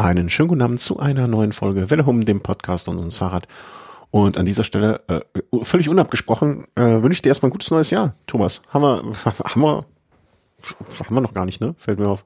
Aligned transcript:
Einen 0.00 0.30
schönen 0.30 0.48
guten 0.48 0.62
Abend 0.62 0.80
zu 0.80 0.98
einer 0.98 1.28
neuen 1.28 1.52
Folge 1.52 1.90
Welle 1.90 2.06
Hum, 2.06 2.22
dem 2.22 2.40
Podcast 2.40 2.88
und 2.88 2.96
unserem 2.96 3.10
Fahrrad. 3.10 3.46
Und 4.10 4.38
an 4.38 4.46
dieser 4.46 4.64
Stelle, 4.64 5.02
äh, 5.08 5.20
völlig 5.62 5.90
unabgesprochen, 5.90 6.64
äh, 6.74 7.02
wünsche 7.02 7.16
ich 7.16 7.22
dir 7.22 7.28
erstmal 7.28 7.50
ein 7.50 7.52
gutes 7.52 7.70
neues 7.70 7.90
Jahr, 7.90 8.14
Thomas. 8.26 8.62
Haben 8.68 8.82
wir, 8.82 9.02
haben 9.44 9.60
wir, 9.60 9.84
haben 11.04 11.14
wir 11.14 11.20
noch 11.20 11.34
gar 11.34 11.44
nicht, 11.44 11.60
ne? 11.60 11.74
Fällt 11.76 11.98
mir 11.98 12.08
auf. 12.08 12.24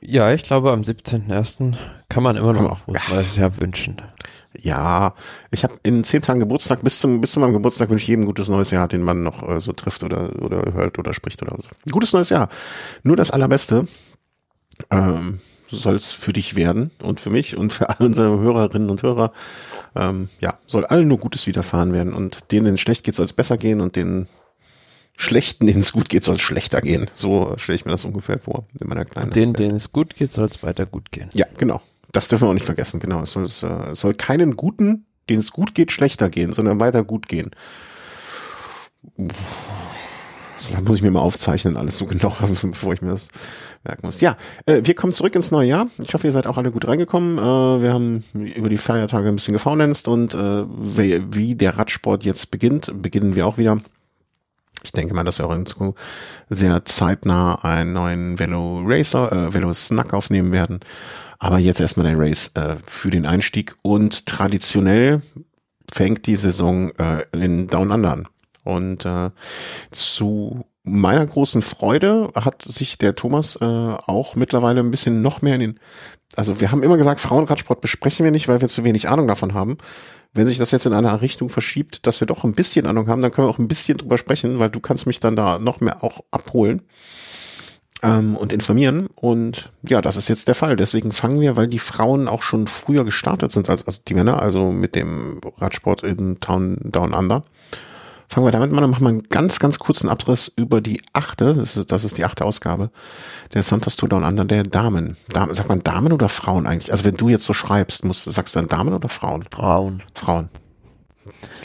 Ja, 0.00 0.32
ich 0.32 0.44
glaube, 0.44 0.70
am 0.70 0.82
17.01. 0.82 1.74
kann 2.08 2.22
man 2.22 2.36
immer 2.36 2.52
noch 2.52 2.70
ein 2.70 2.78
gutes 2.86 3.08
ja. 3.08 3.14
neues 3.16 3.34
Jahr 3.36 3.60
wünschen. 3.60 4.00
Ja, 4.56 5.14
ich 5.50 5.64
habe 5.64 5.74
in 5.82 6.04
zehn 6.04 6.22
Tagen 6.22 6.38
Geburtstag, 6.38 6.84
bis 6.84 7.00
zum 7.00 7.20
bis 7.20 7.32
zu 7.32 7.40
meinem 7.40 7.52
Geburtstag 7.52 7.90
wünsche 7.90 8.04
ich 8.04 8.08
jedem 8.10 8.22
ein 8.22 8.26
gutes 8.26 8.46
neues 8.48 8.70
Jahr, 8.70 8.86
den 8.86 9.02
man 9.02 9.22
noch 9.22 9.42
äh, 9.42 9.60
so 9.60 9.72
trifft 9.72 10.04
oder 10.04 10.40
oder 10.40 10.72
hört 10.72 11.00
oder 11.00 11.12
spricht 11.14 11.42
oder 11.42 11.56
so. 11.56 11.68
Gutes 11.90 12.12
neues 12.12 12.30
Jahr. 12.30 12.48
Nur 13.02 13.16
das 13.16 13.32
allerbeste. 13.32 13.86
Ähm, 14.90 15.40
soll 15.76 15.94
es 15.94 16.12
für 16.12 16.32
dich 16.32 16.56
werden 16.56 16.90
und 17.02 17.20
für 17.20 17.30
mich 17.30 17.56
und 17.56 17.72
für 17.72 17.88
alle 17.88 18.06
unsere 18.06 18.38
Hörerinnen 18.38 18.90
und 18.90 19.02
Hörer. 19.02 19.32
Ähm, 19.94 20.28
ja, 20.40 20.58
soll 20.66 20.84
allen 20.84 21.08
nur 21.08 21.18
Gutes 21.18 21.46
widerfahren 21.46 21.92
werden 21.92 22.12
und 22.12 22.50
denen, 22.52 22.64
denen 22.64 22.74
es 22.74 22.80
schlecht 22.80 23.04
geht, 23.04 23.14
soll 23.14 23.26
es 23.26 23.32
besser 23.32 23.58
gehen 23.58 23.80
und 23.80 23.96
den 23.96 24.26
Schlechten, 25.16 25.66
denen 25.66 25.80
es 25.80 25.92
gut 25.92 26.08
geht, 26.08 26.24
soll 26.24 26.36
es 26.36 26.40
schlechter 26.40 26.80
gehen. 26.80 27.10
So 27.14 27.54
stelle 27.58 27.76
ich 27.76 27.84
mir 27.84 27.92
das 27.92 28.04
ungefähr 28.04 28.38
vor 28.38 28.66
in 28.80 28.88
meiner 28.88 29.04
kleinen. 29.04 29.30
denen, 29.30 29.52
denen 29.52 29.76
es 29.76 29.92
gut 29.92 30.16
geht, 30.16 30.32
soll 30.32 30.46
es 30.46 30.62
weiter 30.62 30.86
gut 30.86 31.12
gehen. 31.12 31.28
Ja, 31.34 31.46
genau. 31.58 31.82
Das 32.12 32.28
dürfen 32.28 32.44
wir 32.44 32.50
auch 32.50 32.54
nicht 32.54 32.66
vergessen. 32.66 33.00
Genau. 33.00 33.22
Es 33.22 33.32
soll, 33.32 33.44
es 33.44 33.62
äh, 33.62 33.94
soll 33.94 34.14
keinen 34.14 34.56
Guten, 34.56 35.06
denen 35.28 35.40
es 35.40 35.52
gut 35.52 35.74
geht, 35.74 35.92
schlechter 35.92 36.30
gehen, 36.30 36.52
sondern 36.52 36.80
weiter 36.80 37.04
gut 37.04 37.28
gehen. 37.28 37.50
Das 39.16 40.80
muss 40.82 40.96
ich 40.96 41.02
mir 41.02 41.10
mal 41.10 41.20
aufzeichnen, 41.20 41.76
alles 41.76 41.98
so 41.98 42.06
genau, 42.06 42.34
bevor 42.40 42.94
ich 42.94 43.02
mir 43.02 43.10
das 43.10 43.28
merken 43.84 44.06
muss. 44.06 44.20
Ja, 44.20 44.36
äh, 44.66 44.82
wir 44.84 44.94
kommen 44.94 45.12
zurück 45.12 45.34
ins 45.34 45.50
neue 45.50 45.68
Jahr. 45.68 45.88
Ich 45.98 46.14
hoffe, 46.14 46.26
ihr 46.26 46.32
seid 46.32 46.46
auch 46.46 46.56
alle 46.56 46.70
gut 46.70 46.86
reingekommen. 46.86 47.38
Äh, 47.38 47.82
wir 47.82 47.92
haben 47.92 48.24
über 48.34 48.68
die 48.68 48.76
Feiertage 48.76 49.28
ein 49.28 49.36
bisschen 49.36 49.54
gefaulenzt 49.54 50.08
und 50.08 50.34
äh, 50.34 50.64
wie, 50.66 51.22
wie 51.30 51.54
der 51.54 51.78
Radsport 51.78 52.24
jetzt 52.24 52.50
beginnt, 52.50 52.92
beginnen 53.02 53.34
wir 53.34 53.46
auch 53.46 53.58
wieder. 53.58 53.78
Ich 54.84 54.92
denke 54.92 55.14
mal, 55.14 55.24
dass 55.24 55.38
wir 55.38 55.46
auch 55.46 55.54
in 55.54 55.66
Zukunft 55.66 55.98
sehr 56.50 56.84
zeitnah 56.84 57.64
einen 57.64 57.92
neuen 57.92 58.38
Velo 58.38 58.82
Racer, 58.84 59.30
äh, 59.30 59.54
Velo 59.54 59.72
Snack 59.72 60.12
aufnehmen 60.12 60.52
werden. 60.52 60.80
Aber 61.38 61.58
jetzt 61.58 61.80
erstmal 61.80 62.06
der 62.06 62.18
Race 62.18 62.50
äh, 62.54 62.76
für 62.86 63.10
den 63.10 63.26
Einstieg 63.26 63.74
und 63.82 64.26
traditionell 64.26 65.22
fängt 65.90 66.26
die 66.26 66.36
Saison 66.36 66.90
äh, 66.98 67.24
in 67.32 67.68
Down 67.68 67.90
Under 67.90 68.12
an. 68.12 68.28
Und 68.64 69.04
äh, 69.04 69.30
zu 69.90 70.64
meiner 70.84 71.24
großen 71.24 71.62
Freude 71.62 72.30
hat 72.34 72.62
sich 72.62 72.98
der 72.98 73.14
Thomas 73.14 73.56
äh, 73.56 73.64
auch 73.64 74.34
mittlerweile 74.34 74.80
ein 74.80 74.90
bisschen 74.90 75.22
noch 75.22 75.42
mehr 75.42 75.54
in 75.54 75.60
den, 75.60 75.80
also 76.34 76.60
wir 76.60 76.72
haben 76.72 76.82
immer 76.82 76.96
gesagt, 76.96 77.20
Frauenradsport 77.20 77.80
besprechen 77.80 78.24
wir 78.24 78.30
nicht, 78.30 78.48
weil 78.48 78.60
wir 78.60 78.68
zu 78.68 78.84
wenig 78.84 79.08
Ahnung 79.08 79.28
davon 79.28 79.54
haben. 79.54 79.78
Wenn 80.34 80.46
sich 80.46 80.58
das 80.58 80.70
jetzt 80.70 80.86
in 80.86 80.94
eine 80.94 81.20
Richtung 81.20 81.50
verschiebt, 81.50 82.06
dass 82.06 82.20
wir 82.20 82.26
doch 82.26 82.42
ein 82.42 82.52
bisschen 82.52 82.86
Ahnung 82.86 83.06
haben, 83.06 83.20
dann 83.20 83.30
können 83.30 83.46
wir 83.46 83.50
auch 83.50 83.58
ein 83.58 83.68
bisschen 83.68 83.98
drüber 83.98 84.16
sprechen, 84.16 84.58
weil 84.58 84.70
du 84.70 84.80
kannst 84.80 85.06
mich 85.06 85.20
dann 85.20 85.36
da 85.36 85.58
noch 85.58 85.80
mehr 85.80 86.02
auch 86.02 86.20
abholen 86.30 86.82
ähm, 88.02 88.34
und 88.36 88.52
informieren. 88.52 89.08
Und 89.14 89.70
ja, 89.82 90.00
das 90.00 90.16
ist 90.16 90.28
jetzt 90.28 90.48
der 90.48 90.54
Fall. 90.54 90.76
Deswegen 90.76 91.12
fangen 91.12 91.40
wir, 91.40 91.56
weil 91.56 91.68
die 91.68 91.78
Frauen 91.78 92.28
auch 92.28 92.42
schon 92.42 92.66
früher 92.66 93.04
gestartet 93.04 93.52
sind 93.52 93.68
als, 93.68 93.86
als 93.86 94.04
die 94.04 94.14
Männer, 94.14 94.40
also 94.40 94.72
mit 94.72 94.94
dem 94.94 95.38
Radsport 95.58 96.02
in 96.02 96.40
Town 96.40 96.78
Down 96.82 97.12
Under 97.12 97.44
Fangen 98.32 98.46
wir 98.46 98.50
damit 98.50 98.70
an 98.70 98.82
und 98.82 98.90
machen 98.90 99.04
wir 99.04 99.10
einen 99.10 99.28
ganz, 99.28 99.58
ganz 99.58 99.78
kurzen 99.78 100.08
Abriss 100.08 100.50
über 100.56 100.80
die 100.80 101.02
achte, 101.12 101.52
das 101.52 101.76
ist, 101.76 101.92
das 101.92 102.02
ist 102.02 102.16
die 102.16 102.24
achte 102.24 102.46
Ausgabe 102.46 102.90
der 103.52 103.62
Santos 103.62 103.96
Tour 103.96 104.08
Down 104.08 104.24
Under 104.24 104.46
der 104.46 104.62
Damen. 104.62 105.18
Damen. 105.28 105.54
Sagt 105.54 105.68
man 105.68 105.82
Damen 105.82 106.14
oder 106.14 106.30
Frauen 106.30 106.66
eigentlich? 106.66 106.90
Also 106.92 107.04
wenn 107.04 107.14
du 107.14 107.28
jetzt 107.28 107.44
so 107.44 107.52
schreibst, 107.52 108.06
musst, 108.06 108.24
sagst 108.24 108.54
du 108.54 108.60
dann 108.60 108.68
Damen 108.68 108.94
oder 108.94 109.10
Frauen? 109.10 109.42
Frauen. 109.50 110.02
Frauen. 110.14 110.48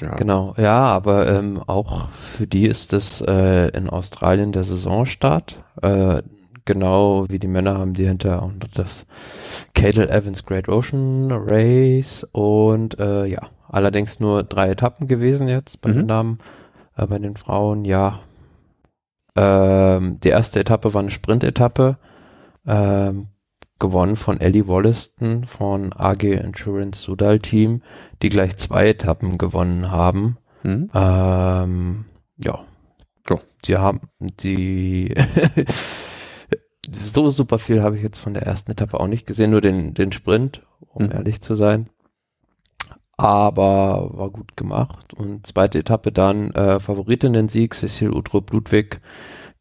Ja. 0.02 0.16
Genau, 0.16 0.56
ja, 0.58 0.88
aber 0.88 1.30
ähm, 1.30 1.64
auch 1.66 2.10
für 2.38 2.48
die 2.48 2.68
ist 2.68 2.92
es 2.92 3.22
äh, 3.22 3.70
in 3.70 3.90
Australien 3.90 4.52
der 4.52 4.66
Saisonstart. 4.66 5.64
Äh, 5.82 6.22
genau 6.68 7.26
wie 7.30 7.40
die 7.40 7.48
Männer 7.48 7.80
haben 7.80 7.96
die 7.96 8.08
hinter 8.08 8.44
auch 8.44 8.52
das 8.76 9.08
Cadel 9.74 10.08
Evans 10.10 10.46
Great 10.46 10.70
Ocean 10.70 11.32
Race 11.32 12.28
und 12.32 13.00
äh, 13.00 13.26
ja, 13.26 13.42
allerdings 13.68 14.20
nur 14.20 14.44
drei 14.44 14.70
Etappen 14.70 15.08
gewesen 15.08 15.48
jetzt 15.48 15.82
bei 15.82 15.90
mhm. 15.90 15.96
den 15.96 16.08
Damen. 16.08 16.40
Äh, 16.98 17.08
bei 17.08 17.20
den 17.20 17.38
Frauen, 17.38 17.86
ja. 17.86 18.20
Ähm, 19.36 20.20
die 20.20 20.30
erste 20.30 20.60
Etappe 20.60 20.94
war 20.94 21.02
eine 21.02 21.12
Sprint-Etappe, 21.12 21.98
ähm, 22.66 23.28
gewonnen 23.80 24.16
von 24.16 24.40
Ellie 24.42 24.66
Wollaston 24.66 25.46
von 25.46 25.94
AG 25.94 26.24
Insurance 26.24 27.02
Sudal 27.02 27.40
Team, 27.40 27.84
die 28.24 28.30
gleich 28.30 28.58
zwei 28.58 28.90
Etappen 28.90 29.38
gewonnen 29.38 29.92
haben. 29.92 30.38
Mhm. 30.64 30.90
Ähm, 30.94 32.06
ja. 32.44 32.60
So. 33.30 33.40
Die 33.66 33.78
haben 33.78 34.02
die 34.20 35.14
so 36.92 37.32
super 37.32 37.60
viel 37.60 37.82
habe 37.82 37.98
ich 37.98 38.04
jetzt 38.04 38.20
von 38.20 38.34
der 38.34 38.44
ersten 38.44 38.72
Etappe 38.72 39.00
auch 39.00 39.08
nicht 39.08 39.28
gesehen, 39.28 39.52
nur 39.52 39.62
den, 39.62 39.94
den 39.94 40.12
Sprint, 40.12 40.62
um 40.80 41.06
mhm. 41.06 41.12
ehrlich 41.12 41.42
zu 41.42 41.56
sein 41.56 41.90
aber 43.18 44.12
war 44.14 44.30
gut 44.30 44.56
gemacht. 44.56 45.14
Und 45.14 45.48
zweite 45.48 45.80
Etappe 45.80 46.12
dann 46.12 46.52
äh, 46.52 46.80
Favoritinnen-Sieg, 46.80 47.74
Cecil 47.74 48.12
Utrup 48.14 48.52
Ludwig 48.52 49.02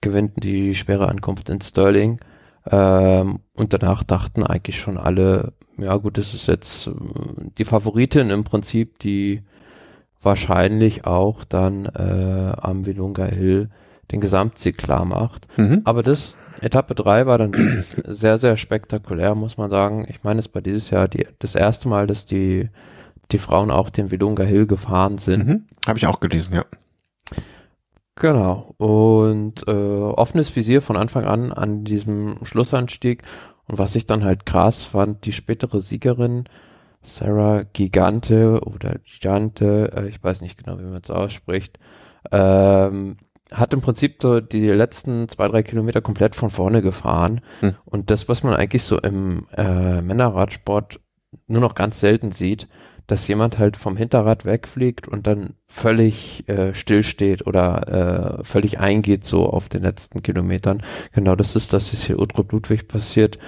gewinnt 0.03 0.45
die 0.45 0.75
schwere 0.75 1.09
Ankunft 1.09 1.49
in 1.49 1.61
Sterling. 1.61 2.21
Ähm, 2.71 3.41
und 3.55 3.73
danach 3.73 4.05
dachten 4.05 4.45
eigentlich 4.45 4.79
schon 4.79 4.99
alle, 4.99 5.55
ja 5.79 5.97
gut, 5.97 6.19
das 6.19 6.35
ist 6.35 6.49
jetzt 6.49 6.89
äh, 6.89 6.93
die 7.59 7.65
Favoritin 7.65 8.31
im 8.31 8.45
Prinzip, 8.45 8.99
die 8.99 9.43
wahrscheinlich 10.21 11.07
auch 11.07 11.45
dann 11.45 11.87
äh, 11.87 12.53
am 12.61 12.85
Vilunga 12.85 13.25
Hill 13.25 13.71
den 14.13 14.21
Gesamtsieg 14.21 14.79
klar 14.79 15.05
macht. 15.05 15.47
Mhm. 15.59 15.83
Aber 15.85 16.03
das 16.03 16.37
Etappe 16.61 16.95
3 16.95 17.27
war 17.27 17.39
dann 17.39 17.53
sehr, 18.05 18.39
sehr 18.39 18.57
spektakulär, 18.57 19.35
muss 19.35 19.57
man 19.57 19.71
sagen. 19.71 20.07
Ich 20.09 20.25
meine, 20.25 20.41
es 20.41 20.55
war 20.55 20.63
dieses 20.63 20.91
Jahr 20.91 21.09
die, 21.09 21.27
das 21.39 21.55
erste 21.55 21.89
Mal, 21.89 22.07
dass 22.07 22.25
die 22.25 22.69
die 23.33 23.39
Frauen 23.39 23.71
auch 23.71 23.91
den 23.91 24.11
Vilunga 24.11 24.45
Hill 24.45 24.67
gefahren 24.67 25.19
sind. 25.19 25.47
Mhm. 25.47 25.67
Habe 25.87 25.99
ich 25.99 26.07
auch 26.07 26.21
gelesen, 26.21 26.55
ja. 26.55 26.65
Genau. 28.15 28.75
Und 28.79 29.67
äh, 29.67 29.71
offenes 29.71 30.55
Visier 30.57 30.81
von 30.81 30.97
Anfang 30.97 31.25
an 31.25 31.53
an 31.53 31.85
diesem 31.85 32.39
Schlussanstieg. 32.45 33.23
Und 33.67 33.79
was 33.79 33.95
ich 33.95 34.07
dann 34.07 34.25
halt 34.25 34.47
krass 34.47 34.85
fand, 34.85 35.27
die 35.27 35.33
spätere 35.33 35.81
Siegerin, 35.81 36.45
Sarah 37.03 37.65
Gigante 37.65 38.61
oder 38.65 38.97
Gigante, 39.05 39.93
äh, 39.95 40.09
ich 40.09 40.23
weiß 40.23 40.41
nicht 40.41 40.57
genau, 40.63 40.79
wie 40.79 40.85
man 40.85 41.03
es 41.03 41.11
ausspricht, 41.11 41.79
ähm, 42.33 43.17
hat 43.53 43.73
im 43.73 43.81
Prinzip 43.81 44.17
so 44.21 44.41
die 44.41 44.67
letzten 44.67 45.29
zwei, 45.29 45.49
drei 45.49 45.63
Kilometer 45.63 46.01
komplett 46.01 46.35
von 46.35 46.51
vorne 46.51 46.83
gefahren. 46.83 47.41
Hm. 47.61 47.75
Und 47.85 48.11
das, 48.11 48.29
was 48.29 48.43
man 48.43 48.55
eigentlich 48.55 48.83
so 48.83 48.99
im 48.99 49.47
äh, 49.57 50.01
Männerradsport 50.01 51.01
nur 51.47 51.61
noch 51.61 51.75
ganz 51.75 52.01
selten 52.01 52.33
sieht, 52.33 52.69
dass 53.07 53.29
jemand 53.29 53.59
halt 53.59 53.77
vom 53.77 53.97
Hinterrad 53.97 54.45
wegfliegt 54.45 55.07
und 55.07 55.27
dann 55.27 55.55
völlig 55.67 56.49
äh, 56.49 56.75
stillsteht 56.75 57.47
oder 57.47 58.39
äh, 58.41 58.45
völlig 58.45 58.81
eingeht 58.81 59.25
so 59.25 59.47
auf 59.47 59.69
den 59.69 59.83
letzten 59.83 60.23
Kilometern. 60.23 60.83
Genau 61.13 61.37
das 61.37 61.55
ist, 61.55 61.73
das 61.73 61.93
ist 61.93 62.05
hier 62.05 62.19
Utrup 62.19 62.51
Ludwig 62.51 62.89
passiert, 62.89 63.39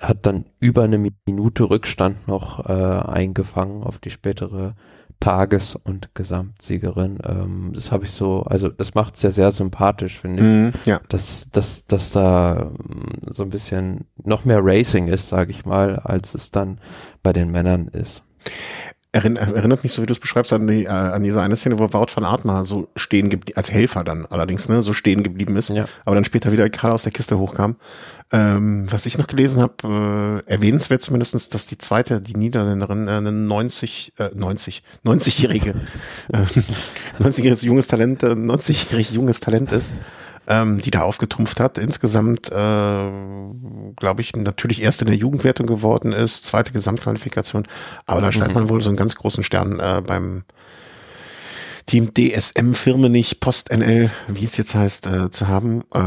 hat 0.00 0.26
dann 0.26 0.44
über 0.60 0.82
eine 0.84 0.98
Minute 0.98 1.70
Rückstand 1.70 2.28
noch 2.28 2.68
äh, 2.68 2.72
eingefangen 2.72 3.82
auf 3.82 3.98
die 3.98 4.10
spätere 4.10 4.74
Tages- 5.20 5.74
und 5.74 6.14
Gesamtsiegerin. 6.14 7.18
Ähm, 7.24 7.72
das 7.74 7.90
habe 7.90 8.04
ich 8.04 8.12
so, 8.12 8.42
also 8.42 8.68
das 8.68 8.94
macht 8.94 9.16
es 9.16 9.22
ja 9.22 9.30
sehr 9.30 9.52
sympathisch, 9.52 10.20
finde 10.20 10.38
ich, 10.38 10.74
mm, 10.74 10.88
ja. 10.88 11.00
dass, 11.08 11.48
dass, 11.50 11.84
dass 11.86 12.10
da 12.10 12.70
ähm, 12.70 13.06
so 13.30 13.42
ein 13.42 13.50
bisschen 13.50 14.06
noch 14.22 14.44
mehr 14.44 14.60
Racing 14.62 15.08
ist, 15.08 15.28
sage 15.28 15.50
ich 15.50 15.64
mal, 15.64 15.96
als 15.96 16.34
es 16.34 16.50
dann 16.50 16.80
bei 17.22 17.32
den 17.32 17.50
Männern 17.50 17.88
ist 17.88 18.22
erinnert 19.24 19.82
mich, 19.82 19.92
so 19.92 20.02
wie 20.02 20.06
du 20.06 20.12
es 20.12 20.18
beschreibst, 20.18 20.52
an, 20.52 20.66
die, 20.66 20.84
äh, 20.84 20.88
an 20.88 21.22
diese 21.22 21.40
eine 21.40 21.56
Szene, 21.56 21.78
wo 21.78 21.92
Wout 21.92 22.08
van 22.14 22.24
Aert 22.24 22.44
mal 22.44 22.64
so 22.64 22.88
stehen 22.96 23.30
geblieben, 23.30 23.56
als 23.56 23.72
Helfer 23.72 24.04
dann 24.04 24.26
allerdings, 24.26 24.68
ne, 24.68 24.82
so 24.82 24.92
stehen 24.92 25.22
geblieben 25.22 25.56
ist, 25.56 25.70
ja. 25.70 25.86
aber 26.04 26.14
dann 26.14 26.24
später 26.24 26.52
wieder 26.52 26.68
Karl 26.70 26.92
aus 26.92 27.04
der 27.04 27.12
Kiste 27.12 27.38
hochkam. 27.38 27.76
Ähm, 28.32 28.86
was 28.90 29.06
ich 29.06 29.18
noch 29.18 29.28
gelesen 29.28 29.62
habe, 29.62 30.42
äh, 30.48 30.50
erwähnenswert 30.50 31.00
zumindestens, 31.00 31.48
dass 31.48 31.66
die 31.66 31.78
zweite, 31.78 32.20
die 32.20 32.34
Niederländerin, 32.34 33.06
äh, 33.06 33.12
eine 33.12 33.30
90, 33.30 34.14
äh, 34.18 34.30
90, 34.34 34.82
90-jährige, 35.04 35.74
äh, 36.32 36.38
90-jähriges 37.20 37.64
junges 37.64 37.86
Talent, 37.86 38.24
äh, 38.24 38.34
90-jährig 38.34 39.12
junges 39.12 39.38
Talent 39.38 39.70
ist 39.70 39.94
ähm, 40.46 40.78
die 40.78 40.90
da 40.90 41.02
aufgetrumpft 41.02 41.60
hat. 41.60 41.78
Insgesamt, 41.78 42.50
äh, 42.50 43.10
glaube 43.96 44.20
ich, 44.20 44.34
natürlich 44.36 44.82
erst 44.82 45.02
in 45.02 45.08
der 45.08 45.16
Jugendwertung 45.16 45.66
geworden 45.66 46.12
ist, 46.12 46.44
zweite 46.44 46.72
Gesamtqualifikation. 46.72 47.66
Aber 48.06 48.20
da 48.20 48.32
scheint 48.32 48.48
mhm. 48.48 48.54
man 48.54 48.68
wohl 48.68 48.80
so 48.80 48.88
einen 48.88 48.96
ganz 48.96 49.16
großen 49.16 49.44
Stern 49.44 49.80
äh, 49.80 50.02
beim 50.06 50.44
Team 51.86 52.12
DSM 52.12 52.72
Firmenich 52.72 53.38
Post 53.38 53.70
NL, 53.70 54.10
wie 54.26 54.44
es 54.44 54.56
jetzt 54.56 54.74
heißt, 54.74 55.06
äh, 55.06 55.30
zu 55.30 55.46
haben. 55.46 55.82
Äh, 55.94 56.00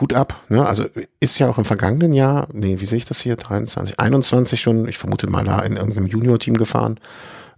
Hut 0.00 0.12
ab. 0.12 0.44
Ne? 0.48 0.64
Also 0.64 0.86
ist 1.18 1.40
ja 1.40 1.48
auch 1.48 1.58
im 1.58 1.64
vergangenen 1.64 2.12
Jahr, 2.12 2.46
nee, 2.52 2.78
wie 2.78 2.86
sehe 2.86 2.98
ich 2.98 3.04
das 3.04 3.20
hier? 3.20 3.34
23, 3.34 3.98
21 3.98 4.60
schon, 4.60 4.86
ich 4.86 4.96
vermute 4.96 5.28
mal 5.28 5.44
da 5.44 5.60
in 5.60 5.76
irgendeinem 5.76 6.06
Junior-Team 6.06 6.56
gefahren. 6.56 7.00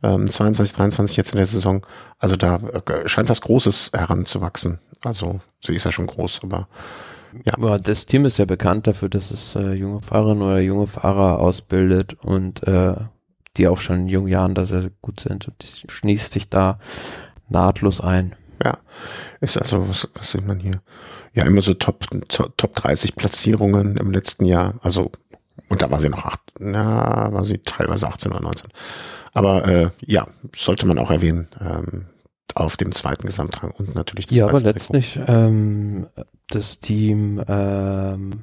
Ähm, 0.02 0.31
22, 0.31 0.76
23 0.76 1.17
jetzt 1.17 1.32
in 1.32 1.37
der 1.37 1.47
Saison. 1.47 1.87
Also 2.19 2.37
da 2.37 2.56
äh, 2.56 3.08
scheint 3.08 3.29
was 3.29 3.41
Großes 3.41 3.91
heranzuwachsen. 3.94 4.79
Also 5.05 5.41
sie 5.64 5.75
ist 5.75 5.85
ja 5.85 5.93
schon 5.93 6.06
groß, 6.06 6.41
aber 6.43 6.69
ja. 7.44 7.55
ja. 7.58 7.76
Das 7.79 8.06
Team 8.06 8.25
ist 8.25 8.38
ja 8.38 8.44
bekannt 8.44 8.87
dafür, 8.87 9.08
dass 9.08 9.31
es 9.31 9.55
äh, 9.55 9.73
junge 9.73 10.00
Fahrerinnen 10.00 10.43
oder 10.43 10.61
junge 10.61 10.87
Fahrer 10.87 11.38
ausbildet 11.38 12.14
und 12.23 12.67
äh, 12.67 12.94
die 13.56 13.69
auch 13.69 13.79
schon 13.79 14.00
in 14.00 14.08
jungen 14.08 14.29
Jahren 14.29 14.55
da 14.55 14.67
sehr 14.67 14.91
gut 15.02 15.20
sind 15.20 15.49
und 15.49 15.56
die 15.62 15.91
schließt 15.91 16.32
sich 16.32 16.49
da 16.49 16.79
nahtlos 17.49 18.00
ein. 18.00 18.35
Ja, 18.62 18.79
ist 19.41 19.56
also, 19.56 19.88
was, 19.88 20.06
was 20.14 20.32
sieht 20.32 20.47
man 20.47 20.61
hier? 20.61 20.82
Ja, 21.32 21.44
immer 21.44 21.62
so 21.62 21.73
Top, 21.75 22.06
Top 22.29 22.75
30 22.75 23.17
Platzierungen 23.17 23.97
im 23.97 24.11
letzten 24.11 24.44
Jahr. 24.44 24.75
Also, 24.82 25.11
und 25.69 25.81
da 25.81 25.91
war 25.91 25.99
sie 25.99 26.11
noch 26.11 26.26
acht, 26.26 26.41
na, 26.58 27.32
war 27.32 27.44
sie 27.44 27.58
teilweise 27.58 28.06
18 28.06 28.32
oder 28.32 28.43
19. 28.43 28.70
Aber 29.32 29.67
äh, 29.69 29.91
ja, 30.05 30.27
sollte 30.55 30.87
man 30.87 30.99
auch 30.99 31.11
erwähnen, 31.11 31.49
ähm, 31.61 32.06
auf 32.55 32.77
dem 32.77 32.93
zweiten 32.93 33.27
Gesamtrang 33.27 33.73
und 33.79 33.94
natürlich 33.94 34.27
das 34.27 34.37
Ja, 34.37 34.49
aber 34.49 34.61
letztlich 34.61 35.19
ähm, 35.27 36.06
das 36.49 36.81
Team 36.81 37.43
ähm, 37.47 38.43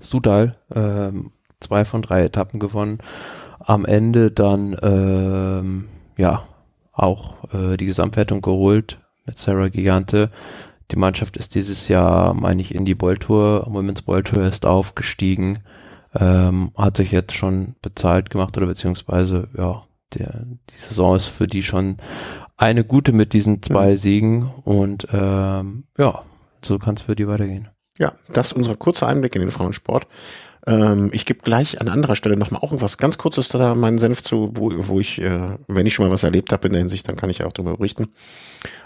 Sudal 0.00 0.56
ähm, 0.74 1.32
zwei 1.60 1.84
von 1.84 2.02
drei 2.02 2.24
Etappen 2.24 2.58
gewonnen. 2.58 2.98
Am 3.58 3.84
Ende 3.84 4.30
dann 4.30 4.76
ähm, 4.82 5.88
ja 6.16 6.46
auch 6.92 7.52
äh, 7.52 7.76
die 7.76 7.86
Gesamtwertung 7.86 8.40
geholt 8.40 8.98
mit 9.26 9.38
Sarah 9.38 9.68
Gigante. 9.68 10.30
Die 10.90 10.96
Mannschaft 10.96 11.36
ist 11.36 11.54
dieses 11.54 11.88
Jahr, 11.88 12.34
meine 12.34 12.62
ich, 12.62 12.74
in 12.74 12.84
die 12.84 13.00
World 13.00 13.20
Tour, 13.20 13.66
Women's 13.68 14.06
World 14.06 14.28
Tour 14.28 14.42
ist 14.42 14.66
aufgestiegen, 14.66 15.60
ähm, 16.14 16.72
hat 16.76 16.96
sich 16.96 17.12
jetzt 17.12 17.34
schon 17.34 17.76
bezahlt 17.82 18.30
gemacht 18.30 18.56
oder 18.56 18.66
beziehungsweise 18.66 19.48
ja, 19.56 19.84
der, 20.14 20.44
die 20.70 20.76
Saison 20.76 21.16
ist 21.16 21.26
für 21.26 21.46
die 21.46 21.62
schon 21.62 21.96
eine 22.56 22.84
gute 22.84 23.12
mit 23.12 23.32
diesen 23.32 23.62
zwei 23.62 23.92
mhm. 23.92 23.96
Siegen 23.96 24.50
und 24.64 25.06
ähm, 25.12 25.84
ja, 25.96 26.22
so 26.62 26.78
kann 26.78 26.96
es 26.96 27.02
für 27.02 27.16
die 27.16 27.28
weitergehen. 27.28 27.68
Ja, 27.98 28.14
das 28.32 28.48
ist 28.48 28.52
unser 28.54 28.76
kurzer 28.76 29.06
Einblick 29.06 29.34
in 29.34 29.42
den 29.42 29.50
Frauensport. 29.50 30.06
Ähm, 30.66 31.10
ich 31.12 31.26
gebe 31.26 31.40
gleich 31.40 31.80
an 31.80 31.88
anderer 31.88 32.16
Stelle 32.16 32.36
nochmal 32.36 32.60
auch 32.60 32.72
irgendwas 32.72 32.98
ganz 32.98 33.18
Kurzes 33.18 33.48
da 33.48 33.74
meinen 33.74 33.98
Senf 33.98 34.22
zu, 34.22 34.52
wo, 34.54 34.70
wo 34.76 35.00
ich, 35.00 35.20
äh, 35.20 35.58
wenn 35.68 35.86
ich 35.86 35.94
schon 35.94 36.06
mal 36.06 36.12
was 36.12 36.22
erlebt 36.22 36.52
habe 36.52 36.66
in 36.66 36.72
der 36.72 36.80
Hinsicht, 36.80 37.08
dann 37.08 37.16
kann 37.16 37.30
ich 37.30 37.44
auch 37.44 37.52
darüber 37.52 37.76
berichten. 37.76 38.08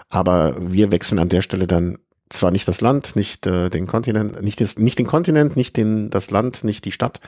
Aber 0.08 0.56
wir 0.58 0.92
wechseln 0.92 1.18
an 1.18 1.28
der 1.28 1.42
Stelle 1.42 1.66
dann 1.66 1.98
zwar 2.30 2.50
nicht 2.50 2.66
das 2.66 2.80
Land, 2.80 3.16
nicht 3.16 3.46
äh, 3.46 3.70
den 3.70 3.86
Kontinent, 3.86 4.42
nicht, 4.42 4.60
das, 4.60 4.78
nicht 4.78 4.98
den 4.98 5.06
Kontinent, 5.06 5.56
nicht 5.56 5.76
den, 5.76 6.10
das 6.10 6.30
Land, 6.30 6.64
nicht 6.64 6.84
die 6.84 6.92
Stadt, 6.92 7.20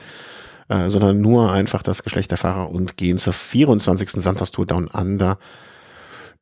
äh, 0.69 0.89
sondern 0.89 1.21
nur 1.21 1.51
einfach 1.51 1.83
das 1.83 2.03
Geschlecht 2.03 2.31
der 2.31 2.37
Fahrer 2.37 2.69
und 2.69 2.97
gehen 2.97 3.17
zur 3.17 3.33
24. 3.33 4.09
Santos 4.11 4.51
Tour 4.51 4.65
Down 4.65 4.87
Under 4.87 5.37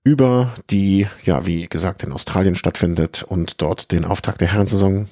über 0.03 0.53
die, 0.69 1.07
ja, 1.23 1.45
wie 1.45 1.67
gesagt, 1.67 2.03
in 2.03 2.11
Australien 2.11 2.55
stattfindet 2.55 3.23
und 3.23 3.61
dort 3.61 3.91
den 3.91 4.05
Auftakt 4.05 4.39
der 4.39 4.51
Herrensaison 4.53 5.07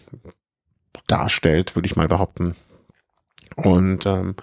darstellt, 1.07 1.75
würde 1.75 1.87
ich 1.87 1.95
mal 1.95 2.07
behaupten. 2.07 2.55
Und 3.55 4.05
ähm, 4.05 4.35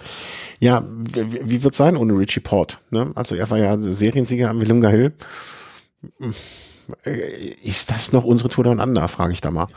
ja, 0.58 0.85
wie, 0.87 1.41
wie 1.49 1.62
wird 1.62 1.75
sein 1.75 1.96
ohne 1.96 2.14
Richie 2.14 2.41
Port? 2.41 2.79
Ne? 2.91 3.12
Also 3.14 3.35
er 3.35 3.50
war 3.50 3.58
ja 3.58 3.79
Seriensieger 3.79 4.50
am 4.50 4.61
Willunga 4.61 4.88
Hill. 4.88 5.14
Äh, 7.05 7.19
ist 7.63 7.91
das 7.91 8.13
noch 8.13 8.25
unsere 8.25 8.49
Tour 8.49 8.65
Down 8.65 8.81
Under, 8.81 9.09
frage 9.09 9.33
ich 9.33 9.41
da 9.41 9.51
mal. 9.51 9.69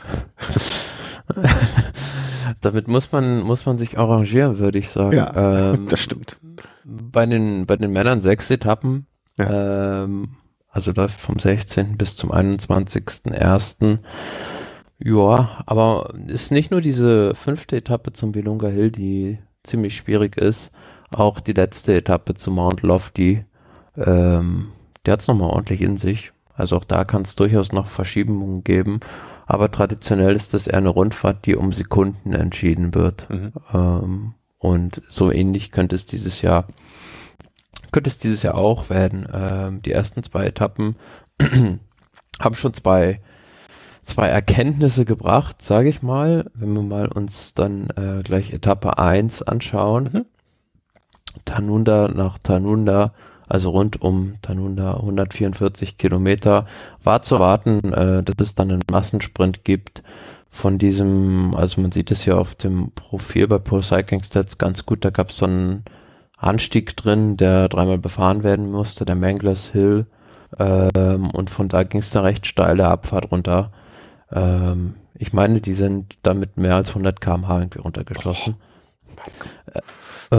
Damit 2.60 2.88
muss 2.88 3.12
man, 3.12 3.42
muss 3.42 3.66
man 3.66 3.78
sich 3.78 3.98
arrangieren, 3.98 4.58
würde 4.58 4.78
ich 4.78 4.90
sagen. 4.90 5.16
Ja, 5.16 5.72
ähm, 5.72 5.86
das 5.88 6.00
stimmt. 6.00 6.38
Bei 6.84 7.26
den, 7.26 7.66
bei 7.66 7.76
den 7.76 7.92
Männern 7.92 8.20
sechs 8.20 8.50
Etappen. 8.50 9.06
Ja. 9.38 10.04
Ähm, 10.04 10.36
also 10.68 10.90
läuft 10.90 11.20
vom 11.20 11.38
16. 11.38 11.96
bis 11.96 12.16
zum 12.16 12.32
21.01. 12.32 13.98
Ja, 14.98 15.62
aber 15.66 16.12
ist 16.26 16.50
nicht 16.50 16.70
nur 16.70 16.80
diese 16.80 17.34
fünfte 17.34 17.76
Etappe 17.76 18.12
zum 18.12 18.32
Belunga 18.32 18.68
Hill, 18.68 18.90
die 18.90 19.38
ziemlich 19.62 19.96
schwierig 19.96 20.36
ist, 20.36 20.70
auch 21.10 21.40
die 21.40 21.52
letzte 21.52 21.94
Etappe 21.94 22.34
zu 22.34 22.50
Mount 22.50 22.82
Lofty, 22.82 23.44
ähm, 23.96 24.72
der 25.06 25.12
hat's 25.12 25.28
nochmal 25.28 25.50
ordentlich 25.50 25.80
in 25.80 25.98
sich. 25.98 26.32
Also 26.54 26.76
auch 26.76 26.84
da 26.84 27.04
kann 27.04 27.22
es 27.22 27.36
durchaus 27.36 27.72
noch 27.72 27.88
Verschiebungen 27.88 28.64
geben. 28.64 29.00
Aber 29.46 29.70
traditionell 29.70 30.34
ist 30.34 30.54
das 30.54 30.66
eher 30.66 30.78
eine 30.78 30.88
Rundfahrt, 30.88 31.46
die 31.46 31.56
um 31.56 31.72
Sekunden 31.72 32.32
entschieden 32.32 32.94
wird. 32.94 33.28
Mhm. 33.28 33.52
Ähm, 33.72 34.34
und 34.58 35.02
so 35.08 35.30
ähnlich 35.30 35.70
könnte 35.70 35.94
es 35.96 36.06
dieses 36.06 36.40
Jahr, 36.40 36.66
könnte 37.92 38.08
es 38.08 38.18
dieses 38.18 38.42
Jahr 38.42 38.56
auch 38.56 38.88
werden. 38.88 39.28
Ähm, 39.32 39.82
die 39.82 39.92
ersten 39.92 40.22
zwei 40.22 40.46
Etappen 40.46 40.96
haben 42.40 42.54
schon 42.54 42.72
zwei 42.72 43.20
zwei 44.04 44.28
Erkenntnisse 44.28 45.04
gebracht, 45.04 45.62
sage 45.62 45.88
ich 45.88 46.02
mal, 46.02 46.50
wenn 46.54 46.74
wir 46.74 46.82
mal 46.82 47.08
uns 47.08 47.54
dann 47.54 47.88
äh, 47.96 48.22
gleich 48.22 48.52
Etappe 48.52 48.98
1 48.98 49.42
anschauen. 49.42 50.10
Mhm. 50.12 50.24
Tanunda 51.44 52.08
nach 52.08 52.38
Tanunda, 52.38 53.12
also 53.48 53.70
rund 53.70 54.00
um 54.00 54.34
Tanunda 54.42 54.94
144 54.94 55.98
Kilometer, 55.98 56.66
war 57.02 57.22
zu 57.22 57.36
erwarten, 57.36 57.92
äh, 57.92 58.22
dass 58.22 58.48
es 58.48 58.54
dann 58.54 58.70
einen 58.70 58.82
Massensprint 58.90 59.64
gibt 59.64 60.02
von 60.50 60.78
diesem, 60.78 61.54
also 61.56 61.80
man 61.80 61.92
sieht 61.92 62.10
es 62.10 62.22
hier 62.22 62.38
auf 62.38 62.54
dem 62.54 62.92
Profil 62.92 63.48
bei 63.48 63.58
Pro 63.58 63.80
Cycling 63.80 64.22
Stats 64.22 64.56
ganz 64.58 64.86
gut, 64.86 65.04
da 65.04 65.10
gab 65.10 65.30
es 65.30 65.38
so 65.38 65.46
einen 65.46 65.84
Anstieg 66.36 66.96
drin, 66.96 67.36
der 67.36 67.68
dreimal 67.68 67.98
befahren 67.98 68.44
werden 68.44 68.70
musste, 68.70 69.04
der 69.04 69.16
Manglers 69.16 69.68
Hill, 69.68 70.06
ähm, 70.58 71.30
und 71.30 71.50
von 71.50 71.68
da 71.68 71.82
ging 71.82 72.00
es 72.00 72.10
da 72.10 72.20
recht 72.20 72.46
steile 72.46 72.86
Abfahrt 72.86 73.30
runter. 73.30 73.72
Ähm, 74.30 74.94
ich 75.14 75.32
meine, 75.32 75.60
die 75.60 75.72
sind 75.72 76.16
damit 76.22 76.56
mehr 76.56 76.76
als 76.76 76.90
100 76.90 77.20
km/h 77.20 77.58
irgendwie 77.58 77.78
runtergeschlossen. 77.80 78.56
Oh, 79.16 79.80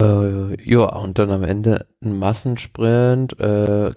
äh, 0.01 0.57
ja, 0.63 0.85
und 0.85 1.19
dann 1.19 1.31
am 1.31 1.43
Ende 1.43 1.85
ein 2.03 2.17
Massensprint. 2.17 3.39
Äh, 3.39 3.91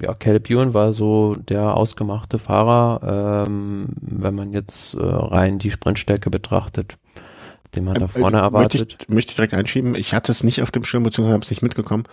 ja, 0.00 0.14
Caleb 0.14 0.50
Ewan 0.50 0.74
war 0.74 0.92
so 0.92 1.34
der 1.34 1.76
ausgemachte 1.76 2.38
Fahrer, 2.38 3.46
ähm, 3.46 3.88
wenn 4.00 4.34
man 4.34 4.52
jetzt 4.52 4.94
äh, 4.94 4.98
rein 5.00 5.58
die 5.58 5.70
Sprintstärke 5.70 6.30
betrachtet, 6.30 6.96
den 7.74 7.84
man 7.84 7.94
da 7.94 8.02
ähm, 8.02 8.08
vorne 8.08 8.38
erwartet. 8.38 8.80
Möchte 8.80 8.96
ich, 9.00 9.08
möchte 9.08 9.30
ich 9.30 9.36
direkt 9.36 9.54
einschieben. 9.54 9.94
Ich 9.94 10.14
hatte 10.14 10.32
es 10.32 10.42
nicht 10.42 10.62
auf 10.62 10.70
dem 10.70 10.84
Schirm, 10.84 11.04
beziehungsweise 11.04 11.34
habe 11.34 11.44
es 11.44 11.50
nicht 11.50 11.62
mitgekommen, 11.62 12.04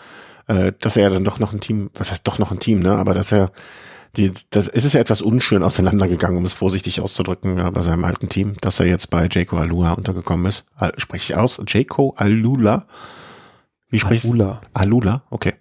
äh, 0.47 0.73
dass 0.79 0.95
er 0.95 1.03
ja 1.03 1.09
dann 1.09 1.23
doch 1.23 1.39
noch 1.39 1.53
ein 1.53 1.59
Team, 1.59 1.89
was 1.95 2.11
heißt 2.11 2.27
doch 2.27 2.39
noch 2.39 2.51
ein 2.51 2.59
Team, 2.59 2.79
ne? 2.79 2.91
Aber 2.91 3.13
dass 3.13 3.31
er 3.31 3.51
die, 4.17 4.31
das, 4.49 4.67
es 4.67 4.83
ist 4.83 4.93
ja 4.93 4.99
etwas 4.99 5.21
unschön 5.21 5.63
auseinandergegangen, 5.63 6.37
um 6.37 6.43
es 6.43 6.53
vorsichtig 6.53 6.99
auszudrücken, 6.99 7.57
ja, 7.57 7.69
bei 7.69 7.81
seinem 7.81 8.03
alten 8.03 8.27
Team, 8.27 8.55
dass 8.59 8.79
er 8.79 8.85
jetzt 8.85 9.09
bei 9.09 9.27
Jaco 9.31 9.57
Alula 9.57 9.93
untergekommen 9.93 10.47
ist. 10.47 10.65
Spreche 10.97 11.33
ich 11.33 11.39
aus? 11.39 11.61
Jaco 11.65 12.13
Alula? 12.17 12.85
Wie 13.91 13.99
sprichst? 13.99 14.25
Alula. 14.25 14.61
Alula, 14.73 15.23
okay. 15.29 15.53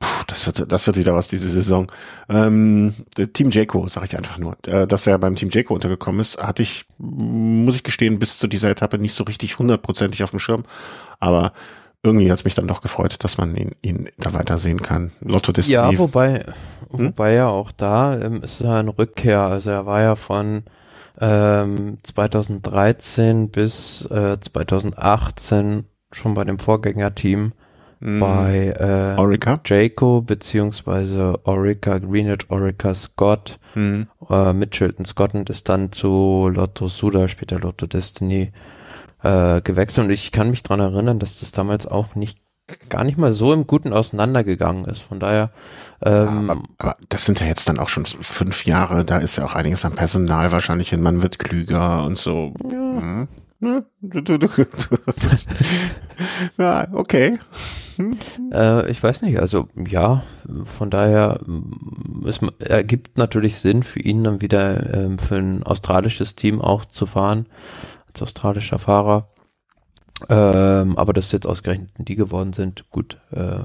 Puh, 0.00 0.24
das 0.26 0.46
wird, 0.46 0.72
das 0.72 0.86
wird 0.86 0.96
wieder 0.96 1.14
was 1.14 1.28
diese 1.28 1.48
Saison. 1.48 1.86
Ähm, 2.28 2.94
Team 3.32 3.50
Jaco, 3.50 3.86
sage 3.88 4.06
ich 4.06 4.16
einfach 4.16 4.38
nur. 4.38 4.56
Äh, 4.66 4.86
dass 4.86 5.06
er 5.06 5.18
beim 5.18 5.36
Team 5.36 5.50
Jaco 5.50 5.74
untergekommen 5.74 6.20
ist, 6.20 6.42
hatte 6.42 6.62
ich, 6.62 6.86
muss 6.98 7.76
ich 7.76 7.84
gestehen, 7.84 8.18
bis 8.18 8.38
zu 8.38 8.46
dieser 8.46 8.70
Etappe 8.70 8.98
nicht 8.98 9.14
so 9.14 9.24
richtig 9.24 9.58
hundertprozentig 9.58 10.22
auf 10.22 10.30
dem 10.30 10.38
Schirm. 10.38 10.64
Aber 11.20 11.52
irgendwie 12.02 12.30
hat 12.30 12.38
es 12.38 12.44
mich 12.44 12.54
dann 12.54 12.66
doch 12.66 12.80
gefreut, 12.80 13.16
dass 13.22 13.36
man 13.36 13.54
ihn, 13.56 13.72
ihn 13.82 14.08
da 14.16 14.32
weiter 14.32 14.56
sehen 14.56 14.80
kann. 14.80 15.12
Lotto 15.20 15.52
Destiny. 15.52 15.74
Ja, 15.74 15.98
wobei, 15.98 16.46
hm? 16.90 17.08
wobei 17.08 17.34
ja 17.34 17.48
auch 17.48 17.70
da 17.70 18.18
ähm, 18.18 18.42
ist 18.42 18.62
er 18.62 18.76
eine 18.76 18.96
Rückkehr. 18.96 19.42
Also 19.42 19.68
er 19.68 19.84
war 19.84 20.00
ja 20.00 20.16
von 20.16 20.62
ähm, 21.20 21.98
2013 22.02 23.50
bis 23.50 24.06
äh, 24.10 24.40
2018 24.40 25.84
schon 26.12 26.34
bei 26.34 26.44
dem 26.44 26.58
Vorgängerteam 26.58 27.52
mm. 28.00 28.18
bei 28.18 28.74
äh, 28.78 29.18
Orica? 29.18 29.60
Jaco 29.64 30.20
beziehungsweise 30.22 31.38
Orica, 31.44 31.98
Greenwich, 31.98 32.50
Orica 32.50 32.94
Scott, 32.94 33.58
mm. 33.74 34.02
äh, 34.28 34.52
Mitchelton 34.52 35.04
Scotland 35.04 35.50
ist 35.50 35.68
dann 35.68 35.92
zu 35.92 36.50
Lotto 36.52 36.88
Suda, 36.88 37.28
später 37.28 37.58
Lotto 37.58 37.86
Destiny 37.86 38.52
äh, 39.22 39.60
gewechselt 39.62 40.06
und 40.06 40.12
ich 40.12 40.32
kann 40.32 40.50
mich 40.50 40.62
dran 40.62 40.80
erinnern, 40.80 41.18
dass 41.18 41.40
das 41.40 41.52
damals 41.52 41.86
auch 41.86 42.14
nicht 42.14 42.38
gar 42.88 43.04
nicht 43.04 43.18
mal 43.18 43.32
so 43.32 43.52
im 43.52 43.66
Guten 43.66 43.92
auseinandergegangen 43.92 44.84
ist. 44.84 45.02
Von 45.02 45.20
daher. 45.20 45.50
Ähm, 46.02 46.12
ja, 46.12 46.52
aber, 46.52 46.62
aber, 46.78 46.96
das 47.08 47.24
sind 47.24 47.40
ja 47.40 47.46
jetzt 47.46 47.68
dann 47.68 47.78
auch 47.78 47.88
schon 47.88 48.06
fünf 48.06 48.64
Jahre. 48.64 49.04
Da 49.04 49.18
ist 49.18 49.36
ja 49.36 49.44
auch 49.44 49.54
einiges 49.54 49.84
am 49.84 49.94
Personal 49.94 50.52
wahrscheinlich 50.52 50.90
hin. 50.90 51.02
Man 51.02 51.22
wird 51.22 51.38
klüger 51.38 52.04
und 52.04 52.18
so. 52.18 52.54
Ja. 52.70 52.78
Hm. 52.78 53.28
Ja, 56.58 56.88
okay. 56.92 57.38
äh, 58.52 58.90
ich 58.90 59.02
weiß 59.02 59.22
nicht, 59.22 59.38
also 59.38 59.68
ja, 59.76 60.22
von 60.64 60.90
daher 60.90 61.40
es 62.24 62.40
ergibt 62.58 63.18
natürlich 63.18 63.58
Sinn 63.58 63.82
für 63.82 64.00
ihn 64.00 64.24
dann 64.24 64.40
wieder 64.40 64.94
ähm, 64.94 65.18
für 65.18 65.36
ein 65.36 65.62
australisches 65.62 66.36
Team 66.36 66.60
auch 66.60 66.86
zu 66.86 67.06
fahren, 67.06 67.46
als 68.08 68.22
australischer 68.22 68.78
Fahrer. 68.78 69.28
Ähm, 70.28 70.98
aber 70.98 71.12
dass 71.12 71.32
jetzt 71.32 71.46
ausgerechnet 71.46 71.90
die 71.96 72.16
geworden 72.16 72.52
sind, 72.52 72.88
gut, 72.90 73.18
äh, 73.30 73.60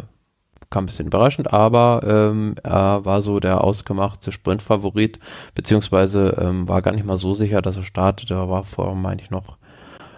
kam 0.70 0.84
ein 0.84 0.86
bisschen 0.88 1.08
überraschend, 1.08 1.54
aber 1.54 2.02
ähm, 2.06 2.56
er 2.64 3.06
war 3.06 3.22
so 3.22 3.40
der 3.40 3.64
ausgemachte 3.64 4.32
Sprintfavorit, 4.32 5.20
beziehungsweise 5.54 6.38
ähm, 6.40 6.68
war 6.68 6.82
gar 6.82 6.94
nicht 6.94 7.06
mal 7.06 7.18
so 7.18 7.34
sicher, 7.34 7.62
dass 7.62 7.78
er 7.78 7.84
startet. 7.84 8.32
Er 8.32 8.50
war 8.50 8.64
vorher, 8.64 8.96
meine 8.96 9.22
ich, 9.22 9.30
noch 9.30 9.58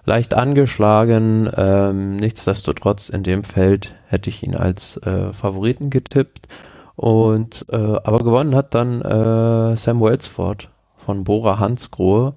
leicht 0.07 0.33
angeschlagen. 0.33 1.49
Ähm, 1.55 2.15
nichtsdestotrotz 2.15 3.09
in 3.09 3.23
dem 3.23 3.43
Feld 3.43 3.93
hätte 4.07 4.29
ich 4.29 4.41
ihn 4.41 4.55
als 4.55 4.97
äh, 4.97 5.33
Favoriten 5.33 5.89
getippt. 5.91 6.47
Und 6.95 7.65
äh, 7.69 7.75
aber 7.75 8.19
gewonnen 8.19 8.55
hat 8.55 8.73
dann 8.73 9.01
äh, 9.01 9.77
Sam 9.77 10.01
Wellsford 10.01 10.69
von 10.95 11.23
Bora 11.25 11.59
Hansgrohe 11.59 12.33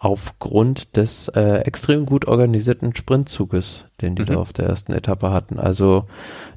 aufgrund 0.00 0.96
des 0.96 1.28
äh, 1.28 1.58
extrem 1.58 2.06
gut 2.06 2.26
organisierten 2.26 2.96
Sprintzuges, 2.96 3.84
den 4.00 4.16
die 4.16 4.22
mhm. 4.22 4.26
da 4.26 4.36
auf 4.36 4.54
der 4.54 4.66
ersten 4.66 4.94
Etappe 4.94 5.30
hatten. 5.30 5.60
Also 5.60 6.06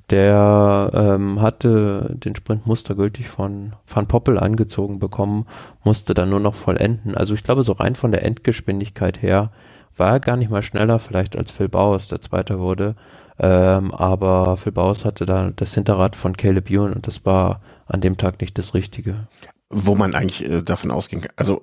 der 0.10 0.92
ähm, 0.94 1.42
hatte 1.42 2.16
den 2.16 2.36
Sprint 2.38 2.66
mustergültig 2.66 3.28
von 3.28 3.74
Van 3.86 4.08
Poppel 4.08 4.40
angezogen 4.40 4.98
bekommen, 4.98 5.46
musste 5.84 6.14
dann 6.14 6.30
nur 6.30 6.40
noch 6.40 6.56
vollenden. 6.56 7.16
Also 7.16 7.34
ich 7.34 7.44
glaube, 7.44 7.64
so 7.64 7.74
rein 7.74 7.96
von 7.96 8.12
der 8.12 8.24
Endgeschwindigkeit 8.24 9.22
her 9.22 9.52
war 9.98 10.20
gar 10.20 10.38
nicht 10.38 10.52
mal 10.52 10.64
schneller 10.64 11.00
vielleicht 11.00 11.36
als 11.36 11.52
Phil 11.52 11.70
Bowers, 11.70 12.08
der 12.08 12.22
Zweiter 12.22 12.60
wurde. 12.60 12.96
Ähm, 13.40 13.94
aber 13.94 14.58
Phil 14.58 14.72
Bowers 14.72 15.06
hatte 15.06 15.26
da 15.26 15.52
das 15.56 15.74
Hinterrad 15.74 16.16
von 16.16 16.38
Caleb 16.38 16.70
Ewan 16.70 16.94
und 16.94 17.08
das 17.08 17.26
war 17.26 17.62
an 17.88 18.02
dem 18.02 18.18
Tag 18.18 18.40
nicht 18.42 18.58
das 18.58 18.74
Richtige. 18.74 19.28
Wo 19.70 19.96
man 19.96 20.14
eigentlich 20.14 20.48
äh, 20.48 20.62
davon 20.62 20.92
ausging, 20.92 21.26
also 21.36 21.60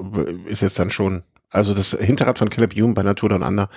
ist 0.47 0.63
jetzt 0.63 0.79
dann 0.79 0.91
schon 0.91 1.23
also 1.53 1.75
das 1.75 1.97
Hinterrad 1.99 2.39
von 2.39 2.49
Caleb 2.49 2.75
Hume 2.75 2.95
bei 2.95 3.03
Natur 3.03 3.29
Down 3.29 3.43
Under 3.43 3.69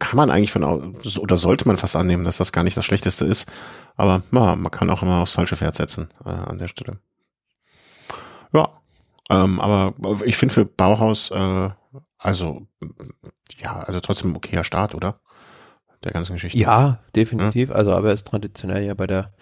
kann 0.00 0.16
man 0.16 0.30
eigentlich 0.30 0.50
von 0.50 0.64
oder 0.64 1.36
sollte 1.36 1.66
man 1.68 1.76
fast 1.76 1.94
annehmen, 1.94 2.24
dass 2.24 2.38
das 2.38 2.50
gar 2.50 2.64
nicht 2.64 2.76
das 2.76 2.84
Schlechteste 2.84 3.24
ist. 3.24 3.48
Aber 3.96 4.22
ja, 4.32 4.56
man 4.56 4.70
kann 4.72 4.90
auch 4.90 5.02
immer 5.02 5.22
aufs 5.22 5.32
falsche 5.32 5.56
Pferd 5.56 5.74
setzen 5.74 6.08
äh, 6.24 6.30
an 6.30 6.58
der 6.58 6.66
Stelle. 6.66 6.98
Ja, 8.52 8.70
ähm, 9.30 9.60
aber 9.60 9.94
ich 10.24 10.36
finde 10.36 10.54
für 10.54 10.64
Bauhaus 10.64 11.30
äh, 11.30 11.68
also 12.26 12.66
ja, 13.58 13.80
also 13.80 14.00
trotzdem 14.00 14.34
okayer 14.36 14.64
Start, 14.64 14.94
oder? 14.94 15.16
Der 16.04 16.12
ganzen 16.12 16.34
Geschichte. 16.34 16.58
Ja, 16.58 17.00
definitiv. 17.14 17.70
Ja. 17.70 17.74
Also 17.74 17.92
aber 17.92 18.08
er 18.08 18.14
ist 18.14 18.26
traditionell 18.26 18.84
ja 18.84 18.94
bei 18.94 19.06
der 19.06 19.32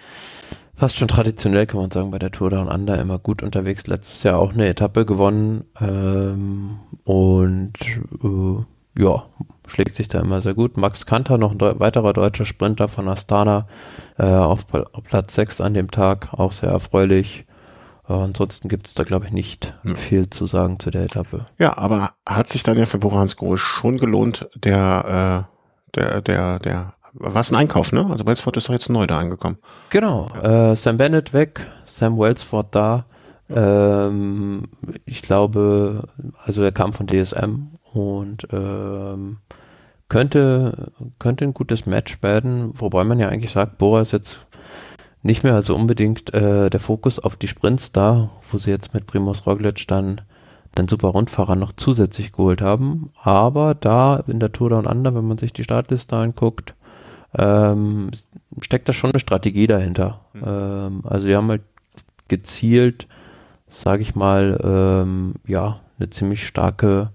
fast 0.75 0.97
schon 0.97 1.09
traditionell, 1.09 1.67
kann 1.67 1.81
man 1.81 1.91
sagen, 1.91 2.11
bei 2.11 2.19
der 2.19 2.31
Tour 2.31 2.50
Down 2.50 2.69
Under 2.69 2.99
immer 2.99 3.19
gut 3.19 3.43
unterwegs. 3.43 3.87
Letztes 3.87 4.23
Jahr 4.23 4.38
auch 4.38 4.53
eine 4.53 4.69
Etappe 4.69 5.05
gewonnen 5.05 5.64
ähm, 5.81 6.79
und 7.05 7.73
äh, 8.23 9.03
ja, 9.03 9.25
schlägt 9.67 9.97
sich 9.97 10.09
da 10.09 10.21
immer 10.21 10.43
sehr 10.43 10.55
gut. 10.55 10.76
Max 10.76 11.07
Kanter, 11.07 11.38
noch 11.38 11.53
ein 11.53 11.59
Deu 11.59 11.75
weiterer 11.79 12.12
deutscher 12.12 12.45
Sprinter 12.45 12.88
von 12.88 13.09
Astana, 13.09 13.67
äh, 14.19 14.26
auf, 14.26 14.67
auf, 14.73 15.05
Platz 15.05 15.35
6 15.35 15.61
an 15.61 15.75
dem 15.75 15.91
Tag, 15.91 16.35
auch 16.35 16.53
sehr 16.53 16.71
erfreulich. 16.71 17.47
Äh, 18.08 18.12
ansonsten 18.12 18.68
gibt 18.68 18.88
es 18.88 18.94
da, 18.94 19.04
glaube 19.04 19.26
ich, 19.26 19.32
nicht 19.32 19.75
ja. 19.88 19.94
viel 19.94 20.30
zu 20.30 20.46
sagen 20.46 20.78
zu 20.78 20.90
der 20.90 21.04
Etappe. 21.04 21.46
Ja, 21.58 21.76
aber 21.78 22.12
hat 22.26 22.49
sich 22.49 22.62
dann 22.62 22.76
ja 22.76 22.87
für 22.87 22.99
Borans 22.99 23.37
Groß 23.37 23.61
schon 23.61 23.99
gelohnt, 23.99 24.49
der, 24.54 25.46
äh, 25.94 25.99
der, 25.99 26.20
der, 26.23 26.58
der 26.58 26.94
was 27.16 27.52
ein 27.52 27.56
Einkauf, 27.56 27.92
ne? 27.92 28.06
Also 28.11 28.26
Wellsford 28.26 28.56
ist 28.56 28.68
doch 28.68 28.73
jetzt 28.73 28.90
neu 28.90 29.06
da 29.06 29.20
angekommen. 29.20 29.58
Genau. 29.90 30.28
Ja. 30.34 30.73
Äh, 30.73 30.76
Sam 30.76 30.96
Bennett 30.96 31.32
weg, 31.32 31.64
Sam 31.84 32.18
Wellsford 32.18 32.75
da. 32.75 33.06
Ähm, 33.49 34.64
ich 35.04 35.23
glaube, 35.23 36.08
also 36.44 36.62
er 36.62 36.73
kam 36.73 36.92
von 36.92 37.06
DSM 37.06 37.68
und 37.92 38.49
ähm, 38.50 39.38
könnte, 40.08 40.92
könnte 41.20 41.44
ein 41.44 41.54
gutes 41.54 41.87
Match 41.87 42.20
werden, 42.23 42.73
wobei 42.75 43.04
man 43.04 43.20
ja 43.20 43.28
eigentlich 43.28 43.52
sagt, 43.52 43.78
Bora 43.78 44.00
ist 44.00 44.12
jetzt 44.12 44.40
nicht 45.25 45.43
mehr 45.43 45.61
so 45.62 45.75
unbedingt 45.75 46.33
äh, 46.35 46.69
der 46.69 46.81
Fokus 46.81 47.19
auf 47.19 47.37
die 47.37 47.49
Sprints 47.49 47.93
da, 47.93 48.31
wo 48.50 48.59
sie 48.59 48.71
jetzt 48.71 48.93
mit 48.93 49.07
Primoz 49.07 49.47
Roglic 49.47 49.88
dann 49.88 50.21
einen 50.76 50.87
super 50.87 51.09
Rundfahrer 51.09 51.57
noch 51.57 51.73
zusätzlich 51.73 52.33
geholt 52.33 52.61
haben. 52.61 53.11
Aber 53.23 53.75
da 53.75 54.23
in 54.26 54.38
der 54.38 54.52
Tour 54.52 54.71
Down 54.71 54.87
Under, 54.87 55.14
wenn 55.14 55.26
man 55.26 55.38
sich 55.38 55.54
die 55.54 55.64
Startliste 55.64 56.14
anguckt, 56.16 56.75
ähm, 57.37 58.11
steckt 58.61 58.88
da 58.88 58.93
schon 58.93 59.11
eine 59.11 59.21
Strategie 59.21 59.66
dahinter. 59.66 60.21
Mhm. 60.35 60.43
Ähm, 60.47 61.00
also 61.04 61.26
wir 61.26 61.38
haben 61.38 61.49
halt 61.49 61.62
gezielt, 62.28 63.07
sage 63.69 64.02
ich 64.02 64.14
mal, 64.14 64.61
ähm, 64.62 65.35
ja, 65.47 65.81
eine 65.99 66.11
ziemlich 66.11 66.47
starke 66.47 67.11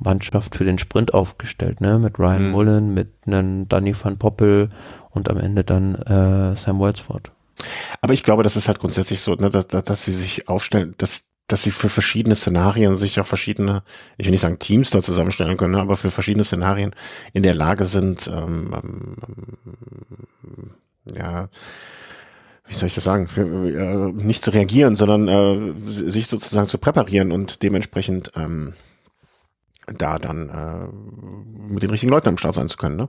Mannschaft 0.00 0.56
für 0.56 0.64
den 0.64 0.78
Sprint 0.78 1.14
aufgestellt, 1.14 1.80
ne? 1.80 1.98
Mit 1.98 2.18
Ryan 2.18 2.46
mhm. 2.46 2.50
Mullen, 2.50 2.94
mit 2.94 3.10
einem 3.26 3.68
Danny 3.68 3.94
van 4.00 4.18
Poppel 4.18 4.68
und 5.18 5.28
am 5.28 5.38
Ende 5.38 5.64
dann 5.64 5.94
äh, 5.94 6.56
Sam 6.56 6.80
Wellsford. 6.80 7.30
Aber 8.00 8.14
ich 8.14 8.22
glaube, 8.22 8.42
das 8.42 8.56
ist 8.56 8.68
halt 8.68 8.78
grundsätzlich 8.78 9.20
so, 9.20 9.34
ne, 9.34 9.50
dass, 9.50 9.66
dass, 9.66 9.84
dass 9.84 10.04
sie 10.04 10.12
sich 10.12 10.48
aufstellen, 10.48 10.94
dass 10.98 11.28
dass 11.48 11.62
sie 11.62 11.70
für 11.70 11.88
verschiedene 11.88 12.36
Szenarien 12.36 12.94
sich 12.94 13.18
auch 13.18 13.26
verschiedene, 13.26 13.82
ich 14.18 14.26
will 14.26 14.32
nicht 14.32 14.42
sagen 14.42 14.58
Teams 14.58 14.90
da 14.90 15.00
zusammenstellen 15.00 15.56
können, 15.56 15.76
aber 15.76 15.96
für 15.96 16.10
verschiedene 16.10 16.44
Szenarien 16.44 16.94
in 17.32 17.42
der 17.42 17.54
Lage 17.54 17.86
sind, 17.86 18.28
ähm, 18.28 18.74
ähm, 20.44 20.70
ja, 21.16 21.48
wie 22.66 22.74
soll 22.74 22.88
ich 22.88 22.94
das 22.94 23.04
sagen, 23.04 23.28
für, 23.28 23.46
äh, 23.46 24.12
nicht 24.12 24.44
zu 24.44 24.50
reagieren, 24.50 24.94
sondern 24.94 25.26
äh, 25.26 25.90
sich 25.90 26.26
sozusagen 26.26 26.68
zu 26.68 26.76
präparieren 26.76 27.32
und 27.32 27.62
dementsprechend 27.62 28.32
ähm, 28.36 28.74
da 29.96 30.18
dann 30.18 30.48
äh, 30.48 31.72
mit 31.72 31.82
den 31.82 31.90
richtigen 31.90 32.12
Leuten 32.12 32.28
am 32.28 32.38
Start 32.38 32.54
sein 32.54 32.68
zu 32.68 32.76
können. 32.76 32.96
Ne? 32.96 33.08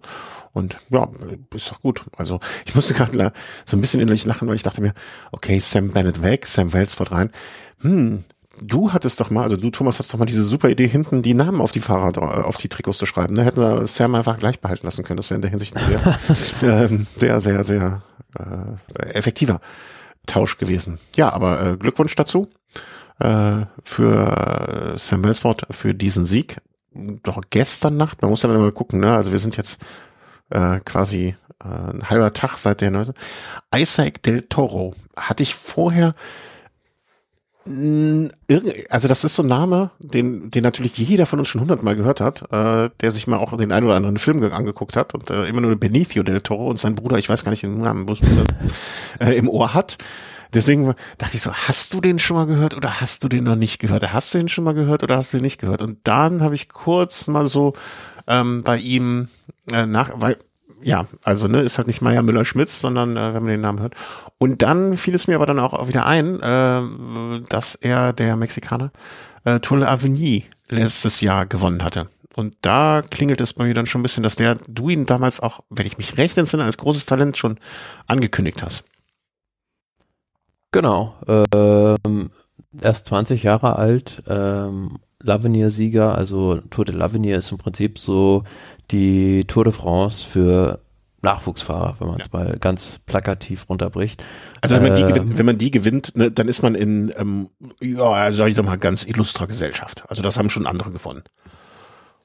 Und 0.53 0.79
ja, 0.89 1.07
ist 1.53 1.71
doch 1.71 1.81
gut. 1.81 2.05
Also 2.17 2.39
ich 2.65 2.75
musste 2.75 2.93
gerade 2.93 3.33
so 3.65 3.77
ein 3.77 3.81
bisschen 3.81 4.01
innerlich 4.01 4.25
lachen, 4.25 4.47
weil 4.47 4.55
ich 4.55 4.63
dachte 4.63 4.81
mir, 4.81 4.93
okay, 5.31 5.59
Sam 5.59 5.89
Bennett 5.89 6.23
weg, 6.23 6.45
Sam 6.45 6.73
Wellsford 6.73 7.11
rein 7.11 7.31
hm, 7.81 8.23
du 8.61 8.93
hattest 8.93 9.19
doch 9.19 9.29
mal, 9.29 9.43
also 9.43 9.55
du 9.55 9.69
Thomas 9.69 9.99
hast 9.99 10.13
doch 10.13 10.19
mal 10.19 10.25
diese 10.25 10.43
super 10.43 10.69
Idee 10.69 10.87
hinten 10.87 11.21
die 11.21 11.33
Namen 11.33 11.61
auf 11.61 11.71
die 11.71 11.79
Fahrer, 11.79 12.15
äh, 12.17 12.43
auf 12.43 12.57
die 12.57 12.69
Trikots 12.69 12.97
zu 12.97 13.05
schreiben. 13.05 13.35
Da 13.35 13.41
ne? 13.41 13.45
hätten 13.47 13.61
wir 13.61 13.87
Sam 13.87 14.15
einfach 14.15 14.37
gleich 14.37 14.59
behalten 14.59 14.85
lassen 14.85 15.03
können. 15.03 15.17
Das 15.17 15.29
wäre 15.29 15.37
in 15.37 15.41
der 15.41 15.51
Hinsicht 15.51 15.75
sehr, 15.79 16.59
ähm, 16.89 17.07
sehr, 17.15 17.39
sehr, 17.39 17.63
sehr 17.63 18.01
äh, 18.37 19.13
effektiver 19.13 19.61
Tausch 20.25 20.57
gewesen. 20.57 20.99
Ja, 21.15 21.31
aber 21.31 21.61
äh, 21.61 21.77
Glückwunsch 21.77 22.15
dazu 22.15 22.49
äh, 23.19 23.65
für 23.83 24.93
Sam 24.97 25.23
Wellsford 25.23 25.67
für 25.71 25.93
diesen 25.93 26.25
Sieg. 26.25 26.57
Doch 26.93 27.41
gestern 27.49 27.97
Nacht, 27.97 28.21
man 28.21 28.31
muss 28.31 28.41
dann 28.41 28.57
mal 28.57 28.71
gucken, 28.71 28.99
ne? 28.99 29.15
Also 29.15 29.31
wir 29.31 29.39
sind 29.39 29.57
jetzt 29.57 29.81
äh, 30.49 30.79
quasi 30.79 31.35
äh, 31.63 31.67
ein 31.67 32.09
halber 32.09 32.33
Tag 32.33 32.57
seit 32.57 32.81
der 32.81 32.91
Neuse. 32.91 33.13
Isaac 33.75 34.23
del 34.23 34.43
Toro 34.43 34.95
hatte 35.15 35.43
ich 35.43 35.55
vorher 35.55 36.15
also 38.89 39.07
das 39.07 39.23
ist 39.23 39.35
so 39.35 39.43
ein 39.43 39.47
Name, 39.47 39.91
den, 39.99 40.49
den 40.49 40.63
natürlich 40.63 40.97
jeder 40.97 41.25
von 41.27 41.39
uns 41.39 41.49
schon 41.49 41.61
hundertmal 41.61 41.95
gehört 41.95 42.19
hat, 42.19 42.51
äh, 42.51 42.89
der 43.01 43.11
sich 43.11 43.27
mal 43.27 43.37
auch 43.37 43.55
den 43.57 43.71
ein 43.71 43.83
oder 43.83 43.95
anderen 43.95 44.17
Film 44.17 44.41
angeguckt 44.51 44.95
hat 44.95 45.13
und 45.13 45.29
äh, 45.29 45.45
immer 45.45 45.61
nur 45.61 45.75
Benicio 45.75 46.23
del 46.23 46.41
Toro 46.41 46.67
und 46.67 46.79
sein 46.79 46.95
Bruder, 46.95 47.17
ich 47.17 47.29
weiß 47.29 47.43
gar 47.43 47.51
nicht 47.51 47.61
den 47.61 47.81
Namen, 47.81 48.07
äh, 49.19 49.33
im 49.33 49.49
Ohr 49.49 49.73
hat. 49.73 49.97
Deswegen 50.53 50.95
dachte 51.17 51.35
ich 51.35 51.41
so, 51.41 51.53
hast 51.53 51.93
du 51.93 52.01
den 52.01 52.19
schon 52.19 52.37
mal 52.37 52.45
gehört 52.45 52.75
oder 52.75 53.01
hast 53.01 53.23
du 53.23 53.27
den 53.27 53.43
noch 53.43 53.55
nicht 53.55 53.79
gehört? 53.79 54.13
Hast 54.13 54.33
du 54.33 54.39
den 54.39 54.47
schon 54.47 54.63
mal 54.63 54.73
gehört 54.73 55.03
oder 55.03 55.17
hast 55.17 55.33
du 55.33 55.37
den 55.37 55.43
nicht 55.43 55.59
gehört? 55.59 55.81
Und 55.81 55.99
dann 56.05 56.41
habe 56.41 56.55
ich 56.55 56.69
kurz 56.69 57.27
mal 57.27 57.47
so 57.47 57.73
ähm, 58.27 58.63
bei 58.63 58.77
ihm 58.77 59.27
äh, 59.71 59.85
nach, 59.85 60.11
weil 60.15 60.37
ja, 60.81 61.05
also 61.23 61.47
ne, 61.47 61.61
ist 61.61 61.77
halt 61.77 61.87
nicht 61.87 62.01
Meier 62.01 62.21
Müller-Schmitz, 62.21 62.79
sondern 62.79 63.17
äh, 63.17 63.33
wenn 63.33 63.43
man 63.43 63.51
den 63.51 63.61
Namen 63.61 63.81
hört. 63.81 63.95
Und 64.37 64.61
dann 64.61 64.95
fiel 64.95 65.15
es 65.15 65.27
mir 65.27 65.35
aber 65.35 65.45
dann 65.45 65.59
auch 65.59 65.87
wieder 65.87 66.05
ein, 66.05 66.39
äh, 66.41 67.41
dass 67.49 67.75
er, 67.75 68.13
der 68.13 68.35
Mexikaner, 68.35 68.91
äh, 69.43 69.59
Tour 69.59 69.79
de 69.79 69.87
Avenir 69.87 70.43
letztes 70.69 71.21
Jahr 71.21 71.45
gewonnen 71.45 71.83
hatte. 71.83 72.07
Und 72.35 72.55
da 72.61 73.01
klingelt 73.01 73.41
es 73.41 73.53
bei 73.53 73.65
mir 73.65 73.73
dann 73.73 73.85
schon 73.85 73.99
ein 73.99 74.03
bisschen, 74.03 74.23
dass 74.23 74.35
der, 74.35 74.55
du 74.67 74.89
ihn 74.89 75.05
damals 75.05 75.41
auch, 75.41 75.61
wenn 75.69 75.85
ich 75.85 75.97
mich 75.97 76.17
recht 76.17 76.37
entsinne, 76.37 76.63
als 76.63 76.77
großes 76.77 77.05
Talent 77.05 77.37
schon 77.37 77.59
angekündigt 78.07 78.63
hast. 78.63 78.85
Genau. 80.71 81.15
Ähm, 81.27 82.29
erst 82.81 83.07
20 83.07 83.43
Jahre 83.43 83.75
alt, 83.77 84.23
ähm, 84.27 84.97
Lavenier-Sieger, 85.21 86.15
also 86.15 86.57
Tour 86.69 86.85
de 86.85 86.95
Lavenier 86.95 87.37
ist 87.37 87.51
im 87.51 87.57
Prinzip 87.57 87.99
so 87.99 88.43
die 88.91 89.45
Tour 89.45 89.65
de 89.65 89.73
France 89.73 90.25
für 90.25 90.79
Nachwuchsfahrer, 91.21 91.95
wenn 91.99 92.07
man 92.07 92.21
es 92.21 92.29
ja. 92.31 92.39
mal 92.39 92.57
ganz 92.59 92.99
plakativ 93.05 93.67
runterbricht. 93.69 94.23
Also 94.61 94.75
wenn 94.75 94.83
man 94.83 94.95
die, 94.95 95.03
gewinnt, 95.03 95.31
ähm, 95.31 95.37
wenn 95.37 95.45
man 95.45 95.57
die 95.57 95.71
gewinnt, 95.71 96.15
ne, 96.15 96.31
dann 96.31 96.47
ist 96.47 96.61
man 96.61 96.75
in, 96.75 97.13
ähm, 97.17 97.49
ja, 97.81 98.31
sag 98.31 98.47
ich 98.47 98.55
doch 98.55 98.63
mal, 98.63 98.77
ganz 98.77 99.03
illustrer 99.03 99.47
Gesellschaft. 99.47 100.03
Also 100.07 100.21
das 100.21 100.37
haben 100.37 100.49
schon 100.49 100.65
andere 100.65 100.91
gewonnen. 100.91 101.23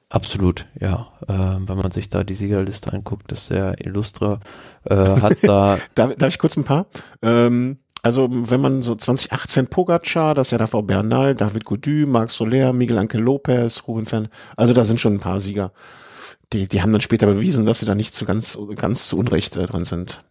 Absolut, 0.09 0.65
ja. 0.79 1.07
Ähm, 1.27 1.67
wenn 1.67 1.77
man 1.77 1.91
sich 1.91 2.09
da 2.09 2.23
die 2.23 2.35
Siegerliste 2.35 2.93
anguckt, 2.93 3.31
ist 3.31 3.47
sehr 3.47 3.75
illustre. 3.85 4.39
Äh, 4.85 4.95
hat 4.95 5.37
da. 5.43 5.77
darf, 5.95 6.15
darf 6.15 6.29
ich 6.29 6.39
kurz 6.39 6.55
ein 6.55 6.63
paar? 6.63 6.85
Ähm, 7.21 7.77
also 8.05 8.27
wenn 8.29 8.61
man 8.61 8.83
so 8.83 8.93
2018 8.93 9.65
Pogacar, 9.65 10.35
das 10.35 10.47
ist 10.47 10.51
ja 10.51 10.59
davor 10.59 10.85
Bernal, 10.85 11.33
David 11.33 11.65
Gaudu, 11.65 12.05
Marc 12.05 12.29
Soler, 12.29 12.71
Miguel 12.71 12.99
Anke 12.99 13.17
Lopez, 13.17 13.87
Ruben 13.87 14.05
Fern, 14.05 14.27
also 14.55 14.73
da 14.73 14.83
sind 14.83 14.99
schon 14.99 15.15
ein 15.15 15.19
paar 15.19 15.39
Sieger. 15.39 15.71
Die, 16.53 16.67
die 16.67 16.83
haben 16.83 16.91
dann 16.91 17.01
später 17.01 17.25
bewiesen, 17.25 17.65
dass 17.65 17.79
sie 17.79 17.87
da 17.87 17.95
nicht 17.95 18.13
zu 18.13 18.25
ganz, 18.25 18.59
ganz 18.75 19.07
zu 19.07 19.17
Unrecht 19.17 19.55
äh, 19.55 19.65
dran 19.65 19.85
sind. 19.85 20.23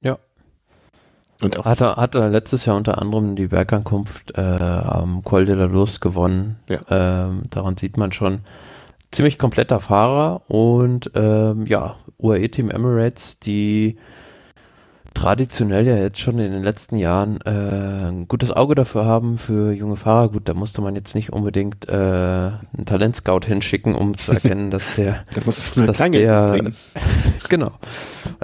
Ja. 0.00 0.20
Und 1.42 1.58
auch 1.58 1.64
hat 1.64 1.80
er, 1.80 1.96
hat 1.96 2.14
er 2.14 2.30
letztes 2.30 2.66
Jahr 2.66 2.76
unter 2.76 3.02
anderem 3.02 3.34
die 3.34 3.48
Bergankunft 3.48 4.38
äh, 4.38 4.40
am 4.40 5.24
Col 5.24 5.46
de 5.46 5.56
la 5.56 5.64
Luz 5.64 5.98
gewonnen. 5.98 6.60
Ja. 6.68 6.82
Ähm, 6.88 7.42
daran 7.50 7.76
sieht 7.78 7.96
man 7.96 8.12
schon, 8.12 8.42
ziemlich 9.10 9.38
kompletter 9.38 9.80
Fahrer 9.80 10.48
und 10.48 11.10
ähm, 11.16 11.66
ja, 11.66 11.96
UAE 12.18 12.48
Team 12.48 12.70
Emirates, 12.70 13.40
die 13.40 13.98
traditionell 15.20 15.86
ja 15.86 15.96
jetzt 15.96 16.18
schon 16.18 16.38
in 16.38 16.50
den 16.50 16.62
letzten 16.62 16.96
Jahren 16.96 17.40
äh, 17.42 18.08
ein 18.08 18.26
gutes 18.26 18.50
Auge 18.50 18.74
dafür 18.74 19.04
haben 19.04 19.36
für 19.36 19.70
junge 19.70 19.96
Fahrer. 19.96 20.30
Gut, 20.30 20.48
da 20.48 20.54
musste 20.54 20.80
man 20.80 20.94
jetzt 20.94 21.14
nicht 21.14 21.30
unbedingt 21.30 21.86
äh, 21.90 21.92
einen 21.92 22.86
Talentscout 22.86 23.40
hinschicken, 23.44 23.94
um 23.94 24.16
zu 24.16 24.32
erkennen, 24.32 24.70
dass 24.70 24.94
der, 24.94 25.24
da 25.34 25.42
muss 25.44 25.72
dass 25.74 25.98
der 25.98 26.62
genau 27.50 27.72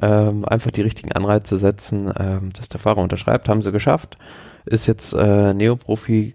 ähm, 0.03 0.45
einfach 0.45 0.71
die 0.71 0.83
richtigen 0.83 1.13
Anreize 1.13 1.57
setzen, 1.57 2.13
ähm, 2.19 2.51
dass 2.53 2.69
der 2.69 2.79
Fahrer 2.79 3.01
unterschreibt, 3.01 3.49
haben 3.49 3.63
sie 3.63 3.73
geschafft. 3.73 4.19
Ist 4.67 4.87
jetzt 4.87 5.15
äh, 5.15 5.55
Neoprofi 5.55 6.35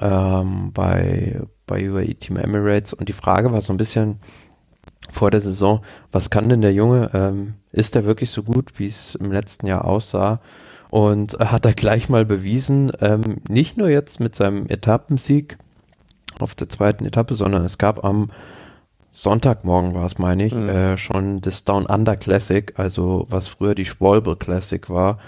ähm, 0.00 0.70
bei 0.72 1.40
bei 1.66 1.90
UAE 1.90 2.14
Team 2.14 2.36
Emirates 2.36 2.92
und 2.92 3.08
die 3.08 3.14
Frage 3.14 3.52
war 3.52 3.60
so 3.62 3.72
ein 3.72 3.78
bisschen 3.78 4.20
vor 5.12 5.30
der 5.30 5.40
Saison, 5.40 5.80
was 6.10 6.30
kann 6.30 6.48
denn 6.48 6.62
der 6.62 6.72
Junge? 6.72 7.10
Ähm, 7.14 7.54
ist 7.70 7.94
er 7.94 8.04
wirklich 8.04 8.30
so 8.30 8.42
gut, 8.42 8.72
wie 8.78 8.86
es 8.86 9.14
im 9.14 9.30
letzten 9.30 9.66
Jahr 9.66 9.84
aussah? 9.84 10.40
Und 10.90 11.38
hat 11.38 11.64
er 11.64 11.72
gleich 11.72 12.08
mal 12.08 12.24
bewiesen, 12.24 12.92
ähm, 13.00 13.36
nicht 13.48 13.78
nur 13.78 13.88
jetzt 13.88 14.20
mit 14.20 14.34
seinem 14.34 14.66
Etappensieg 14.66 15.56
auf 16.40 16.54
der 16.54 16.68
zweiten 16.68 17.06
Etappe, 17.06 17.34
sondern 17.34 17.64
es 17.64 17.78
gab 17.78 18.04
am 18.04 18.30
Sonntagmorgen 19.12 19.94
war 19.94 20.06
es, 20.06 20.18
meine 20.18 20.46
ich, 20.46 20.54
mhm. 20.54 20.68
äh, 20.68 20.96
schon 20.96 21.42
das 21.42 21.64
Down 21.64 21.84
Under 21.84 22.16
Classic, 22.16 22.72
also 22.78 23.26
was 23.28 23.46
früher 23.46 23.74
die 23.74 23.84
Schwalbe 23.84 24.36
Classic 24.36 24.88
war, 24.88 25.18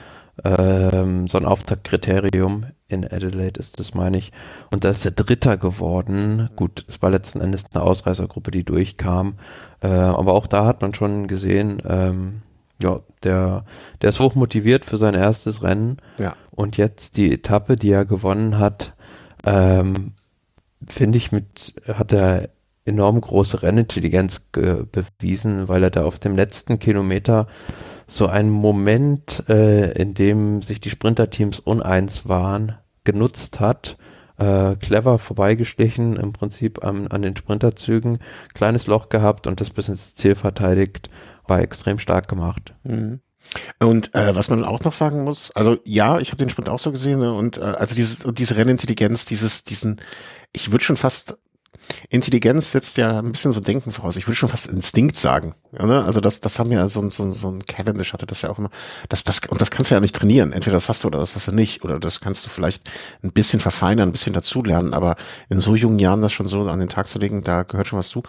ähm, 0.42 1.28
so 1.28 1.38
ein 1.38 1.44
Auftaktkriterium 1.44 2.66
in 2.88 3.04
Adelaide 3.04 3.60
ist 3.60 3.78
das, 3.78 3.94
meine 3.94 4.18
ich. 4.18 4.32
Und 4.72 4.84
da 4.84 4.90
ist 4.90 5.04
er 5.04 5.12
Dritter 5.12 5.56
geworden. 5.56 6.50
Gut, 6.56 6.84
es 6.88 7.00
war 7.02 7.10
letzten 7.10 7.40
Endes 7.40 7.66
eine 7.72 7.82
Ausreißergruppe, 7.82 8.50
die 8.50 8.64
durchkam. 8.64 9.34
Äh, 9.80 9.88
aber 9.88 10.34
auch 10.34 10.46
da 10.46 10.64
hat 10.64 10.82
man 10.82 10.94
schon 10.94 11.28
gesehen, 11.28 11.80
ähm, 11.86 12.42
ja, 12.82 13.00
der, 13.22 13.64
der 14.02 14.08
ist 14.08 14.20
hoch 14.20 14.34
motiviert 14.34 14.84
für 14.84 14.98
sein 14.98 15.14
erstes 15.14 15.62
Rennen. 15.62 15.98
Ja. 16.18 16.34
Und 16.50 16.76
jetzt 16.76 17.16
die 17.16 17.32
Etappe, 17.32 17.76
die 17.76 17.90
er 17.90 18.04
gewonnen 18.04 18.58
hat, 18.58 18.94
ähm, 19.44 20.12
finde 20.86 21.16
ich 21.16 21.32
mit, 21.32 21.74
hat 21.86 22.12
er 22.12 22.48
enorm 22.84 23.20
große 23.20 23.62
Rennintelligenz 23.62 24.40
bewiesen, 24.40 25.68
weil 25.68 25.82
er 25.82 25.90
da 25.90 26.04
auf 26.04 26.18
dem 26.18 26.36
letzten 26.36 26.78
Kilometer 26.78 27.46
so 28.06 28.26
einen 28.26 28.50
Moment, 28.50 29.44
äh, 29.48 29.92
in 29.92 30.14
dem 30.14 30.62
sich 30.62 30.80
die 30.80 30.90
Sprinterteams 30.90 31.60
uneins 31.60 32.28
waren, 32.28 32.76
genutzt 33.04 33.60
hat, 33.60 33.96
äh, 34.38 34.74
clever 34.76 35.18
vorbeigeschlichen, 35.18 36.16
im 36.16 36.32
Prinzip 36.32 36.84
an, 36.84 37.06
an 37.08 37.22
den 37.22 37.36
Sprinterzügen, 37.36 38.18
kleines 38.52 38.86
Loch 38.86 39.08
gehabt 39.08 39.46
und 39.46 39.60
das 39.60 39.70
bis 39.70 39.88
ins 39.88 40.14
Ziel 40.14 40.34
verteidigt, 40.34 41.10
war 41.46 41.60
extrem 41.60 41.98
stark 41.98 42.28
gemacht. 42.28 42.74
Mhm. 42.84 43.20
Und 43.78 44.14
äh, 44.14 44.34
was 44.34 44.48
man 44.48 44.64
auch 44.64 44.82
noch 44.84 44.92
sagen 44.92 45.22
muss, 45.22 45.50
also 45.52 45.76
ja, 45.84 46.18
ich 46.18 46.28
habe 46.28 46.38
den 46.38 46.50
Sprint 46.50 46.68
auch 46.68 46.78
so 46.78 46.90
gesehen 46.90 47.20
ne, 47.20 47.32
und 47.32 47.58
äh, 47.58 47.60
also 47.60 47.94
dieses 47.94 48.26
diese 48.34 48.56
Rennintelligenz, 48.56 49.26
dieses 49.26 49.64
diesen, 49.64 50.00
ich 50.52 50.72
würde 50.72 50.84
schon 50.84 50.96
fast 50.96 51.38
Intelligenz 52.08 52.72
setzt 52.72 52.96
ja 52.96 53.18
ein 53.18 53.32
bisschen 53.32 53.52
so 53.52 53.60
Denken 53.60 53.90
voraus. 53.90 54.16
Ich 54.16 54.26
würde 54.26 54.36
schon 54.36 54.48
fast 54.48 54.66
Instinkt 54.66 55.16
sagen. 55.16 55.54
Ja, 55.72 55.86
ne? 55.86 56.04
Also 56.04 56.20
das, 56.20 56.40
das 56.40 56.58
haben 56.58 56.70
ja 56.72 56.86
so, 56.88 57.08
so, 57.10 57.32
so 57.32 57.48
ein 57.48 57.64
Cavendish 57.64 58.12
hatte 58.12 58.26
das 58.26 58.42
ja 58.42 58.50
auch 58.50 58.58
immer. 58.58 58.70
Das, 59.08 59.24
das, 59.24 59.40
und 59.48 59.60
das 59.60 59.70
kannst 59.70 59.90
du 59.90 59.94
ja 59.94 60.00
nicht 60.00 60.14
trainieren. 60.14 60.52
Entweder 60.52 60.76
das 60.76 60.88
hast 60.88 61.04
du 61.04 61.08
oder 61.08 61.18
das 61.18 61.34
hast 61.34 61.48
du 61.48 61.52
nicht. 61.52 61.84
Oder 61.84 61.98
das 61.98 62.20
kannst 62.20 62.44
du 62.44 62.50
vielleicht 62.50 62.88
ein 63.22 63.32
bisschen 63.32 63.60
verfeinern, 63.60 64.08
ein 64.08 64.12
bisschen 64.12 64.32
dazulernen. 64.32 64.94
Aber 64.94 65.16
in 65.48 65.60
so 65.60 65.74
jungen 65.74 65.98
Jahren 65.98 66.22
das 66.22 66.32
schon 66.32 66.46
so 66.46 66.62
an 66.68 66.80
den 66.80 66.88
Tag 66.88 67.08
zu 67.08 67.18
legen, 67.18 67.42
da 67.42 67.62
gehört 67.62 67.86
schon 67.86 67.98
was 67.98 68.08
zu. 68.08 68.22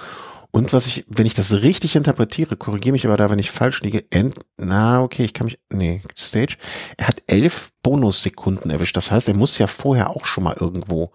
Und 0.55 0.71
was 0.71 0.85
ich, 0.87 1.03
wenn 1.09 1.25
ich 1.25 1.33
das 1.33 1.51
richtig 1.51 1.97
interpretiere, 1.97 2.55
korrigiere 2.55 2.93
mich 2.93 3.05
aber 3.05 3.17
da, 3.17 3.29
wenn 3.29 3.39
ich 3.39 3.51
falsch 3.51 3.81
liege, 3.81 4.05
end, 4.09 4.39
na, 4.55 5.01
okay, 5.01 5.25
ich 5.25 5.33
kann 5.33 5.47
mich, 5.47 5.59
nee, 5.69 6.01
Stage, 6.17 6.55
er 6.95 7.09
hat 7.09 7.23
elf 7.27 7.73
Bonussekunden 7.83 8.71
erwischt. 8.71 8.95
Das 8.95 9.11
heißt, 9.11 9.27
er 9.27 9.35
muss 9.35 9.57
ja 9.57 9.67
vorher 9.67 10.11
auch 10.11 10.23
schon 10.23 10.45
mal 10.45 10.55
irgendwo 10.57 11.11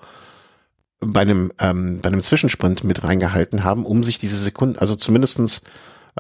bei 1.00 1.20
einem, 1.20 1.52
ähm, 1.58 2.00
bei 2.00 2.08
einem 2.08 2.20
Zwischensprint 2.20 2.84
mit 2.84 3.02
reingehalten 3.02 3.64
haben, 3.64 3.84
um 3.86 4.04
sich 4.04 4.18
diese 4.18 4.36
Sekunden, 4.36 4.78
also 4.78 4.94
zumindestens 4.94 5.62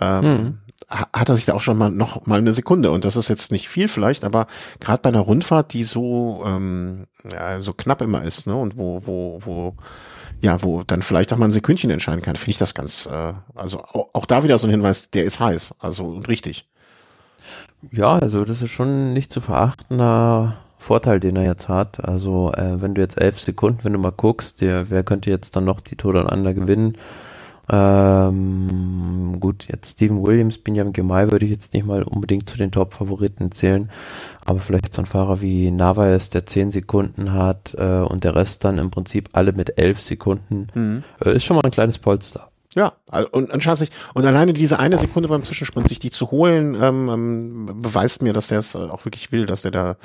ähm, 0.00 0.24
mhm. 0.24 0.58
hat 0.88 1.28
er 1.28 1.34
sich 1.34 1.44
da 1.44 1.54
auch 1.54 1.60
schon 1.60 1.76
mal 1.76 1.90
noch 1.90 2.26
mal 2.26 2.38
eine 2.38 2.52
Sekunde 2.52 2.90
und 2.90 3.04
das 3.04 3.16
ist 3.16 3.28
jetzt 3.28 3.52
nicht 3.52 3.68
viel 3.68 3.88
vielleicht, 3.88 4.24
aber 4.24 4.46
gerade 4.80 5.02
bei 5.02 5.10
einer 5.10 5.20
Rundfahrt, 5.20 5.72
die 5.74 5.84
so 5.84 6.42
ähm, 6.46 7.06
ja, 7.30 7.60
so 7.60 7.74
knapp 7.74 8.00
immer 8.00 8.24
ist, 8.24 8.46
ne 8.46 8.56
und 8.56 8.76
wo 8.76 9.02
wo 9.04 9.38
wo 9.44 9.76
ja, 10.42 10.62
wo 10.62 10.82
dann 10.82 11.02
vielleicht 11.02 11.32
auch 11.32 11.36
mal 11.36 11.46
ein 11.46 11.50
Sekündchen 11.50 11.90
entscheiden 11.90 12.22
kann, 12.22 12.36
finde 12.36 12.52
ich 12.52 12.58
das 12.58 12.74
ganz, 12.74 13.06
äh, 13.06 13.34
also 13.54 13.80
auch, 13.80 14.08
auch 14.14 14.24
da 14.24 14.42
wieder 14.42 14.58
so 14.58 14.66
ein 14.66 14.70
Hinweis, 14.70 15.10
der 15.10 15.24
ist 15.24 15.38
heiß, 15.38 15.74
also 15.78 16.06
und 16.06 16.28
richtig. 16.28 16.66
Ja, 17.92 18.18
also 18.18 18.44
das 18.44 18.62
ist 18.62 18.70
schon 18.70 19.12
nicht 19.12 19.32
zu 19.32 19.40
verachtender 19.40 20.58
Vorteil, 20.80 21.20
den 21.20 21.36
er 21.36 21.44
jetzt 21.44 21.68
hat. 21.68 22.02
Also 22.02 22.52
äh, 22.54 22.80
wenn 22.80 22.94
du 22.94 23.02
jetzt 23.02 23.20
elf 23.20 23.38
Sekunden, 23.38 23.80
wenn 23.84 23.92
du 23.92 23.98
mal 23.98 24.12
guckst, 24.12 24.62
der, 24.62 24.90
wer 24.90 25.04
könnte 25.04 25.30
jetzt 25.30 25.54
dann 25.54 25.64
noch 25.64 25.80
die 25.80 25.94
Tour 25.94 26.14
aneinander 26.14 26.54
gewinnen? 26.54 26.96
Ähm, 27.72 29.36
gut, 29.38 29.68
jetzt 29.68 29.92
Steven 29.92 30.26
Williams, 30.26 30.58
Benjamin 30.58 30.92
Gemay 30.92 31.30
würde 31.30 31.44
ich 31.44 31.52
jetzt 31.52 31.72
nicht 31.72 31.86
mal 31.86 32.02
unbedingt 32.02 32.48
zu 32.48 32.56
den 32.56 32.72
Top-Favoriten 32.72 33.52
zählen, 33.52 33.90
aber 34.44 34.58
vielleicht 34.58 34.92
so 34.92 35.02
ein 35.02 35.06
Fahrer 35.06 35.40
wie 35.40 35.70
Navaes, 35.70 36.30
der 36.30 36.46
zehn 36.46 36.72
Sekunden 36.72 37.32
hat 37.32 37.74
äh, 37.78 38.00
und 38.00 38.24
der 38.24 38.34
Rest 38.34 38.64
dann 38.64 38.78
im 38.78 38.90
Prinzip 38.90 39.28
alle 39.34 39.52
mit 39.52 39.78
elf 39.78 40.00
Sekunden, 40.00 40.66
mhm. 40.74 41.04
äh, 41.24 41.36
ist 41.36 41.44
schon 41.44 41.56
mal 41.56 41.62
ein 41.64 41.70
kleines 41.70 41.98
Polster. 41.98 42.48
Ja, 42.74 42.92
und, 43.32 43.50
und, 43.50 43.76
sich, 43.76 43.90
und 44.14 44.24
alleine 44.24 44.52
diese 44.52 44.78
eine 44.78 44.96
Sekunde 44.96 45.28
beim 45.28 45.44
Zwischensprint, 45.44 45.88
sich 45.88 45.98
die 45.98 46.10
zu 46.10 46.30
holen, 46.30 46.74
ähm, 46.80 47.08
ähm, 47.08 47.82
beweist 47.82 48.22
mir, 48.22 48.32
dass 48.32 48.48
der 48.48 48.60
es 48.60 48.74
auch 48.74 49.04
wirklich 49.04 49.30
will, 49.30 49.46
dass 49.46 49.62
der 49.62 49.72
da 49.72 49.96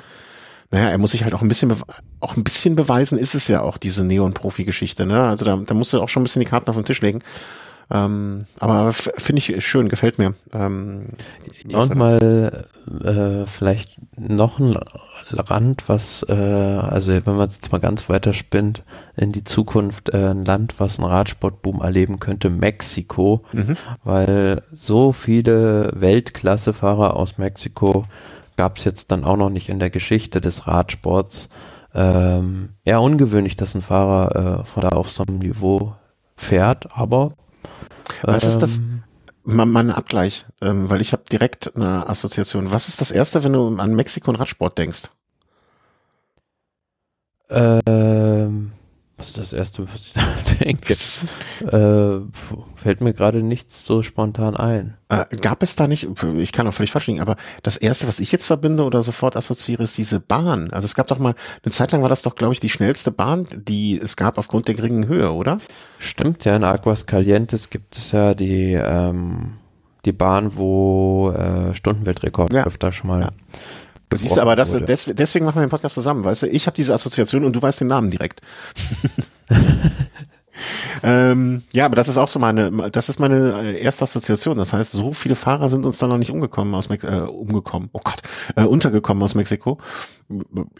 naja, 0.70 0.90
er 0.90 0.98
muss 0.98 1.12
sich 1.12 1.24
halt 1.24 1.34
auch 1.34 1.42
ein 1.42 1.48
bisschen, 1.48 1.74
auch 2.20 2.36
ein 2.36 2.44
bisschen 2.44 2.74
beweisen, 2.74 3.18
ist 3.18 3.34
es 3.34 3.48
ja 3.48 3.62
auch 3.62 3.76
diese 3.76 4.04
Neon-Profi-Geschichte, 4.04 5.06
ne? 5.06 5.28
Also 5.28 5.44
da, 5.44 5.56
da 5.56 5.74
musst 5.74 5.92
du 5.92 6.00
auch 6.00 6.08
schon 6.08 6.22
ein 6.22 6.24
bisschen 6.24 6.40
die 6.40 6.46
Karten 6.46 6.68
auf 6.70 6.76
den 6.76 6.84
Tisch 6.84 7.00
legen. 7.00 7.20
Ähm, 7.88 8.46
aber 8.58 8.92
finde 8.92 9.38
ich 9.38 9.64
schön, 9.64 9.88
gefällt 9.88 10.18
mir. 10.18 10.34
Ähm, 10.52 11.06
und 11.72 11.94
mal 11.94 12.66
äh, 13.04 13.46
vielleicht 13.46 13.96
noch 14.18 14.58
ein 14.58 14.76
Rand, 15.30 15.88
was, 15.88 16.24
äh, 16.28 16.32
also 16.32 17.12
wenn 17.12 17.36
man 17.36 17.48
es 17.48 17.56
jetzt 17.56 17.70
mal 17.70 17.78
ganz 17.78 18.08
weiter 18.08 18.32
spinnt, 18.32 18.82
in 19.16 19.30
die 19.30 19.44
Zukunft 19.44 20.08
äh, 20.08 20.30
ein 20.30 20.44
Land, 20.44 20.74
was 20.78 20.98
einen 20.98 21.08
Radsportboom 21.08 21.80
erleben 21.80 22.18
könnte, 22.18 22.50
Mexiko, 22.50 23.44
mhm. 23.52 23.76
weil 24.02 24.62
so 24.72 25.12
viele 25.12 25.92
Weltklassefahrer 25.94 27.14
aus 27.14 27.38
Mexiko 27.38 28.04
gab 28.56 28.78
es 28.78 28.84
jetzt 28.84 29.10
dann 29.10 29.24
auch 29.24 29.36
noch 29.36 29.50
nicht 29.50 29.68
in 29.68 29.78
der 29.78 29.90
Geschichte 29.90 30.40
des 30.40 30.66
Radsports. 30.66 31.48
Ähm, 31.94 32.70
eher 32.84 33.00
ungewöhnlich, 33.00 33.56
dass 33.56 33.74
ein 33.74 33.82
Fahrer 33.82 34.60
äh, 34.60 34.64
von 34.64 34.82
da 34.82 34.90
auf 34.90 35.10
so 35.10 35.24
einem 35.24 35.38
Niveau 35.38 35.94
fährt, 36.36 36.94
aber 36.94 37.32
was 38.22 38.44
ist 38.44 38.58
das? 38.58 38.78
Ähm, 38.78 39.02
mal, 39.44 39.66
mal 39.66 39.80
ein 39.80 39.90
Abgleich, 39.90 40.46
ähm, 40.60 40.90
weil 40.90 41.00
ich 41.00 41.12
habe 41.12 41.22
direkt 41.30 41.74
eine 41.76 42.08
Assoziation. 42.08 42.72
Was 42.72 42.88
ist 42.88 43.00
das 43.00 43.10
Erste, 43.10 43.44
wenn 43.44 43.52
du 43.52 43.76
an 43.76 43.94
Mexiko 43.94 44.30
und 44.30 44.36
Radsport 44.36 44.76
denkst? 44.78 45.10
Ähm, 47.48 48.72
was 49.18 49.28
ist 49.28 49.38
das 49.38 49.52
Erste, 49.54 49.86
was 49.90 50.02
ich 50.02 50.12
da 50.14 50.24
denke? 50.64 50.92
äh, 50.92 52.20
fällt 52.74 53.00
mir 53.00 53.14
gerade 53.14 53.42
nichts 53.42 53.86
so 53.86 54.02
spontan 54.02 54.56
ein. 54.56 54.96
Äh, 55.08 55.24
gab 55.40 55.62
es 55.62 55.74
da 55.74 55.88
nicht, 55.88 56.06
ich 56.36 56.52
kann 56.52 56.66
auch 56.66 56.74
völlig 56.74 56.90
falsch 56.90 57.06
liegen, 57.06 57.20
aber 57.20 57.36
das 57.62 57.78
Erste, 57.78 58.08
was 58.08 58.20
ich 58.20 58.30
jetzt 58.30 58.46
verbinde 58.46 58.84
oder 58.84 59.02
sofort 59.02 59.36
assoziiere, 59.36 59.84
ist 59.84 59.96
diese 59.96 60.20
Bahn. 60.20 60.70
Also 60.70 60.84
es 60.84 60.94
gab 60.94 61.06
doch 61.06 61.18
mal, 61.18 61.34
eine 61.64 61.72
Zeit 61.72 61.92
lang 61.92 62.02
war 62.02 62.10
das 62.10 62.22
doch, 62.22 62.34
glaube 62.34 62.52
ich, 62.52 62.60
die 62.60 62.68
schnellste 62.68 63.10
Bahn, 63.10 63.46
die 63.54 63.98
es 63.98 64.16
gab 64.16 64.36
aufgrund 64.36 64.68
der 64.68 64.74
geringen 64.74 65.06
Höhe, 65.06 65.32
oder? 65.32 65.58
Stimmt, 65.98 66.44
ja, 66.44 66.54
in 66.54 66.64
Aguas 66.64 67.06
Calientes 67.06 67.70
gibt 67.70 67.96
es 67.96 68.12
ja 68.12 68.34
die, 68.34 68.74
ähm, 68.74 69.54
die 70.04 70.12
Bahn, 70.12 70.56
wo 70.56 71.30
äh, 71.30 71.74
Stundenweltrekord 71.74 72.52
ja. 72.52 72.66
öfter 72.66 72.92
schon 72.92 73.08
mal 73.08 73.20
ja. 73.22 73.30
Du 74.08 74.16
siehst 74.16 74.38
aber, 74.38 74.54
das, 74.54 74.70
des, 74.70 75.10
deswegen 75.12 75.44
machen 75.44 75.56
wir 75.56 75.66
den 75.66 75.70
Podcast 75.70 75.94
zusammen, 75.94 76.24
weißt 76.24 76.42
du? 76.42 76.46
Ich 76.46 76.66
habe 76.66 76.76
diese 76.76 76.94
Assoziation 76.94 77.44
und 77.44 77.54
du 77.54 77.60
weißt 77.60 77.80
den 77.80 77.88
Namen 77.88 78.08
direkt. 78.08 78.40
ähm, 81.02 81.62
ja, 81.72 81.86
aber 81.86 81.96
das 81.96 82.08
ist 82.08 82.18
auch 82.18 82.28
so 82.28 82.38
meine, 82.38 82.90
das 82.90 83.08
ist 83.08 83.18
meine 83.18 83.60
äh, 83.62 83.80
erste 83.80 84.04
Assoziation. 84.04 84.58
Das 84.58 84.72
heißt, 84.72 84.92
so 84.92 85.12
viele 85.12 85.34
Fahrer 85.34 85.68
sind 85.68 85.86
uns 85.86 85.98
da 85.98 86.06
noch 86.06 86.18
nicht 86.18 86.30
umgekommen 86.30 86.74
aus 86.74 86.88
Mex 86.88 87.04
äh, 87.04 87.20
umgekommen, 87.20 87.88
oh 87.92 88.00
Gott, 88.02 88.22
äh, 88.56 88.64
untergekommen 88.64 89.22
aus 89.22 89.34
Mexiko. 89.34 89.78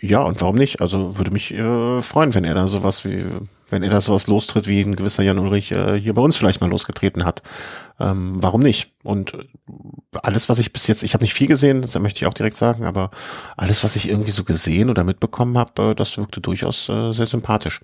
Ja, 0.00 0.22
und 0.22 0.40
warum 0.40 0.56
nicht? 0.56 0.80
Also 0.80 1.18
würde 1.18 1.30
mich 1.30 1.54
äh, 1.54 2.02
freuen, 2.02 2.34
wenn 2.34 2.44
er 2.44 2.54
da 2.54 2.66
sowas 2.66 3.04
wie, 3.04 3.24
wenn 3.70 3.82
er 3.82 3.90
da 3.90 4.00
sowas 4.00 4.26
lostritt, 4.26 4.66
wie 4.66 4.80
ein 4.80 4.96
gewisser 4.96 5.22
Jan 5.22 5.38
Ulrich 5.38 5.70
äh, 5.72 6.00
hier 6.00 6.14
bei 6.14 6.22
uns 6.22 6.36
vielleicht 6.36 6.60
mal 6.60 6.70
losgetreten 6.70 7.24
hat. 7.24 7.42
Ähm, 8.00 8.36
warum 8.40 8.60
nicht? 8.60 8.92
Und 9.04 9.34
äh, 9.34 9.44
alles, 10.22 10.48
was 10.48 10.58
ich 10.58 10.72
bis 10.72 10.86
jetzt, 10.88 11.02
ich 11.04 11.14
habe 11.14 11.22
nicht 11.22 11.34
viel 11.34 11.46
gesehen, 11.46 11.82
das 11.82 11.98
möchte 11.98 12.18
ich 12.18 12.26
auch 12.26 12.34
direkt 12.34 12.56
sagen, 12.56 12.84
aber 12.84 13.10
alles, 13.56 13.84
was 13.84 13.96
ich 13.96 14.08
irgendwie 14.08 14.32
so 14.32 14.44
gesehen 14.44 14.90
oder 14.90 15.04
mitbekommen 15.04 15.56
habe, 15.56 15.90
äh, 15.90 15.94
das 15.94 16.18
wirkte 16.18 16.40
durchaus 16.40 16.88
äh, 16.88 17.12
sehr 17.12 17.26
sympathisch. 17.26 17.80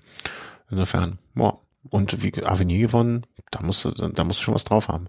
Insofern, 0.69 1.19
boah. 1.33 1.62
Und 1.89 2.23
wie 2.23 2.43
Avenir 2.43 2.87
gewonnen, 2.87 3.25
da 3.51 3.61
musst 3.61 3.85
du, 3.85 3.91
da 3.91 4.23
musst 4.23 4.39
du 4.39 4.43
schon 4.43 4.53
was 4.53 4.63
drauf 4.63 4.87
haben. 4.87 5.07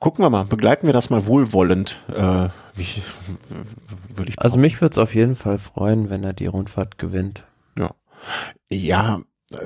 Gucken 0.00 0.24
wir 0.24 0.30
mal, 0.30 0.44
begleiten 0.44 0.86
wir 0.86 0.92
das 0.92 1.10
mal 1.10 1.26
wohlwollend. 1.26 1.98
Äh, 2.08 2.48
wie, 2.74 3.02
würde 4.08 4.30
ich 4.30 4.38
also 4.38 4.56
mich 4.56 4.80
würde 4.80 4.92
es 4.92 4.98
auf 4.98 5.14
jeden 5.14 5.36
Fall 5.36 5.58
freuen, 5.58 6.10
wenn 6.10 6.24
er 6.24 6.32
die 6.32 6.46
Rundfahrt 6.46 6.98
gewinnt. 6.98 7.44
Ja. 7.78 7.94
Ja, 8.70 9.20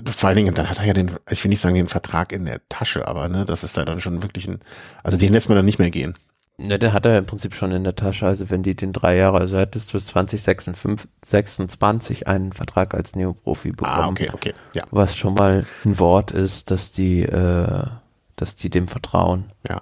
vor 0.04 0.28
allen 0.28 0.36
Dingen, 0.36 0.54
dann 0.54 0.68
hat 0.68 0.78
er 0.78 0.86
ja 0.86 0.92
den, 0.92 1.12
ich 1.30 1.42
will 1.42 1.48
nicht 1.48 1.60
sagen 1.60 1.74
den 1.74 1.86
Vertrag 1.86 2.32
in 2.32 2.44
der 2.44 2.60
Tasche, 2.68 3.08
aber 3.08 3.28
ne, 3.28 3.44
das 3.44 3.64
ist 3.64 3.76
da 3.76 3.84
dann 3.84 4.00
schon 4.00 4.22
wirklich 4.22 4.46
ein, 4.48 4.60
also 5.02 5.16
den 5.16 5.32
lässt 5.32 5.48
man 5.48 5.56
dann 5.56 5.64
nicht 5.64 5.78
mehr 5.78 5.90
gehen. 5.90 6.14
Ne, 6.62 6.78
der 6.78 6.92
hat 6.92 7.06
er 7.06 7.16
im 7.16 7.24
Prinzip 7.24 7.54
schon 7.54 7.72
in 7.72 7.84
der 7.84 7.96
Tasche. 7.96 8.26
Also 8.26 8.50
wenn 8.50 8.62
die 8.62 8.74
den 8.74 8.92
drei 8.92 9.16
Jahre, 9.16 9.38
also 9.38 9.56
hättest 9.56 9.88
du 9.88 9.94
bis 9.94 10.08
2026 10.08 12.28
einen 12.28 12.52
Vertrag 12.52 12.92
als 12.92 13.16
Neoprofi 13.16 13.70
bekommen. 13.70 13.90
Ah, 13.90 14.08
okay, 14.08 14.28
okay, 14.32 14.52
ja. 14.74 14.82
Was 14.90 15.16
schon 15.16 15.32
mal 15.34 15.64
ein 15.86 15.98
Wort 15.98 16.32
ist, 16.32 16.70
dass 16.70 16.92
die, 16.92 17.22
äh, 17.22 17.86
dass 18.36 18.56
die 18.56 18.68
dem 18.68 18.88
vertrauen. 18.88 19.46
Ja. 19.66 19.80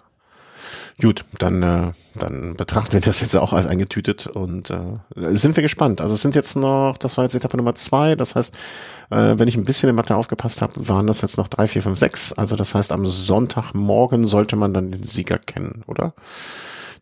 Gut, 1.00 1.24
dann, 1.38 1.62
äh, 1.62 1.92
dann 2.14 2.56
betrachten 2.56 2.92
wir 2.92 3.00
das 3.00 3.20
jetzt 3.20 3.36
auch 3.36 3.52
als 3.52 3.66
eingetütet 3.66 4.28
und 4.28 4.70
äh, 4.70 4.94
sind 5.16 5.56
wir 5.56 5.62
gespannt. 5.62 6.00
Also 6.00 6.14
es 6.14 6.22
sind 6.22 6.36
jetzt 6.36 6.56
noch, 6.56 6.96
das 6.98 7.16
war 7.16 7.24
jetzt 7.24 7.34
Etappe 7.34 7.56
Nummer 7.56 7.74
zwei, 7.74 8.14
das 8.14 8.36
heißt, 8.36 8.54
äh, 9.10 9.34
wenn 9.36 9.48
ich 9.48 9.56
ein 9.56 9.64
bisschen 9.64 9.88
in 9.88 9.96
Mathe 9.96 10.14
aufgepasst 10.16 10.62
habe, 10.62 10.88
waren 10.88 11.08
das 11.08 11.22
jetzt 11.22 11.38
noch 11.38 11.48
drei, 11.48 11.66
vier, 11.66 11.82
fünf, 11.82 11.98
sechs. 11.98 12.32
Also 12.32 12.54
das 12.56 12.74
heißt, 12.74 12.92
am 12.92 13.06
Sonntagmorgen 13.06 14.24
sollte 14.24 14.54
man 14.56 14.74
dann 14.74 14.92
den 14.92 15.02
Sieger 15.02 15.38
kennen, 15.38 15.82
oder? 15.86 16.12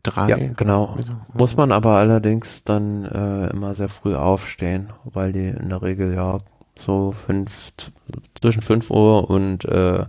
Drei. 0.07 0.29
Ja, 0.29 0.37
genau. 0.37 0.97
Muss 1.35 1.57
man 1.57 1.73
aber 1.73 1.97
allerdings 1.97 2.64
dann 2.64 3.05
äh, 3.05 3.51
immer 3.51 3.75
sehr 3.75 3.88
früh 3.88 4.14
aufstehen, 4.14 4.92
weil 5.05 5.33
die 5.33 5.49
in 5.49 5.69
der 5.69 5.83
Regel 5.83 6.14
ja 6.14 6.38
so 6.79 7.12
fünf, 7.12 7.73
zwischen 8.40 8.62
fünf 8.62 8.90
Uhr 8.90 9.29
und 9.31 9.64
äh, 9.64 10.05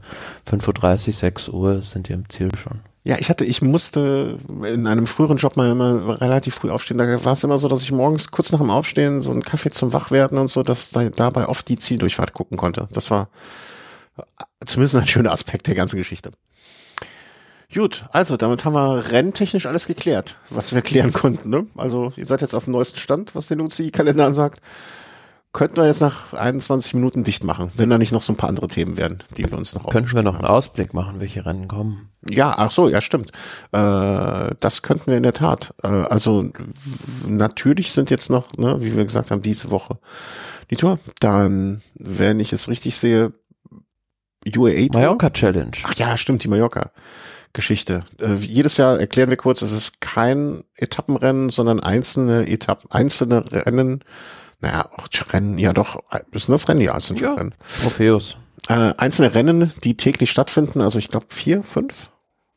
5.30 0.49 1.07
Uhr, 1.07 1.13
6 1.13 1.49
Uhr 1.49 1.81
sind 1.81 2.09
die 2.09 2.13
im 2.13 2.29
Ziel 2.29 2.49
schon. 2.57 2.79
Ja, 3.03 3.15
ich 3.17 3.29
hatte, 3.29 3.45
ich 3.45 3.61
musste 3.61 4.37
in 4.65 4.85
einem 4.85 5.07
früheren 5.07 5.37
Job 5.37 5.55
mal 5.55 5.71
immer 5.71 6.19
relativ 6.19 6.55
früh 6.55 6.69
aufstehen. 6.69 6.97
Da 6.97 7.23
war 7.23 7.33
es 7.33 7.43
immer 7.43 7.57
so, 7.57 7.69
dass 7.69 7.81
ich 7.81 7.91
morgens 7.93 8.31
kurz 8.31 8.51
nach 8.51 8.59
dem 8.59 8.69
Aufstehen 8.69 9.21
so 9.21 9.31
einen 9.31 9.43
Kaffee 9.43 9.71
zum 9.71 9.93
Wachwerden 9.93 10.37
und 10.37 10.47
so, 10.47 10.61
dass 10.61 10.89
da, 10.89 11.09
dabei 11.09 11.47
oft 11.47 11.69
die 11.69 11.77
Zieldurchfahrt 11.77 12.33
gucken 12.33 12.57
konnte. 12.57 12.89
Das 12.91 13.09
war 13.09 13.29
zumindest 14.65 14.95
ein 14.95 15.07
schöner 15.07 15.31
Aspekt 15.31 15.67
der 15.67 15.75
ganzen 15.75 15.97
Geschichte. 15.97 16.31
Gut, 17.73 18.05
also 18.11 18.37
damit 18.37 18.63
haben 18.63 18.73
wir 18.73 19.11
renntechnisch 19.11 19.65
alles 19.65 19.87
geklärt, 19.87 20.37
was 20.49 20.73
wir 20.73 20.81
klären 20.81 21.11
konnten. 21.13 21.49
Ne? 21.49 21.67
Also 21.75 22.13
ihr 22.15 22.25
seid 22.25 22.41
jetzt 22.41 22.53
auf 22.53 22.65
dem 22.65 22.73
neuesten 22.73 22.99
Stand, 22.99 23.35
was 23.35 23.47
den 23.47 23.61
UCI-Kalender 23.61 24.25
ansagt 24.25 24.61
könnten 25.57 25.77
wir 25.77 25.87
jetzt 25.87 26.01
nach 26.01 26.33
21 26.33 26.93
Minuten 26.93 27.23
dicht 27.23 27.43
machen, 27.43 27.71
wenn 27.75 27.89
da 27.89 27.97
nicht 27.97 28.11
noch 28.11 28.21
so 28.21 28.31
ein 28.31 28.35
paar 28.35 28.49
andere 28.49 28.67
Themen 28.67 28.95
werden, 28.95 29.23
die 29.37 29.49
wir 29.49 29.57
uns 29.57 29.73
noch 29.73 29.89
Könnten 29.89 30.13
wir 30.13 30.21
noch 30.21 30.35
einen 30.35 30.45
Ausblick 30.45 30.93
machen, 30.93 31.19
welche 31.19 31.47
Rennen 31.47 31.67
kommen? 31.67 32.09
Ja, 32.29 32.53
ach 32.55 32.69
so, 32.69 32.87
ja, 32.87 33.01
stimmt. 33.01 33.31
Äh, 33.71 34.51
das 34.59 34.83
könnten 34.83 35.07
wir 35.07 35.17
in 35.17 35.23
der 35.23 35.33
Tat. 35.33 35.73
Äh, 35.81 35.87
also 35.87 36.51
natürlich 37.27 37.91
sind 37.91 38.11
jetzt 38.11 38.29
noch, 38.29 38.55
ne, 38.57 38.81
wie 38.81 38.95
wir 38.95 39.03
gesagt 39.03 39.31
haben, 39.31 39.41
diese 39.41 39.71
Woche 39.71 39.97
die 40.69 40.75
Tour. 40.75 40.99
Dann, 41.21 41.81
wenn 41.95 42.39
ich 42.39 42.53
es 42.53 42.67
richtig 42.67 42.95
sehe, 42.95 43.33
UAE 44.45 44.89
Tour. 44.89 45.01
Mallorca 45.01 45.31
Challenge. 45.31 45.71
Ach 45.83 45.95
ja, 45.95 46.17
stimmt, 46.17 46.43
die 46.43 46.49
Mallorca. 46.49 46.91
Geschichte. 47.57 48.05
Äh, 48.21 48.35
jedes 48.35 48.77
Jahr 48.77 48.97
erklären 48.97 49.29
wir 49.29 49.35
kurz, 49.35 49.61
es 49.61 49.73
ist 49.73 49.99
kein 49.99 50.63
Etappenrennen, 50.75 51.49
sondern 51.49 51.81
einzelne 51.81 52.47
Etappen, 52.47 52.89
einzelne 52.89 53.43
Rennen 53.51 54.03
naja, 54.59 54.89
auch 54.97 55.07
Rennen, 55.33 55.59
ja 55.59 55.73
doch, 55.73 56.01
ist 56.31 56.49
das 56.49 56.67
Rennen? 56.67 56.81
Ja, 56.81 56.97
es 56.97 57.07
sind 57.07 57.19
ja. 57.19 57.35
Rennen. 57.35 57.53
Orpheus. 57.83 58.37
Äh, 58.67 58.93
einzelne 58.97 59.33
Rennen, 59.33 59.71
die 59.83 59.95
täglich 59.95 60.31
stattfinden, 60.31 60.81
also 60.81 60.97
ich 60.97 61.09
glaube 61.09 61.27
vier, 61.29 61.63
fünf? 61.63 62.09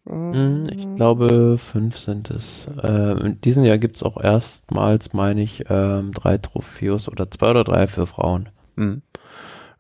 Hm, 0.09 0.67
ich 0.73 0.87
glaube, 0.97 1.59
fünf 1.59 1.99
sind 1.99 2.31
es. 2.31 2.69
Äh, 2.83 3.27
in 3.27 3.41
diesem 3.43 3.65
Jahr 3.65 3.79
gibt's 3.79 4.03
auch 4.03 4.17
erstmals, 4.17 5.13
meine 5.13 5.43
ich, 5.43 5.65
ähm, 5.69 6.13
drei 6.15 6.39
Trophäus 6.39 7.09
oder 7.09 7.31
zwei 7.31 7.51
oder 7.51 7.65
drei 7.65 7.87
für 7.87 8.07
Frauen. 8.07 8.49
Mhm. 8.77 9.03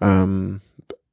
Ähm, 0.00 0.60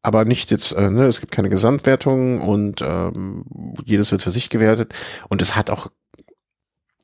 aber 0.02 0.26
nicht 0.26 0.52
jetzt, 0.52 0.72
äh, 0.74 0.90
ne, 0.90 1.06
es 1.08 1.20
gibt 1.20 1.32
keine 1.32 1.50
Gesamtwertung 1.50 2.42
und 2.42 2.82
ähm, 2.82 3.46
jedes 3.84 4.12
wird 4.12 4.22
für 4.22 4.32
sich 4.32 4.50
gewertet. 4.50 4.94
Und 5.30 5.42
es 5.42 5.56
hat 5.56 5.70
auch 5.70 5.90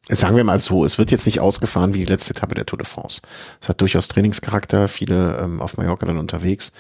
sagen 0.10 0.36
wir 0.36 0.44
mal 0.44 0.60
so, 0.60 0.84
es 0.84 0.98
wird 0.98 1.12
jetzt 1.12 1.26
nicht 1.26 1.40
ausgefahren 1.40 1.94
wie 1.94 2.00
die 2.00 2.12
letzte 2.12 2.32
Etappe 2.32 2.56
der 2.56 2.66
Tour 2.66 2.78
de 2.78 2.86
France. 2.86 3.22
Es 3.62 3.70
hat 3.70 3.80
durchaus 3.80 4.08
Trainingscharakter, 4.08 4.88
viele 4.88 5.38
ähm, 5.38 5.62
auf 5.62 5.78
Mallorca 5.78 6.06
dann 6.06 6.18
unterwegs. 6.18 6.74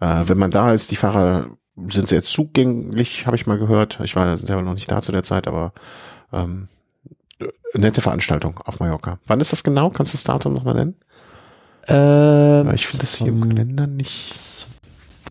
Äh, 0.00 0.22
wenn 0.26 0.38
man 0.38 0.50
da 0.50 0.72
ist, 0.72 0.90
die 0.90 0.96
Fahrer 0.96 1.50
sind 1.88 2.08
sehr 2.08 2.22
zugänglich, 2.22 3.26
habe 3.26 3.36
ich 3.36 3.46
mal 3.46 3.58
gehört. 3.58 4.00
Ich 4.02 4.16
war 4.16 4.36
selber 4.36 4.62
noch 4.62 4.74
nicht 4.74 4.90
da 4.90 5.00
zu 5.02 5.12
der 5.12 5.22
Zeit, 5.22 5.46
aber 5.46 5.72
ähm, 6.32 6.68
nette 7.74 8.00
Veranstaltung 8.00 8.58
auf 8.64 8.80
Mallorca. 8.80 9.18
Wann 9.26 9.40
ist 9.40 9.52
das 9.52 9.64
genau? 9.64 9.90
Kannst 9.90 10.12
du 10.12 10.16
das 10.16 10.24
Datum 10.24 10.54
nochmal 10.54 10.74
nennen? 10.74 10.96
Ähm, 11.88 12.74
ich 12.74 12.86
finde 12.86 13.02
das 13.02 13.16
hier 13.16 13.28
im 13.28 13.48
Kalender 13.48 13.86
nicht. 13.86 14.51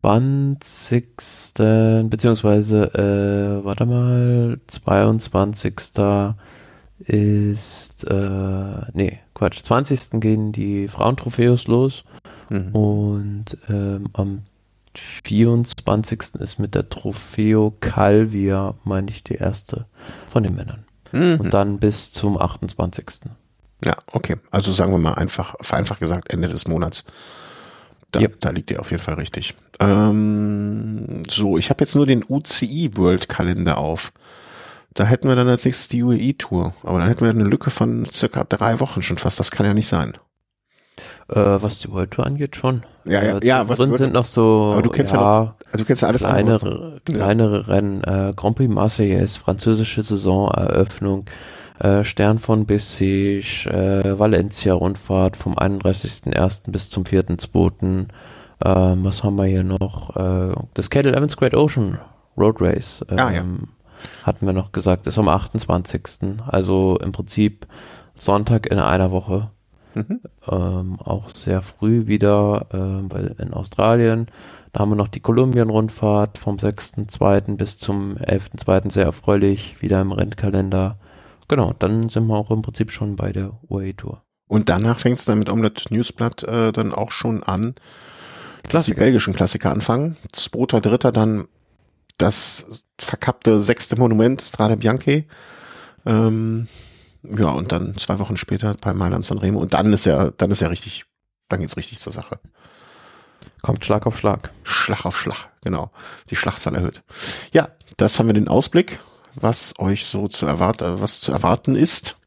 20. 0.01 2.09
beziehungsweise, 2.09 2.93
äh, 2.93 3.65
warte 3.65 3.85
mal, 3.85 4.59
22 4.67 5.79
ist, 6.99 8.03
äh, 8.05 8.81
nee, 8.93 9.19
Quatsch, 9.33 9.63
20. 9.63 10.19
gehen 10.19 10.51
die 10.51 10.87
Frauentrophäus 10.87 11.67
los 11.67 12.03
mhm. 12.49 12.75
und 12.75 13.57
ähm, 13.69 14.05
am 14.13 14.43
24. 14.95 16.35
ist 16.39 16.59
mit 16.59 16.75
der 16.75 16.89
Trofeo 16.89 17.73
Calvia, 17.79 18.75
meine 18.83 19.09
ich, 19.09 19.23
die 19.23 19.35
erste 19.35 19.85
von 20.29 20.43
den 20.43 20.55
Männern. 20.55 20.85
Mhm. 21.11 21.39
Und 21.39 21.53
dann 21.53 21.79
bis 21.79 22.11
zum 22.11 22.39
28. 22.39 23.05
Ja, 23.83 23.97
okay. 24.11 24.37
Also 24.51 24.71
sagen 24.71 24.91
wir 24.91 24.99
mal 24.99 25.13
einfach, 25.13 25.55
vereinfacht 25.61 25.99
gesagt, 25.99 26.31
Ende 26.31 26.49
des 26.49 26.67
Monats. 26.67 27.05
Da, 28.11 28.19
yep. 28.19 28.39
da 28.41 28.49
liegt 28.49 28.71
ihr 28.71 28.79
auf 28.79 28.91
jeden 28.91 29.01
Fall 29.01 29.15
richtig. 29.15 29.55
Ähm, 29.79 31.21
so, 31.29 31.57
ich 31.57 31.69
habe 31.69 31.83
jetzt 31.83 31.95
nur 31.95 32.05
den 32.05 32.25
UCI 32.27 32.91
World 32.95 33.29
Kalender 33.29 33.77
auf. 33.77 34.11
Da 34.93 35.05
hätten 35.05 35.29
wir 35.29 35.35
dann 35.35 35.47
als 35.47 35.63
nächstes 35.63 35.87
die 35.87 36.03
UAE-Tour. 36.03 36.73
Aber 36.83 36.99
dann 36.99 37.07
hätten 37.07 37.21
wir 37.21 37.29
eine 37.29 37.45
Lücke 37.45 37.69
von 37.69 38.05
circa 38.05 38.43
drei 38.43 38.79
Wochen 38.81 39.01
schon 39.01 39.17
fast. 39.17 39.39
Das 39.39 39.51
kann 39.51 39.65
ja 39.65 39.73
nicht 39.73 39.87
sein. 39.87 40.17
Äh, 41.29 41.61
was 41.61 41.79
die 41.79 41.89
World 41.89 42.11
Tour 42.11 42.25
angeht, 42.25 42.57
schon. 42.57 42.83
Ja, 43.05 43.23
ja, 43.23 43.37
äh, 43.37 43.45
ja. 43.45 43.69
Was 43.69 43.77
drin 43.77 43.95
sind 43.97 44.13
noch 44.13 44.25
so, 44.25 44.71
aber 44.73 44.81
du 44.81 44.89
kennst 44.89 45.13
ja, 45.13 45.19
ja 45.19 45.39
noch, 45.39 45.55
also 45.67 45.77
du 45.77 45.85
kennst 45.85 46.01
ja 46.01 46.09
alles 46.09 46.21
kleinere, 46.21 46.65
andere. 46.65 47.01
kleinere 47.05 47.57
ja. 47.59 47.65
Rennen. 47.67 48.03
Äh, 48.03 48.33
Grand 48.35 48.57
Prix 48.57 48.71
Marseillais, 48.71 49.37
französische 49.37 50.03
Saisoneröffnung, 50.03 51.21
äh, 51.21 51.31
Stern 52.03 52.39
von 52.39 52.65
Bessig, 52.65 53.67
äh, 53.67 54.19
Valencia-Rundfahrt 54.19 55.37
vom 55.37 55.57
31.01. 55.57 56.71
bis 56.71 56.89
zum 56.89 57.03
4.02. 57.03 58.05
Ähm, 58.63 59.03
was 59.03 59.23
haben 59.23 59.37
wir 59.37 59.45
hier 59.45 59.63
noch? 59.63 60.15
Äh, 60.15 60.53
das 60.73 60.89
Kettle 60.89 61.15
Evans 61.15 61.37
Great 61.37 61.55
Ocean 61.55 61.97
Road 62.37 62.61
Race. 62.61 63.03
Ähm, 63.09 63.19
ah, 63.19 63.31
ja 63.31 63.43
hatten 64.23 64.45
wir 64.45 64.53
noch 64.53 64.71
gesagt, 64.71 65.07
ist 65.07 65.17
am 65.17 65.27
28. 65.27 66.41
Also 66.47 66.97
im 67.01 67.11
Prinzip 67.11 67.67
Sonntag 68.15 68.67
in 68.67 68.79
einer 68.79 69.11
Woche. 69.11 69.49
Mhm. 69.93 70.21
Ähm, 70.49 70.99
auch 71.03 71.29
sehr 71.31 71.61
früh 71.61 72.07
wieder, 72.07 72.67
äh, 72.71 73.13
weil 73.13 73.35
in 73.39 73.53
Australien. 73.53 74.27
Da 74.71 74.81
haben 74.81 74.91
wir 74.91 74.95
noch 74.95 75.09
die 75.09 75.19
Kolumbien-Rundfahrt 75.19 76.37
vom 76.37 76.55
6.2. 76.55 77.57
bis 77.57 77.77
zum 77.77 78.15
11.2. 78.15 78.91
sehr 78.91 79.05
erfreulich, 79.05 79.81
wieder 79.81 79.99
im 79.99 80.13
Rennkalender. 80.13 80.97
Genau, 81.51 81.73
dann 81.77 82.07
sind 82.07 82.27
wir 82.27 82.37
auch 82.37 82.49
im 82.49 82.61
Prinzip 82.61 82.91
schon 82.91 83.17
bei 83.17 83.33
der 83.33 83.51
UAE-Tour. 83.67 84.23
Und 84.47 84.69
danach 84.69 84.99
fängt 84.99 85.17
es 85.17 85.25
dann 85.25 85.37
mit 85.37 85.49
Omelette 85.49 85.93
Newsblatt 85.93 86.43
äh, 86.43 86.71
dann 86.71 86.93
auch 86.93 87.11
schon 87.11 87.43
an. 87.43 87.75
Klassiker. 88.63 88.95
Die 88.95 88.99
belgischen 89.01 89.33
Klassiker 89.33 89.69
anfangen. 89.69 90.15
Zweiter, 90.31 90.79
dritter 90.79 91.11
dann 91.11 91.49
das 92.17 92.83
verkappte 92.97 93.59
sechste 93.59 93.97
Monument, 93.97 94.41
Strade 94.41 94.77
Bianche. 94.77 95.25
Ähm, 96.05 96.69
ja, 97.23 97.49
und 97.49 97.73
dann 97.73 97.97
zwei 97.97 98.17
Wochen 98.19 98.37
später 98.37 98.77
bei 98.79 98.93
Mailand 98.93 99.25
Sanremo. 99.25 99.59
Und 99.59 99.73
dann 99.73 99.91
ist 99.91 100.05
ja, 100.05 100.31
dann 100.31 100.51
ist 100.51 100.61
ja 100.61 100.69
richtig, 100.69 101.03
dann 101.49 101.59
geht's 101.59 101.75
richtig 101.75 101.99
zur 101.99 102.13
Sache. 102.13 102.39
Kommt 103.61 103.83
Schlag 103.83 104.07
auf 104.07 104.17
Schlag. 104.17 104.51
Schlag 104.63 105.05
auf 105.05 105.19
Schlag, 105.19 105.49
genau. 105.65 105.91
Die 106.29 106.37
Schlachtzahl 106.37 106.75
erhöht. 106.75 107.03
Ja, 107.51 107.67
das 107.97 108.17
haben 108.17 108.27
wir 108.27 108.33
den 108.33 108.47
Ausblick, 108.47 109.01
was 109.35 109.73
euch 109.79 110.05
so 110.05 110.27
zu 110.27 110.45
erwarten, 110.45 111.01
was 111.01 111.21
zu 111.21 111.31
erwarten 111.31 111.75
ist. 111.75 112.17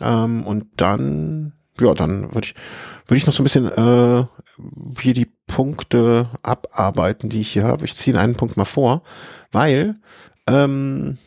Ähm, 0.00 0.44
und 0.44 0.66
dann, 0.76 1.52
ja, 1.80 1.94
dann 1.94 2.34
würde 2.34 2.48
ich, 2.48 2.54
würde 3.06 3.18
ich 3.18 3.26
noch 3.26 3.32
so 3.32 3.42
ein 3.42 3.44
bisschen 3.44 3.66
äh, 3.66 4.26
hier 5.00 5.14
die 5.14 5.32
Punkte 5.46 6.28
abarbeiten, 6.42 7.28
die 7.28 7.40
ich 7.40 7.52
hier 7.52 7.64
habe. 7.64 7.84
Ich 7.84 7.94
ziehe 7.94 8.18
einen 8.18 8.34
Punkt 8.34 8.56
mal 8.56 8.64
vor, 8.64 9.02
weil 9.50 9.96
ähm, 10.46 11.18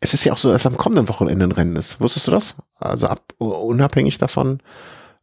es 0.00 0.14
ist 0.14 0.24
ja 0.24 0.32
auch 0.32 0.38
so, 0.38 0.50
dass 0.50 0.66
am 0.66 0.76
kommenden 0.76 1.08
Wochenende 1.08 1.44
ein 1.46 1.52
Rennen 1.52 1.76
ist. 1.76 2.00
Wusstest 2.00 2.26
du 2.26 2.32
das? 2.32 2.56
Also 2.78 3.06
ab, 3.06 3.32
unabhängig 3.38 4.18
davon, 4.18 4.60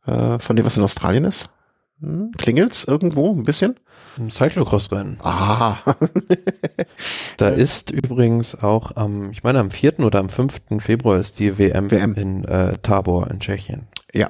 äh, 0.06 0.40
von 0.40 0.56
dem, 0.56 0.66
was 0.66 0.78
in 0.78 0.84
Australien 0.84 1.26
ist. 1.26 1.50
Hm, 2.02 2.32
klingelt's 2.38 2.86
irgendwo 2.86 3.32
ein 3.32 3.44
bisschen? 3.44 3.76
Ein 4.18 4.30
Cyclocross-Rennen. 4.30 5.20
Ah. 5.22 5.78
da 7.38 7.50
ist 7.50 7.92
übrigens 7.92 8.56
auch 8.56 8.96
am, 8.96 9.32
ich 9.32 9.44
meine 9.44 9.60
am 9.60 9.72
4. 9.72 10.00
oder 10.00 10.20
am 10.20 10.30
5. 10.30 10.62
Februar 10.80 11.20
ist 11.20 11.40
die 11.40 11.58
WM, 11.58 11.92
WM. 11.92 12.14
in 12.16 12.44
äh, 12.46 12.78
Tabor 12.78 13.30
in 13.30 13.40
Tschechien. 13.40 13.88
Ja. 14.14 14.30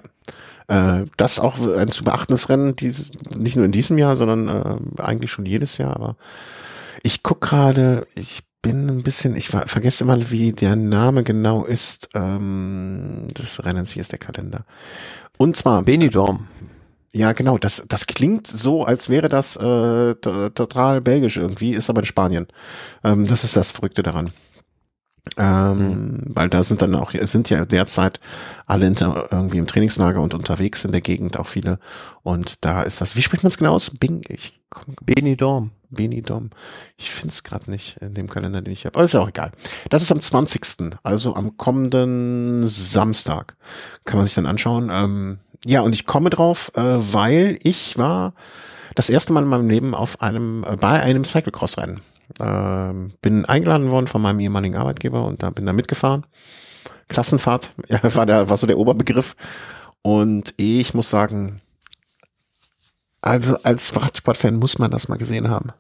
Äh, 0.68 1.06
das 1.18 1.34
ist 1.34 1.40
auch 1.40 1.60
ein 1.60 1.90
zu 1.90 2.04
beachtendes 2.04 2.50
Rennen, 2.50 2.76
dieses, 2.76 3.12
nicht 3.38 3.56
nur 3.56 3.66
in 3.66 3.72
diesem 3.72 3.98
Jahr, 3.98 4.16
sondern 4.16 4.48
äh, 4.98 5.02
eigentlich 5.02 5.32
schon 5.32 5.46
jedes 5.46 5.78
Jahr. 5.78 5.96
Aber 5.96 6.16
ich 7.04 7.24
guck 7.24 7.42
gerade, 7.42 8.08
ich 8.16 8.44
bin 8.62 8.90
ein 8.90 9.04
bisschen, 9.04 9.36
ich 9.36 9.48
ver 9.48 9.68
vergesse 9.68 10.04
immer, 10.04 10.32
wie 10.32 10.54
der 10.54 10.76
Name 10.76 11.24
genau 11.24 11.64
ist 11.64 12.10
ähm, 12.14 13.28
des 13.38 13.64
Rennens. 13.64 13.92
Hier 13.92 14.02
ist 14.02 14.12
der 14.12 14.20
Kalender. 14.20 14.66
Und 15.38 15.56
zwar 15.56 15.84
Benidorm. 15.84 16.48
Ja, 17.12 17.34
genau. 17.34 17.58
Das, 17.58 17.84
das 17.88 18.08
klingt 18.08 18.48
so, 18.48 18.84
als 18.84 19.10
wäre 19.10 19.30
das 19.30 19.56
äh, 19.56 20.15
total 20.15 21.02
belgisch 21.02 21.38
irgendwie, 21.38 21.74
ist 21.74 21.89
aber 21.89 22.02
in 22.02 22.06
Spanien. 22.06 22.48
Ähm, 23.04 23.26
das 23.26 23.43
ist 23.43 23.58
das 23.58 23.72
Verrückte 23.72 24.04
daran. 24.04 24.32
Ähm, 25.38 25.78
mhm. 25.78 26.22
Weil 26.28 26.50
da 26.50 26.63
sind 26.63 26.82
dann 26.82 26.95
auch, 26.95 27.12
sind 27.12 27.50
ja 27.50 27.65
derzeit 27.65 28.19
alle 28.65 28.88
inter, 28.88 29.28
irgendwie 29.32 29.58
im 29.58 29.67
Trainingslager 29.67 30.22
und 30.22 30.34
unterwegs 30.34 30.86
in 30.86 30.91
der 30.91 31.02
Gegend 31.02 31.38
auch 31.38 31.48
viele. 31.48 31.80
Und 32.24 32.63
da 32.65 32.84
ist 32.84 33.02
das, 33.02 33.15
wie 33.15 33.22
spricht 33.22 33.43
man 33.43 33.50
es 33.50 33.58
genau 33.58 33.74
aus? 33.74 33.91
Bing, 33.91 34.22
ich 34.28 34.62
komm, 34.69 34.95
Benidorm. 35.02 35.72
Benidorm. 35.89 36.52
Ich 36.98 37.10
finde 37.10 37.34
es 37.34 37.43
gerade 37.43 37.69
nicht 37.72 37.98
in 37.98 38.13
dem 38.13 38.30
Kalender, 38.30 38.62
den 38.62 38.72
ich 38.72 38.86
habe. 38.86 38.95
Aber 38.95 39.04
ist 39.04 39.13
ja 39.13 39.22
auch 39.22 39.30
egal. 39.30 39.52
Das 39.89 40.04
ist 40.04 40.12
am 40.12 40.22
20. 40.22 40.95
Also 41.02 41.36
am 41.36 41.58
kommenden 41.58 42.65
Samstag. 42.67 43.56
Kann 44.06 44.17
man 44.17 44.26
sich 44.26 44.36
dann 44.36 44.45
anschauen. 44.45 44.89
Ähm, 44.91 45.39
ja, 45.65 45.82
und 45.82 45.93
ich 45.93 46.06
komme 46.06 46.30
drauf, 46.30 46.72
äh, 46.76 46.82
weil 46.82 47.60
ich 47.63 47.98
war 47.98 48.34
das 48.95 49.10
erste 49.10 49.34
Mal 49.34 49.43
in 49.43 49.50
meinem 49.50 49.69
Leben 49.69 49.93
auf 49.93 50.22
einem, 50.22 50.63
äh, 50.63 50.76
bei 50.76 51.02
einem 51.02 51.24
Cyclocross-Rennen. 51.24 52.02
Ähm, 52.39 53.13
bin 53.22 53.45
eingeladen 53.45 53.89
worden 53.89 54.08
von 54.08 54.22
meinem 54.22 54.39
ehemaligen 54.39 54.76
Arbeitgeber 54.76 55.26
und 55.26 55.43
da 55.43 55.50
bin 55.50 55.65
da 55.65 55.74
mitgefahren. 55.74 56.26
Klassenfahrt 57.08 57.72
ja, 57.88 58.00
war, 58.15 58.26
der, 58.26 58.50
war 58.50 58.58
so 58.58 58.67
der 58.67 58.78
Oberbegriff. 58.78 59.36
Und 60.02 60.54
ich 60.58 60.93
muss 60.93 61.10
sagen, 61.10 61.62
also 63.22 63.58
als 63.63 63.95
Radsportfan 63.95 64.56
muss 64.56 64.80
man 64.80 64.91
das 64.91 65.10
mal 65.10 65.17
gesehen 65.17 65.50
haben. 65.50 65.72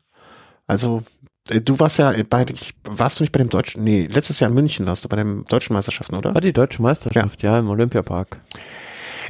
Also 0.67 1.03
äh, 1.49 1.61
du 1.61 1.79
warst 1.79 1.99
ja 1.99 2.13
bei, 2.29 2.45
warst 2.83 3.19
du 3.19 3.23
nicht 3.23 3.31
bei 3.31 3.37
dem 3.37 3.49
deutschen, 3.49 3.83
nee, 3.83 4.07
letztes 4.07 4.39
Jahr 4.39 4.49
in 4.49 4.55
München 4.55 4.85
warst 4.87 5.05
du 5.05 5.09
bei 5.09 5.15
den 5.15 5.45
deutschen 5.45 5.73
Meisterschaften, 5.73 6.15
oder? 6.15 6.33
War 6.33 6.41
die 6.41 6.53
deutsche 6.53 6.81
Meisterschaft, 6.81 7.41
ja, 7.43 7.53
ja 7.53 7.59
im 7.59 7.69
Olympiapark. 7.69 8.41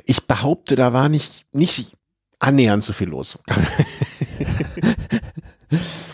Ich 0.06 0.28
behaupte, 0.28 0.76
da 0.76 0.94
war 0.94 1.10
nicht, 1.10 1.46
nicht 1.52 1.92
annähernd 2.40 2.84
so 2.84 2.94
viel 2.94 3.10
los. 3.10 3.38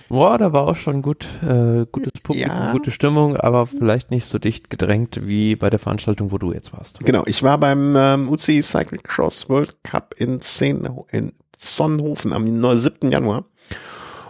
Boah, 0.09 0.37
da 0.37 0.51
war 0.53 0.67
auch 0.67 0.75
schon 0.75 1.01
gut, 1.01 1.25
äh, 1.41 1.85
gutes 1.91 2.11
Publikum, 2.21 2.51
ja. 2.51 2.71
gute 2.73 2.91
Stimmung, 2.91 3.37
aber 3.37 3.65
vielleicht 3.65 4.11
nicht 4.11 4.27
so 4.27 4.37
dicht 4.37 4.69
gedrängt 4.69 5.25
wie 5.25 5.55
bei 5.55 5.69
der 5.69 5.79
Veranstaltung, 5.79 6.31
wo 6.31 6.37
du 6.37 6.51
jetzt 6.51 6.73
warst. 6.73 6.99
Genau, 6.99 7.23
ich 7.25 7.41
war 7.41 7.57
beim 7.57 7.95
ähm, 7.95 8.29
UCI 8.29 8.61
Cyclocross 8.61 9.49
World 9.49 9.77
Cup 9.83 10.13
in, 10.17 10.41
Zehn, 10.41 10.87
in 11.11 11.31
Sonnenhofen 11.57 12.33
am 12.33 12.77
7. 12.77 13.09
Januar. 13.09 13.45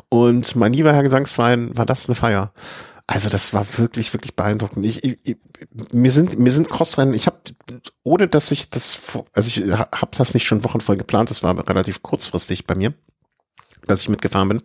Und 0.10 0.56
mein 0.56 0.74
lieber 0.74 0.94
Herr 0.94 1.04
Gesangsverein, 1.04 1.76
war 1.76 1.86
das 1.86 2.08
eine 2.08 2.16
Feier. 2.16 2.54
Also 3.08 3.30
das 3.30 3.54
war 3.54 3.66
wirklich, 3.78 4.14
wirklich 4.14 4.36
beeindruckend. 4.36 4.86
Ich, 4.86 5.04
ich, 5.04 5.20
ich, 5.24 5.38
mir 5.94 6.12
sind, 6.12 6.40
mir 6.40 6.52
sind 6.52 6.70
Crossrennen, 6.70 7.14
ich 7.14 7.28
habe, 7.28 7.38
ohne 8.04 8.28
dass 8.28 8.52
ich 8.52 8.72
das, 8.72 9.00
also 9.32 9.48
ich 9.48 9.72
habe 9.72 10.18
das 10.18 10.34
nicht 10.34 10.46
schon 10.46 10.64
Wochen 10.64 10.82
voll 10.82 10.98
geplant, 10.98 11.30
das 11.30 11.44
war 11.44 11.56
relativ 11.70 12.02
kurzfristig 12.02 12.66
bei 12.66 12.74
mir, 12.74 12.94
dass 13.86 14.02
ich 14.02 14.10
mitgefahren 14.10 14.50
bin. 14.50 14.64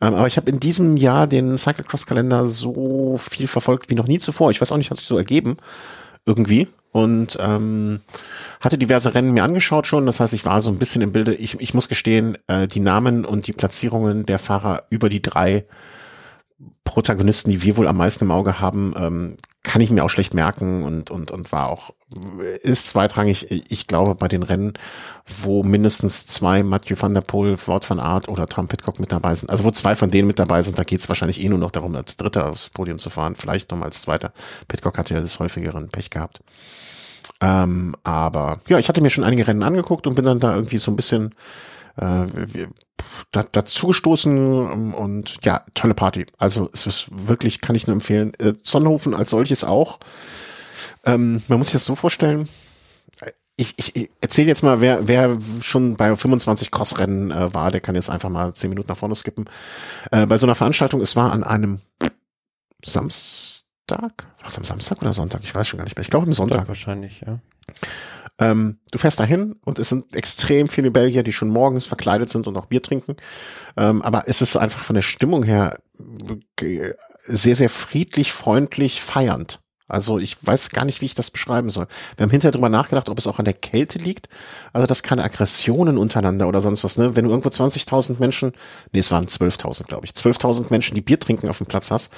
Ähm, 0.00 0.14
aber 0.14 0.26
ich 0.26 0.36
habe 0.36 0.50
in 0.50 0.58
diesem 0.58 0.96
Jahr 0.96 1.28
den 1.28 1.56
Cyclocross-Kalender 1.58 2.46
so 2.46 3.16
viel 3.18 3.46
verfolgt 3.46 3.88
wie 3.88 3.94
noch 3.94 4.08
nie 4.08 4.18
zuvor. 4.18 4.50
Ich 4.50 4.60
weiß 4.60 4.72
auch 4.72 4.76
nicht, 4.76 4.90
hat 4.90 4.98
sich 4.98 5.06
so 5.06 5.16
ergeben 5.16 5.56
irgendwie 6.26 6.66
und 6.92 7.38
ähm, 7.40 8.00
hatte 8.60 8.78
diverse 8.78 9.14
Rennen 9.14 9.32
mir 9.32 9.44
angeschaut 9.44 9.86
schon. 9.86 10.06
Das 10.06 10.18
heißt, 10.18 10.32
ich 10.32 10.44
war 10.44 10.60
so 10.60 10.70
ein 10.70 10.78
bisschen 10.78 11.02
im 11.02 11.12
Bilde. 11.12 11.34
Ich, 11.34 11.60
ich 11.60 11.72
muss 11.72 11.88
gestehen, 11.88 12.36
äh, 12.48 12.66
die 12.66 12.80
Namen 12.80 13.24
und 13.24 13.46
die 13.46 13.52
Platzierungen 13.52 14.26
der 14.26 14.40
Fahrer 14.40 14.84
über 14.90 15.08
die 15.08 15.22
drei 15.22 15.66
Protagonisten, 16.90 17.52
die 17.52 17.62
wir 17.62 17.76
wohl 17.76 17.86
am 17.86 17.98
meisten 17.98 18.24
im 18.24 18.32
Auge 18.32 18.58
haben, 18.58 18.94
ähm, 18.96 19.36
kann 19.62 19.80
ich 19.80 19.92
mir 19.92 20.02
auch 20.02 20.10
schlecht 20.10 20.34
merken 20.34 20.82
und, 20.82 21.08
und, 21.08 21.30
und 21.30 21.52
war 21.52 21.68
auch, 21.68 21.94
ist 22.62 22.88
zweitrangig, 22.88 23.48
ich 23.48 23.86
glaube, 23.86 24.16
bei 24.16 24.26
den 24.26 24.42
Rennen, 24.42 24.72
wo 25.24 25.62
mindestens 25.62 26.26
zwei 26.26 26.64
Mathieu 26.64 26.96
van 26.98 27.14
der 27.14 27.20
Poel, 27.20 27.56
Wort 27.68 27.88
van 27.88 28.00
Art 28.00 28.28
oder 28.28 28.48
Tom 28.48 28.66
Pitcock 28.66 28.98
mit 28.98 29.12
dabei 29.12 29.36
sind, 29.36 29.50
also 29.50 29.62
wo 29.62 29.70
zwei 29.70 29.94
von 29.94 30.10
denen 30.10 30.26
mit 30.26 30.40
dabei 30.40 30.62
sind, 30.62 30.80
da 30.80 30.82
geht 30.82 30.98
es 30.98 31.08
wahrscheinlich 31.08 31.40
eh 31.40 31.48
nur 31.48 31.60
noch 31.60 31.70
darum, 31.70 31.94
als 31.94 32.16
Dritter 32.16 32.50
aufs 32.50 32.70
Podium 32.70 32.98
zu 32.98 33.08
fahren, 33.08 33.36
vielleicht 33.36 33.70
noch 33.70 33.80
als 33.82 34.02
Zweiter. 34.02 34.32
Pitcock 34.66 34.98
hatte 34.98 35.14
ja 35.14 35.20
des 35.20 35.38
häufigeren 35.38 35.90
Pech 35.90 36.10
gehabt. 36.10 36.40
Ähm, 37.40 37.94
aber 38.02 38.58
ja, 38.66 38.80
ich 38.80 38.88
hatte 38.88 39.00
mir 39.00 39.10
schon 39.10 39.22
einige 39.22 39.46
Rennen 39.46 39.62
angeguckt 39.62 40.08
und 40.08 40.16
bin 40.16 40.24
dann 40.24 40.40
da 40.40 40.56
irgendwie 40.56 40.78
so 40.78 40.90
ein 40.90 40.96
bisschen 40.96 41.36
äh, 41.96 42.26
da, 43.30 43.44
dazu 43.50 43.88
gestoßen 43.88 44.92
und 44.92 45.36
ja, 45.42 45.64
tolle 45.74 45.94
Party. 45.94 46.26
Also 46.38 46.70
es 46.72 46.86
ist 46.86 47.08
wirklich, 47.10 47.60
kann 47.60 47.76
ich 47.76 47.86
nur 47.86 47.94
empfehlen. 47.94 48.34
Äh, 48.38 48.54
Sonnenhofen 48.62 49.14
als 49.14 49.30
solches 49.30 49.64
auch. 49.64 50.00
Ähm, 51.04 51.42
man 51.48 51.58
muss 51.58 51.68
sich 51.68 51.74
das 51.74 51.84
so 51.84 51.94
vorstellen. 51.94 52.48
Ich, 53.56 53.74
ich, 53.76 53.94
ich 53.94 54.10
erzähle 54.20 54.48
jetzt 54.48 54.62
mal, 54.62 54.80
wer, 54.80 55.06
wer 55.06 55.38
schon 55.60 55.96
bei 55.96 56.14
25 56.14 56.70
Crossrennen 56.70 57.30
äh, 57.30 57.52
war, 57.54 57.70
der 57.70 57.80
kann 57.80 57.94
jetzt 57.94 58.08
einfach 58.08 58.30
mal 58.30 58.54
10 58.54 58.70
Minuten 58.70 58.88
nach 58.88 58.96
vorne 58.96 59.14
skippen. 59.14 59.50
Äh, 60.10 60.26
bei 60.26 60.38
so 60.38 60.46
einer 60.46 60.54
Veranstaltung, 60.54 61.00
es 61.00 61.14
war 61.14 61.32
an 61.32 61.44
einem 61.44 61.80
Samstag, 62.82 64.28
was 64.42 64.56
am 64.56 64.64
Samstag 64.64 65.02
oder 65.02 65.12
Sonntag? 65.12 65.42
Ich 65.44 65.54
weiß 65.54 65.68
schon 65.68 65.78
gar 65.78 65.84
nicht 65.84 65.96
mehr. 65.96 66.02
Ich 66.02 66.10
glaube 66.10 66.26
am 66.26 66.32
Sonntag. 66.32 66.58
Sonntag 66.58 66.68
wahrscheinlich, 66.68 67.20
ja. 67.20 67.40
Ähm, 68.40 68.78
du 68.90 68.98
fährst 68.98 69.20
dahin 69.20 69.56
und 69.64 69.78
es 69.78 69.90
sind 69.90 70.16
extrem 70.16 70.68
viele 70.68 70.90
Belgier, 70.90 71.22
die 71.22 71.32
schon 71.32 71.50
morgens 71.50 71.86
verkleidet 71.86 72.30
sind 72.30 72.48
und 72.48 72.56
auch 72.56 72.66
Bier 72.66 72.82
trinken. 72.82 73.16
Ähm, 73.76 74.02
aber 74.02 74.24
es 74.26 74.40
ist 74.40 74.56
einfach 74.56 74.82
von 74.82 74.94
der 74.94 75.02
Stimmung 75.02 75.44
her 75.44 75.78
sehr, 77.18 77.54
sehr 77.54 77.68
friedlich, 77.68 78.32
freundlich, 78.32 79.02
feiernd. 79.02 79.60
Also 79.90 80.18
ich 80.18 80.36
weiß 80.40 80.70
gar 80.70 80.84
nicht, 80.84 81.00
wie 81.00 81.06
ich 81.06 81.16
das 81.16 81.30
beschreiben 81.30 81.68
soll. 81.68 81.86
Wir 82.16 82.22
haben 82.22 82.30
hinterher 82.30 82.52
drüber 82.52 82.68
nachgedacht, 82.68 83.08
ob 83.08 83.18
es 83.18 83.26
auch 83.26 83.40
an 83.40 83.44
der 83.44 83.54
Kälte 83.54 83.98
liegt. 83.98 84.28
Also 84.72 84.86
das 84.86 85.02
keine 85.02 85.24
Aggressionen 85.24 85.98
untereinander 85.98 86.46
oder 86.46 86.60
sonst 86.60 86.84
was. 86.84 86.96
Ne? 86.96 87.16
Wenn 87.16 87.24
du 87.24 87.30
irgendwo 87.30 87.48
20.000 87.48 88.20
Menschen, 88.20 88.52
nee, 88.92 89.00
es 89.00 89.10
waren 89.10 89.26
12.000, 89.26 89.88
glaube 89.88 90.06
ich, 90.06 90.12
12.000 90.12 90.66
Menschen, 90.70 90.94
die 90.94 91.00
Bier 91.00 91.18
trinken 91.18 91.48
auf 91.48 91.58
dem 91.58 91.66
Platz 91.66 91.90
hast, 91.90 92.12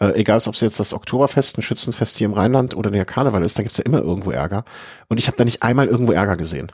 äh, 0.00 0.12
egal, 0.14 0.40
ob 0.46 0.54
es 0.54 0.60
jetzt 0.60 0.80
das 0.80 0.92
Oktoberfest, 0.92 1.58
ein 1.58 1.62
Schützenfest 1.62 2.16
hier 2.18 2.26
im 2.26 2.32
Rheinland 2.32 2.74
oder 2.74 2.90
der 2.90 3.04
Karneval 3.04 3.44
ist, 3.44 3.58
da 3.58 3.62
gibt's 3.62 3.76
ja 3.76 3.84
immer 3.84 4.00
irgendwo 4.00 4.30
Ärger. 4.30 4.64
Und 5.08 5.18
ich 5.18 5.26
habe 5.26 5.36
da 5.36 5.44
nicht 5.44 5.62
einmal 5.62 5.86
irgendwo 5.86 6.12
Ärger 6.12 6.36
gesehen. 6.36 6.72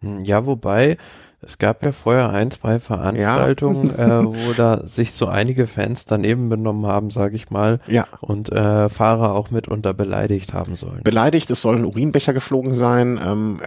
Hm, 0.00 0.24
ja, 0.24 0.46
wobei, 0.46 0.96
es 1.40 1.58
gab 1.58 1.84
ja 1.84 1.92
vorher 1.92 2.30
ein, 2.30 2.50
zwei 2.50 2.78
Veranstaltungen, 2.78 3.92
ja. 3.96 4.20
äh, 4.20 4.24
wo 4.26 4.52
da 4.52 4.86
sich 4.86 5.12
so 5.12 5.26
einige 5.26 5.66
Fans 5.66 6.04
daneben 6.04 6.48
benommen 6.48 6.86
haben, 6.86 7.10
sage 7.10 7.36
ich 7.36 7.50
mal, 7.50 7.80
ja. 7.86 8.06
und 8.20 8.50
äh, 8.52 8.88
Fahrer 8.88 9.34
auch 9.34 9.50
mitunter 9.50 9.92
beleidigt 9.92 10.54
haben 10.54 10.76
sollen. 10.76 11.02
Beleidigt, 11.02 11.50
es 11.50 11.60
soll 11.60 11.76
ein 11.76 11.84
Urinbecher 11.84 12.32
geflogen 12.32 12.74
sein. 12.74 13.20
Ähm, 13.24 13.60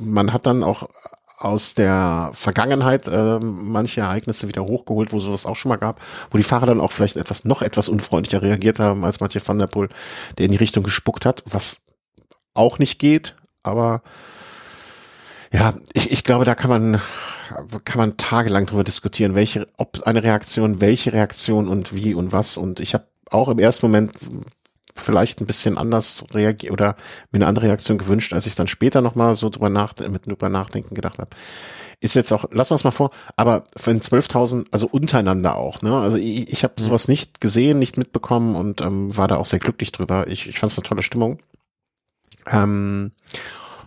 man 0.00 0.32
hat 0.32 0.46
dann 0.46 0.64
auch 0.64 0.88
aus 1.38 1.74
der 1.74 2.30
Vergangenheit 2.32 3.06
äh, 3.06 3.38
manche 3.38 4.00
Ereignisse 4.00 4.48
wieder 4.48 4.64
hochgeholt, 4.64 5.12
wo 5.12 5.20
sowas 5.20 5.46
auch 5.46 5.54
schon 5.54 5.68
mal 5.68 5.76
gab, 5.76 6.00
wo 6.30 6.36
die 6.36 6.44
Fahrer 6.44 6.66
dann 6.66 6.80
auch 6.80 6.92
vielleicht 6.92 7.16
etwas 7.16 7.44
noch 7.44 7.62
etwas 7.62 7.88
unfreundlicher 7.88 8.42
reagiert 8.42 8.80
haben 8.80 9.04
als 9.04 9.20
manche 9.20 9.46
Van 9.46 9.58
der 9.58 9.68
Poel, 9.68 9.88
der 10.36 10.46
in 10.46 10.52
die 10.52 10.58
Richtung 10.58 10.82
gespuckt 10.82 11.24
hat, 11.24 11.44
was 11.46 11.80
auch 12.54 12.78
nicht 12.80 12.98
geht, 12.98 13.36
aber 13.62 14.02
ja, 15.52 15.74
ich, 15.92 16.10
ich 16.10 16.24
glaube, 16.24 16.44
da 16.44 16.54
kann 16.54 16.70
man 16.70 17.00
kann 17.84 17.98
man 17.98 18.16
tagelang 18.16 18.66
drüber 18.66 18.84
diskutieren, 18.84 19.34
welche 19.34 19.66
ob 19.76 20.02
eine 20.02 20.22
Reaktion, 20.22 20.80
welche 20.80 21.12
Reaktion 21.12 21.68
und 21.68 21.94
wie 21.94 22.14
und 22.14 22.32
was. 22.32 22.56
Und 22.56 22.80
ich 22.80 22.94
habe 22.94 23.06
auch 23.30 23.48
im 23.48 23.58
ersten 23.58 23.86
Moment 23.86 24.12
vielleicht 25.00 25.40
ein 25.40 25.46
bisschen 25.46 25.78
anders 25.78 26.24
reagiert 26.32 26.72
oder 26.72 26.96
mir 27.30 27.38
eine 27.38 27.46
andere 27.46 27.66
Reaktion 27.66 27.98
gewünscht, 27.98 28.32
als 28.32 28.46
ich 28.46 28.54
dann 28.54 28.66
später 28.66 29.00
nochmal 29.00 29.34
so 29.34 29.48
drüber, 29.48 29.70
nach, 29.70 29.94
mit 30.10 30.26
drüber 30.26 30.48
nachdenken 30.48 30.94
gedacht 30.94 31.18
habe. 31.18 31.30
Ist 32.00 32.14
jetzt 32.14 32.32
auch, 32.32 32.44
lassen 32.52 32.70
wir 32.70 32.76
es 32.76 32.84
mal 32.84 32.92
vor, 32.92 33.10
aber 33.36 33.64
von 33.76 34.00
12.000, 34.00 34.66
also 34.70 34.86
untereinander 34.86 35.56
auch, 35.56 35.82
ne? 35.82 35.96
Also 35.96 36.16
ich, 36.16 36.52
ich 36.52 36.62
habe 36.62 36.74
mhm. 36.78 36.84
sowas 36.84 37.08
nicht 37.08 37.40
gesehen, 37.40 37.80
nicht 37.80 37.96
mitbekommen 37.96 38.54
und 38.54 38.80
ähm, 38.80 39.16
war 39.16 39.26
da 39.26 39.36
auch 39.36 39.46
sehr 39.46 39.58
glücklich 39.58 39.90
drüber. 39.90 40.28
Ich, 40.28 40.48
ich 40.48 40.60
fand 40.60 40.70
es 40.70 40.78
eine 40.78 40.84
tolle 40.84 41.02
Stimmung. 41.02 41.40
Ähm, 42.46 43.12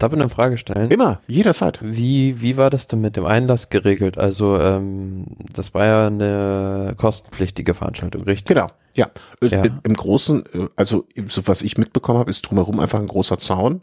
Darf 0.02 0.13
ich 0.13 0.19
eine 0.19 0.30
Frage 0.30 0.58
stellen? 0.58 0.89
Immer, 0.89 1.21
jederzeit. 1.28 1.78
Wie, 1.84 2.41
wie 2.41 2.58
war 2.58 2.71
das 2.71 2.88
denn 2.88 3.02
mit 3.02 3.17
dem 3.17 3.26
Einlass 3.26 3.69
geregelt? 3.69 4.17
Also 4.17 4.60
ähm, 4.60 5.28
das 5.54 5.76
war 5.76 5.86
ja 5.86 6.08
eine 6.08 6.95
kostenpflichtige 6.97 7.76
Veranstaltung, 7.76 8.24
richtig? 8.24 8.45
Genau, 8.47 8.71
ja. 8.96 9.10
Äh, 9.42 9.48
ja. 9.48 9.64
Im 9.84 9.94
Großen, 9.94 10.46
äh, 10.54 10.68
also 10.76 11.08
so 11.28 11.48
was 11.48 11.62
ich 11.62 11.78
mitbekommen 11.78 12.20
habe, 12.20 12.30
ist 12.30 12.42
drumherum 12.44 12.80
einfach 12.80 13.00
ein 13.00 13.08
großer 13.08 13.38
Zaun. 13.38 13.82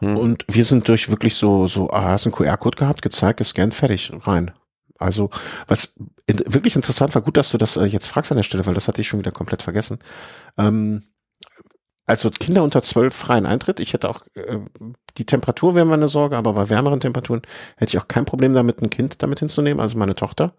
Hm. 0.00 0.16
Und 0.16 0.44
wir 0.48 0.64
sind 0.64 0.88
durch 0.88 1.10
wirklich 1.10 1.36
so, 1.36 1.68
so, 1.68 1.90
ah, 1.90 2.04
hast 2.04 2.26
einen 2.26 2.34
QR-Code 2.34 2.76
gehabt, 2.76 3.02
gezeigt, 3.02 3.38
gescannt, 3.38 3.74
fertig, 3.74 4.12
rein. 4.26 4.50
Also, 4.98 5.30
was 5.66 5.94
in, 6.26 6.40
wirklich 6.46 6.76
interessant 6.76 7.14
war, 7.14 7.22
gut, 7.22 7.36
dass 7.36 7.50
du 7.50 7.58
das 7.58 7.76
äh, 7.76 7.84
jetzt 7.84 8.06
fragst 8.06 8.30
an 8.30 8.36
der 8.36 8.44
Stelle, 8.44 8.66
weil 8.66 8.74
das 8.74 8.88
hatte 8.88 9.00
ich 9.00 9.08
schon 9.08 9.20
wieder 9.20 9.32
komplett 9.32 9.62
vergessen. 9.62 9.98
Ähm, 10.56 11.02
also 12.06 12.30
Kinder 12.30 12.62
unter 12.62 12.82
zwölf 12.82 13.14
freien 13.14 13.46
Eintritt. 13.46 13.80
Ich 13.80 13.92
hätte 13.92 14.08
auch, 14.08 14.20
äh, 14.34 14.58
die 15.16 15.26
Temperatur 15.26 15.74
wäre 15.74 15.86
meine 15.86 16.08
Sorge, 16.08 16.36
aber 16.36 16.52
bei 16.52 16.68
wärmeren 16.68 17.00
Temperaturen 17.00 17.42
hätte 17.76 17.96
ich 17.96 18.02
auch 18.02 18.08
kein 18.08 18.24
Problem 18.24 18.54
damit, 18.54 18.82
ein 18.82 18.90
Kind 18.90 19.22
damit 19.22 19.38
hinzunehmen, 19.38 19.80
also 19.80 19.98
meine 19.98 20.14
Tochter. 20.14 20.54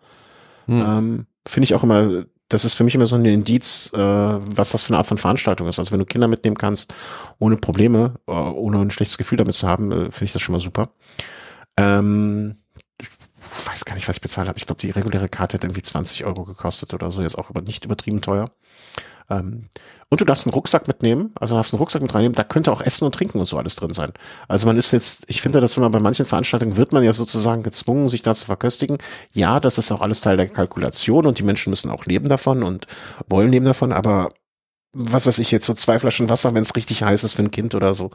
Hm. 0.67 0.81
Ähm, 0.81 1.27
Finde 1.45 1.65
ich 1.65 1.75
auch 1.75 1.83
immer, 1.83 2.25
das 2.53 2.65
ist 2.65 2.75
für 2.75 2.83
mich 2.83 2.93
immer 2.93 3.07
so 3.07 3.15
ein 3.15 3.25
Indiz, 3.25 3.89
äh, 3.93 3.97
was 3.97 4.69
das 4.69 4.83
für 4.83 4.89
eine 4.89 4.99
Art 4.99 5.07
von 5.07 5.17
Veranstaltung 5.17 5.67
ist. 5.67 5.79
Also 5.79 5.91
wenn 5.91 5.99
du 5.99 6.05
Kinder 6.05 6.27
mitnehmen 6.27 6.57
kannst, 6.57 6.93
ohne 7.39 7.57
Probleme, 7.57 8.15
äh, 8.27 8.31
ohne 8.31 8.79
ein 8.79 8.91
schlechtes 8.91 9.17
Gefühl 9.17 9.39
damit 9.39 9.55
zu 9.55 9.67
haben, 9.67 9.91
äh, 9.91 9.95
finde 10.11 10.25
ich 10.25 10.33
das 10.33 10.41
schon 10.41 10.53
mal 10.53 10.59
super. 10.59 10.91
Ähm, 11.77 12.57
ich 12.99 13.09
weiß 13.65 13.85
gar 13.85 13.95
nicht, 13.95 14.07
was 14.07 14.17
ich 14.17 14.21
bezahlt 14.21 14.47
habe. 14.47 14.59
Ich 14.59 14.67
glaube, 14.67 14.81
die 14.81 14.91
reguläre 14.91 15.29
Karte 15.29 15.55
hat 15.55 15.63
irgendwie 15.63 15.81
20 15.81 16.25
Euro 16.25 16.43
gekostet 16.43 16.93
oder 16.93 17.09
so, 17.09 17.23
jetzt 17.23 17.37
auch 17.37 17.49
über, 17.49 17.61
nicht 17.61 17.85
übertrieben 17.85 18.21
teuer. 18.21 18.51
Ähm, 19.39 19.63
und 20.09 20.21
du 20.21 20.25
darfst 20.25 20.45
einen 20.45 20.53
Rucksack 20.53 20.87
mitnehmen, 20.87 21.31
also 21.39 21.55
du 21.55 21.57
darfst 21.57 21.73
einen 21.73 21.79
Rucksack 21.79 22.03
mit 22.03 22.13
reinnehmen, 22.13 22.35
da 22.35 22.43
könnte 22.43 22.71
auch 22.71 22.81
Essen 22.81 23.05
und 23.05 23.15
Trinken 23.15 23.39
und 23.39 23.45
so 23.45 23.57
alles 23.57 23.75
drin 23.75 23.93
sein. 23.93 24.11
Also 24.47 24.67
man 24.67 24.77
ist 24.77 24.91
jetzt, 24.91 25.25
ich 25.27 25.41
finde 25.41 25.59
das 25.59 25.75
immer 25.75 25.89
bei 25.89 25.99
manchen 25.99 26.27
Veranstaltungen 26.27 26.77
wird 26.77 26.93
man 26.93 27.03
ja 27.03 27.13
sozusagen 27.13 27.63
gezwungen, 27.63 28.07
sich 28.09 28.21
da 28.21 28.35
zu 28.35 28.45
verköstigen. 28.45 28.99
Ja, 29.33 29.59
das 29.59 29.79
ist 29.79 29.91
auch 29.91 30.01
alles 30.01 30.21
Teil 30.21 30.37
der 30.37 30.47
Kalkulation 30.47 31.25
und 31.25 31.39
die 31.39 31.43
Menschen 31.43 31.71
müssen 31.71 31.89
auch 31.89 32.05
leben 32.05 32.27
davon 32.27 32.61
und 32.61 32.85
wollen 33.27 33.49
leben 33.49 33.65
davon, 33.65 33.91
aber 33.91 34.29
was 34.93 35.25
weiß 35.25 35.39
ich 35.39 35.51
jetzt, 35.51 35.65
so 35.65 35.73
zwei 35.73 35.97
Flaschen 35.99 36.29
Wasser, 36.29 36.53
wenn 36.53 36.61
es 36.61 36.75
richtig 36.75 37.03
heiß 37.03 37.23
ist 37.23 37.33
für 37.33 37.41
ein 37.41 37.51
Kind 37.51 37.73
oder 37.75 37.93
so. 37.93 38.11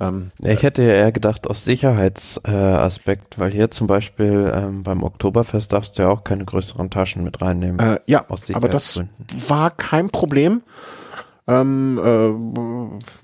Ähm, 0.00 0.30
ich 0.42 0.62
hätte 0.62 0.82
ja 0.82 0.92
eher 0.92 1.12
gedacht 1.12 1.48
aus 1.48 1.64
Sicherheitsaspekt, 1.64 3.34
äh, 3.34 3.40
weil 3.40 3.50
hier 3.50 3.70
zum 3.70 3.88
Beispiel 3.88 4.52
ähm, 4.54 4.84
beim 4.84 5.02
Oktoberfest 5.02 5.72
darfst 5.72 5.98
du 5.98 6.02
ja 6.02 6.08
auch 6.08 6.24
keine 6.24 6.44
größeren 6.44 6.90
Taschen 6.90 7.24
mit 7.24 7.42
reinnehmen. 7.42 7.78
Äh, 7.80 8.00
ja, 8.06 8.24
aber 8.52 8.68
das 8.68 9.00
war 9.48 9.70
kein 9.70 10.10
Problem. 10.10 10.62
Ähm, 11.48 12.00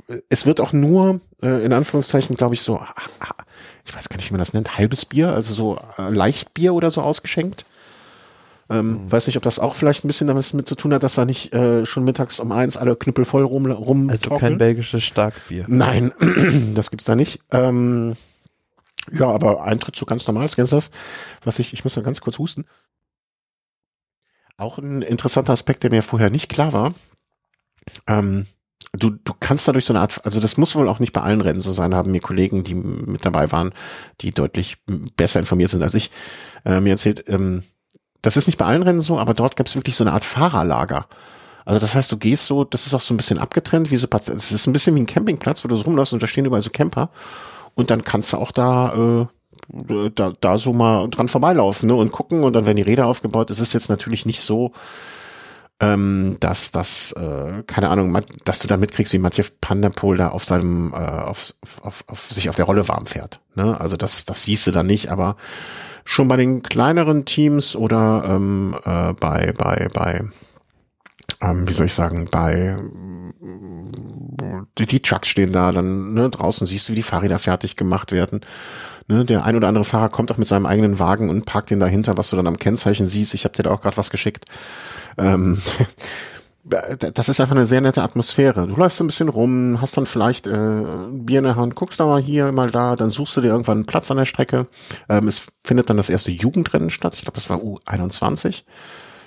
äh, 0.08 0.20
es 0.28 0.44
wird 0.44 0.60
auch 0.60 0.72
nur, 0.72 1.20
äh, 1.40 1.64
in 1.64 1.72
Anführungszeichen, 1.72 2.36
glaube 2.36 2.54
ich, 2.54 2.62
so, 2.62 2.80
ich 3.84 3.94
weiß 3.94 4.08
gar 4.08 4.16
nicht, 4.16 4.28
wie 4.30 4.34
man 4.34 4.40
das 4.40 4.52
nennt, 4.52 4.76
halbes 4.76 5.04
Bier, 5.04 5.28
also 5.28 5.54
so 5.54 5.78
äh, 5.98 6.10
Leichtbier 6.10 6.74
oder 6.74 6.90
so 6.90 7.00
ausgeschenkt. 7.00 7.64
Ähm, 8.70 9.04
mhm. 9.04 9.12
Weiß 9.12 9.26
nicht, 9.26 9.36
ob 9.36 9.42
das 9.42 9.58
auch 9.58 9.74
vielleicht 9.74 10.04
ein 10.04 10.08
bisschen 10.08 10.26
damit 10.26 10.52
mit 10.52 10.68
zu 10.68 10.74
tun 10.74 10.92
hat, 10.92 11.02
dass 11.02 11.14
da 11.14 11.24
nicht 11.24 11.54
äh, 11.54 11.86
schon 11.86 12.04
mittags 12.04 12.38
um 12.38 12.52
eins 12.52 12.76
alle 12.76 12.96
Knüppel 12.96 13.24
voll 13.24 13.44
rum, 13.44 13.66
rum 13.66 14.10
Also 14.10 14.36
kein 14.36 14.58
belgisches 14.58 15.04
Starkbier. 15.04 15.64
Nein, 15.68 16.12
das 16.74 16.90
gibt's 16.90 17.06
da 17.06 17.16
nicht. 17.16 17.40
Ähm, 17.50 18.14
ja, 19.12 19.30
aber 19.30 19.62
Eintritt 19.62 19.96
so 19.96 20.04
ganz 20.04 20.26
normal, 20.26 20.48
kennst 20.48 20.72
du 20.72 20.76
das? 20.76 20.90
Was 21.44 21.58
ich, 21.58 21.72
ich 21.72 21.84
muss 21.84 21.96
mal 21.96 22.02
ganz 22.02 22.20
kurz 22.20 22.38
husten. 22.38 22.66
Auch 24.58 24.78
ein 24.78 25.02
interessanter 25.02 25.52
Aspekt, 25.52 25.82
der 25.82 25.90
mir 25.90 26.02
vorher 26.02 26.30
nicht 26.30 26.48
klar 26.50 26.72
war. 26.72 26.92
Ähm, 28.06 28.46
du, 28.92 29.10
du 29.10 29.32
kannst 29.38 29.66
dadurch 29.66 29.86
so 29.86 29.92
eine 29.92 30.00
Art, 30.00 30.24
also 30.26 30.40
das 30.40 30.58
muss 30.58 30.74
wohl 30.74 30.88
auch 30.88 30.98
nicht 30.98 31.12
bei 31.12 31.22
allen 31.22 31.40
Rennen 31.40 31.60
so 31.60 31.72
sein, 31.72 31.94
haben 31.94 32.10
mir 32.10 32.20
Kollegen, 32.20 32.64
die 32.64 32.74
mit 32.74 33.24
dabei 33.24 33.50
waren, 33.50 33.72
die 34.20 34.32
deutlich 34.32 34.76
besser 35.16 35.38
informiert 35.38 35.70
sind 35.70 35.82
als 35.82 35.94
ich, 35.94 36.10
äh, 36.66 36.80
mir 36.80 36.90
erzählt, 36.90 37.24
ähm, 37.28 37.62
das 38.22 38.36
ist 38.36 38.46
nicht 38.46 38.58
bei 38.58 38.66
allen 38.66 38.82
Rennen 38.82 39.00
so, 39.00 39.18
aber 39.18 39.34
dort 39.34 39.56
gab 39.56 39.66
es 39.66 39.76
wirklich 39.76 39.96
so 39.96 40.04
eine 40.04 40.12
Art 40.12 40.24
Fahrerlager. 40.24 41.06
Also 41.64 41.80
das 41.80 41.94
heißt, 41.94 42.10
du 42.10 42.16
gehst 42.16 42.46
so, 42.46 42.64
das 42.64 42.86
ist 42.86 42.94
auch 42.94 43.00
so 43.00 43.12
ein 43.12 43.18
bisschen 43.18 43.38
abgetrennt, 43.38 43.90
wie 43.90 43.96
so, 43.96 44.08
es 44.10 44.52
ist 44.52 44.66
ein 44.66 44.72
bisschen 44.72 44.96
wie 44.96 45.00
ein 45.00 45.06
Campingplatz, 45.06 45.64
wo 45.64 45.68
du 45.68 45.76
so 45.76 45.82
rumläufst 45.82 46.14
und 46.14 46.22
da 46.22 46.26
stehen 46.26 46.46
überall 46.46 46.62
so 46.62 46.70
Camper 46.70 47.10
und 47.74 47.90
dann 47.90 48.04
kannst 48.04 48.32
du 48.32 48.38
auch 48.38 48.52
da, 48.52 49.26
äh, 49.28 50.10
da, 50.14 50.32
da 50.40 50.58
so 50.58 50.72
mal 50.72 51.08
dran 51.08 51.28
vorbeilaufen 51.28 51.88
ne, 51.88 51.94
und 51.94 52.10
gucken 52.10 52.42
und 52.42 52.54
dann 52.54 52.66
werden 52.66 52.76
die 52.76 52.82
Räder 52.82 53.06
aufgebaut. 53.06 53.50
Es 53.50 53.60
ist 53.60 53.74
jetzt 53.74 53.90
natürlich 53.90 54.24
nicht 54.24 54.40
so, 54.40 54.72
ähm, 55.80 56.36
dass 56.40 56.70
das, 56.70 57.12
äh, 57.12 57.62
keine 57.66 57.90
Ahnung, 57.90 58.18
dass 58.44 58.58
du 58.58 58.66
da 58.66 58.76
mitkriegst, 58.76 59.12
wie 59.12 59.18
Mathieu 59.18 59.44
Pandapol 59.60 60.16
da 60.16 60.30
auf 60.30 60.44
seinem, 60.44 60.92
äh, 60.92 60.96
auf, 60.96 61.54
auf, 61.82 62.04
auf 62.06 62.32
sich 62.32 62.48
auf 62.48 62.56
der 62.56 62.64
Rolle 62.64 62.88
warm 62.88 63.06
fährt. 63.06 63.40
Ne? 63.54 63.78
Also 63.78 63.96
das, 63.96 64.24
das 64.24 64.42
siehst 64.44 64.66
du 64.66 64.70
da 64.70 64.82
nicht, 64.82 65.10
aber 65.10 65.36
schon 66.08 66.26
bei 66.26 66.36
den 66.36 66.62
kleineren 66.62 67.26
Teams 67.26 67.76
oder 67.76 68.24
ähm, 68.24 68.74
äh, 68.84 69.12
bei, 69.12 69.52
bei, 69.52 69.88
bei, 69.92 70.24
ähm, 71.42 71.68
wie 71.68 71.72
soll 71.74 71.84
ich 71.84 71.92
sagen, 71.92 72.26
bei 72.30 72.78
die, 74.78 74.86
die 74.86 75.00
Trucks 75.00 75.28
stehen 75.28 75.52
da, 75.52 75.70
dann 75.70 76.14
ne, 76.14 76.30
draußen 76.30 76.66
siehst 76.66 76.88
du, 76.88 76.92
wie 76.92 76.96
die 76.96 77.02
Fahrräder 77.02 77.38
fertig 77.38 77.76
gemacht 77.76 78.10
werden. 78.10 78.40
Ne, 79.06 79.26
der 79.26 79.44
ein 79.44 79.54
oder 79.54 79.68
andere 79.68 79.84
Fahrer 79.84 80.08
kommt 80.08 80.32
auch 80.32 80.38
mit 80.38 80.48
seinem 80.48 80.64
eigenen 80.64 80.98
Wagen 80.98 81.28
und 81.28 81.44
parkt 81.44 81.68
den 81.68 81.80
dahinter, 81.80 82.16
was 82.16 82.30
du 82.30 82.36
dann 82.36 82.46
am 82.46 82.58
Kennzeichen 82.58 83.06
siehst. 83.06 83.34
Ich 83.34 83.44
habe 83.44 83.54
dir 83.54 83.64
da 83.64 83.70
auch 83.70 83.82
gerade 83.82 83.98
was 83.98 84.08
geschickt. 84.08 84.46
Ähm, 85.18 85.60
das 86.68 87.28
ist 87.28 87.40
einfach 87.40 87.54
eine 87.54 87.66
sehr 87.66 87.80
nette 87.80 88.02
Atmosphäre. 88.02 88.66
Du 88.66 88.74
läufst 88.74 89.00
ein 89.00 89.06
bisschen 89.06 89.28
rum, 89.28 89.80
hast 89.80 89.96
dann 89.96 90.06
vielleicht 90.06 90.46
äh, 90.46 90.52
ein 90.52 91.24
Bier 91.24 91.38
in 91.38 91.44
der 91.44 91.56
Hand, 91.56 91.74
guckst 91.74 91.98
da 92.00 92.06
mal 92.06 92.20
hier, 92.20 92.52
mal 92.52 92.68
da, 92.68 92.96
dann 92.96 93.08
suchst 93.08 93.36
du 93.36 93.40
dir 93.40 93.48
irgendwann 93.48 93.78
einen 93.78 93.86
Platz 93.86 94.10
an 94.10 94.16
der 94.16 94.24
Strecke. 94.24 94.66
Ähm, 95.08 95.28
es 95.28 95.46
findet 95.64 95.90
dann 95.90 95.96
das 95.96 96.10
erste 96.10 96.30
Jugendrennen 96.30 96.90
statt. 96.90 97.14
Ich 97.14 97.22
glaube, 97.22 97.34
das 97.36 97.50
war 97.50 97.58
U21. 97.58 98.62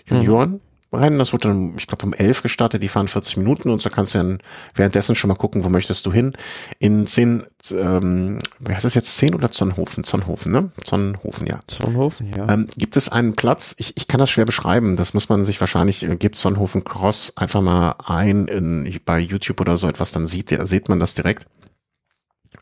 Junioren. 0.05 0.51
Mhm. 0.51 0.61
Rennen. 0.93 1.19
Das 1.19 1.33
wurde 1.33 1.49
dann, 1.49 1.75
ich 1.77 1.87
glaube, 1.87 2.05
um 2.05 2.13
elf 2.13 2.41
gestartet. 2.41 2.83
Die 2.83 2.87
fahren 2.87 3.07
40 3.07 3.37
Minuten 3.37 3.69
und 3.69 3.81
so 3.81 3.89
kannst 3.89 4.13
du 4.13 4.19
dann 4.19 4.39
währenddessen 4.75 5.15
schon 5.15 5.29
mal 5.29 5.35
gucken, 5.35 5.63
wo 5.63 5.69
möchtest 5.69 6.05
du 6.05 6.11
hin. 6.11 6.31
In 6.79 7.05
zehn, 7.05 7.43
ähm, 7.71 8.39
wer 8.59 8.75
heißt 8.75 8.85
das 8.85 8.95
jetzt, 8.95 9.17
zehn 9.17 9.33
oder 9.33 9.51
Zonhofen? 9.51 10.03
Zonhofen, 10.03 10.51
ne? 10.51 10.71
Zonhofen, 10.83 11.47
ja. 11.47 11.61
Zonhofen, 11.67 12.31
ja. 12.35 12.47
Ähm, 12.49 12.67
gibt 12.75 12.97
es 12.97 13.09
einen 13.09 13.35
Platz? 13.35 13.75
Ich, 13.77 13.95
ich 13.95 14.07
kann 14.07 14.19
das 14.19 14.29
schwer 14.29 14.45
beschreiben. 14.45 14.95
Das 14.95 15.13
muss 15.13 15.29
man 15.29 15.45
sich 15.45 15.59
wahrscheinlich, 15.59 16.03
äh, 16.03 16.15
gibt 16.15 16.35
Zonhofen 16.35 16.83
Cross 16.83 17.33
einfach 17.35 17.61
mal 17.61 17.95
ein 18.05 18.47
in, 18.47 18.99
bei 19.05 19.19
YouTube 19.19 19.61
oder 19.61 19.77
so 19.77 19.87
etwas, 19.87 20.11
dann 20.11 20.25
sieht, 20.25 20.51
da 20.51 20.65
sieht 20.65 20.89
man 20.89 20.99
das 20.99 21.13
direkt. 21.13 21.45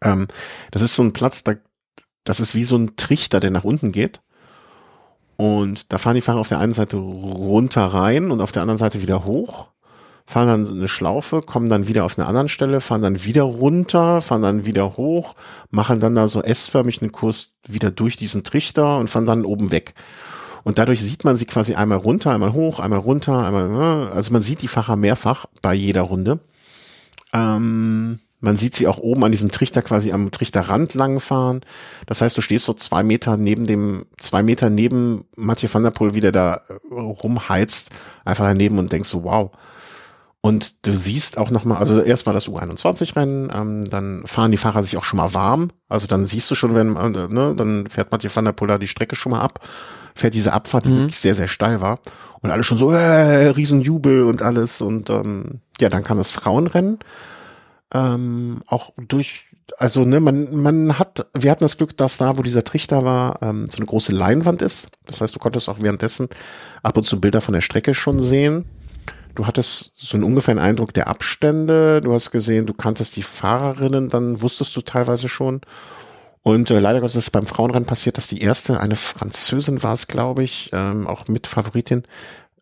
Ähm, 0.01 0.27
das 0.71 0.81
ist 0.81 0.95
so 0.95 1.03
ein 1.03 1.13
Platz, 1.13 1.43
da, 1.43 1.55
das 2.23 2.39
ist 2.39 2.55
wie 2.55 2.63
so 2.63 2.77
ein 2.77 2.95
Trichter, 2.95 3.39
der 3.39 3.51
nach 3.51 3.63
unten 3.63 3.91
geht. 3.91 4.21
Und 5.39 5.93
da 5.93 5.97
fahren 5.97 6.15
die 6.15 6.21
Fahrer 6.21 6.41
auf 6.41 6.49
der 6.49 6.59
einen 6.59 6.73
Seite 6.73 6.97
runter 6.97 7.85
rein 7.85 8.29
und 8.29 8.41
auf 8.41 8.51
der 8.51 8.61
anderen 8.61 8.77
Seite 8.77 9.01
wieder 9.01 9.23
hoch, 9.23 9.67
fahren 10.25 10.49
dann 10.49 10.67
eine 10.67 10.89
Schlaufe, 10.89 11.41
kommen 11.41 11.69
dann 11.69 11.87
wieder 11.87 12.03
auf 12.03 12.19
eine 12.19 12.27
anderen 12.27 12.49
Stelle, 12.49 12.81
fahren 12.81 13.03
dann 13.03 13.23
wieder 13.23 13.43
runter, 13.43 14.19
fahren 14.19 14.41
dann 14.41 14.65
wieder 14.65 14.97
hoch, 14.97 15.35
machen 15.71 16.01
dann 16.01 16.13
da 16.13 16.27
so 16.27 16.43
S-förmig 16.43 17.01
einen 17.01 17.13
Kurs 17.13 17.53
wieder 17.65 17.89
durch 17.89 18.17
diesen 18.17 18.43
Trichter 18.43 18.97
und 18.97 19.09
fahren 19.09 19.25
dann 19.25 19.45
oben 19.45 19.71
weg. 19.71 19.93
Und 20.65 20.77
dadurch 20.77 21.01
sieht 21.01 21.23
man 21.23 21.37
sie 21.37 21.45
quasi 21.45 21.73
einmal 21.73 21.99
runter, 21.99 22.31
einmal 22.31 22.51
hoch, 22.51 22.81
einmal 22.81 22.99
runter, 22.99 23.45
einmal, 23.45 23.69
ne? 23.69 24.11
also 24.11 24.33
man 24.33 24.41
sieht 24.41 24.61
die 24.61 24.67
Fahrer 24.67 24.97
mehrfach 24.97 25.45
bei 25.61 25.73
jeder 25.73 26.01
Runde. 26.01 26.39
Ähm, 27.31 28.19
man 28.39 28.55
sieht 28.55 28.73
sie 28.73 28.87
auch 28.87 28.97
oben 28.97 29.23
an 29.23 29.31
diesem 29.31 29.51
Trichter 29.51 29.81
quasi 29.81 30.11
am 30.11 30.31
Trichterrand 30.31 30.93
langfahren. 30.93 31.61
Das 32.05 32.21
heißt, 32.21 32.37
du 32.37 32.41
stehst 32.41 32.65
so 32.65 32.73
zwei 32.73 33.03
Meter 33.03 33.37
neben 33.37 33.67
dem, 33.67 34.05
zwei 34.17 34.43
Meter 34.43 34.69
neben 34.69 35.25
Mathieu 35.35 35.67
van 35.71 35.83
der 35.83 35.91
Poel, 35.91 36.13
wie 36.13 36.21
der 36.21 36.31
da 36.31 36.61
äh, 36.69 36.93
rumheizt, 36.93 37.89
einfach 38.23 38.45
daneben 38.45 38.79
und 38.79 38.91
denkst 38.91 39.09
so, 39.09 39.23
wow. 39.23 39.51
Und 40.41 40.87
du 40.87 40.95
siehst 40.95 41.37
auch 41.37 41.51
nochmal, 41.51 41.79
also 41.79 42.01
erst 42.01 42.25
mal 42.25 42.31
das 42.31 42.47
U21-Rennen, 42.47 43.51
ähm, 43.53 43.83
dann 43.89 44.23
fahren 44.25 44.51
die 44.51 44.57
Fahrer 44.57 44.83
sich 44.83 44.95
auch 44.95 45.03
schon 45.03 45.17
mal 45.17 45.33
warm. 45.33 45.71
Also 45.89 46.07
dann 46.07 46.25
siehst 46.25 46.49
du 46.49 46.55
schon, 46.55 46.75
wenn, 46.75 46.95
äh, 46.95 47.27
ne, 47.27 47.53
dann 47.57 47.87
fährt 47.89 48.11
Mathieu 48.11 48.29
van 48.33 48.45
der 48.45 48.53
Poel 48.53 48.69
da 48.69 48.77
die 48.77 48.87
Strecke 48.87 49.17
schon 49.17 49.33
mal 49.33 49.41
ab, 49.41 49.59
fährt 50.15 50.33
diese 50.33 50.53
Abfahrt, 50.53 50.85
die 50.85 50.91
mhm. 50.91 50.97
wirklich 50.99 51.19
sehr, 51.19 51.35
sehr 51.35 51.49
steil 51.49 51.81
war. 51.81 51.99
Und 52.41 52.51
alle 52.51 52.63
schon 52.63 52.77
so, 52.77 52.89
äh, 52.91 53.47
Riesenjubel 53.47 54.23
und 54.23 54.41
alles. 54.41 54.79
Und 54.79 55.09
ähm, 55.09 55.59
ja, 55.81 55.89
dann 55.89 56.05
kam 56.05 56.17
das 56.17 56.31
Frauenrennen 56.31 56.99
ähm, 57.93 58.61
auch 58.67 58.93
durch, 58.97 59.45
also 59.77 60.05
ne, 60.05 60.19
man, 60.19 60.55
man 60.55 60.99
hat, 60.99 61.27
wir 61.33 61.51
hatten 61.51 61.63
das 61.63 61.77
Glück, 61.77 61.97
dass 61.97 62.17
da, 62.17 62.37
wo 62.37 62.41
dieser 62.41 62.63
Trichter 62.63 63.03
war, 63.03 63.41
ähm, 63.41 63.67
so 63.69 63.77
eine 63.77 63.85
große 63.85 64.13
Leinwand 64.13 64.61
ist. 64.61 64.91
Das 65.05 65.21
heißt, 65.21 65.35
du 65.35 65.39
konntest 65.39 65.69
auch 65.69 65.79
währenddessen 65.81 66.29
ab 66.83 66.97
und 66.97 67.03
zu 67.03 67.19
Bilder 67.19 67.41
von 67.41 67.53
der 67.53 67.61
Strecke 67.61 67.93
schon 67.93 68.19
sehen. 68.19 68.65
du 69.35 69.47
hattest 69.47 69.93
so 69.95 70.17
einen 70.17 70.23
ungefähren 70.23 70.59
Eindruck 70.59 70.93
der 70.93 71.07
Abstände, 71.07 72.01
du 72.01 72.13
hast 72.13 72.31
gesehen, 72.31 72.65
du 72.65 72.73
kanntest 72.73 73.15
die 73.15 73.21
Fahrerinnen, 73.21 74.09
dann 74.09 74.41
wusstest 74.41 74.75
du 74.75 74.81
teilweise 74.81 75.29
schon. 75.29 75.61
Und 76.41 76.71
äh, 76.71 76.79
leider 76.79 76.99
Gottes 77.01 77.15
ist 77.15 77.23
es 77.23 77.29
beim 77.31 77.45
Frauenrennen 77.45 77.85
passiert, 77.85 78.17
dass 78.17 78.27
die 78.27 78.41
erste, 78.41 78.79
eine 78.79 78.95
Französin 78.95 79.83
war 79.83 79.93
es, 79.93 80.07
glaube 80.07 80.43
ich, 80.43 80.69
ähm, 80.73 81.05
auch 81.05 81.27
mit 81.27 81.47
Favoritin, 81.47 82.03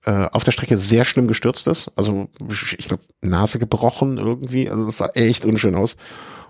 äh, 0.08 0.30
auf 0.32 0.46
der 0.46 0.54
Strecke 0.54 0.78
sehr 0.78 1.04
schlimm 1.04 1.28
gestürzt 1.28 1.68
ist. 1.68 1.92
Also 1.98 2.30
ich 2.78 2.88
glaube, 2.88 3.04
Nase 3.20 3.60
gebrochen 3.60 4.18
irgendwie. 4.18 4.70
Also 4.70 4.88
es 4.88 4.98
sah 4.98 5.10
echt 5.10 5.46
unschön 5.46 5.76
aus. 5.76 5.98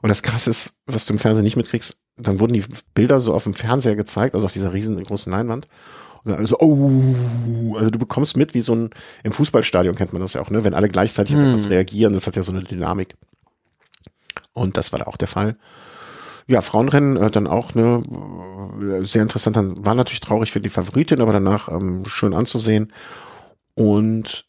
Und 0.03 0.10
das 0.10 0.22
Krasse 0.22 0.51
ist, 0.51 0.78
was 0.86 1.08
du 1.08 1.14
im 1.14 1.20
Fernsehen 1.20 1.43
nicht 1.43 1.55
mitkriegst, 1.55 1.99
dann 2.18 2.39
wurden 2.39 2.53
die 2.53 2.64
Bilder 2.93 3.20
so 3.20 3.34
auf 3.34 3.45
dem 3.45 3.55
Fernseher 3.55 3.95
gezeigt, 3.95 4.36
also 4.36 4.45
auf 4.45 4.53
dieser 4.53 4.74
riesengroßen 4.74 5.32
Leinwand. 5.32 5.68
Und 6.24 6.34
dann 6.34 6.45
so, 6.45 6.58
oh, 6.60 7.76
also 7.78 7.89
du 7.89 7.97
bekommst 7.97 8.38
mit, 8.38 8.53
wie 8.53 8.62
so 8.62 8.76
ein, 8.76 8.91
im 9.24 9.32
Fußballstadion 9.32 9.95
kennt 9.95 10.14
man 10.14 10.22
das 10.22 10.34
ja 10.34 10.41
auch, 10.41 10.51
ne, 10.51 10.64
wenn 10.64 10.76
alle 10.76 10.89
gleichzeitig 10.89 11.36
auf 11.36 11.41
etwas 11.41 11.70
reagieren, 11.72 12.14
das 12.14 12.28
hat 12.28 12.36
ja 12.36 12.43
so 12.43 12.51
eine 12.51 12.62
Dynamik. 12.62 13.16
Und 14.53 14.78
das 14.78 14.91
war 14.91 14.99
da 14.99 15.05
auch 15.05 15.18
der 15.18 15.28
Fall. 15.28 15.58
Ja, 16.45 16.62
Frauenrennen 16.62 17.18
äh, 17.18 17.32
dann 17.32 17.47
auch 17.47 17.74
ne 17.74 18.03
sehr 19.01 19.24
interessant. 19.24 19.55
Dann 19.55 19.84
war 19.84 19.95
natürlich 19.95 20.20
traurig 20.20 20.51
für 20.51 20.62
die 20.62 20.70
Favoritin, 20.70 21.22
aber 21.22 21.34
danach 21.34 21.70
ähm, 21.70 22.05
schön 22.05 22.36
anzusehen. 22.36 22.93
Und 23.78 24.45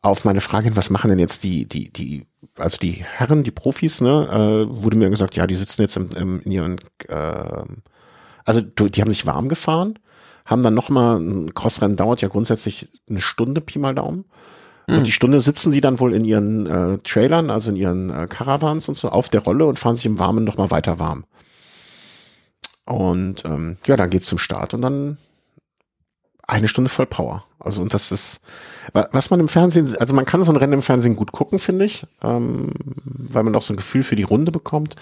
auf 0.00 0.24
meine 0.24 0.40
Frage, 0.40 0.74
was 0.74 0.88
machen 0.88 1.10
denn 1.10 1.18
jetzt 1.18 1.44
die, 1.44 1.68
die, 1.68 1.92
die, 1.92 2.26
also 2.56 2.78
die 2.78 2.92
Herren, 2.92 3.42
die 3.42 3.50
Profis, 3.50 4.00
ne, 4.00 4.26
äh, 4.66 4.82
wurde 4.82 4.96
mir 4.96 5.10
gesagt, 5.10 5.36
ja, 5.36 5.46
die 5.46 5.54
sitzen 5.54 5.82
jetzt 5.82 5.98
im, 5.98 6.08
im, 6.16 6.40
in 6.40 6.50
ihren, 6.50 6.78
äh, 7.08 7.62
also 8.46 8.62
die 8.62 9.02
haben 9.02 9.10
sich 9.10 9.26
warm 9.26 9.50
gefahren, 9.50 9.98
haben 10.46 10.62
dann 10.62 10.72
nochmal, 10.72 11.20
ein 11.20 11.52
Crossrennen 11.52 11.98
dauert 11.98 12.22
ja 12.22 12.28
grundsätzlich 12.28 12.88
eine 13.10 13.20
Stunde, 13.20 13.60
Pi 13.60 13.78
mal 13.78 13.94
Daumen. 13.94 14.24
Und 14.86 15.06
die 15.06 15.12
Stunde 15.12 15.40
sitzen 15.40 15.70
sie 15.70 15.82
dann 15.82 16.00
wohl 16.00 16.14
in 16.14 16.24
ihren 16.24 16.66
äh, 16.66 16.98
Trailern, 17.04 17.50
also 17.50 17.68
in 17.68 17.76
ihren 17.76 18.08
äh, 18.08 18.26
Caravans 18.26 18.88
und 18.88 18.94
so, 18.94 19.10
auf 19.10 19.28
der 19.28 19.42
Rolle 19.42 19.66
und 19.66 19.78
fahren 19.78 19.96
sich 19.96 20.06
im 20.06 20.18
Warmen 20.18 20.44
nochmal 20.44 20.70
weiter 20.70 20.98
warm. 20.98 21.26
Und 22.86 23.44
ähm, 23.44 23.76
ja, 23.86 23.98
dann 23.98 24.08
geht's 24.08 24.24
zum 24.24 24.38
Start 24.38 24.72
und 24.72 24.80
dann 24.80 25.18
eine 26.48 26.66
Stunde 26.66 26.90
voll 26.90 27.06
Power. 27.06 27.44
Also 27.60 27.82
und 27.82 27.94
das 27.94 28.10
ist, 28.10 28.40
was 28.92 29.30
man 29.30 29.38
im 29.38 29.48
Fernsehen, 29.48 29.96
also 29.98 30.14
man 30.14 30.24
kann 30.24 30.42
so 30.42 30.50
ein 30.50 30.56
Rennen 30.56 30.72
im 30.72 30.82
Fernsehen 30.82 31.14
gut 31.14 31.30
gucken, 31.30 31.58
finde 31.58 31.84
ich, 31.84 32.06
ähm, 32.22 32.72
weil 33.04 33.44
man 33.44 33.54
auch 33.54 33.62
so 33.62 33.72
ein 33.72 33.76
Gefühl 33.76 34.02
für 34.02 34.16
die 34.16 34.22
Runde 34.22 34.50
bekommt. 34.50 34.96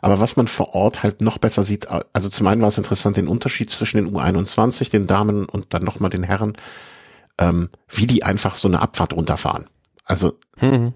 Aber 0.00 0.20
was 0.20 0.36
man 0.36 0.48
vor 0.48 0.74
Ort 0.74 1.02
halt 1.02 1.20
noch 1.20 1.38
besser 1.38 1.64
sieht, 1.64 1.88
also 1.88 2.28
zum 2.28 2.46
einen 2.46 2.62
war 2.62 2.68
es 2.68 2.78
interessant, 2.78 3.16
den 3.16 3.28
Unterschied 3.28 3.70
zwischen 3.70 3.98
den 3.98 4.14
U21, 4.14 4.90
den 4.90 5.06
Damen 5.06 5.46
und 5.46 5.74
dann 5.74 5.84
nochmal 5.84 6.10
den 6.10 6.22
Herren, 6.22 6.56
ähm, 7.38 7.68
wie 7.88 8.06
die 8.06 8.22
einfach 8.22 8.54
so 8.54 8.68
eine 8.68 8.80
Abfahrt 8.80 9.12
runterfahren. 9.12 9.66
Also 10.04 10.38
mhm. 10.60 10.94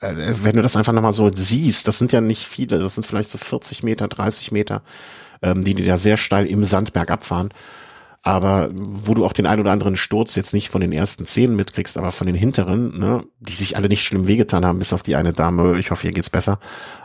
äh, 0.00 0.14
wenn 0.42 0.56
du 0.56 0.62
das 0.62 0.76
einfach 0.76 0.92
nochmal 0.92 1.12
so 1.12 1.28
siehst, 1.34 1.86
das 1.86 1.98
sind 1.98 2.12
ja 2.12 2.20
nicht 2.20 2.46
viele, 2.46 2.78
das 2.78 2.94
sind 2.94 3.04
vielleicht 3.04 3.30
so 3.30 3.38
40 3.38 3.82
Meter, 3.82 4.08
30 4.08 4.52
Meter, 4.52 4.82
ähm, 5.42 5.62
die 5.62 5.74
die 5.74 5.84
da 5.84 5.98
sehr 5.98 6.16
steil 6.16 6.46
im 6.46 6.64
Sandberg 6.64 7.10
abfahren 7.10 7.50
aber 8.26 8.70
wo 8.72 9.12
du 9.12 9.22
auch 9.24 9.34
den 9.34 9.46
ein 9.46 9.60
oder 9.60 9.70
anderen 9.70 9.96
Sturz 9.96 10.34
jetzt 10.34 10.54
nicht 10.54 10.70
von 10.70 10.80
den 10.80 10.92
ersten 10.92 11.26
zehn 11.26 11.54
mitkriegst, 11.54 11.98
aber 11.98 12.10
von 12.10 12.26
den 12.26 12.34
hinteren, 12.34 12.98
ne, 12.98 13.22
die 13.38 13.52
sich 13.52 13.76
alle 13.76 13.88
nicht 13.88 14.02
schlimm 14.02 14.26
wehgetan 14.26 14.64
haben, 14.64 14.78
bis 14.78 14.94
auf 14.94 15.02
die 15.02 15.14
eine 15.14 15.34
Dame, 15.34 15.78
ich 15.78 15.90
hoffe, 15.90 16.06
ihr 16.06 16.14
geht's 16.14 16.30
besser. 16.30 16.58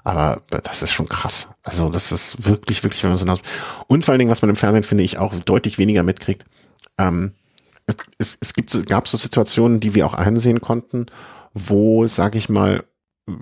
Aber 0.06 0.42
das 0.48 0.82
ist 0.82 0.94
schon 0.94 1.10
krass. 1.10 1.50
Also 1.62 1.90
das 1.90 2.14
ist 2.14 2.48
wirklich, 2.48 2.84
wirklich, 2.84 3.04
wenn 3.04 3.10
man 3.10 3.20
so 3.20 3.26
nach 3.26 3.40
und 3.88 4.06
vor 4.06 4.14
allen 4.14 4.20
Dingen, 4.20 4.32
was 4.32 4.42
man 4.42 4.50
im 4.50 4.56
Fernsehen, 4.56 4.84
finde 4.84 5.04
ich, 5.04 5.18
auch 5.18 5.34
deutlich 5.36 5.78
weniger 5.78 6.04
mitkriegt. 6.04 6.46
Ähm, 6.98 7.34
es, 8.18 8.38
es 8.40 8.54
gibt, 8.54 8.88
gab 8.88 9.06
so 9.06 9.18
Situationen, 9.18 9.82
die 9.82 9.96
wir 9.96 10.06
auch 10.06 10.14
einsehen 10.14 10.62
konnten, 10.62 11.08
wo, 11.54 12.08
sage 12.08 12.38
ich 12.38 12.48
mal, 12.48 12.86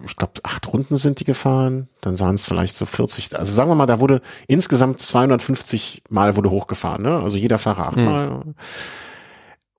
ich 0.05 0.15
glaube, 0.15 0.33
acht 0.43 0.71
Runden 0.71 0.97
sind 0.97 1.19
die 1.19 1.23
gefahren, 1.23 1.89
dann 2.01 2.17
sahen 2.17 2.35
es 2.35 2.45
vielleicht 2.45 2.75
so 2.75 2.85
40. 2.85 3.37
Also 3.37 3.53
sagen 3.53 3.69
wir 3.69 3.75
mal, 3.75 3.85
da 3.85 3.99
wurde 3.99 4.21
insgesamt 4.47 4.99
250 4.99 6.03
Mal 6.09 6.35
wurde 6.35 6.49
hochgefahren, 6.49 7.03
ne? 7.03 7.19
Also 7.19 7.37
jeder 7.37 7.57
Fahrer 7.57 7.87
achtmal. 7.87 8.29
Hm. 8.29 8.55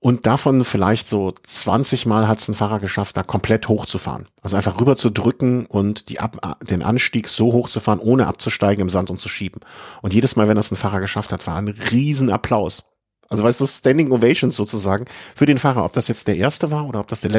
Und 0.01 0.25
davon 0.25 0.63
vielleicht 0.63 1.09
so 1.09 1.33
20 1.43 2.05
Mal 2.05 2.29
hat 2.29 2.39
es 2.39 2.47
ein 2.47 2.53
Fahrer 2.53 2.79
geschafft, 2.79 3.17
da 3.17 3.23
komplett 3.23 3.67
hochzufahren. 3.67 4.29
Also 4.41 4.55
einfach 4.55 4.79
rüber 4.79 4.95
zu 4.95 5.09
drücken 5.09 5.65
und 5.65 6.07
die 6.07 6.21
Ab 6.21 6.57
den 6.63 6.83
Anstieg 6.83 7.27
so 7.27 7.51
hochzufahren, 7.51 7.99
ohne 7.99 8.27
abzusteigen 8.27 8.81
im 8.81 8.89
Sand 8.89 9.09
und 9.09 9.17
zu 9.17 9.27
schieben. 9.27 9.59
Und 10.01 10.13
jedes 10.13 10.37
Mal, 10.37 10.47
wenn 10.47 10.55
das 10.55 10.71
ein 10.71 10.77
Fahrer 10.77 11.01
geschafft 11.01 11.33
hat, 11.33 11.45
war 11.47 11.57
ein 11.57 11.67
Riesenapplaus. 11.67 12.83
Also 13.27 13.43
weißt 13.43 13.59
du, 13.59 13.67
Standing 13.67 14.11
Ovations 14.11 14.55
sozusagen 14.55 15.05
für 15.35 15.45
den 15.45 15.57
Fahrer, 15.57 15.83
ob 15.83 15.93
das 15.93 16.07
jetzt 16.07 16.29
der 16.29 16.37
erste 16.37 16.71
war 16.71 16.87
oder 16.87 17.01
ob 17.01 17.09
das 17.09 17.21
der 17.21 17.31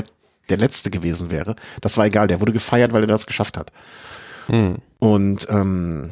der 0.50 0.58
letzte 0.58 0.90
gewesen 0.90 1.30
wäre. 1.30 1.56
Das 1.80 1.96
war 1.96 2.06
egal, 2.06 2.26
der 2.26 2.40
wurde 2.40 2.52
gefeiert, 2.52 2.92
weil 2.92 3.02
er 3.02 3.08
das 3.08 3.26
geschafft 3.26 3.56
hat. 3.56 3.72
Hm. 4.46 4.76
Und 4.98 5.46
ähm, 5.48 6.10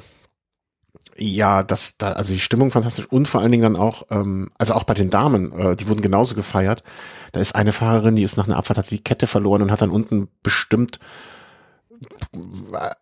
ja, 1.16 1.62
das, 1.64 1.98
da, 1.98 2.12
also 2.12 2.32
die 2.32 2.38
Stimmung 2.38 2.70
fantastisch 2.70 3.06
und 3.10 3.26
vor 3.26 3.40
allen 3.40 3.50
Dingen 3.50 3.64
dann 3.64 3.76
auch, 3.76 4.04
ähm, 4.10 4.50
also 4.56 4.74
auch 4.74 4.84
bei 4.84 4.94
den 4.94 5.10
Damen, 5.10 5.52
äh, 5.52 5.76
die 5.76 5.88
wurden 5.88 6.00
genauso 6.00 6.34
gefeiert. 6.34 6.84
Da 7.32 7.40
ist 7.40 7.54
eine 7.54 7.72
Fahrerin, 7.72 8.14
die 8.14 8.22
ist 8.22 8.36
nach 8.36 8.46
einer 8.46 8.56
Abfahrt, 8.56 8.78
hat 8.78 8.90
die 8.90 9.02
Kette 9.02 9.26
verloren 9.26 9.62
und 9.62 9.72
hat 9.72 9.82
dann 9.82 9.90
unten 9.90 10.28
bestimmt, 10.42 11.00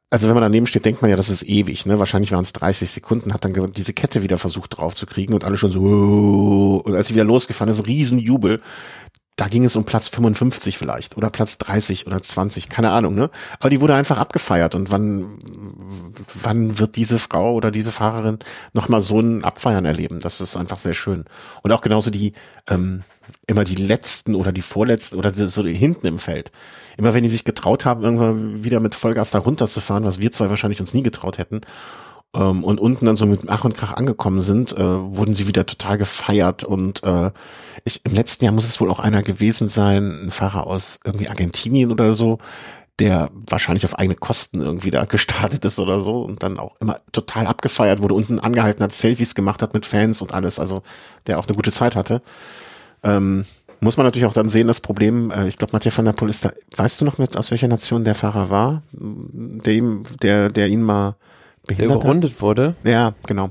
also 0.09 0.29
wenn 0.29 0.35
man 0.35 0.43
daneben 0.43 0.67
steht, 0.67 0.85
denkt 0.85 1.03
man 1.03 1.11
ja, 1.11 1.17
das 1.17 1.29
ist 1.29 1.43
ewig, 1.43 1.85
ne? 1.85 1.99
Wahrscheinlich 1.99 2.33
waren 2.33 2.43
es 2.43 2.55
30 2.55 2.91
Sekunden, 2.91 3.35
hat 3.35 3.45
dann 3.45 3.73
diese 3.73 3.93
Kette 3.93 4.23
wieder 4.23 4.39
versucht 4.39 4.79
draufzukriegen 4.79 5.35
und 5.35 5.45
alle 5.45 5.59
schon 5.59 5.71
so, 5.71 6.83
und 6.85 6.95
als 6.95 7.09
sie 7.09 7.15
wieder 7.15 7.25
losgefahren 7.25 7.71
ist, 7.71 7.87
Riesenjubel 7.87 8.63
da 9.37 9.49
ging 9.49 9.65
es 9.65 9.77
um 9.77 9.85
Platz 9.85 10.09
55 10.09 10.79
vielleicht 10.79 11.17
oder 11.19 11.29
Platz 11.29 11.59
30 11.59 12.07
oder 12.07 12.23
20, 12.23 12.71
keine 12.71 12.91
Ahnung, 12.91 13.15
ne? 13.15 13.31
Aber 13.61 13.69
die 13.69 13.83
wurde 13.83 13.95
einfach 13.95 14.19
abgefeiert 14.19 14.75
und 14.75 14.91
wann, 14.91 15.39
wann 16.43 16.79
wird 16.79 16.97
diese 16.97 17.19
Frau 17.19 17.53
oder 17.53 17.71
diese 17.71 17.93
Fahrerin 17.93 18.39
nochmal 18.73 19.03
so 19.03 19.21
ein 19.21 19.45
Abfeiern 19.45 19.85
erleben? 19.85 20.21
Das 20.21 20.41
ist 20.41 20.57
einfach 20.57 20.79
sehr 20.79 20.95
schön. 20.95 21.27
Und 21.63 21.71
auch 21.73 21.83
genauso 21.83 22.11
die, 22.11 22.33
ähm, 22.67 23.05
immer 23.47 23.65
die 23.65 23.75
letzten 23.75 24.35
oder 24.35 24.53
die 24.53 24.63
vorletzten 24.63 25.17
oder 25.17 25.33
so 25.35 25.65
hinten 25.65 26.07
im 26.07 26.19
Feld. 26.19 26.51
Immer 26.97 27.13
wenn 27.13 27.23
die 27.23 27.29
sich 27.29 27.45
getraut 27.45 27.85
haben, 27.85 28.03
irgendwann 28.03 28.65
wieder 28.65 28.81
mit 28.81 28.95
Vollgas 28.95 29.33
da 29.33 29.39
runterzufahren, 29.39 30.05
was 30.05 30.19
wir 30.19 30.33
zwei 30.33 30.49
wahrscheinlich 30.49 30.81
uns 30.81 30.95
nie 30.95 31.03
getraut 31.03 31.37
hätten, 31.37 31.61
ähm, 32.35 32.65
und 32.65 32.81
unten 32.81 33.07
dann 33.07 33.17
so 33.17 33.27
mit 33.27 33.43
Ach 33.49 33.65
und 33.65 33.77
Krach 33.77 33.95
angekommen 33.95 34.41
sind, 34.41 34.73
äh, 34.73 34.79
wurden 34.79 35.35
sie 35.35 35.47
wieder 35.47 35.67
total 35.67 35.99
gefeiert 35.99 36.65
und 36.65 37.03
äh, 37.05 37.31
ich, 37.85 38.05
im 38.05 38.15
letzten 38.15 38.45
Jahr 38.45 38.55
muss 38.55 38.69
es 38.69 38.81
wohl 38.81 38.91
auch 38.91 39.01
einer 39.01 39.23
gewesen 39.23 39.69
sein, 39.69 40.27
ein 40.27 40.31
Fahrer 40.31 40.67
aus 40.67 41.01
irgendwie 41.05 41.29
Argentinien 41.29 41.93
oder 41.93 42.15
so, 42.15 42.39
der 42.99 43.31
wahrscheinlich 43.33 43.85
auf 43.85 43.99
eigene 43.99 44.17
Kosten 44.17 44.61
irgendwie 44.61 44.91
da 44.91 45.05
gestartet 45.07 45.65
ist 45.65 45.79
oder 45.79 46.01
so 46.01 46.23
und 46.23 46.43
dann 46.43 46.59
auch 46.59 46.77
immer 46.81 46.97
total 47.13 47.47
abgefeiert 47.47 48.03
wurde, 48.03 48.15
unten 48.15 48.41
angehalten 48.41 48.83
hat, 48.83 48.93
Selfies 48.93 49.35
gemacht 49.35 49.63
hat 49.63 49.75
mit 49.75 49.87
Fans 49.87 50.21
und 50.23 50.35
alles, 50.35 50.59
also 50.59 50.83
der 51.27 51.39
auch 51.39 51.47
eine 51.47 51.57
gute 51.57 51.73
Zeit 51.73 51.97
hatte. 51.97 52.23
Ähm, 53.03 53.45
muss 53.81 53.97
man 53.97 54.07
natürlich 54.07 54.27
auch 54.27 54.33
dann 54.33 54.49
sehen, 54.49 54.67
das 54.67 54.81
Problem, 54.81 55.31
äh, 55.31 55.49
ich 55.49 55.59
glaube, 55.59 55.73
Matthias 55.73 55.97
van 55.97 56.07
der 56.07 56.13
Poel 56.13 56.31
ist 56.31 56.45
da, 56.45 56.51
weißt 56.77 57.01
du 57.01 57.05
noch 57.05 57.19
mit, 57.19 57.37
aus 57.37 57.51
welcher 57.51 57.69
Nation 57.69 58.05
der 58.05 58.15
Fahrer 58.15 58.51
war, 58.51 58.83
dem, 58.93 60.03
der, 60.23 60.49
der 60.49 60.69
ihn 60.69 60.83
mal 60.83 61.17
behindert 61.67 61.91
Der 61.91 61.97
überrundet 61.97 62.41
wurde? 62.41 62.77
Ja, 62.85 63.15
genau. 63.27 63.51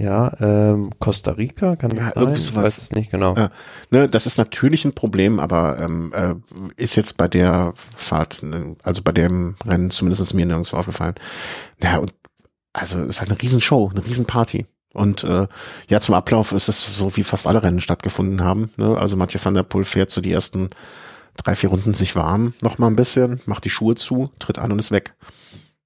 Ja, 0.00 0.32
ähm, 0.40 0.92
Costa 0.98 1.32
Rica 1.32 1.76
kann 1.76 1.94
ja, 1.94 2.12
sein? 2.14 2.32
Ich 2.32 2.54
weiß 2.54 2.78
es 2.78 2.90
nicht 2.92 3.10
genau. 3.10 3.36
Ja, 3.36 3.50
ne, 3.90 4.08
das 4.08 4.24
ist 4.24 4.38
natürlich 4.38 4.86
ein 4.86 4.94
Problem, 4.94 5.38
aber 5.38 5.78
ähm, 5.78 6.10
äh, 6.14 6.34
ist 6.82 6.96
jetzt 6.96 7.18
bei 7.18 7.28
der 7.28 7.74
Fahrt, 7.94 8.42
ne, 8.42 8.76
also 8.82 9.02
bei 9.02 9.12
dem 9.12 9.56
Rennen 9.66 9.90
zumindest 9.90 10.32
mir 10.32 10.46
nirgendwo 10.46 10.78
aufgefallen. 10.78 11.16
Ja, 11.82 11.98
und 11.98 12.14
also 12.72 13.00
es 13.00 13.08
ist 13.08 13.20
halt 13.20 13.30
eine 13.30 13.42
Riesenshow, 13.42 13.90
eine 13.90 14.04
Riesenparty. 14.04 14.64
Und 14.94 15.22
äh, 15.24 15.46
ja, 15.88 16.00
zum 16.00 16.14
Ablauf 16.14 16.52
ist 16.52 16.68
es 16.68 16.96
so, 16.96 17.14
wie 17.16 17.22
fast 17.22 17.46
alle 17.46 17.62
Rennen 17.62 17.80
stattgefunden 17.80 18.42
haben. 18.42 18.70
Ne? 18.76 18.96
Also 18.96 19.16
Mathieu 19.16 19.38
van 19.42 19.54
der 19.54 19.62
Poel 19.64 19.84
fährt 19.84 20.10
so 20.10 20.22
die 20.22 20.32
ersten 20.32 20.70
drei, 21.36 21.54
vier 21.54 21.70
Runden 21.70 21.94
sich 21.94 22.16
warm, 22.16 22.54
noch 22.62 22.78
mal 22.78 22.88
ein 22.88 22.96
bisschen, 22.96 23.40
macht 23.46 23.64
die 23.64 23.70
Schuhe 23.70 23.94
zu, 23.94 24.30
tritt 24.38 24.58
an 24.58 24.72
und 24.72 24.78
ist 24.78 24.90
weg. 24.90 25.14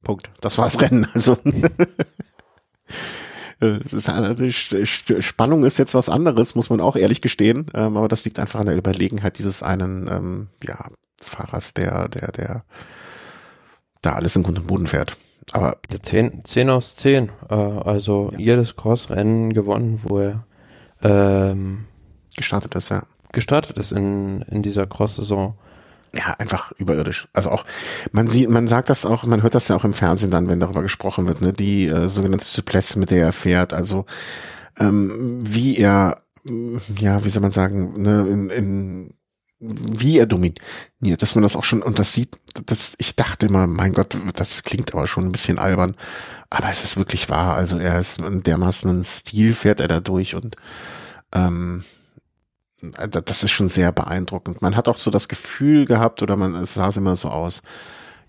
Punkt. 0.05 0.31
Das 0.41 0.59
war 0.59 0.67
das 0.67 0.81
Rennen. 0.81 1.07
Also 1.13 1.37
es 3.61 3.93
ist 3.93 4.09
also 4.09 4.47
Spannung 4.51 5.65
ist 5.65 5.79
jetzt 5.79 5.95
was 5.95 6.09
anderes, 6.09 6.55
muss 6.55 6.71
man 6.71 6.81
auch 6.81 6.97
ehrlich 6.97 7.21
gestehen. 7.21 7.67
Ähm, 7.75 7.97
aber 7.97 8.09
das 8.09 8.25
liegt 8.25 8.39
einfach 8.39 8.61
an 8.61 8.67
der 8.67 8.77
Überlegenheit 8.77 9.39
dieses 9.39 9.63
einen 9.63 10.09
ähm, 10.11 10.49
ja, 10.63 10.89
Fahrers, 11.21 11.75
der, 11.75 12.09
der, 12.09 12.33
der 12.33 12.65
da 14.03 14.13
alles 14.13 14.37
im 14.37 14.43
Grund 14.43 14.59
und 14.59 14.67
Boden 14.67 14.87
fährt. 14.87 15.17
Aber 15.53 15.77
10, 16.03 16.45
10 16.45 16.71
aus 16.71 16.97
10. 16.97 17.31
Äh, 17.49 17.55
also 17.55 18.31
ja. 18.33 18.39
jedes 18.39 18.77
Crossrennen 18.77 19.53
gewonnen, 19.53 20.01
wo 20.03 20.21
er 20.21 20.47
ähm, 21.03 21.85
gestartet 22.37 22.75
ist, 22.75 22.91
ja. 22.91 23.05
Gestartet 23.33 23.79
ist 23.79 23.93
in, 23.93 24.43
in 24.43 24.63
dieser 24.63 24.87
Cross-Saison 24.87 25.57
ja, 26.17 26.35
einfach 26.39 26.73
überirdisch. 26.73 27.29
Also 27.33 27.51
auch, 27.51 27.65
man 28.13 28.29
sieht, 28.29 28.49
man 28.49 28.67
sagt 28.67 28.91
das 28.91 29.07
auch, 29.07 29.25
man 29.25 29.43
hört 29.43 29.55
das 29.55 29.69
ja 29.69 29.77
auch 29.77 29.85
im 29.85 29.93
Fernsehen 29.93 30.31
dann, 30.31 30.49
wenn 30.49 30.61
darüber 30.61 30.83
gesprochen 30.83 31.27
wird, 31.29 31.41
ne, 31.41 31.53
die 31.53 31.87
äh, 31.87 32.09
sogenannte 32.09 32.45
Supplesse, 32.45 32.99
mit 32.99 33.11
der 33.11 33.27
er 33.27 33.33
fährt, 33.33 33.73
also 33.73 34.07
ähm, 34.79 35.41
wie 35.43 35.77
er, 35.77 36.23
ja, 36.99 37.25
wie 37.25 37.29
soll 37.29 37.43
man 37.43 37.51
sagen, 37.51 38.01
ne, 38.03 38.27
in, 38.29 38.51
in 38.51 39.15
wie 39.67 40.19
er 40.19 40.27
dominiert, 40.27 40.61
dass 41.23 41.35
man 41.35 41.43
das 41.43 41.57
auch 41.57 41.65
schon, 41.65 41.81
und 41.81 41.99
das 41.99 42.13
sieht, 42.13 42.39
das, 42.67 42.97
ich 42.99 43.17
dachte 43.17 43.47
immer, 43.47 43.67
mein 43.67 43.95
Gott, 43.95 44.17
das 44.35 44.63
klingt 44.63 44.93
aber 44.93 45.07
schon 45.07 45.25
ein 45.25 45.33
bisschen 45.33 45.59
albern, 45.59 45.97
aber 46.51 46.69
es 46.71 46.85
ist 46.85 46.97
wirklich 46.97 47.31
wahr, 47.31 47.57
also 47.57 47.79
er 47.79 47.99
ist 47.99 48.21
dermaßen 48.23 48.91
ein 48.91 49.03
Stil, 49.03 49.55
fährt 49.55 49.81
er 49.81 49.89
da 49.89 50.01
durch 50.01 50.35
und 50.35 50.57
ähm, 51.33 51.85
das 52.93 53.43
ist 53.45 53.51
schon 53.51 53.69
sehr 53.69 53.93
beeindruckend. 53.93 54.63
Man 54.63 54.77
hat 54.77 54.89
auch 54.89 54.97
so 54.97 55.11
das 55.11 55.29
Gefühl 55.29 55.87
gehabt, 55.87 56.23
oder 56.23 56.37
man, 56.37 56.55
es 56.55 56.75
sah 56.75 56.91
immer 56.97 57.17
so 57.17 57.29
aus, 57.29 57.63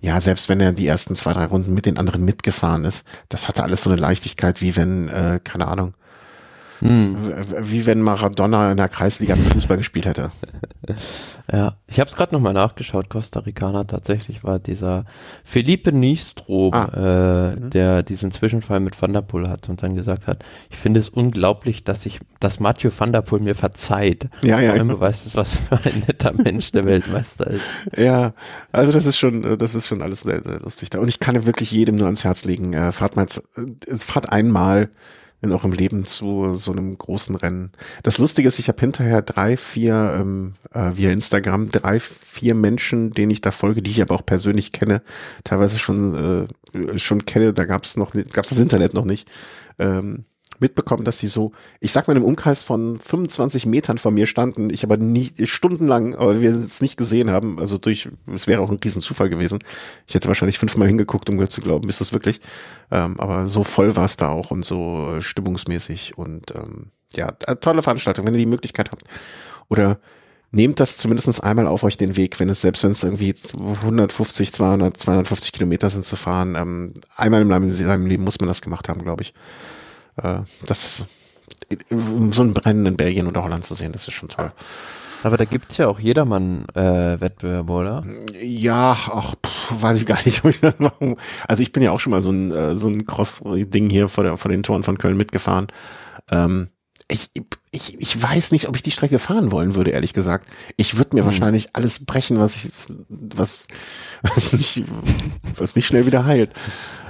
ja, 0.02 0.20
selbst 0.22 0.50
wenn 0.50 0.60
er 0.60 0.72
die 0.72 0.88
ersten 0.88 1.16
zwei, 1.16 1.34
drei 1.34 1.46
Runden 1.46 1.74
mit 1.74 1.86
den 1.86 1.98
anderen 1.98 2.24
mitgefahren 2.24 2.86
ist, 2.86 3.06
das 3.30 3.48
hatte 3.48 3.64
alles 3.64 3.84
so 3.84 3.90
eine 3.90 4.00
Leichtigkeit, 4.00 4.62
wie 4.62 4.76
wenn, 4.76 5.10
äh, 5.10 5.40
keine 5.44 5.68
Ahnung, 5.68 5.94
hm. 6.80 7.16
Wie 7.62 7.86
wenn 7.86 8.02
Maradona 8.02 8.72
in 8.72 8.78
der 8.78 8.90
Kreisliga 8.90 9.36
mit 9.36 9.48
Fußball 9.54 9.78
gespielt 9.78 10.06
hätte. 10.06 10.32
Ja, 11.52 11.76
ich 11.86 12.00
habe 12.00 12.10
es 12.10 12.16
gerade 12.16 12.34
nochmal 12.34 12.54
nachgeschaut. 12.54 13.08
Costa 13.10 13.42
Ricaner 13.42 13.86
tatsächlich 13.86 14.44
war 14.44 14.58
dieser 14.58 15.06
Felipe 15.44 15.92
Nistro, 15.92 16.72
ah. 16.74 16.90
äh, 16.96 17.56
mhm. 17.56 17.70
der 17.70 18.02
diesen 18.02 18.32
Zwischenfall 18.32 18.80
mit 18.80 19.00
Van 19.00 19.14
der 19.14 19.22
Poel 19.22 19.48
hat 19.48 19.70
und 19.70 19.84
dann 19.84 19.94
gesagt 19.96 20.26
hat, 20.26 20.44
ich 20.72 20.78
finde 20.78 21.00
es 21.00 21.10
unglaublich, 21.10 21.84
dass 21.84 22.06
ich, 22.08 22.20
dass 22.40 22.60
Mathieu 22.60 22.90
Van 22.98 23.12
der 23.12 23.22
Poel 23.22 23.42
mir 23.42 23.54
verzeiht. 23.54 24.28
Ja, 24.44 24.60
ja. 24.60 24.76
Du 24.76 25.00
weißt 25.00 25.28
es, 25.28 25.36
was 25.36 25.56
für 25.56 25.78
ein 25.84 26.04
netter 26.08 26.34
Mensch 26.34 26.72
der 26.72 26.86
Weltmeister 26.86 27.48
ist. 27.48 27.66
Ja, 27.96 28.34
also 28.72 28.92
das 28.92 29.06
ist 29.06 29.18
schon, 29.18 29.58
das 29.58 29.76
ist 29.76 29.88
schon 29.88 30.02
alles 30.02 30.22
sehr, 30.22 30.44
sehr 30.44 30.60
lustig 30.60 30.90
da. 30.90 31.00
Und 31.00 31.08
ich 31.08 31.20
kann 31.20 31.46
wirklich 31.46 31.72
jedem 31.72 31.96
nur 31.96 32.06
ans 32.06 32.24
Herz 32.24 32.44
legen, 32.44 32.74
äh, 32.74 32.92
fahrt 32.92 33.16
mal, 33.16 33.26
äh, 33.26 33.96
fahrt 33.96 34.32
einmal 34.32 34.90
in 35.46 35.54
eurem 35.54 35.72
Leben 35.72 36.06
zu 36.06 36.54
so 36.54 36.72
einem 36.72 36.98
großen 36.98 37.36
Rennen. 37.36 37.72
Das 38.04 38.18
Lustige 38.18 38.48
ist, 38.48 38.60
ich 38.60 38.68
habe 38.68 38.80
hinterher 38.80 39.22
drei, 39.22 39.56
vier, 39.56 40.18
ähm, 40.20 40.56
äh, 40.74 40.92
via 40.96 41.12
Instagram, 41.12 41.72
drei, 41.72 42.00
vier 42.00 42.56
Menschen, 42.56 43.12
denen 43.12 43.32
ich 43.32 43.42
da 43.42 43.52
folge, 43.52 43.82
die 43.82 43.92
ich 43.92 44.02
aber 44.02 44.16
auch 44.16 44.26
persönlich 44.26 44.72
kenne, 44.72 45.02
teilweise 45.44 45.80
schon, 45.80 46.48
äh, 46.74 46.98
schon 46.98 47.26
kenne, 47.26 47.54
da 47.54 47.66
gab 47.66 47.86
es 47.86 47.96
noch, 47.96 48.14
gab 48.14 48.44
es 48.44 48.50
das 48.50 48.60
Internet 48.60 48.94
noch 48.94 49.06
nicht. 49.06 49.28
Ähm, 49.80 50.26
mitbekommen, 50.60 51.04
dass 51.04 51.20
sie 51.20 51.28
so, 51.28 51.52
ich 51.80 51.92
sag 51.92 52.08
mal, 52.08 52.18
im 52.18 52.24
Umkreis 52.24 52.64
von 52.64 53.00
25 53.00 53.66
Metern 53.66 53.98
von 53.98 54.14
mir 54.14 54.26
standen, 54.26 54.70
ich 54.70 54.84
aber 54.84 54.98
nie, 54.98 55.32
stundenlang, 55.44 56.16
aber 56.16 56.42
wir 56.42 56.52
es 56.52 56.82
nicht 56.82 56.98
gesehen 56.98 57.30
haben, 57.30 57.60
also 57.60 57.78
durch, 57.78 58.10
es 58.34 58.48
wäre 58.48 58.62
auch 58.62 58.70
ein 58.70 58.80
Riesenzufall 58.84 59.30
gewesen. 59.30 59.60
Ich 60.08 60.16
hätte 60.16 60.28
wahrscheinlich 60.28 60.60
fünfmal 60.60 60.88
hingeguckt, 60.88 61.30
um 61.30 61.46
zu 61.50 61.62
glauben, 61.62 61.90
ist 61.90 62.02
das 62.02 62.14
wirklich. 62.14 62.40
Ähm, 62.92 63.20
aber 63.20 63.48
so 63.48 63.64
voll 63.64 63.96
war 63.96 64.06
es 64.06 64.18
da 64.18 64.30
auch 64.30 64.52
und 64.52 64.66
so 64.66 65.16
äh, 65.16 65.22
stimmungsmäßig 65.22 66.18
und 66.18 66.54
ähm, 66.56 66.92
ja, 67.16 67.34
äh, 67.46 67.56
tolle 67.56 67.82
Veranstaltung, 67.82 68.26
wenn 68.26 68.34
ihr 68.34 68.40
die 68.40 68.46
Möglichkeit 68.46 68.92
habt. 68.92 69.04
Oder 69.70 70.00
nehmt 70.52 70.80
das 70.80 70.98
zumindest 70.98 71.44
einmal 71.44 71.68
auf 71.68 71.84
euch 71.84 71.98
den 71.98 72.16
Weg, 72.16 72.40
wenn 72.40 72.50
es, 72.50 72.62
selbst 72.62 72.84
wenn 72.84 72.92
es 72.92 73.04
irgendwie 73.04 73.34
150, 73.54 74.54
200, 74.54 74.98
250 74.98 75.52
Kilometer 75.52 75.90
sind 75.90 76.06
zu 76.06 76.16
fahren, 76.16 76.56
ähm, 76.56 76.94
einmal 77.16 77.42
in 77.42 77.72
seinem 77.72 78.06
Leben 78.06 78.24
muss 78.24 78.40
man 78.40 78.48
das 78.48 78.62
gemacht 78.62 78.90
haben, 78.90 79.04
glaube 79.04 79.24
ich 79.24 79.34
äh, 80.18 80.40
das 80.66 81.06
so 81.90 82.44
ein 82.44 82.54
Brennen 82.54 82.86
in 82.86 82.98
Belgien 82.98 83.28
oder 83.28 83.44
Holland 83.44 83.64
zu 83.64 83.74
sehen, 83.74 83.92
das 83.92 84.08
ist 84.08 84.14
schon 84.14 84.30
toll. 84.30 84.52
Aber 85.24 85.38
da 85.38 85.46
gibt's 85.46 85.78
ja 85.78 85.88
auch 85.88 86.00
jedermann 86.00 86.66
äh, 86.76 87.20
Wettbewerbe, 87.20 87.74
oder? 87.74 88.04
Ja, 88.40 88.92
ach, 88.92 89.34
pff, 89.44 89.82
weiß 89.82 89.98
ich 89.98 90.06
gar 90.06 90.20
nicht, 90.24 90.40
ob 90.46 90.52
ich 90.52 90.62
das 90.62 90.78
machen. 90.78 91.16
Also 91.48 91.64
ich 91.64 91.72
bin 91.72 91.82
ja 91.82 91.92
auch 91.92 92.00
schon 92.00 92.12
mal 92.12 92.22
so 92.22 92.32
ein 92.32 92.52
äh, 92.52 92.76
so 92.76 92.88
ein 92.90 93.06
Cross-Ding 93.06 93.90
hier 93.90 94.08
vor, 94.08 94.24
der, 94.24 94.38
vor 94.38 94.52
den 94.52 94.62
Toren 94.62 94.84
von 94.84 95.00
Köln 95.00 95.18
mitgefahren. 95.18 95.68
Ähm, 96.30 96.70
ich, 97.08 97.30
ich, 97.72 98.00
ich 98.00 98.22
weiß 98.22 98.52
nicht, 98.52 98.68
ob 98.68 98.76
ich 98.76 98.82
die 98.82 98.92
Strecke 98.92 99.20
fahren 99.20 99.52
wollen 99.52 99.76
würde, 99.76 99.92
ehrlich 99.92 100.14
gesagt. 100.14 100.48
Ich 100.76 100.98
würde 100.98 101.16
mir 101.16 101.22
hm. 101.22 101.26
wahrscheinlich 101.26 101.70
alles 101.74 102.06
brechen, 102.06 102.40
was 102.40 102.56
ich, 102.56 102.72
was, 103.10 103.68
was 104.22 104.54
nicht, 104.54 104.84
was 105.56 105.76
nicht 105.76 105.86
schnell 105.86 106.06
wieder 106.06 106.26
heilt. 106.26 106.54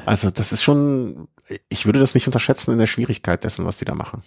Also 0.05 0.29
das 0.29 0.51
ist 0.51 0.63
schon, 0.63 1.27
ich 1.69 1.85
würde 1.85 1.99
das 1.99 2.13
nicht 2.13 2.27
unterschätzen 2.27 2.71
in 2.71 2.77
der 2.77 2.87
Schwierigkeit 2.87 3.43
dessen, 3.43 3.65
was 3.65 3.77
die 3.77 3.85
da 3.85 3.95
machen. 3.95 4.23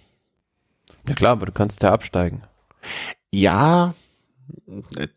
Ja 1.06 1.14
klar, 1.14 1.32
aber 1.32 1.46
du 1.46 1.52
kannst 1.52 1.82
ja 1.82 1.92
absteigen. 1.92 2.42
Ja, 3.30 3.94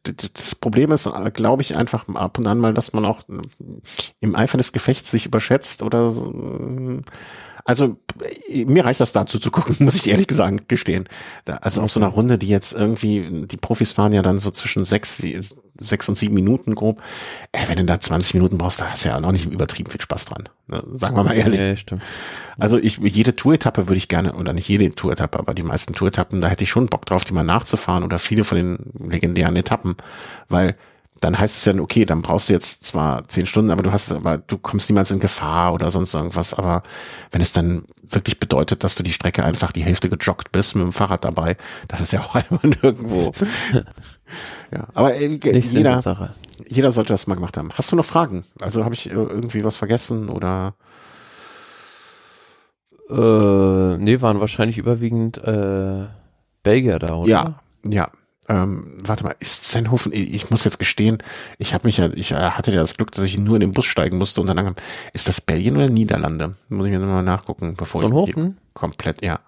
das 0.03 0.55
Problem 0.55 0.91
ist, 0.91 1.09
glaube 1.33 1.61
ich, 1.61 1.75
einfach 1.75 2.07
ab 2.09 2.37
und 2.37 2.47
an 2.47 2.59
mal, 2.59 2.73
dass 2.73 2.93
man 2.93 3.05
auch 3.05 3.21
im 4.19 4.35
Eifer 4.35 4.57
des 4.57 4.73
Gefechts 4.73 5.09
sich 5.11 5.25
überschätzt 5.25 5.81
oder 5.81 6.11
so. 6.11 7.01
Also 7.65 7.97
mir 8.65 8.85
reicht 8.85 8.99
das 8.99 9.11
dazu 9.11 9.39
zu 9.39 9.51
gucken, 9.51 9.75
muss 9.79 9.95
ich 9.95 10.09
ehrlich 10.09 10.27
gesagt 10.27 10.67
gestehen. 10.69 11.05
Da, 11.45 11.57
also 11.57 11.81
auf 11.81 11.91
so 11.91 11.99
einer 11.99 12.09
Runde, 12.09 12.37
die 12.37 12.47
jetzt 12.47 12.73
irgendwie, 12.73 13.45
die 13.45 13.57
Profis 13.57 13.91
fahren 13.91 14.13
ja 14.13 14.21
dann 14.21 14.39
so 14.39 14.51
zwischen 14.51 14.83
sechs, 14.83 15.21
sechs 15.79 16.09
und 16.09 16.15
sieben 16.15 16.33
Minuten 16.33 16.75
grob. 16.75 17.01
Äh, 17.51 17.67
wenn 17.67 17.77
du 17.77 17.85
da 17.85 17.99
20 17.99 18.33
Minuten 18.35 18.57
brauchst, 18.57 18.81
da 18.81 18.91
hast 18.91 19.05
du 19.05 19.09
ja 19.09 19.19
noch 19.19 19.31
nicht 19.31 19.45
übertrieben 19.45 19.89
viel 19.89 20.01
Spaß 20.01 20.25
dran. 20.25 20.49
Ne? 20.67 20.83
Sagen 20.93 21.15
wir 21.15 21.23
mal 21.23 21.35
ehrlich. 21.35 21.59
Ja, 21.59 21.77
stimmt. 21.77 22.01
Also 22.57 22.77
ich, 22.77 22.97
jede 22.97 23.35
Tour-Etappe 23.35 23.87
würde 23.87 23.97
ich 23.97 24.07
gerne, 24.07 24.33
oder 24.33 24.53
nicht 24.53 24.67
jede 24.67 24.89
Tour-Etappe, 24.91 25.39
aber 25.39 25.53
die 25.53 25.63
meisten 25.63 25.93
Tour-Etappen, 25.93 26.41
da 26.41 26.47
hätte 26.47 26.63
ich 26.63 26.69
schon 26.69 26.87
Bock 26.87 27.05
drauf, 27.05 27.23
die 27.23 27.33
mal 27.33 27.43
nachzufahren 27.43 28.03
oder 28.03 28.19
viele 28.19 28.43
von 28.43 28.57
den 28.57 28.91
legendären 28.99 29.55
Etappen, 29.55 29.95
weil 30.49 30.75
dann 31.21 31.37
heißt 31.37 31.55
es 31.55 31.65
ja, 31.65 31.79
okay, 31.79 32.03
dann 32.03 32.23
brauchst 32.23 32.49
du 32.49 32.53
jetzt 32.53 32.83
zwar 32.83 33.27
zehn 33.27 33.45
Stunden, 33.45 33.69
aber 33.69 33.83
du 33.83 33.91
hast, 33.91 34.11
aber 34.11 34.39
du 34.39 34.57
kommst 34.57 34.89
niemals 34.89 35.11
in 35.11 35.19
Gefahr 35.19 35.71
oder 35.71 35.91
sonst 35.91 36.15
irgendwas. 36.15 36.55
Aber 36.55 36.81
wenn 37.31 37.41
es 37.41 37.53
dann 37.53 37.83
wirklich 38.09 38.39
bedeutet, 38.39 38.83
dass 38.83 38.95
du 38.95 39.03
die 39.03 39.13
Strecke 39.13 39.45
einfach 39.45 39.71
die 39.71 39.83
Hälfte 39.83 40.09
gejoggt 40.09 40.51
bist 40.51 40.75
mit 40.75 40.83
dem 40.83 40.91
Fahrrad 40.91 41.23
dabei, 41.23 41.57
das 41.87 42.01
ist 42.01 42.11
ja 42.11 42.21
auch 42.21 42.33
einfach 42.35 42.63
nirgendwo. 42.63 43.33
ja, 44.71 44.87
aber 44.95 45.13
äh, 45.13 45.27
jeder, 45.27 46.33
jeder 46.67 46.91
sollte 46.91 47.13
das 47.13 47.27
mal 47.27 47.35
gemacht 47.35 47.55
haben. 47.55 47.69
Hast 47.71 47.91
du 47.91 47.95
noch 47.95 48.05
Fragen? 48.05 48.43
Also 48.59 48.83
habe 48.83 48.95
ich 48.95 49.11
irgendwie 49.11 49.63
was 49.63 49.77
vergessen 49.77 50.27
oder? 50.27 50.73
Äh, 53.11 53.97
nee, 53.97 54.21
waren 54.21 54.39
wahrscheinlich 54.39 54.79
überwiegend 54.79 55.37
äh, 55.37 56.07
Belgier 56.63 56.97
da, 56.97 57.13
oder? 57.13 57.29
Ja, 57.29 57.55
ja 57.87 58.09
ähm, 58.49 58.97
warte 59.03 59.23
mal, 59.23 59.35
ist 59.39 59.65
Zenhofen, 59.65 60.11
ich 60.13 60.49
muss 60.49 60.63
jetzt 60.63 60.79
gestehen, 60.79 61.19
ich 61.57 61.73
habe 61.73 61.87
mich 61.87 61.97
ja, 61.97 62.09
ich 62.13 62.31
äh, 62.31 62.35
hatte 62.35 62.71
ja 62.71 62.81
das 62.81 62.95
Glück, 62.95 63.11
dass 63.11 63.23
ich 63.23 63.37
nur 63.37 63.55
in 63.55 63.61
den 63.61 63.71
Bus 63.71 63.85
steigen 63.85 64.17
musste 64.17 64.41
und 64.41 64.47
dann 64.47 64.75
ist 65.13 65.27
das 65.27 65.41
Belgien 65.41 65.75
oder 65.75 65.89
Niederlande? 65.89 66.55
Muss 66.69 66.85
ich 66.85 66.91
mir 66.91 66.99
nochmal 66.99 67.23
nachgucken, 67.23 67.75
bevor 67.75 68.01
Zenhofen? 68.01 68.57
ich 68.57 68.73
komplett, 68.73 69.23
ja. 69.23 69.39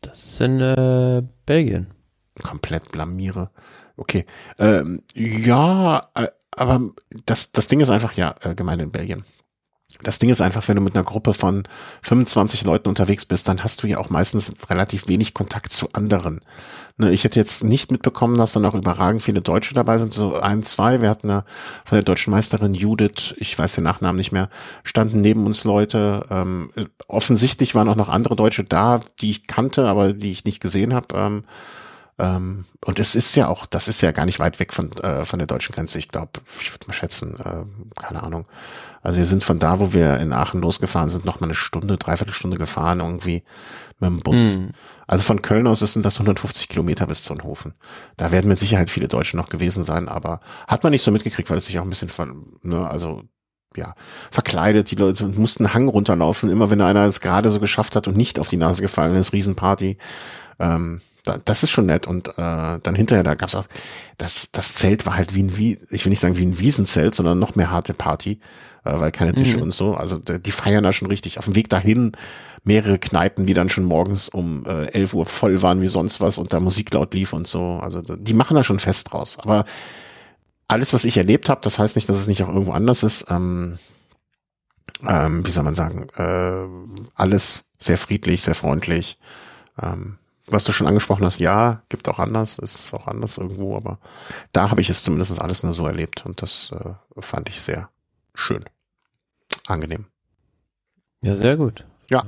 Das 0.00 0.24
ist 0.24 0.40
in 0.40 0.60
äh, 0.60 1.22
Belgien. 1.46 1.86
Komplett 2.42 2.90
blamiere. 2.90 3.50
Okay. 3.96 4.26
Ähm, 4.58 5.02
ja, 5.14 6.02
äh, 6.14 6.28
aber 6.50 6.90
das, 7.26 7.52
das 7.52 7.68
Ding 7.68 7.80
ist 7.80 7.90
einfach, 7.90 8.14
ja, 8.14 8.34
äh, 8.42 8.54
gemein 8.54 8.80
in 8.80 8.90
Belgien. 8.90 9.24
Das 10.02 10.18
Ding 10.18 10.30
ist 10.30 10.40
einfach, 10.40 10.66
wenn 10.68 10.76
du 10.76 10.82
mit 10.82 10.94
einer 10.94 11.04
Gruppe 11.04 11.34
von 11.34 11.62
25 12.02 12.64
Leuten 12.64 12.88
unterwegs 12.88 13.24
bist, 13.24 13.48
dann 13.48 13.62
hast 13.62 13.82
du 13.82 13.86
ja 13.86 13.98
auch 13.98 14.10
meistens 14.10 14.52
relativ 14.68 15.08
wenig 15.08 15.34
Kontakt 15.34 15.72
zu 15.72 15.88
anderen. 15.92 16.40
Ne, 16.96 17.10
ich 17.10 17.24
hätte 17.24 17.40
jetzt 17.40 17.64
nicht 17.64 17.90
mitbekommen, 17.90 18.36
dass 18.36 18.52
dann 18.52 18.64
auch 18.64 18.74
überragend 18.74 19.22
viele 19.22 19.42
Deutsche 19.42 19.74
dabei 19.74 19.98
sind, 19.98 20.12
so 20.12 20.36
ein, 20.40 20.62
zwei. 20.62 21.02
Wir 21.02 21.10
hatten 21.10 21.28
eine 21.28 21.44
von 21.84 21.96
der 21.96 22.04
deutschen 22.04 22.30
Meisterin 22.30 22.72
Judith, 22.72 23.34
ich 23.38 23.58
weiß 23.58 23.74
den 23.74 23.84
Nachnamen 23.84 24.16
nicht 24.16 24.30
mehr, 24.30 24.48
standen 24.84 25.20
neben 25.20 25.44
uns 25.44 25.64
Leute. 25.64 26.24
Ähm, 26.30 26.70
offensichtlich 27.08 27.74
waren 27.74 27.88
auch 27.88 27.96
noch 27.96 28.08
andere 28.08 28.36
Deutsche 28.36 28.62
da, 28.62 29.00
die 29.20 29.30
ich 29.30 29.46
kannte, 29.48 29.86
aber 29.86 30.12
die 30.12 30.30
ich 30.30 30.44
nicht 30.44 30.60
gesehen 30.60 30.94
habe. 30.94 31.16
Ähm, 31.16 31.44
ähm, 32.18 32.64
und 32.84 32.98
es 33.00 33.14
ist 33.14 33.34
ja 33.34 33.48
auch, 33.48 33.66
das 33.66 33.88
ist 33.88 34.00
ja 34.00 34.12
gar 34.12 34.24
nicht 34.24 34.38
weit 34.38 34.60
weg 34.60 34.72
von, 34.72 34.92
äh, 34.98 35.24
von 35.24 35.38
der 35.38 35.46
deutschen 35.46 35.74
Grenze. 35.74 35.98
Ich 35.98 36.08
glaube, 36.08 36.30
ich 36.60 36.72
würde 36.72 36.86
mal 36.86 36.92
schätzen, 36.92 37.38
äh, 37.40 38.00
keine 38.00 38.22
Ahnung. 38.22 38.46
Also 39.02 39.18
wir 39.18 39.24
sind 39.24 39.42
von 39.42 39.58
da, 39.58 39.80
wo 39.80 39.92
wir 39.92 40.18
in 40.18 40.32
Aachen 40.32 40.60
losgefahren 40.60 41.08
sind, 41.08 41.24
noch 41.24 41.40
mal 41.40 41.46
eine 41.46 41.54
Stunde, 41.54 41.96
dreiviertel 41.96 42.32
Stunde 42.32 42.56
gefahren 42.56 43.00
irgendwie 43.00 43.42
mit 43.98 44.10
dem 44.10 44.20
Bus. 44.20 44.36
Mhm. 44.36 44.70
Also 45.06 45.24
von 45.24 45.42
Köln 45.42 45.66
aus 45.66 45.80
sind 45.80 46.04
das 46.04 46.14
150 46.14 46.68
Kilometer 46.68 47.06
bis 47.06 47.24
Zonhofen. 47.24 47.74
Da 48.16 48.32
werden 48.32 48.48
mit 48.48 48.58
Sicherheit 48.58 48.90
viele 48.90 49.08
Deutsche 49.08 49.36
noch 49.36 49.48
gewesen 49.48 49.84
sein, 49.84 50.08
aber 50.08 50.40
hat 50.68 50.82
man 50.84 50.92
nicht 50.92 51.02
so 51.02 51.10
mitgekriegt, 51.10 51.50
weil 51.50 51.58
es 51.58 51.66
sich 51.66 51.78
auch 51.78 51.82
ein 51.84 51.90
bisschen 51.90 52.08
von, 52.08 52.58
ne, 52.62 52.88
also 52.88 53.24
ja, 53.76 53.94
verkleidet. 54.30 54.90
Die 54.90 54.96
Leute 54.96 55.26
mussten 55.26 55.66
einen 55.66 55.74
Hang 55.74 55.88
runterlaufen. 55.88 56.48
Immer 56.48 56.70
wenn 56.70 56.80
einer 56.80 57.04
es 57.06 57.20
gerade 57.20 57.50
so 57.50 57.60
geschafft 57.60 57.96
hat 57.96 58.08
und 58.08 58.16
nicht 58.16 58.38
auf 58.38 58.48
die 58.48 58.56
Nase 58.56 58.82
gefallen 58.82 59.16
ist, 59.16 59.32
Riesenparty. 59.32 59.98
Ähm, 60.60 61.00
da, 61.24 61.38
das 61.44 61.62
ist 61.62 61.70
schon 61.70 61.86
nett. 61.86 62.06
Und 62.06 62.28
äh, 62.28 62.32
dann 62.82 62.94
hinterher, 62.94 63.24
da 63.24 63.34
gab's 63.34 63.54
auch, 63.54 63.66
das, 64.18 64.50
das 64.52 64.74
Zelt 64.74 65.06
war 65.06 65.16
halt 65.16 65.34
wie 65.34 65.42
ein, 65.42 65.56
wie, 65.56 65.78
ich 65.90 66.04
will 66.04 66.10
nicht 66.10 66.20
sagen 66.20 66.36
wie 66.36 66.46
ein 66.46 66.58
Wiesenzelt, 66.58 67.14
sondern 67.14 67.38
noch 67.38 67.56
mehr 67.56 67.70
harte 67.70 67.94
Party, 67.94 68.40
äh, 68.84 69.00
weil 69.00 69.10
keine 69.10 69.32
Tische 69.32 69.56
mhm. 69.56 69.64
und 69.64 69.70
so. 69.72 69.94
Also 69.94 70.18
die 70.18 70.50
feiern 70.52 70.84
da 70.84 70.92
schon 70.92 71.08
richtig. 71.08 71.38
Auf 71.38 71.46
dem 71.46 71.56
Weg 71.56 71.68
dahin 71.68 72.12
mehrere 72.62 72.98
Kneipen, 72.98 73.46
die 73.46 73.54
dann 73.54 73.68
schon 73.68 73.84
morgens 73.84 74.28
um 74.28 74.64
äh, 74.66 74.86
11 74.92 75.14
Uhr 75.14 75.26
voll 75.26 75.60
waren 75.62 75.82
wie 75.82 75.88
sonst 75.88 76.20
was 76.20 76.38
und 76.38 76.52
da 76.52 76.60
Musik 76.60 76.92
laut 76.94 77.12
lief 77.14 77.32
und 77.32 77.46
so. 77.46 77.80
Also 77.82 78.00
die 78.00 78.34
machen 78.34 78.54
da 78.54 78.62
schon 78.62 78.78
fest 78.78 79.12
draus. 79.12 79.38
Aber 79.38 79.64
alles, 80.68 80.92
was 80.92 81.04
ich 81.04 81.16
erlebt 81.16 81.48
habe, 81.48 81.60
das 81.62 81.78
heißt 81.78 81.96
nicht, 81.96 82.08
dass 82.08 82.18
es 82.18 82.26
nicht 82.26 82.42
auch 82.42 82.48
irgendwo 82.48 82.72
anders 82.72 83.02
ist. 83.02 83.26
Ähm, 83.30 83.78
ähm, 85.06 85.46
wie 85.46 85.50
soll 85.50 85.64
man 85.64 85.74
sagen? 85.74 86.08
Äh, 86.16 87.10
alles 87.14 87.64
sehr 87.78 87.98
friedlich, 87.98 88.42
sehr 88.42 88.54
freundlich. 88.54 89.18
Ähm, 89.80 90.18
was 90.46 90.64
du 90.64 90.72
schon 90.72 90.86
angesprochen 90.86 91.24
hast, 91.24 91.38
ja, 91.38 91.82
gibt 91.88 92.08
auch 92.08 92.18
anders, 92.18 92.58
ist 92.58 92.92
auch 92.92 93.06
anders 93.06 93.38
irgendwo, 93.38 93.76
aber 93.76 93.98
da 94.52 94.70
habe 94.70 94.80
ich 94.80 94.90
es 94.90 95.02
zumindest 95.02 95.40
alles 95.40 95.62
nur 95.62 95.72
so 95.72 95.86
erlebt 95.86 96.24
und 96.26 96.42
das 96.42 96.70
äh, 96.72 97.20
fand 97.20 97.48
ich 97.48 97.60
sehr 97.60 97.88
schön. 98.34 98.64
Angenehm. 99.66 100.06
Ja, 101.22 101.36
sehr 101.36 101.56
gut. 101.56 101.84
Ja. 102.10 102.24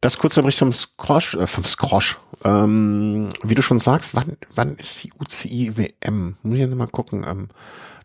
Das 0.00 0.16
kurze 0.16 0.40
Bericht 0.40 0.58
vom 0.58 0.72
Squash, 0.72 1.34
äh, 1.34 1.46
vom 1.46 1.64
Squash. 1.64 2.18
Ähm, 2.42 3.28
wie 3.42 3.54
du 3.54 3.60
schon 3.60 3.78
sagst, 3.78 4.14
wann, 4.14 4.38
wann 4.54 4.76
ist 4.76 5.04
die 5.04 5.12
UCI 5.20 5.76
WM? 5.76 6.36
Muss 6.42 6.54
ich 6.54 6.60
jetzt 6.60 6.74
mal 6.74 6.86
gucken. 6.86 7.26
Ähm, 7.28 7.48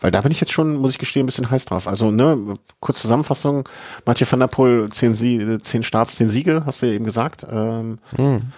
weil 0.01 0.11
da 0.11 0.19
bin 0.19 0.33
ich 0.33 0.41
jetzt 0.41 0.51
schon, 0.51 0.75
muss 0.75 0.91
ich 0.91 0.97
gestehen, 0.97 1.23
ein 1.23 1.27
bisschen 1.27 1.49
heiß 1.49 1.65
drauf. 1.65 1.87
Also, 1.87 2.11
ne, 2.11 2.57
kurz 2.81 2.99
Zusammenfassung. 2.99 3.69
Mathieu 4.05 4.27
van 4.29 4.41
der 4.41 4.47
Poel, 4.47 4.89
zehn, 4.89 5.15
Sie 5.15 5.59
zehn 5.61 5.83
Starts, 5.83 6.17
zehn 6.17 6.29
Siege, 6.29 6.63
hast 6.65 6.81
du 6.81 6.87
ja 6.87 6.93
eben 6.93 7.05
gesagt. 7.05 7.45
Ähm, 7.49 7.99
hm. 8.17 8.51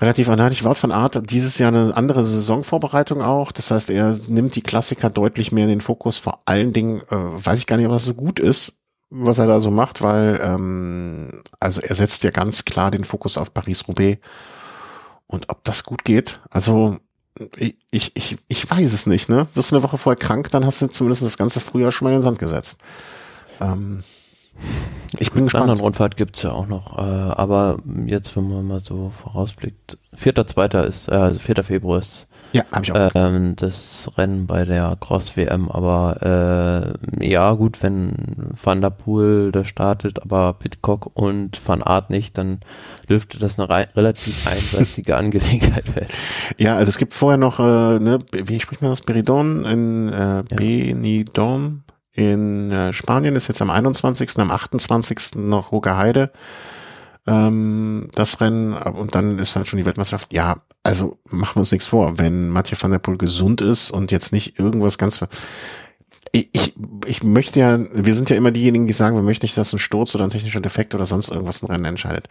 Relativ 0.00 0.28
einheitlich. 0.28 0.62
Wort 0.64 0.78
von 0.78 0.92
Art, 0.92 1.30
dieses 1.30 1.58
Jahr 1.58 1.68
eine 1.68 1.96
andere 1.96 2.22
Saisonvorbereitung 2.22 3.20
auch. 3.20 3.50
Das 3.50 3.70
heißt, 3.70 3.90
er 3.90 4.16
nimmt 4.28 4.54
die 4.54 4.62
Klassiker 4.62 5.10
deutlich 5.10 5.50
mehr 5.50 5.64
in 5.64 5.70
den 5.70 5.80
Fokus. 5.80 6.18
Vor 6.18 6.40
allen 6.44 6.72
Dingen, 6.72 7.00
äh, 7.10 7.16
weiß 7.16 7.58
ich 7.58 7.66
gar 7.66 7.76
nicht, 7.76 7.88
was 7.88 8.04
so 8.04 8.14
gut 8.14 8.38
ist, 8.38 8.74
was 9.10 9.38
er 9.38 9.46
da 9.46 9.58
so 9.58 9.72
macht, 9.72 10.00
weil, 10.00 10.40
ähm, 10.42 11.42
also 11.58 11.80
er 11.80 11.94
setzt 11.96 12.22
ja 12.22 12.30
ganz 12.30 12.64
klar 12.64 12.92
den 12.92 13.04
Fokus 13.04 13.36
auf 13.36 13.52
Paris-Roubaix. 13.52 14.20
Und 15.26 15.50
ob 15.50 15.64
das 15.64 15.84
gut 15.84 16.04
geht, 16.04 16.40
also 16.48 16.98
ich, 17.56 18.12
ich, 18.14 18.38
ich 18.48 18.70
weiß 18.70 18.92
es 18.92 19.06
nicht, 19.06 19.28
ne? 19.28 19.46
Wirst 19.54 19.70
du 19.70 19.76
eine 19.76 19.82
Woche 19.82 19.98
vorher 19.98 20.18
krank, 20.18 20.50
dann 20.50 20.64
hast 20.64 20.80
du 20.82 20.88
zumindest 20.88 21.22
das 21.22 21.38
ganze 21.38 21.60
Frühjahr 21.60 21.92
schon 21.92 22.06
mal 22.06 22.10
in 22.10 22.18
den 22.18 22.22
Sand 22.22 22.38
gesetzt. 22.38 22.80
Ähm, 23.60 24.02
ich 25.18 25.32
bin 25.32 25.44
gespannt. 25.44 25.80
Rundfahrt 25.80 26.16
gibt's 26.16 26.42
ja 26.42 26.52
auch 26.52 26.66
noch, 26.66 26.98
äh, 26.98 27.00
aber 27.00 27.78
jetzt, 28.06 28.36
wenn 28.36 28.48
man 28.48 28.66
mal 28.66 28.80
so 28.80 29.10
vorausblickt, 29.10 29.98
vierter, 30.14 30.46
zweiter 30.46 30.86
ist, 30.86 31.08
äh, 31.08 31.12
also 31.12 31.38
vierter 31.38 31.64
Februar 31.64 31.98
ist 32.00 32.28
ja, 32.52 32.62
hab 32.72 32.82
ich 32.82 32.92
auch. 32.92 33.10
Ähm, 33.14 33.56
das 33.56 34.10
Rennen 34.16 34.46
bei 34.46 34.64
der 34.64 34.96
Cross 34.98 35.36
WM, 35.36 35.70
aber 35.70 36.94
äh, 37.20 37.28
ja 37.28 37.52
gut, 37.52 37.82
wenn 37.82 38.14
Van 38.62 38.80
der 38.80 38.90
Poel 38.90 39.52
da 39.52 39.64
startet, 39.64 40.22
aber 40.22 40.54
Pitcock 40.54 41.10
und 41.14 41.60
Van 41.66 41.82
Aert 41.82 42.08
nicht, 42.10 42.38
dann 42.38 42.60
dürfte 43.08 43.38
das 43.38 43.58
eine 43.58 43.68
relativ 43.68 44.46
einseitige 44.46 45.16
Angelegenheit 45.18 45.94
werden. 45.94 46.08
Ja, 46.56 46.76
also 46.76 46.88
es 46.88 46.96
gibt 46.96 47.12
vorher 47.12 47.38
noch, 47.38 47.60
äh, 47.60 47.98
ne, 47.98 48.18
wie 48.32 48.60
spricht 48.60 48.80
man 48.80 48.92
das, 48.92 49.02
Beridon 49.02 49.64
in 49.66 50.08
äh, 50.08 50.16
ja. 50.16 50.42
Benidorm 50.42 51.82
in 52.18 52.72
äh, 52.72 52.92
Spanien 52.92 53.36
ist 53.36 53.46
jetzt 53.46 53.62
am 53.62 53.70
21., 53.70 54.38
am 54.38 54.50
28. 54.50 55.36
noch 55.36 55.70
Hoge 55.70 55.96
Heide 55.96 56.32
ähm, 57.28 58.08
das 58.12 58.40
Rennen 58.40 58.72
und 58.72 59.14
dann 59.14 59.38
ist 59.38 59.54
halt 59.54 59.68
schon 59.68 59.76
die 59.76 59.86
Weltmeisterschaft. 59.86 60.32
Ja, 60.32 60.56
also 60.82 61.18
machen 61.26 61.56
wir 61.56 61.60
uns 61.60 61.70
nichts 61.70 61.86
vor. 61.86 62.18
Wenn 62.18 62.48
Mathieu 62.48 62.76
van 62.80 62.90
der 62.90 62.98
Poel 62.98 63.18
gesund 63.18 63.60
ist 63.60 63.92
und 63.92 64.10
jetzt 64.10 64.32
nicht 64.32 64.58
irgendwas 64.58 64.98
ganz 64.98 65.20
ich, 66.32 66.74
ich 67.06 67.22
möchte 67.22 67.60
ja, 67.60 67.78
wir 67.92 68.14
sind 68.14 68.30
ja 68.30 68.36
immer 68.36 68.50
diejenigen, 68.50 68.86
die 68.86 68.92
sagen, 68.92 69.16
wir 69.16 69.22
möchten 69.22 69.44
nicht, 69.44 69.56
dass 69.56 69.72
ein 69.72 69.78
Sturz 69.78 70.14
oder 70.14 70.24
ein 70.24 70.30
technischer 70.30 70.60
Defekt 70.60 70.94
oder 70.94 71.06
sonst 71.06 71.30
irgendwas 71.30 71.62
ein 71.62 71.70
Rennen 71.70 71.86
entscheidet. 71.86 72.28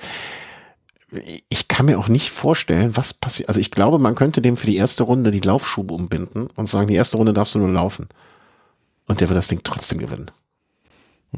Ich 1.50 1.68
kann 1.68 1.86
mir 1.86 1.98
auch 1.98 2.10
nicht 2.10 2.30
vorstellen, 2.30 2.98
was 2.98 3.14
passiert. 3.14 3.48
Also 3.48 3.62
ich 3.62 3.72
glaube, 3.72 3.98
man 4.00 4.16
könnte 4.16 4.42
dem 4.42 4.58
für 4.58 4.68
die 4.68 4.76
erste 4.76 5.04
Runde 5.04 5.32
die 5.32 5.40
Laufschuhe 5.40 5.88
umbinden 5.88 6.50
und 6.56 6.68
sagen, 6.68 6.88
die 6.88 6.96
erste 6.96 7.18
Runde 7.18 7.34
darfst 7.34 7.56
du 7.56 7.60
nur 7.60 7.72
laufen. 7.72 8.10
Und 9.08 9.22
der 9.22 9.30
wird 9.30 9.38
das 9.38 9.48
Ding 9.48 9.62
trotzdem 9.64 9.98
gewinnen. 9.98 10.30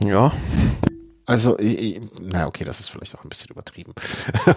Ja. 0.04 0.34
Also, 1.26 1.56
na 2.20 2.48
okay, 2.48 2.64
das 2.64 2.80
ist 2.80 2.90
vielleicht 2.90 3.16
auch 3.16 3.24
ein 3.24 3.30
bisschen 3.30 3.52
übertrieben. 3.52 3.94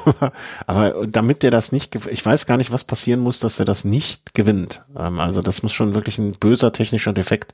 Aber 0.67 1.07
damit 1.07 1.43
der 1.43 1.51
das 1.51 1.71
nicht, 1.71 1.95
ich 2.07 2.25
weiß 2.25 2.47
gar 2.47 2.57
nicht, 2.57 2.73
was 2.73 2.85
passieren 2.85 3.21
muss, 3.21 3.41
dass 3.41 3.59
er 3.59 3.67
das 3.67 3.85
nicht 3.85 4.33
gewinnt. 4.33 4.83
Ähm, 4.97 5.21
also 5.21 5.43
das 5.43 5.63
muss 5.63 5.75
schon 5.75 5.95
wirklich 5.95 6.19
ein 6.19 6.33
böser 6.33 6.73
technischer 6.73 7.13
Defekt 7.13 7.53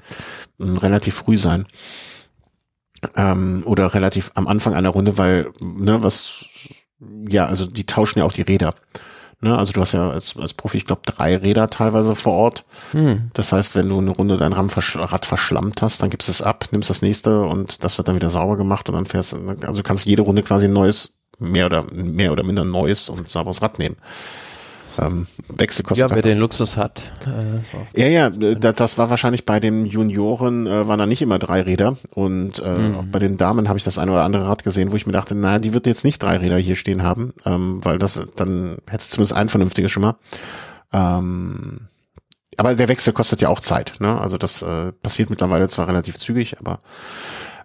ähm, 0.61 0.76
relativ 0.76 1.16
früh 1.16 1.36
sein. 1.36 1.66
Ähm, 3.16 3.62
oder 3.64 3.92
relativ 3.92 4.30
am 4.34 4.46
Anfang 4.46 4.74
einer 4.74 4.90
Runde, 4.90 5.18
weil, 5.18 5.50
ne, 5.59 6.00
was, 6.00 6.44
ja, 7.28 7.46
also 7.46 7.66
die 7.66 7.86
tauschen 7.86 8.20
ja 8.20 8.24
auch 8.24 8.32
die 8.32 8.42
Räder. 8.42 8.76
Ne? 9.41 9.57
Also 9.57 9.72
du 9.72 9.80
hast 9.80 9.93
ja 9.93 10.11
als, 10.11 10.36
als 10.36 10.55
Profi, 10.55 10.78
ich 10.78 10.86
glaube, 10.86 11.03
drei 11.05 11.36
Räder 11.36 11.70
teilweise 11.70 12.14
vor 12.14 12.32
Ort. 12.32 12.64
Hm. 12.93 13.30
Das 13.34 13.53
heißt, 13.53 13.76
wenn 13.76 13.89
du 13.89 13.99
eine 13.99 14.11
Runde 14.11 14.36
dein 14.36 14.53
Rad 14.53 15.26
verschlammt 15.26 15.82
hast, 15.82 16.03
dann 16.03 16.11
gibst 16.11 16.28
es 16.28 16.43
ab, 16.43 16.66
nimmst 16.72 16.91
das 16.91 17.03
nächste 17.03 17.43
und 17.43 17.84
das 17.84 17.99
wird 17.99 18.09
dann 18.09 18.16
wieder 18.16 18.30
sauber 18.30 18.57
gemacht 18.57 18.89
und 18.89 18.97
dann 18.97 19.07
fährst 19.07 19.32
du, 19.32 19.49
also 19.62 19.80
du 19.80 19.82
kannst 19.82 20.07
jede 20.07 20.22
Runde 20.22 20.43
quasi 20.43 20.66
ein 20.66 20.72
neues, 20.72 21.18
mehr 21.39 21.66
oder 21.66 21.84
mehr 21.93 22.32
oder 22.32 22.43
minder 22.43 22.64
neues 22.64 23.09
und 23.09 23.28
sauberes 23.28 23.62
Rad 23.62 23.78
nehmen. 23.78 23.97
Ähm, 24.99 25.26
Wechsel 25.49 25.84
kostet. 25.84 26.11
Ja, 26.11 26.14
wer 26.14 26.22
den 26.22 26.38
Luxus 26.38 26.76
hat. 26.76 27.03
Äh, 27.26 28.01
ja, 28.01 28.09
ja, 28.09 28.30
das, 28.30 28.74
das, 28.74 28.99
war 28.99 29.11
wahrscheinlich 29.11 29.46
bei 29.46 29.61
den 29.61 29.84
Junioren, 29.84 30.66
äh, 30.66 30.88
waren 30.88 30.99
da 30.99 31.07
nicht 31.07 31.22
immer 31.22 31.38
drei 31.38 31.62
Räder. 31.62 31.96
Und 32.14 32.59
äh, 32.59 32.68
mhm. 32.68 32.96
auch 32.96 33.05
bei 33.05 33.18
den 33.18 33.36
Damen 33.36 33.68
habe 33.68 33.78
ich 33.78 33.84
das 33.84 33.99
eine 33.99 34.12
oder 34.12 34.24
andere 34.24 34.46
Rad 34.46 34.64
gesehen, 34.64 34.90
wo 34.90 34.96
ich 34.96 35.07
mir 35.07 35.12
dachte, 35.12 35.34
na, 35.34 35.59
die 35.59 35.74
wird 35.74 35.86
jetzt 35.86 36.05
nicht 36.05 36.22
drei 36.22 36.36
Räder 36.36 36.59
hier 36.59 36.76
stehen 36.76 37.03
haben, 37.03 37.32
ähm, 37.44 37.84
weil 37.84 37.99
das, 37.99 38.20
dann 38.36 38.78
hättest 38.88 39.12
du 39.12 39.14
zumindest 39.16 39.34
ein 39.34 39.49
vernünftiges 39.49 39.90
schon 39.90 40.03
mal. 40.03 40.16
Ähm, 40.92 41.88
aber 42.57 42.74
der 42.74 42.88
Wechsel 42.88 43.12
kostet 43.12 43.40
ja 43.40 43.49
auch 43.49 43.61
Zeit. 43.61 43.94
Ne? 44.01 44.20
Also 44.20 44.36
das 44.36 44.62
äh, 44.62 44.92
passiert 44.92 45.30
mittlerweile 45.30 45.68
zwar 45.68 45.86
relativ 45.86 46.16
zügig, 46.16 46.59
aber 46.59 46.80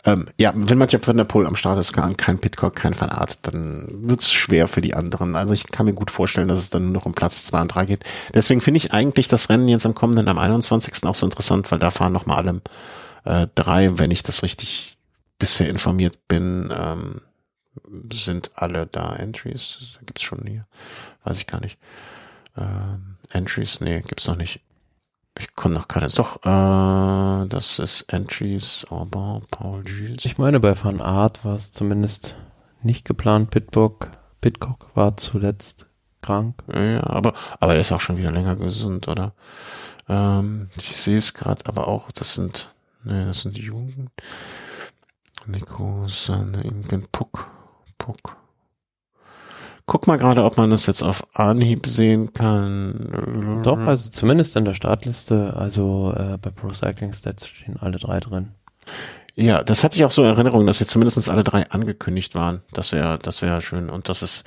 ähm, 0.06 0.28
ja, 0.38 0.52
wenn 0.56 0.78
man 0.78 0.90
Van 0.92 1.18
der 1.18 1.24
Poel 1.24 1.48
am 1.48 1.56
Start 1.56 1.80
ist, 1.80 1.94
kein 1.94 2.40
Pitcock, 2.40 2.76
kein 2.76 3.00
Van 3.00 3.10
Art, 3.10 3.40
dann 3.44 3.88
wird's 4.04 4.30
schwer 4.30 4.68
für 4.68 4.82
die 4.82 4.94
anderen. 4.94 5.36
Also 5.36 5.54
ich 5.54 5.68
kann 5.68 5.86
mir 5.86 5.94
gut 5.94 6.12
vorstellen, 6.12 6.50
dass 6.50 6.60
es 6.60 6.70
dann 6.70 6.84
nur 6.84 6.92
noch 6.92 7.06
um 7.06 7.14
Platz 7.14 7.46
zwei 7.46 7.62
und 7.62 7.70
drei 7.70 7.86
geht. 7.86 8.04
Deswegen 8.34 8.60
finde 8.60 8.80
ich 8.80 8.94
eigentlich 8.94 9.30
das 9.30 9.50
Rennen 9.50 9.70
jetzt 9.70 9.86
am 9.86 9.96
kommenden, 9.96 10.28
am 10.28 10.38
21. 10.38 11.06
auch 11.06 11.16
so 11.16 11.26
interessant, 11.26 11.72
weil 11.72 11.80
da 11.80 11.90
fahren 11.90 12.12
noch 12.12 12.26
mal 12.26 12.36
alle 12.36 12.62
äh, 13.24 13.48
drei, 13.56 13.98
wenn 13.98 14.12
ich 14.12 14.24
das 14.24 14.44
richtig 14.44 14.98
bisher 15.40 15.70
informiert 15.70 16.28
bin, 16.28 16.74
ähm, 16.76 17.22
sind 18.12 18.52
alle 18.56 18.88
da 18.88 19.16
Entries. 19.16 19.98
Gibt's 20.06 20.24
schon 20.24 20.46
hier? 20.46 20.68
Weiß 21.24 21.38
ich 21.38 21.48
gar 21.48 21.62
nicht. 21.62 21.78
Ähm, 22.58 23.18
Entries, 23.32 23.80
nee, 23.80 24.02
gibt's 24.02 24.28
noch 24.28 24.36
nicht. 24.36 24.62
Ich 25.38 25.56
komme 25.56 25.74
noch 25.74 25.88
keine. 25.88 26.08
Doch, 26.08 26.38
äh, 26.44 27.48
das 27.48 27.80
ist 27.80 28.04
Entries, 28.04 28.86
aber 28.90 29.42
Paul 29.50 29.84
Jules. 29.86 30.26
Ich 30.26 30.38
meine, 30.38 30.60
bei 30.60 30.82
Van 30.82 31.02
Art 31.02 31.44
war 31.44 31.56
es 31.56 31.72
zumindest 31.72 32.36
nicht 32.82 33.06
geplant. 33.06 33.50
Pitcock, 33.50 34.12
Pitcock 34.42 34.96
war 34.96 35.18
zuletzt 35.18 35.88
krank. 36.22 36.64
Ja, 36.72 37.04
aber, 37.04 37.34
aber 37.60 37.74
er 37.74 37.82
ist 37.82 37.92
auch 37.92 38.02
schon 38.02 38.18
wieder 38.18 38.32
länger 38.32 38.56
gesund, 38.56 39.08
oder? 39.08 39.34
Ähm, 40.08 40.70
ich 40.78 40.96
sehe 40.96 41.18
es 41.18 41.34
gerade, 41.34 41.66
aber 41.66 41.88
auch, 41.88 42.12
das 42.12 42.36
sind, 42.36 42.74
ne, 43.04 43.26
das 43.26 43.42
sind 43.42 43.58
die 43.58 43.62
Jugend. 43.62 44.12
Nico, 45.46 46.08
Sanne, 46.08 46.64
Puck, 47.12 47.48
Puck. 47.98 48.38
Guck 49.86 50.08
mal 50.08 50.18
gerade, 50.18 50.44
ob 50.44 50.58
man 50.58 50.70
das 50.70 50.86
jetzt 50.86 51.02
auf 51.02 51.28
Anhieb 51.34 51.88
sehen 51.88 52.34
kann. 52.34 53.62
Doch, 53.64 53.80
also 53.80 54.10
zumindest 54.10 54.56
in 54.56 54.64
der 54.64 54.76
Startliste, 54.76 55.54
also 55.58 56.14
äh, 56.18 56.38
bei 56.38 56.52
Pro 56.52 56.70
Cycling 56.74 57.12
Stats 57.12 57.48
stehen 57.48 57.78
alle 57.80 57.98
drei 57.98 58.22
drin. 58.22 58.54
Ja, 59.36 59.64
das 59.64 59.84
hatte 59.84 59.98
ich 59.98 60.06
auch 60.06 60.12
so 60.12 60.24
in 60.24 60.30
Erinnerung, 60.30 60.66
dass 60.66 60.80
jetzt 60.80 60.92
zumindest 60.92 61.30
alle 61.30 61.44
drei 61.44 61.70
angekündigt 61.70 62.36
waren. 62.36 62.62
Das 62.72 62.92
wäre, 62.92 63.20
das 63.20 63.42
wäre 63.42 63.62
schön. 63.62 63.90
Und 63.90 64.08
das 64.08 64.22
ist, 64.22 64.46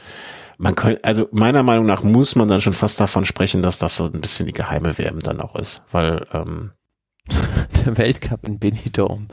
man 0.59 0.75
könnte, 0.75 1.03
also 1.05 1.29
meiner 1.33 1.63
Meinung 1.63 1.87
nach 1.87 2.03
muss 2.03 2.37
man 2.37 2.49
dann 2.49 2.61
schon 2.61 2.75
fast 2.75 3.01
davon 3.01 3.25
sprechen, 3.25 3.63
dass 3.63 3.79
das 3.79 3.97
so 3.97 4.05
ein 4.05 4.21
bisschen 4.21 4.47
die 4.47 4.53
geheime 4.53 4.97
WM 4.97 5.19
dann 5.19 5.41
auch 5.41 5.57
ist, 5.57 5.83
weil 5.91 6.25
ähm, 6.33 6.71
der 7.85 7.99
Weltcup 7.99 8.47
in 8.47 8.59
Benidorm. 8.59 9.29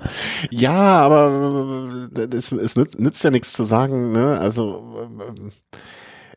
Ja, 0.49 1.01
aber 1.01 2.09
es, 2.33 2.51
es 2.51 2.75
nützt, 2.75 2.99
nützt 2.99 3.23
ja 3.23 3.31
nichts 3.31 3.53
zu 3.53 3.63
sagen. 3.63 4.11
Ne? 4.11 4.39
Also 4.39 5.09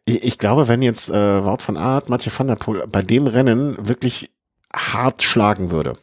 ich, 0.04 0.22
ich 0.22 0.38
glaube, 0.38 0.68
wenn 0.68 0.82
jetzt 0.82 1.10
äh, 1.10 1.44
Wout 1.44 1.62
von 1.62 1.76
Art, 1.76 2.08
Mathieu 2.08 2.32
van 2.36 2.48
der 2.48 2.56
Poel 2.56 2.86
bei 2.86 3.02
dem 3.02 3.26
Rennen 3.26 3.88
wirklich 3.88 4.30
hart 4.74 5.22
schlagen 5.22 5.70
würde, 5.70 5.98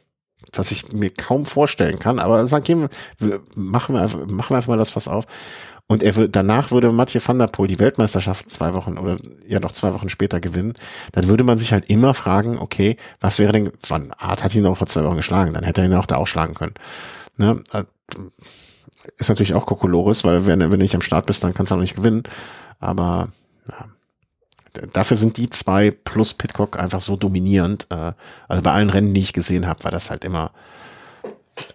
was 0.54 0.72
ich 0.72 0.91
mir 0.91 1.10
kaum 1.10 1.45
vorstellen 1.45 1.99
kann, 1.99 2.20
aber 2.20 2.45
sagen 2.45 2.89
wir, 3.20 3.41
machen 3.56 3.95
wir, 3.95 4.01
machen 4.28 4.51
wir 4.51 4.58
einfach 4.58 4.68
mal 4.68 4.78
das 4.78 4.91
Fass 4.91 5.08
auf. 5.08 5.26
Und 5.88 6.01
er 6.01 6.16
wird, 6.16 6.36
danach 6.36 6.72
würde 6.72 6.91
Mathieu 6.91 7.20
van 7.24 7.39
der 7.39 7.47
Poel 7.47 7.68
die 7.68 7.80
Weltmeisterschaft 7.80 8.49
zwei 8.49 8.74
Wochen 8.74 8.97
oder 8.97 9.18
ja 9.45 9.60
noch 9.60 9.74
zwei 9.74 9.93
Wochen 9.93 10.10
später 10.10 10.39
gewinnen. 10.39 10.74
Dann 11.12 11.28
würde 11.28 11.43
man 11.43 11.58
sich 11.58 11.74
halt 11.74 11.89
immer 11.89 12.14
fragen, 12.14 12.58
okay, 12.58 12.97
was 13.20 13.38
wäre 13.38 13.51
denn, 13.51 13.72
zwar 13.82 14.01
Art 14.18 14.43
hat 14.43 14.56
ihn 14.56 14.66
auch 14.66 14.78
vor 14.78 14.88
zwei 14.88 15.04
Wochen 15.04 15.18
geschlagen, 15.18 15.54
dann 15.54 15.64
hätte 15.64 15.82
er 15.82 15.88
ihn 15.88 15.93
auch 15.93 16.06
da 16.06 16.16
auch 16.16 16.28
schlagen 16.28 16.54
können. 16.54 16.74
Ne? 17.38 17.62
Äh, 17.74 17.84
ist 19.18 19.30
natürlich 19.30 19.54
auch 19.54 19.66
Kokolores, 19.66 20.24
weil 20.24 20.45
wenn, 20.45 20.62
wenn 20.62 20.70
du 20.72 20.78
nicht 20.78 20.95
am 20.95 21.01
Start 21.01 21.26
bist, 21.26 21.43
dann 21.43 21.54
kannst 21.54 21.72
du 21.72 21.76
auch 21.76 21.80
nicht 21.80 21.95
gewinnen. 21.95 22.24
Aber 22.80 23.30
ja, 23.70 23.88
dafür 24.93 25.17
sind 25.17 25.38
die 25.38 25.49
zwei 25.49 25.91
plus 25.91 26.34
Pitcock 26.34 26.80
einfach 26.80 27.01
so 27.01 27.15
dominierend. 27.15 27.88
Äh, 27.89 28.13
also 28.47 28.61
bei 28.61 28.71
allen 28.71 28.89
Rennen, 28.89 29.13
die 29.13 29.21
ich 29.21 29.34
gesehen 29.34 29.67
habe, 29.67 29.84
war 29.84 29.91
das 29.91 30.09
halt 30.09 30.26
immer 30.26 30.51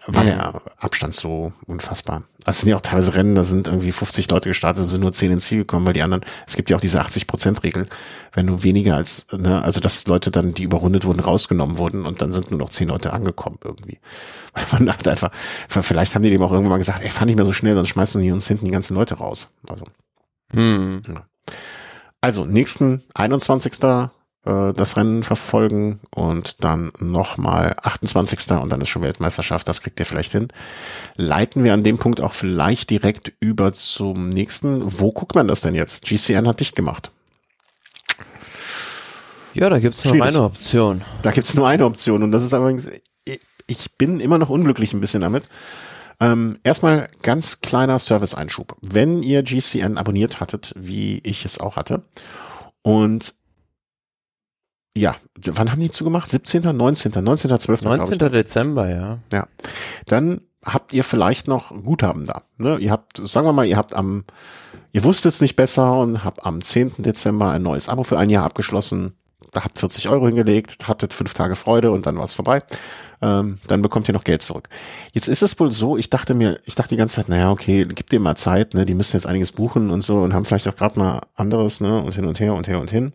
war 0.07 0.25
der 0.25 0.61
Abstand 0.77 1.13
so 1.13 1.53
unfassbar. 1.65 2.23
Also 2.43 2.57
es 2.57 2.61
sind 2.61 2.69
ja 2.69 2.75
auch 2.75 2.81
teilweise 2.81 3.15
Rennen, 3.15 3.35
da 3.35 3.43
sind 3.43 3.67
irgendwie 3.67 3.93
50 3.93 4.29
Leute 4.29 4.49
gestartet, 4.49 4.85
sind 4.85 5.01
nur 5.01 5.13
10 5.13 5.31
ins 5.31 5.45
Ziel 5.45 5.59
gekommen, 5.59 5.85
weil 5.85 5.93
die 5.93 6.01
anderen, 6.01 6.25
es 6.45 6.57
gibt 6.57 6.69
ja 6.69 6.75
auch 6.75 6.81
diese 6.81 7.01
80-Prozent-Regel, 7.01 7.87
wenn 8.33 8.47
du 8.47 8.63
weniger 8.63 8.95
als, 8.95 9.25
ne, 9.31 9.61
also 9.61 9.79
dass 9.79 10.05
Leute 10.07 10.31
dann, 10.31 10.53
die 10.53 10.63
überrundet 10.63 11.05
wurden, 11.05 11.21
rausgenommen 11.21 11.77
wurden 11.77 12.05
und 12.05 12.21
dann 12.21 12.33
sind 12.33 12.51
nur 12.51 12.59
noch 12.59 12.69
10 12.69 12.89
Leute 12.89 13.13
angekommen 13.13 13.59
irgendwie. 13.63 13.99
Weil 14.53 14.65
man 14.71 14.85
dachte 14.87 15.11
einfach, 15.11 15.31
vielleicht 15.67 16.15
haben 16.15 16.23
die 16.23 16.29
dem 16.29 16.41
auch 16.41 16.51
irgendwann 16.51 16.71
mal 16.71 16.77
gesagt, 16.77 17.03
ey, 17.03 17.09
fahr 17.09 17.25
nicht 17.25 17.37
mehr 17.37 17.45
so 17.45 17.53
schnell, 17.53 17.75
sonst 17.75 17.89
schmeißen 17.89 18.21
wir 18.21 18.33
uns 18.33 18.47
hinten 18.47 18.65
die 18.65 18.71
ganzen 18.71 18.95
Leute 18.95 19.15
raus. 19.15 19.49
Also. 19.69 19.85
Hm. 20.53 21.01
Ja. 21.07 21.23
Also, 22.21 22.45
nächsten 22.45 23.03
21 23.13 23.73
äh, 24.45 24.73
das 24.73 24.97
Rennen 24.97 25.23
verfolgen 25.23 25.99
und 26.13 26.63
dann 26.63 26.91
nochmal 26.99 27.75
28. 27.81 28.51
und 28.61 28.71
dann 28.71 28.81
ist 28.81 28.89
schon 28.89 29.01
Weltmeisterschaft, 29.01 29.67
das 29.67 29.81
kriegt 29.81 29.99
ihr 29.99 30.05
vielleicht 30.05 30.31
hin. 30.31 30.47
Leiten 31.15 31.63
wir 31.63 31.73
an 31.73 31.83
dem 31.83 31.97
Punkt 31.97 32.21
auch 32.21 32.33
vielleicht 32.33 32.89
direkt 32.89 33.33
über 33.39 33.73
zum 33.73 34.29
nächsten. 34.29 34.99
Wo 34.99 35.11
guckt 35.11 35.35
man 35.35 35.47
das 35.47 35.61
denn 35.61 35.75
jetzt? 35.75 36.05
GCN 36.05 36.47
hat 36.47 36.59
dicht 36.59 36.75
gemacht. 36.75 37.11
Ja, 39.53 39.69
da 39.69 39.79
gibt's 39.79 40.03
nur 40.05 40.13
Schwierig. 40.13 40.29
eine 40.29 40.43
Option. 40.43 41.01
Da 41.21 41.31
gibt's 41.31 41.53
nur 41.55 41.67
eine 41.67 41.85
Option 41.85 42.23
und 42.23 42.31
das 42.31 42.43
ist 42.43 42.53
übrigens, 42.53 42.87
ich 43.67 43.97
bin 43.97 44.19
immer 44.19 44.37
noch 44.37 44.49
unglücklich 44.49 44.93
ein 44.93 45.01
bisschen 45.01 45.21
damit. 45.21 45.43
Ähm, 46.19 46.59
erstmal 46.63 47.07
ganz 47.21 47.61
kleiner 47.61 47.97
Service-Einschub. 47.97 48.75
Wenn 48.81 49.23
ihr 49.23 49.43
GCN 49.43 49.97
abonniert 49.97 50.39
hattet, 50.39 50.73
wie 50.75 51.19
ich 51.19 51.45
es 51.45 51.59
auch 51.59 51.77
hatte, 51.77 52.03
und 52.81 53.35
ja, 54.97 55.15
wann 55.45 55.71
haben 55.71 55.79
die 55.79 55.91
zugemacht? 55.91 56.29
17., 56.29 56.75
19., 56.75 57.23
19., 57.23 57.59
12. 57.59 57.81
glaub 57.81 57.97
19. 57.97 58.13
ich. 58.13 58.31
Dezember, 58.31 58.89
ja. 58.89 59.19
Dann 60.05 60.41
habt 60.65 60.93
ihr 60.93 61.03
vielleicht 61.03 61.47
noch 61.47 61.69
Guthaben 61.83 62.25
da. 62.25 62.43
Ne? 62.57 62.77
Ihr 62.79 62.91
habt, 62.91 63.15
sagen 63.25 63.47
wir 63.47 63.53
mal, 63.53 63.65
ihr 63.65 63.77
habt 63.77 63.93
am, 63.93 64.25
ihr 64.91 65.03
wusstet 65.03 65.33
es 65.33 65.41
nicht 65.41 65.55
besser 65.55 65.97
und 65.99 66.23
habt 66.23 66.45
am 66.45 66.61
10. 66.61 66.93
Dezember 66.97 67.51
ein 67.51 67.61
neues 67.61 67.87
Abo 67.87 68.03
für 68.03 68.17
ein 68.17 68.29
Jahr 68.29 68.45
abgeschlossen. 68.45 69.13
Da 69.51 69.63
habt 69.63 69.79
40 69.79 70.09
Euro 70.09 70.27
hingelegt, 70.27 70.87
hattet 70.87 71.13
fünf 71.13 71.33
Tage 71.33 71.55
Freude 71.55 71.91
und 71.91 72.05
dann 72.05 72.17
war 72.17 72.25
es 72.25 72.33
vorbei. 72.33 72.63
Ähm, 73.21 73.59
dann 73.67 73.81
bekommt 73.81 74.07
ihr 74.07 74.13
noch 74.13 74.23
Geld 74.23 74.41
zurück. 74.41 74.69
Jetzt 75.11 75.27
ist 75.27 75.43
es 75.43 75.59
wohl 75.59 75.71
so, 75.71 75.97
ich 75.97 76.09
dachte 76.09 76.33
mir, 76.33 76.59
ich 76.65 76.75
dachte 76.75 76.89
die 76.89 76.97
ganze 76.97 77.15
Zeit, 77.15 77.29
naja, 77.29 77.51
okay, 77.51 77.85
gib 77.85 78.09
dir 78.09 78.19
mal 78.19 78.35
Zeit, 78.35 78.73
ne? 78.73 78.85
Die 78.85 78.95
müssen 78.95 79.15
jetzt 79.15 79.25
einiges 79.25 79.51
buchen 79.51 79.89
und 79.89 80.01
so 80.01 80.21
und 80.21 80.33
haben 80.33 80.45
vielleicht 80.45 80.67
auch 80.67 80.75
gerade 80.75 80.97
mal 80.97 81.21
anderes, 81.35 81.81
ne? 81.81 82.01
Und 82.01 82.13
hin 82.13 82.25
und 82.25 82.39
her 82.39 82.53
und 82.53 82.67
her 82.67 82.79
und 82.79 82.91
hin. 82.91 83.13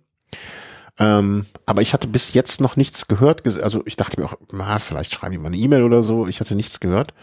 Ähm, 0.98 1.46
aber 1.66 1.82
ich 1.82 1.92
hatte 1.92 2.06
bis 2.06 2.34
jetzt 2.34 2.60
noch 2.60 2.76
nichts 2.76 3.08
gehört. 3.08 3.46
Also 3.62 3.82
ich 3.86 3.96
dachte 3.96 4.20
mir 4.20 4.26
auch, 4.26 4.34
na, 4.52 4.78
vielleicht 4.78 5.14
schreiben 5.14 5.32
die 5.32 5.38
mal 5.38 5.48
eine 5.48 5.56
E-Mail 5.56 5.82
oder 5.82 6.02
so. 6.02 6.26
Ich 6.26 6.40
hatte 6.40 6.54
nichts 6.54 6.80
gehört 6.80 7.14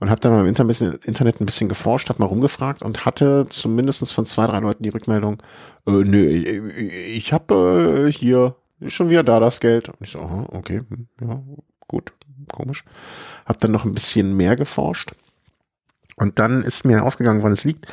und 0.00 0.10
habe 0.10 0.20
dann 0.20 0.32
mal 0.32 0.40
im 0.40 0.46
Internet 0.46 1.40
ein 1.40 1.46
bisschen 1.46 1.68
geforscht, 1.68 2.08
habe 2.08 2.20
mal 2.20 2.26
rumgefragt 2.26 2.82
und 2.82 3.04
hatte 3.04 3.46
zumindestens 3.48 4.12
von 4.12 4.24
zwei, 4.24 4.46
drei 4.46 4.58
Leuten 4.58 4.82
die 4.82 4.88
Rückmeldung, 4.88 5.38
äh, 5.86 5.90
nö, 5.90 6.26
ich, 6.26 6.46
ich 7.16 7.32
habe 7.32 8.06
äh, 8.08 8.12
hier 8.12 8.56
ist 8.80 8.94
schon 8.94 9.10
wieder 9.10 9.22
da 9.22 9.40
das 9.40 9.60
Geld. 9.60 9.88
Und 9.90 9.96
ich 10.00 10.10
so, 10.10 10.20
aha, 10.20 10.46
okay, 10.52 10.82
hm, 10.88 11.06
ja, 11.20 11.42
gut, 11.90 12.12
komisch. 12.52 12.84
Hab 13.44 13.58
dann 13.60 13.72
noch 13.72 13.84
ein 13.84 13.92
bisschen 13.92 14.36
mehr 14.36 14.56
geforscht. 14.56 15.12
Und 16.16 16.38
dann 16.38 16.62
ist 16.62 16.84
mir 16.84 17.04
aufgegangen, 17.04 17.42
wann 17.42 17.52
es 17.52 17.64
liegt. 17.64 17.86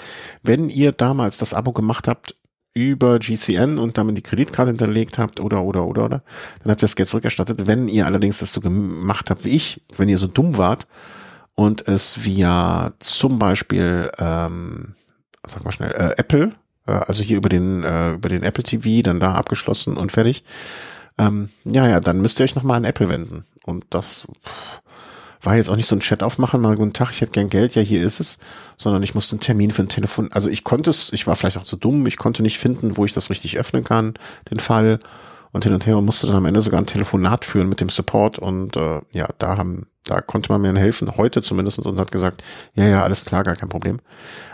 Wenn 0.44 0.70
ihr 0.70 0.92
damals 0.92 1.38
das 1.38 1.54
Abo 1.54 1.74
gemacht 1.74 2.08
habt 2.08 2.36
über 2.74 3.18
GCN 3.18 3.80
und 3.80 3.98
damit 3.98 4.18
die 4.18 4.22
Kreditkarte 4.22 4.70
hinterlegt 4.70 5.18
habt 5.18 5.40
oder, 5.40 5.64
oder, 5.64 5.86
oder, 5.86 6.06
oder, 6.06 6.24
dann 6.62 6.72
habt 6.72 6.82
ihr 6.82 6.88
das 6.88 6.96
Geld 6.96 7.10
zurückerstattet. 7.10 7.66
Wenn 7.66 7.88
ihr 7.88 8.06
allerdings 8.06 8.40
das 8.40 8.54
so 8.54 8.62
gemacht 8.62 9.32
habt 9.32 9.46
wie 9.46 9.50
ich, 9.50 9.82
wenn 9.96 10.10
ihr 10.10 10.20
so 10.20 10.28
dumm 10.28 10.58
wart 10.58 10.88
und 11.56 11.88
es 11.88 12.24
via 12.24 12.94
zum 13.00 13.40
Beispiel, 13.40 14.12
ähm, 14.20 14.94
sag 15.46 15.66
mal 15.66 15.72
schnell, 15.72 15.92
äh, 15.92 16.14
Apple, 16.18 16.52
äh, 16.86 16.92
also 16.92 17.24
hier 17.24 17.38
über 17.38 17.50
den, 17.50 17.84
äh, 17.84 18.12
über 18.14 18.30
den 18.30 18.44
Apple 18.44 18.64
TV, 18.64 19.02
dann 19.02 19.20
da 19.20 19.34
abgeschlossen 19.34 19.98
und 19.98 20.12
fertig, 20.12 20.44
ähm, 21.18 21.50
ja, 21.64 21.88
ja, 21.88 22.00
dann 22.00 22.22
müsst 22.22 22.40
ihr 22.40 22.44
euch 22.44 22.56
nochmal 22.56 22.78
an 22.78 22.84
Apple 22.84 23.10
wenden. 23.10 23.46
Und 23.68 23.86
das 23.92 24.28
war 25.42 25.56
jetzt 25.56 25.70
auch 25.70 25.76
nicht 25.76 25.88
so 25.88 25.96
ein 25.96 26.00
Chat 26.00 26.24
aufmachen, 26.24 26.62
mal 26.62 26.76
guten 26.76 26.94
Tag, 26.94 27.12
ich 27.12 27.22
hätte 27.22 27.32
gern 27.32 27.50
Geld, 27.50 27.76
ja, 27.76 27.82
hier 27.82 28.04
ist 28.04 28.20
es, 28.20 28.38
sondern 28.78 29.04
ich 29.04 29.14
musste 29.14 29.34
einen 29.34 29.42
Termin 29.42 29.72
für 29.72 29.84
ein 29.84 29.90
Telefon, 29.90 30.32
also 30.32 30.50
ich 30.50 30.64
konnte 30.64 30.90
es, 30.90 31.14
ich 31.14 31.28
war 31.28 31.36
vielleicht 31.36 31.58
auch 31.58 31.64
zu 31.64 31.78
dumm, 31.78 32.06
ich 32.08 32.18
konnte 32.18 32.42
nicht 32.42 32.58
finden, 32.58 32.98
wo 32.98 33.06
ich 33.06 33.14
das 33.14 33.30
richtig 33.30 33.58
öffnen 33.58 33.84
kann, 33.84 34.16
den 34.50 34.60
Fall 34.60 35.00
und 35.52 35.64
hin 35.64 35.74
und 35.74 35.86
her 35.86 35.98
und 35.98 36.06
musste 36.06 36.28
dann 36.28 36.36
am 36.36 36.46
Ende 36.46 36.62
sogar 36.62 36.82
ein 36.82 36.88
Telefonat 36.88 37.46
führen 37.46 37.70
mit 37.70 37.82
dem 37.82 37.90
Support 37.90 38.40
und 38.40 38.76
äh, 38.76 39.02
ja, 39.12 39.28
da 39.38 39.58
haben, 39.58 39.88
da 40.06 40.22
konnte 40.22 40.52
man 40.52 40.62
mir 40.62 40.78
helfen, 40.78 41.18
heute 41.18 41.42
zumindest 41.42 41.80
und 41.86 42.00
hat 42.00 42.12
gesagt, 42.12 42.44
ja, 42.74 42.86
ja, 42.86 43.04
alles 43.04 43.26
klar, 43.26 43.44
gar 43.44 43.56
kein 43.56 43.70
Problem. 43.70 44.00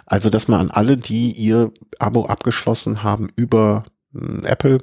Also, 0.05 0.29
dass 0.29 0.47
man 0.47 0.59
an 0.59 0.71
alle, 0.71 0.97
die 0.97 1.31
ihr 1.31 1.71
Abo 1.99 2.25
abgeschlossen 2.25 3.03
haben 3.03 3.29
über 3.35 3.83
mh, 4.11 4.47
Apple, 4.47 4.79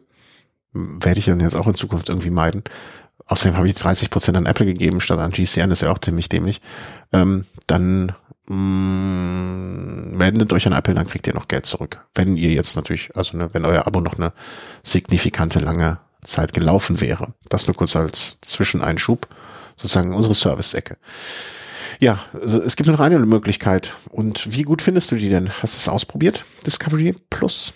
mh, 0.73 1.05
werde 1.05 1.19
ich 1.19 1.27
dann 1.27 1.41
jetzt 1.41 1.57
auch 1.57 1.67
in 1.67 1.75
Zukunft 1.75 2.09
irgendwie 2.09 2.31
meiden. 2.31 2.65
Außerdem 3.27 3.57
habe 3.57 3.69
ich 3.69 3.75
30 3.75 4.11
Prozent 4.11 4.37
an 4.37 4.47
Apple 4.47 4.67
gegeben 4.67 5.01
statt 5.01 5.19
an 5.19 5.31
GCN, 5.31 5.71
ist 5.71 5.83
ja 5.83 5.91
auch 5.91 5.99
ziemlich 5.99 6.29
dämlich. 6.29 6.61
Ähm, 7.13 7.47
dann 7.67 8.13
mh, 8.49 10.19
wendet 10.19 10.53
euch 10.53 10.67
an 10.67 10.73
Apple, 10.73 10.95
dann 10.95 11.07
kriegt 11.07 11.27
ihr 11.27 11.35
noch 11.35 11.49
Geld 11.49 11.67
zurück. 11.67 12.01
Wenn 12.15 12.37
ihr 12.37 12.51
jetzt 12.51 12.77
natürlich, 12.77 13.15
also 13.17 13.37
ne, 13.37 13.51
wenn 13.53 13.65
euer 13.65 13.87
Abo 13.87 14.01
noch 14.01 14.17
eine 14.17 14.33
signifikante 14.83 15.59
lange 15.59 15.99
Zeit 16.23 16.53
gelaufen 16.53 17.01
wäre. 17.01 17.29
Das 17.49 17.67
nur 17.67 17.77
kurz 17.77 17.97
als 17.97 18.39
Zwischeneinschub, 18.43 19.27
sozusagen 19.77 20.15
unsere 20.15 20.35
Service-Ecke. 20.35 20.97
Ja, 21.99 22.19
also 22.33 22.63
es 22.63 22.77
gibt 22.77 22.87
nur 22.87 22.97
noch 22.97 23.05
eine 23.05 23.19
Möglichkeit. 23.19 23.95
Und 24.11 24.53
wie 24.53 24.63
gut 24.63 24.83
findest 24.83 25.11
du 25.11 25.17
die 25.17 25.29
denn? 25.29 25.51
Hast 25.63 25.75
du 25.75 25.79
es 25.79 25.89
ausprobiert? 25.89 26.45
Discovery 26.67 27.15
Plus? 27.31 27.73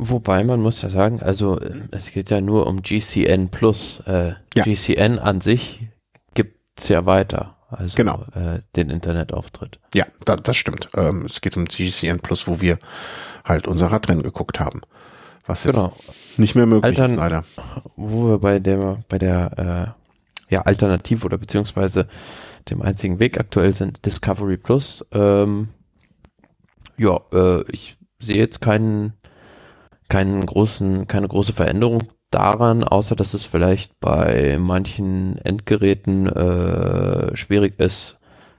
Wobei 0.00 0.44
man 0.44 0.60
muss 0.60 0.82
ja 0.82 0.90
sagen, 0.90 1.20
also 1.22 1.58
es 1.90 2.12
geht 2.12 2.30
ja 2.30 2.40
nur 2.40 2.66
um 2.66 2.82
GCN 2.82 3.48
Plus. 3.48 4.00
Äh, 4.06 4.34
Ja. 4.54 4.64
GCN 4.64 5.18
an 5.18 5.40
sich 5.40 5.88
gibt's 6.34 6.88
ja 6.88 7.04
weiter. 7.04 7.56
Also 7.70 7.96
Genau. 7.96 8.24
äh, 8.34 8.60
den 8.76 8.90
Internetauftritt. 8.90 9.78
Ja, 9.94 10.06
da, 10.24 10.36
das 10.36 10.56
stimmt. 10.56 10.88
Ähm, 10.94 11.24
es 11.26 11.40
geht 11.40 11.56
um 11.56 11.64
GCN 11.66 12.20
Plus, 12.20 12.46
wo 12.46 12.60
wir 12.60 12.78
halt 13.44 13.66
unser 13.66 13.88
Radrennen 13.88 14.22
geguckt 14.22 14.60
haben. 14.60 14.80
Was 15.46 15.64
jetzt 15.64 15.74
Genau. 15.74 15.92
nicht 16.36 16.54
mehr 16.54 16.66
möglich 16.66 16.84
Altern- 16.98 17.12
ist, 17.12 17.16
leider. 17.18 17.44
Wo 17.96 18.28
wir 18.30 18.38
bei 18.38 18.58
der 18.60 19.02
bei 19.08 19.18
der 19.18 19.94
äh, 20.48 20.54
ja 20.54 20.62
Alternative 20.62 21.24
oder 21.26 21.38
beziehungsweise 21.38 22.06
dem 22.70 22.82
einzigen 22.82 23.18
Weg 23.18 23.38
aktuell 23.38 23.72
sind 23.72 24.06
Discovery 24.06 24.56
Plus. 24.58 25.04
Ähm, 25.12 25.68
ja, 26.96 27.20
äh, 27.32 27.64
ich 27.72 27.96
sehe 28.18 28.36
jetzt 28.36 28.60
keinen 28.60 29.12
keinen 30.08 30.44
großen 30.46 31.06
keine 31.08 31.28
große 31.28 31.52
Veränderung 31.52 32.04
daran, 32.30 32.84
außer 32.84 33.16
dass 33.16 33.34
es 33.34 33.44
vielleicht 33.44 33.98
bei 34.00 34.56
manchen 34.60 35.38
Endgeräten 35.38 36.26
äh, 36.28 37.36
schwierig 37.36 37.78
ist, 37.80 38.18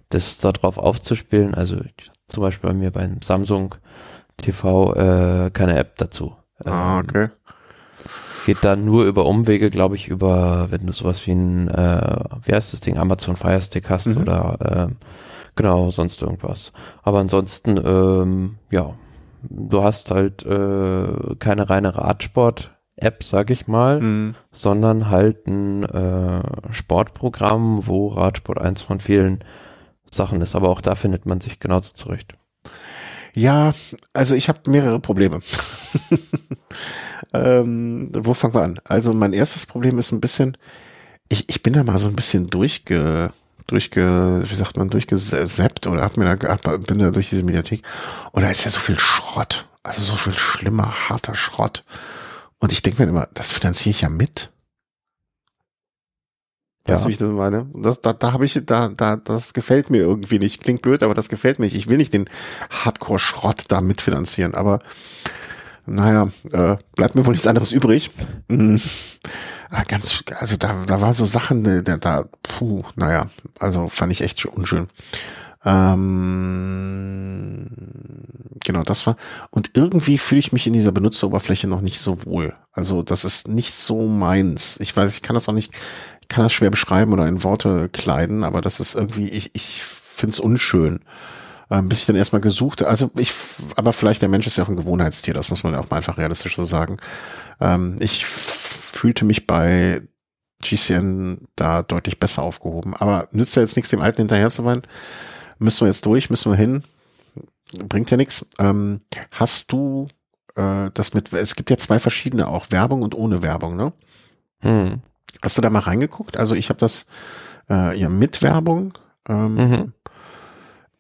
das 0.10 0.39
darauf 0.39 0.78
aufzuspielen. 0.78 1.54
Also 1.56 1.78
ich- 1.78 2.12
zum 2.28 2.43
Beispiel 2.43 2.70
bei 2.70 2.76
mir 2.76 2.91
beim 2.91 3.22
Samsung 3.24 3.76
TV 4.38 4.93
äh, 4.95 5.52
keine 5.52 5.78
App 5.78 5.97
dazu. 5.97 6.36
Ah, 6.66 7.00
Ähm, 7.00 7.00
okay. 7.00 7.30
geht 8.43 8.64
dann 8.64 8.86
nur 8.86 9.06
über 9.06 9.26
Umwege, 9.26 9.70
glaube 9.70 9.95
ich, 9.95 10.08
über, 10.08 10.68
wenn 10.72 10.86
du 10.86 10.93
sowas 10.93 11.26
wie 11.28 11.32
ein, 11.32 11.68
äh, 11.68 12.24
wie 12.43 12.54
heißt 12.54 12.74
das 12.74 12.82
Ding, 12.82 12.97
Amazon 12.97 13.36
Fire 13.36 13.62
Stick 13.62 13.89
hast 13.89 14.08
Mhm. 14.08 14.18
oder 14.18 14.58
ähm, 14.89 14.97
genau, 15.56 15.91
sonst 15.91 16.22
irgendwas. 16.22 16.72
Aber 17.04 17.20
ansonsten, 17.20 17.78
ähm, 17.86 18.58
ja, 18.72 18.93
du 19.42 19.84
hast 19.84 20.12
halt 20.12 20.46
äh, 20.46 21.36
keine 21.40 21.70
reine 21.70 21.96
Radsport-App, 21.96 23.24
sag 23.24 23.50
ich 23.50 23.68
mal, 23.68 24.02
Mhm. 24.02 24.36
sondern 24.52 25.10
halt 25.10 25.48
ein 25.48 25.84
äh, 25.84 26.42
Sportprogramm, 26.72 27.88
wo 27.88 28.08
Radsport 28.10 28.60
eins 28.60 28.82
von 28.82 29.00
vielen 29.00 29.44
Sachen 30.12 30.42
ist. 30.42 30.56
Aber 30.56 30.70
auch 30.70 30.82
da 30.82 30.96
findet 30.96 31.26
man 31.26 31.42
sich 31.42 31.60
genauso 31.60 31.94
zurecht. 31.94 32.34
Ja, 33.36 33.74
also 34.14 34.36
ich 34.36 34.50
habe 34.50 34.70
mehrere 34.70 35.00
Probleme. 35.00 35.40
ähm, 37.34 38.10
wo 38.14 38.34
fangen 38.34 38.54
wir 38.54 38.64
an? 38.64 38.80
Also 38.88 39.14
mein 39.14 39.34
erstes 39.34 39.66
Problem 39.66 40.00
ist 40.00 40.12
ein 40.12 40.22
bisschen, 40.22 40.58
ich, 41.30 41.46
ich 41.50 41.62
bin 41.62 41.74
da 41.74 41.84
mal 41.84 42.00
so 42.00 42.08
ein 42.08 42.16
bisschen 42.16 42.48
durchge, 42.48 43.32
durchge, 43.70 44.41
wie 44.45 44.55
sagt 44.55 44.78
man, 44.78 44.89
durchgesappt 44.89 45.88
oder 45.88 46.01
hab 46.03 46.17
mir 46.17 46.36
da, 46.36 46.49
hab, 46.49 46.63
bin 46.88 46.99
da 46.99 47.11
durch 47.11 47.30
diese 47.30 47.43
Mediathek 47.43 47.82
und 48.32 48.41
da 48.43 48.49
ist 48.49 48.63
ja 48.65 48.72
so 48.72 48.80
viel 48.80 48.99
Schrott, 48.99 49.67
also 49.84 50.01
so 50.01 50.15
viel 50.15 50.34
schlimmer, 50.34 51.09
harter 51.09 51.36
Schrott. 51.36 51.84
Und 52.59 52.72
ich 52.74 52.82
denke 52.82 53.01
mir 53.03 53.09
immer, 53.09 53.28
das 53.34 53.51
finanziere 53.51 53.91
ich 53.91 54.01
ja 54.01 54.09
mit. 54.09 54.49
Weißt 56.86 57.01
Ja. 57.01 57.03
du, 57.03 57.07
wie 57.07 57.11
ich 57.13 57.17
das 57.17 57.30
meine? 57.30 57.70
Das, 57.74 58.01
da, 58.01 58.13
da 58.13 58.34
habe 58.34 58.45
ich, 58.45 58.59
da, 58.65 58.89
da, 58.89 59.15
das 59.15 59.53
gefällt 59.53 59.89
mir 59.89 60.01
irgendwie 60.01 60.39
nicht. 60.39 60.61
Klingt 60.61 60.82
blöd, 60.82 61.03
aber 61.03 61.13
das 61.13 61.30
gefällt 61.30 61.59
mir 61.59 61.65
nicht. 61.65 61.76
Ich 61.76 61.88
will 61.88 61.97
nicht 61.97 62.13
den 62.13 62.30
Hardcore-Schrott 62.70 63.65
da 63.70 63.80
mitfinanzieren, 63.82 64.55
aber 64.55 64.80
naja, 65.90 66.30
äh, 66.52 66.78
bleibt 66.96 67.16
mir 67.16 67.26
wohl 67.26 67.34
nichts 67.34 67.48
anderes 67.48 67.72
übrig. 67.72 68.12
Mhm. 68.48 68.80
Ah, 69.72 69.84
ganz, 69.88 70.24
also 70.40 70.58
da, 70.58 70.84
da 70.86 71.02
war 71.02 71.14
so 71.14 71.26
Sachen, 71.26 71.66
äh, 71.66 71.84
da, 71.84 71.98
da, 71.98 72.26
puh, 72.44 72.84
naja, 72.96 73.30
also 73.60 73.88
fand 73.88 74.12
ich 74.12 74.22
echt 74.22 74.46
unschön. 74.46 74.88
Ähm, 75.66 76.10
genau, 78.64 78.84
das 78.84 79.06
war. 79.06 79.18
Und 79.52 79.72
irgendwie 79.74 80.18
fühle 80.18 80.40
ich 80.40 80.54
mich 80.54 80.66
in 80.68 80.74
dieser 80.74 80.92
Benutzeroberfläche 80.92 81.68
noch 81.68 81.82
nicht 81.82 82.00
so 82.00 82.26
wohl. 82.26 82.56
Also 82.72 83.04
das 83.04 83.26
ist 83.26 83.48
nicht 83.48 83.74
so 83.74 84.08
meins. 84.08 84.80
Ich 84.80 84.96
weiß, 84.96 85.14
ich 85.14 85.22
kann 85.22 85.34
das 85.34 85.50
auch 85.50 85.54
nicht, 85.54 85.72
ich 86.22 86.30
kann 86.30 86.44
das 86.44 86.54
schwer 86.54 86.70
beschreiben 86.72 87.14
oder 87.14 87.28
in 87.28 87.44
Worte 87.44 87.90
kleiden, 87.90 88.44
aber 88.44 88.62
das 88.62 88.80
ist 88.80 88.96
irgendwie, 88.96 89.28
ich, 89.30 89.52
ich 89.54 89.84
finde 89.84 90.34
es 90.34 90.40
unschön. 90.40 91.02
Ähm, 91.72 91.88
bis 91.88 91.99
ich 91.99 92.05
dann 92.07 92.15
erstmal 92.15 92.41
gesucht, 92.41 92.82
also 92.82 93.11
ich, 93.15 93.32
aber 93.76 93.93
vielleicht 93.93 94.24
der 94.24 94.30
Mensch 94.30 94.47
ist 94.47 94.57
ja 94.57 94.63
auch 94.63 94.70
ein 94.70 94.76
Gewohnheitstier, 94.76 95.36
das 95.36 95.51
muss 95.51 95.63
man 95.63 95.74
ja 95.74 95.80
auch 95.80 95.89
mal 95.89 95.97
einfach 95.97 96.17
realistisch 96.17 96.55
so 96.55 96.65
sagen. 96.65 96.97
Ähm, 97.61 97.97
ich 97.99 98.26
fühlte 98.26 99.24
mich 99.24 99.45
bei 99.45 100.01
GCN 100.61 101.47
da 101.55 101.84
deutlich 101.84 102.20
besser 102.20 102.43
aufgehoben. 102.43 102.95
Aber 102.95 103.28
nützt 103.32 103.55
ja 103.55 103.61
jetzt 103.61 103.76
nichts, 103.76 103.91
dem 103.91 104.01
Alten 104.01 104.22
hinterher 104.22 104.49
zu 104.49 104.65
weinen. 104.65 104.84
Müssen 105.57 105.82
wir 105.82 105.88
jetzt 105.88 106.05
durch, 106.05 106.30
müssen 106.30 106.51
wir 106.51 106.57
hin. 106.57 106.84
Bringt 107.88 108.11
ja 108.11 108.17
nichts. 108.17 108.45
Ähm, 108.57 109.01
hast 109.32 109.72
du 109.72 110.07
äh, 110.55 110.89
das 110.93 111.13
mit, 111.13 111.32
es 111.34 111.55
gibt 111.55 111.70
ja 111.70 111.78
zwei 111.78 111.99
verschiedene 111.99 112.47
auch, 112.47 112.72
Werbung 112.72 113.01
und 113.01 113.15
ohne 113.15 113.41
Werbung, 113.41 113.76
ne? 113.76 113.93
Hm. 114.61 115.01
Hast 115.41 115.57
du 115.57 115.61
da 115.61 115.70
mal 115.70 115.80
reingeguckt? 115.80 116.36
Also 116.36 116.55
ich 116.55 116.70
habe 116.70 116.80
das 116.80 117.05
äh, 117.70 117.97
ja 117.97 118.09
mit 118.09 118.41
Werbung. 118.41 118.93
Ähm, 119.28 119.55
mhm. 119.55 119.93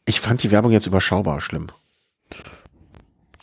Ich 0.09 0.21
fand 0.21 0.41
die 0.41 0.49
Werbung 0.49 0.71
jetzt 0.71 0.87
überschaubar 0.87 1.39
schlimm. 1.39 1.67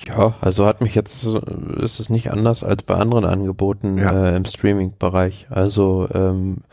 Ja, 0.04 0.34
also 0.40 0.66
hat 0.66 0.80
mich 0.80 0.96
jetzt, 0.96 1.24
ist 1.24 2.00
es 2.00 2.10
nicht 2.10 2.32
anders 2.32 2.64
als 2.64 2.82
bei 2.82 2.96
anderen 2.96 3.24
Angeboten 3.24 3.98
ja. 3.98 4.30
äh, 4.30 4.36
im 4.36 4.44
Streaming-Bereich. 4.44 5.46
Also 5.48 6.08
ähm, 6.12 6.64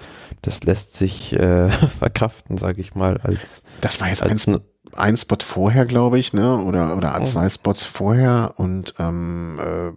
das 0.42 0.64
lässt 0.64 0.96
sich 0.96 1.34
äh, 1.34 1.70
verkraften, 2.00 2.58
sage 2.58 2.82
ich 2.82 2.96
mal. 2.96 3.20
Als 3.20 3.62
das 3.82 4.02
war 4.02 4.10
jetzt 4.10 4.24
als 4.24 4.48
ein, 4.48 4.62
ein 4.94 5.16
Spot 5.16 5.38
vorher, 5.44 5.86
glaube 5.86 6.18
ich, 6.18 6.34
ne? 6.34 6.58
Oder 6.58 6.98
oder 6.98 7.16
oh. 7.22 7.24
zwei 7.24 7.48
Spots 7.48 7.86
vorher 7.86 8.56
und 8.58 8.96
ähm, 8.98 9.60
äh, 9.60 9.92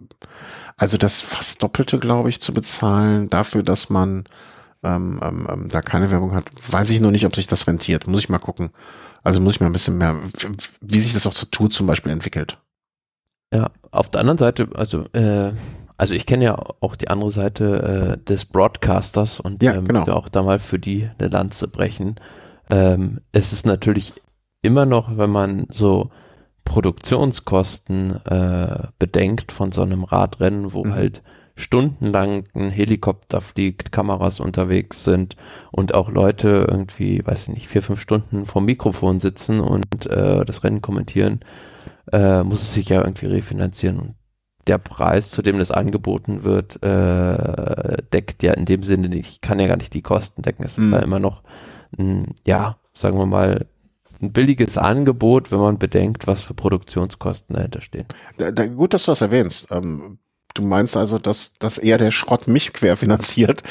also 0.77 0.97
das 0.99 1.21
fast 1.21 1.63
doppelte, 1.63 1.97
glaube 1.97 2.29
ich, 2.29 2.39
zu 2.39 2.53
bezahlen 2.53 3.31
dafür, 3.31 3.63
dass 3.63 3.89
man 3.89 4.25
ähm, 4.83 5.19
ähm, 5.23 5.47
ähm, 5.51 5.69
da 5.69 5.81
keine 5.81 6.11
Werbung 6.11 6.35
hat. 6.35 6.51
Weiß 6.69 6.91
ich 6.91 7.01
noch 7.01 7.11
nicht, 7.11 7.25
ob 7.25 7.35
sich 7.35 7.47
das 7.47 7.65
rentiert. 7.65 8.05
Muss 8.05 8.19
ich 8.19 8.29
mal 8.29 8.37
gucken. 8.37 8.69
Also 9.27 9.41
muss 9.41 9.55
ich 9.55 9.59
mal 9.59 9.65
ein 9.65 9.73
bisschen 9.73 9.97
mehr, 9.97 10.17
wie 10.79 10.99
sich 11.01 11.11
das 11.11 11.27
auch 11.27 11.33
zu 11.33 11.47
tun 11.47 11.69
zum 11.69 11.85
Beispiel 11.85 12.13
entwickelt. 12.13 12.59
Ja, 13.53 13.71
auf 13.91 14.07
der 14.09 14.21
anderen 14.21 14.37
Seite, 14.37 14.69
also 14.73 15.01
äh, 15.11 15.51
also 15.97 16.13
ich 16.13 16.25
kenne 16.25 16.45
ja 16.45 16.57
auch 16.79 16.95
die 16.95 17.09
andere 17.09 17.29
Seite 17.29 18.15
äh, 18.21 18.23
des 18.23 18.45
Broadcasters 18.45 19.41
und 19.41 19.61
ja, 19.61 19.73
ähm, 19.73 19.85
genau. 19.85 20.05
auch 20.13 20.29
da 20.29 20.43
mal 20.43 20.59
für 20.59 20.79
die 20.79 21.09
eine 21.19 21.27
Lanze 21.27 21.67
brechen. 21.67 22.15
Ähm, 22.69 23.19
es 23.33 23.51
ist 23.51 23.65
natürlich 23.65 24.13
immer 24.61 24.85
noch, 24.85 25.17
wenn 25.17 25.29
man 25.29 25.67
so 25.73 26.09
Produktionskosten 26.63 28.25
äh, 28.27 28.87
bedenkt 28.97 29.51
von 29.51 29.73
so 29.73 29.81
einem 29.81 30.05
Radrennen, 30.05 30.71
wo 30.71 30.85
mhm. 30.85 30.93
halt 30.93 31.21
stundenlang 31.57 32.45
ein 32.53 32.69
Helikopter 32.69 33.41
fliegt, 33.41 33.91
Kameras 33.91 34.39
unterwegs 34.39 35.03
sind 35.03 35.35
und 35.71 35.93
auch 35.93 36.09
Leute 36.09 36.67
irgendwie, 36.69 37.25
weiß 37.25 37.43
ich 37.43 37.47
nicht, 37.49 37.67
vier, 37.67 37.81
fünf 37.81 37.99
Stunden 37.99 38.45
vom 38.45 38.65
Mikrofon 38.65 39.19
sitzen 39.19 39.59
und 39.59 40.05
äh, 40.05 40.45
das 40.45 40.63
Rennen 40.63 40.81
kommentieren, 40.81 41.39
äh, 42.13 42.43
muss 42.43 42.61
es 42.61 42.73
sich 42.73 42.89
ja 42.89 43.01
irgendwie 43.01 43.25
refinanzieren. 43.25 43.99
Und 43.99 44.15
der 44.67 44.77
Preis, 44.77 45.31
zu 45.31 45.41
dem 45.41 45.57
das 45.57 45.71
angeboten 45.71 46.43
wird, 46.43 46.81
äh, 46.83 47.97
deckt 48.13 48.43
ja 48.43 48.53
in 48.53 48.65
dem 48.65 48.83
Sinne 48.83 49.09
nicht, 49.09 49.41
kann 49.41 49.59
ja 49.59 49.67
gar 49.67 49.77
nicht 49.77 49.93
die 49.93 50.01
Kosten 50.01 50.43
decken. 50.43 50.63
Es 50.63 50.77
ist 50.77 50.91
ja 50.91 50.97
mhm. 50.97 51.03
immer 51.03 51.19
noch, 51.19 51.41
ein, 51.97 52.35
ja, 52.45 52.77
sagen 52.93 53.17
wir 53.17 53.25
mal, 53.25 53.65
ein 54.21 54.31
billiges 54.31 54.77
Angebot, 54.77 55.51
wenn 55.51 55.59
man 55.59 55.79
bedenkt, 55.79 56.27
was 56.27 56.41
für 56.41 56.53
Produktionskosten 56.53 57.55
dahinter 57.55 57.81
stehen. 57.81 58.05
Da, 58.37 58.51
da, 58.51 58.67
gut, 58.67 58.93
dass 58.93 59.05
du 59.05 59.11
das 59.11 59.21
erwähnst. 59.21 59.71
Ähm, 59.71 60.19
du 60.57 60.63
meinst 60.63 60.97
also, 60.97 61.17
dass, 61.19 61.53
dass 61.59 61.77
eher 61.77 61.97
der 61.97 62.11
Schrott 62.11 62.47
mich 62.47 62.73
querfinanziert. 62.73 63.63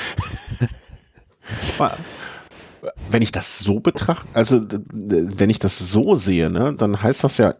wenn 3.10 3.22
ich 3.22 3.32
das 3.32 3.58
so 3.58 3.80
betrachte, 3.80 4.26
also 4.32 4.62
wenn 4.92 5.50
ich 5.50 5.58
das 5.58 5.78
so 5.78 6.14
sehe, 6.14 6.50
ne, 6.50 6.74
dann 6.74 7.02
heißt 7.02 7.24
das 7.24 7.38
ja 7.38 7.54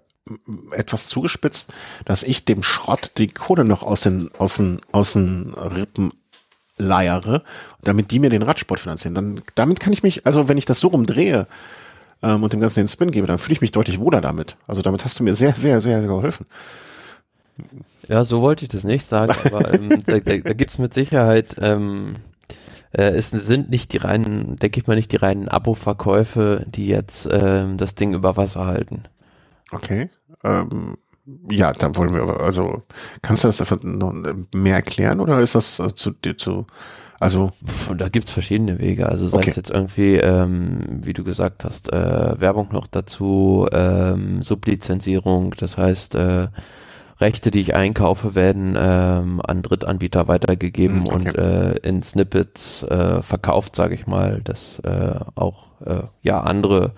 etwas 0.73 1.07
zugespitzt, 1.07 1.73
dass 2.05 2.23
ich 2.23 2.45
dem 2.45 2.63
Schrott 2.63 3.13
die 3.17 3.29
Kohle 3.29 3.65
noch 3.65 3.83
aus 3.83 4.01
den, 4.03 4.31
aus 4.39 4.57
den, 4.57 4.81
aus 4.91 5.13
den 5.13 5.55
Rippen 5.55 6.13
leiere, 6.79 7.43
damit 7.83 8.11
die 8.11 8.19
mir 8.19 8.31
den 8.31 8.43
Radsport 8.43 8.81
finanzieren. 8.81 9.15
Dann, 9.15 9.41
damit 9.55 9.81
kann 9.81 9.93
ich 9.93 10.03
mich, 10.03 10.27
also 10.27 10.49
wenn 10.49 10.59
ich 10.59 10.67
das 10.67 10.81
so 10.81 10.89
rumdrehe 10.89 11.47
ähm, 12.23 12.43
und 12.43 12.53
dem 12.53 12.61
Ganzen 12.61 12.81
den 12.81 12.89
Spin 12.89 13.13
gebe, 13.13 13.27
dann 13.27 13.39
fühle 13.39 13.55
ich 13.55 13.61
mich 13.61 13.73
deutlich 13.73 14.01
wohler 14.01 14.21
damit. 14.21 14.57
Also 14.67 14.83
damit 14.83 15.05
hast 15.05 15.19
du 15.19 15.25
mir 15.25 15.35
sehr, 15.35 15.55
sehr, 15.55 15.81
sehr, 15.81 16.01
sehr 16.01 16.09
geholfen. 16.09 16.47
Ja, 18.09 18.25
so 18.25 18.41
wollte 18.43 18.65
ich 18.65 18.69
das 18.69 18.85
nicht 18.85 19.09
sagen, 19.09 19.35
aber 19.45 19.75
ähm, 19.75 20.03
da, 20.07 20.21
da, 20.21 20.37
da 20.39 20.53
gibt 20.53 20.71
es 20.71 20.79
mit 20.79 20.95
Sicherheit, 20.95 21.57
ähm, 21.61 22.17
äh, 22.93 23.11
es 23.11 23.31
sind 23.31 23.71
nicht 23.71 23.93
die 23.93 23.99
reinen, 23.99 24.57
denke 24.57 24.81
ich 24.81 24.87
mal, 24.87 24.97
nicht 24.97 25.13
die 25.13 25.17
reinen 25.17 25.49
Abo-Verkäufe, 25.49 26.65
die 26.67 26.87
jetzt 26.87 27.29
ähm, 27.31 27.77
das 27.77 27.95
Ding 27.95 28.15
über 28.15 28.37
Wasser 28.37 28.67
halten. 28.67 29.05
Okay. 29.73 30.11
Ähm, 30.45 30.97
ja, 31.51 31.73
da 31.73 31.95
wollen 31.97 32.15
wir 32.15 32.23
aber, 32.23 32.41
also 32.41 32.83
kannst 33.21 33.43
du 33.43 33.49
das 33.49 33.83
noch 33.83 34.15
mehr 34.55 34.77
erklären 34.77 35.21
oder 35.21 35.41
ist 35.41 35.57
das 35.57 35.81
äh, 35.81 35.89
zu 35.89 36.13
dir 36.13 36.39
zu, 36.39 36.67
also 37.19 37.51
da 37.97 38.09
gibt's 38.09 38.31
verschiedene 38.31 38.79
Wege. 38.79 39.09
Also 39.09 39.27
sei 39.27 39.39
okay. 39.39 39.51
es 39.51 39.57
jetzt 39.57 39.71
irgendwie, 39.71 40.17
ähm, 40.17 41.01
wie 41.03 41.15
du 41.15 41.25
gesagt 41.25 41.65
hast, 41.65 41.93
äh, 41.93 42.41
Werbung 42.41 42.69
noch 42.73 42.87
dazu, 42.87 43.67
ähm, 43.73 44.43
Sublizenzierung, 44.43 45.53
das 45.57 45.77
heißt 45.77 46.15
äh, 46.15 46.49
Rechte, 47.19 47.51
die 47.51 47.61
ich 47.61 47.75
einkaufe, 47.75 48.35
werden 48.35 48.77
ähm, 48.79 49.41
an 49.45 49.63
Drittanbieter 49.63 50.29
weitergegeben 50.29 51.07
hm, 51.07 51.07
okay. 51.07 51.15
und 51.15 51.39
äh, 51.39 51.73
in 51.79 52.03
Snippets 52.03 52.83
äh, 52.83 53.23
verkauft, 53.23 53.77
sage 53.77 53.95
ich 53.95 54.07
mal, 54.07 54.41
dass 54.43 54.79
äh, 54.81 55.21
auch 55.35 55.67
äh, 55.85 56.03
ja 56.23 56.41
andere 56.41 56.93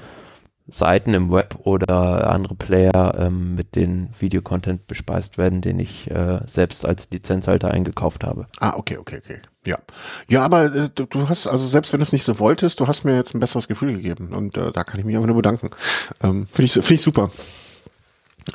Seiten 0.71 1.15
im 1.15 1.31
Web 1.31 1.57
oder 1.65 2.31
andere 2.31 2.55
Player 2.55 3.15
ähm, 3.19 3.55
mit 3.55 3.75
den 3.75 4.11
Videocontent 4.19 4.87
bespeist 4.87 5.39
werden, 5.39 5.63
den 5.63 5.79
ich 5.79 6.11
äh, 6.11 6.41
selbst 6.47 6.85
als 6.85 7.09
Lizenzhalter 7.11 7.71
eingekauft 7.71 8.23
habe. 8.23 8.47
Ah, 8.61 8.75
okay, 8.77 8.99
okay, 8.99 9.21
okay. 9.25 9.39
Ja. 9.67 9.79
Ja, 10.29 10.45
aber 10.45 10.75
äh, 10.75 10.91
du, 10.95 11.07
du, 11.07 11.29
hast, 11.29 11.47
also 11.47 11.67
selbst 11.67 11.93
wenn 11.93 12.01
du 12.01 12.05
es 12.05 12.13
nicht 12.13 12.25
so 12.25 12.39
wolltest, 12.39 12.81
du 12.81 12.87
hast 12.87 13.05
mir 13.05 13.17
jetzt 13.17 13.35
ein 13.35 13.41
besseres 13.41 13.67
Gefühl 13.67 13.95
gegeben 13.95 14.35
und 14.35 14.59
äh, 14.59 14.73
da 14.73 14.85
kann 14.85 15.01
ich 15.01 15.07
mich 15.07 15.17
einfach 15.17 15.27
nur 15.27 15.37
bedanken. 15.37 15.71
Ähm, 16.23 16.47
Finde 16.53 16.65
ich, 16.65 16.73
find 16.73 16.91
ich 16.91 17.03
super. 17.03 17.31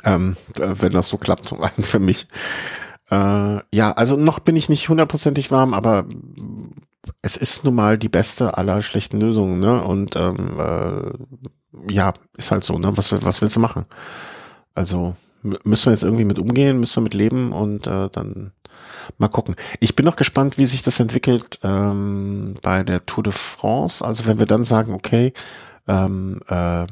Ähm, 0.04 0.36
äh, 0.58 0.74
wenn 0.80 0.92
das 0.92 1.08
so 1.08 1.18
klappt 1.18 1.54
für 1.80 1.98
mich. 1.98 2.26
Äh, 3.10 3.60
ja, 3.74 3.92
also 3.92 4.16
noch 4.16 4.38
bin 4.40 4.56
ich 4.56 4.68
nicht 4.68 4.88
hundertprozentig 4.88 5.50
warm, 5.50 5.74
aber 5.74 6.06
es 7.22 7.36
ist 7.36 7.64
nun 7.64 7.74
mal 7.74 7.98
die 7.98 8.08
beste 8.08 8.56
aller 8.56 8.82
schlechten 8.82 9.20
Lösungen, 9.20 9.60
ne? 9.60 9.82
Und 9.82 10.16
ähm, 10.16 10.58
äh, 10.58 11.92
ja, 11.92 12.14
ist 12.36 12.50
halt 12.50 12.64
so, 12.64 12.78
ne? 12.78 12.96
Was, 12.96 13.12
was 13.24 13.42
willst 13.42 13.56
du 13.56 13.60
machen? 13.60 13.84
Also 14.74 15.14
müssen 15.42 15.86
wir 15.86 15.92
jetzt 15.92 16.02
irgendwie 16.02 16.24
mit 16.24 16.38
umgehen, 16.38 16.80
müssen 16.80 16.96
wir 16.96 17.02
mit 17.02 17.14
leben 17.14 17.52
und 17.52 17.86
äh, 17.86 18.08
dann 18.10 18.52
mal 19.18 19.28
gucken. 19.28 19.56
Ich 19.80 19.94
bin 19.94 20.06
noch 20.06 20.16
gespannt, 20.16 20.56
wie 20.56 20.66
sich 20.66 20.82
das 20.82 21.00
entwickelt 21.00 21.58
ähm, 21.62 22.54
bei 22.62 22.82
der 22.82 23.04
Tour 23.04 23.24
de 23.24 23.32
France. 23.32 24.04
Also 24.04 24.26
wenn 24.26 24.38
wir 24.38 24.46
dann 24.46 24.64
sagen, 24.64 24.94
okay, 24.94 25.32
ähm, 25.86 26.40
äh, 26.48 26.86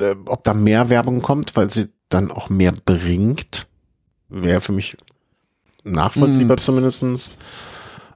äh 0.00 0.16
ob 0.26 0.44
da 0.44 0.54
mehr 0.54 0.88
Werbung 0.88 1.22
kommt, 1.22 1.56
weil 1.56 1.70
sie 1.70 1.88
dann 2.08 2.30
auch 2.30 2.50
mehr 2.50 2.72
bringt, 2.72 3.66
wäre 4.28 4.60
für 4.60 4.72
mich 4.72 4.96
nachvollziehbar 5.84 6.56
mm. 6.56 6.60
zumindestens. 6.60 7.30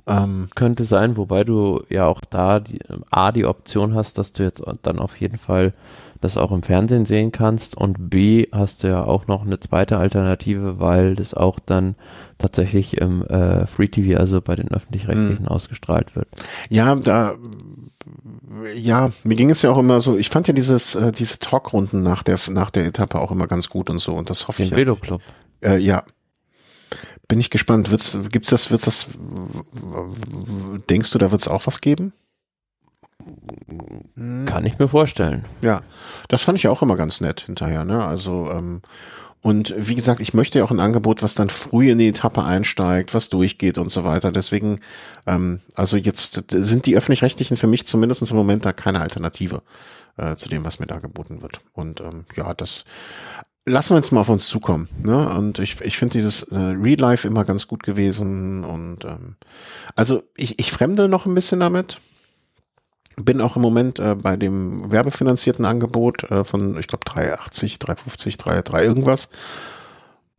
Ähm, 0.08 0.48
Könnte 0.54 0.84
sein, 0.84 1.16
wobei 1.16 1.42
du 1.42 1.82
ja 1.88 2.06
auch 2.06 2.20
da 2.20 2.60
die, 2.60 2.78
A, 3.10 3.32
die 3.32 3.44
Option 3.44 3.94
hast, 3.94 4.18
dass 4.18 4.32
du 4.32 4.44
jetzt 4.44 4.62
dann 4.82 5.00
auf 5.00 5.20
jeden 5.20 5.38
Fall 5.38 5.74
das 6.20 6.36
auch 6.36 6.52
im 6.52 6.62
Fernsehen 6.62 7.06
sehen 7.06 7.32
kannst 7.32 7.76
und 7.76 8.08
B, 8.08 8.46
hast 8.52 8.82
du 8.82 8.88
ja 8.88 9.04
auch 9.04 9.26
noch 9.26 9.44
eine 9.44 9.60
zweite 9.60 9.98
Alternative, 9.98 10.78
weil 10.78 11.16
das 11.16 11.34
auch 11.34 11.58
dann 11.58 11.96
tatsächlich 12.38 12.98
im 12.98 13.22
äh, 13.26 13.66
Free 13.66 13.88
TV, 13.88 14.18
also 14.18 14.40
bei 14.40 14.54
den 14.54 14.68
öffentlich-rechtlichen 14.70 15.46
hm. 15.46 15.48
ausgestrahlt 15.48 16.14
wird. 16.14 16.28
Ja, 16.70 16.94
da 16.94 17.34
ja, 18.74 19.10
mir 19.24 19.36
ging 19.36 19.50
es 19.50 19.62
ja 19.62 19.70
auch 19.70 19.78
immer 19.78 20.00
so, 20.00 20.16
ich 20.16 20.28
fand 20.28 20.48
ja 20.48 20.54
dieses, 20.54 20.94
äh, 20.94 21.12
diese 21.12 21.38
Talkrunden 21.38 22.02
nach 22.02 22.22
der, 22.22 22.38
nach 22.50 22.70
der 22.70 22.86
Etappe 22.86 23.20
auch 23.20 23.30
immer 23.30 23.46
ganz 23.46 23.68
gut 23.68 23.90
und 23.90 23.98
so 23.98 24.14
und 24.14 24.30
das 24.30 24.48
hoffe 24.48 24.58
Den 24.58 24.64
ich. 24.64 24.70
Den 24.70 24.78
Vedo 24.78 24.96
Club. 24.96 25.22
Äh, 25.62 25.78
ja, 25.78 26.04
bin 27.28 27.40
ich 27.40 27.50
gespannt. 27.50 27.90
Wird's, 27.90 28.16
gibt's 28.30 28.50
das, 28.50 28.70
wird's 28.70 28.84
das, 28.84 29.06
denkst 30.88 31.10
du, 31.10 31.18
da 31.18 31.30
wird's 31.32 31.48
auch 31.48 31.66
was 31.66 31.80
geben? 31.80 32.12
Kann 34.46 34.66
ich 34.66 34.78
mir 34.78 34.88
vorstellen. 34.88 35.44
Ja, 35.62 35.82
das 36.28 36.42
fand 36.42 36.58
ich 36.58 36.68
auch 36.68 36.82
immer 36.82 36.96
ganz 36.96 37.20
nett 37.20 37.40
hinterher, 37.40 37.84
ne? 37.84 38.04
Also, 38.04 38.50
ähm, 38.52 38.82
Und 39.46 39.72
wie 39.78 39.94
gesagt, 39.94 40.20
ich 40.20 40.34
möchte 40.34 40.58
ja 40.58 40.64
auch 40.64 40.72
ein 40.72 40.80
Angebot, 40.80 41.22
was 41.22 41.36
dann 41.36 41.50
früh 41.50 41.88
in 41.88 41.98
die 41.98 42.08
Etappe 42.08 42.42
einsteigt, 42.42 43.14
was 43.14 43.28
durchgeht 43.28 43.78
und 43.78 43.92
so 43.92 44.02
weiter. 44.02 44.32
Deswegen, 44.32 44.80
ähm, 45.24 45.60
also 45.76 45.96
jetzt 45.96 46.50
sind 46.50 46.84
die 46.84 46.96
öffentlich-rechtlichen 46.96 47.56
für 47.56 47.68
mich 47.68 47.86
zumindest 47.86 48.28
im 48.28 48.36
Moment 48.36 48.64
da 48.64 48.72
keine 48.72 49.00
Alternative 49.00 49.62
äh, 50.16 50.34
zu 50.34 50.48
dem, 50.48 50.64
was 50.64 50.80
mir 50.80 50.88
da 50.88 50.98
geboten 50.98 51.42
wird. 51.42 51.60
Und 51.74 52.00
ähm, 52.00 52.24
ja, 52.34 52.54
das 52.54 52.86
lassen 53.66 53.94
wir 53.94 53.98
jetzt 53.98 54.10
mal 54.10 54.22
auf 54.22 54.30
uns 54.30 54.48
zukommen. 54.48 54.88
Ne? 55.00 55.28
Und 55.28 55.60
ich, 55.60 55.80
ich 55.80 55.96
finde 55.96 56.14
dieses 56.14 56.42
äh, 56.42 56.58
Real 56.58 56.98
Life 56.98 57.28
immer 57.28 57.44
ganz 57.44 57.68
gut 57.68 57.84
gewesen. 57.84 58.64
Und 58.64 59.04
ähm, 59.04 59.36
also 59.94 60.24
ich, 60.36 60.58
ich 60.58 60.72
fremde 60.72 61.06
noch 61.06 61.24
ein 61.24 61.36
bisschen 61.36 61.60
damit. 61.60 62.00
Bin 63.16 63.40
auch 63.40 63.56
im 63.56 63.62
Moment 63.62 63.98
äh, 63.98 64.14
bei 64.14 64.36
dem 64.36 64.92
werbefinanzierten 64.92 65.64
Angebot 65.64 66.30
äh, 66.30 66.44
von, 66.44 66.78
ich 66.78 66.86
glaube, 66.86 67.04
380, 67.04 67.78
350, 67.78 68.36
3, 68.36 68.62
3 68.62 68.84
irgendwas. 68.84 69.30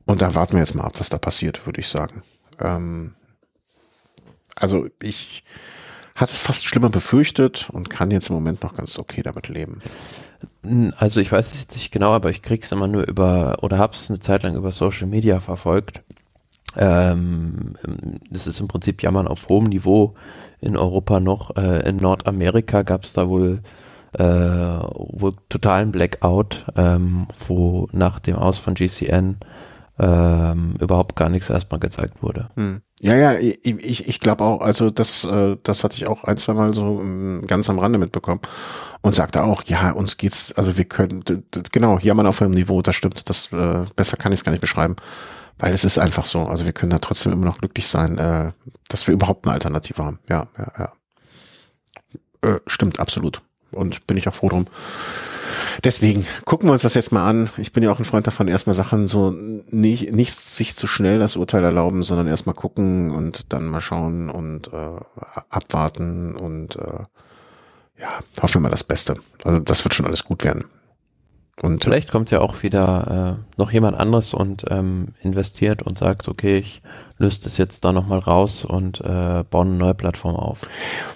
Und 0.05 0.21
da 0.21 0.35
warten 0.35 0.53
wir 0.53 0.59
jetzt 0.59 0.75
mal 0.75 0.85
ab, 0.85 0.99
was 0.99 1.09
da 1.09 1.17
passiert, 1.17 1.65
würde 1.65 1.81
ich 1.81 1.87
sagen. 1.87 2.23
Ähm, 2.59 3.15
also 4.55 4.87
ich 5.01 5.43
hatte 6.15 6.31
es 6.31 6.39
fast 6.39 6.65
schlimmer 6.65 6.89
befürchtet 6.89 7.69
und 7.71 7.89
kann 7.89 8.09
jetzt 8.09 8.29
im 8.29 8.35
Moment 8.35 8.63
noch 8.63 8.75
ganz 8.75 8.97
okay 8.97 9.21
damit 9.21 9.49
leben. 9.49 9.79
Also 10.97 11.19
ich 11.19 11.31
weiß 11.31 11.53
es 11.53 11.61
jetzt 11.61 11.75
nicht 11.75 11.91
genau, 11.91 12.13
aber 12.13 12.31
ich 12.31 12.41
krieg's 12.41 12.71
immer 12.71 12.87
nur 12.87 13.07
über 13.07 13.57
oder 13.61 13.77
hab's 13.77 14.09
eine 14.09 14.19
Zeit 14.19 14.43
lang 14.43 14.55
über 14.55 14.71
Social 14.71 15.07
Media 15.07 15.39
verfolgt. 15.39 16.01
Ähm, 16.75 17.75
das 18.29 18.47
ist 18.47 18.59
im 18.59 18.67
Prinzip 18.67 19.03
Jammern 19.03 19.27
auf 19.27 19.47
hohem 19.47 19.65
Niveau 19.65 20.15
in 20.61 20.77
Europa 20.77 21.19
noch. 21.19 21.55
Äh, 21.55 21.87
in 21.87 21.97
Nordamerika 21.97 22.83
gab's 22.83 23.13
da 23.13 23.29
wohl 23.29 23.61
äh, 24.13 24.23
wohl 24.23 25.33
totalen 25.49 25.91
Blackout, 25.91 26.65
ähm, 26.75 27.27
wo 27.47 27.87
nach 27.91 28.19
dem 28.19 28.35
Aus 28.35 28.57
von 28.57 28.73
GCN 28.73 29.37
ähm, 29.99 30.75
überhaupt 30.79 31.15
gar 31.15 31.29
nichts 31.29 31.49
erstmal 31.49 31.79
gezeigt 31.79 32.21
wurde. 32.21 32.49
Hm. 32.55 32.81
Ja, 32.99 33.15
ja, 33.15 33.33
ich, 33.33 34.07
ich, 34.07 34.19
glaube 34.19 34.43
auch, 34.43 34.61
also 34.61 34.89
das, 34.89 35.23
äh, 35.23 35.57
das 35.61 35.83
hatte 35.83 35.97
ich 35.97 36.07
auch 36.07 36.23
ein, 36.23 36.37
zwei 36.37 36.53
Mal 36.53 36.73
so 36.73 36.83
um, 36.83 37.45
ganz 37.45 37.69
am 37.69 37.77
Rande 37.77 37.99
mitbekommen 37.99 38.41
und 39.01 39.13
sagte 39.13 39.43
auch, 39.43 39.63
ja, 39.65 39.91
uns 39.91 40.17
geht's, 40.17 40.51
also 40.53 40.77
wir 40.77 40.85
können, 40.85 41.23
genau, 41.71 41.99
jammern 41.99 42.25
auf 42.25 42.41
einem 42.41 42.51
Niveau, 42.51 42.81
das 42.81 42.95
stimmt, 42.95 43.29
das 43.29 43.51
äh, 43.53 43.85
besser 43.95 44.17
kann 44.17 44.31
ich 44.31 44.39
es 44.39 44.43
gar 44.43 44.51
nicht 44.51 44.61
beschreiben, 44.61 44.95
weil 45.59 45.73
es 45.73 45.83
ist 45.83 45.97
einfach 45.97 46.25
so, 46.25 46.43
also 46.43 46.65
wir 46.65 46.73
können 46.73 46.91
da 46.91 46.99
trotzdem 46.99 47.31
immer 47.31 47.45
noch 47.45 47.59
glücklich 47.59 47.87
sein, 47.87 48.17
äh, 48.17 48.51
dass 48.89 49.07
wir 49.07 49.13
überhaupt 49.13 49.45
eine 49.45 49.53
Alternative 49.53 50.03
haben. 50.03 50.19
Ja, 50.29 50.47
ja, 50.57 50.71
ja. 50.77 52.49
Äh, 52.49 52.59
stimmt, 52.67 52.99
absolut. 52.99 53.41
Und 53.71 54.05
bin 54.07 54.17
ich 54.17 54.27
auch 54.27 54.35
froh 54.35 54.49
drum. 54.49 54.67
Deswegen 55.83 56.25
gucken 56.45 56.67
wir 56.67 56.73
uns 56.73 56.81
das 56.81 56.95
jetzt 56.95 57.11
mal 57.11 57.27
an. 57.27 57.49
Ich 57.57 57.71
bin 57.71 57.83
ja 57.83 57.91
auch 57.91 57.99
ein 57.99 58.05
Freund 58.05 58.25
davon, 58.25 58.47
erstmal 58.47 58.75
Sachen 58.75 59.07
so 59.07 59.31
nicht, 59.31 60.11
nicht 60.11 60.33
sich 60.33 60.75
zu 60.75 60.87
schnell 60.87 61.19
das 61.19 61.35
Urteil 61.35 61.63
erlauben, 61.63 62.03
sondern 62.03 62.27
erstmal 62.27 62.55
gucken 62.55 63.11
und 63.11 63.53
dann 63.53 63.67
mal 63.67 63.81
schauen 63.81 64.29
und 64.29 64.73
äh, 64.73 64.99
abwarten 65.49 66.35
und 66.35 66.75
äh, 66.77 67.03
ja, 67.99 68.19
hoffen 68.41 68.55
wir 68.55 68.61
mal 68.61 68.69
das 68.69 68.83
Beste. 68.83 69.17
Also 69.43 69.59
das 69.59 69.83
wird 69.83 69.93
schon 69.93 70.05
alles 70.05 70.23
gut 70.23 70.43
werden. 70.43 70.65
Und 71.63 71.83
vielleicht 71.83 72.11
kommt 72.11 72.29
ja 72.29 72.39
auch 72.39 72.61
wieder 72.61 73.39
äh, 73.39 73.59
noch 73.59 73.71
jemand 73.71 73.97
anderes 73.97 74.35
und 74.35 74.65
ähm, 74.69 75.15
investiert 75.23 75.81
und 75.81 75.97
sagt, 75.97 76.27
okay, 76.27 76.59
ich 76.59 76.83
löse 77.17 77.41
das 77.43 77.57
jetzt 77.57 77.83
da 77.83 77.91
nochmal 77.91 78.19
raus 78.19 78.63
und 78.63 79.01
äh, 79.01 79.43
baue 79.49 79.65
eine 79.65 79.73
neue 79.73 79.95
Plattform 79.95 80.35
auf. 80.35 80.61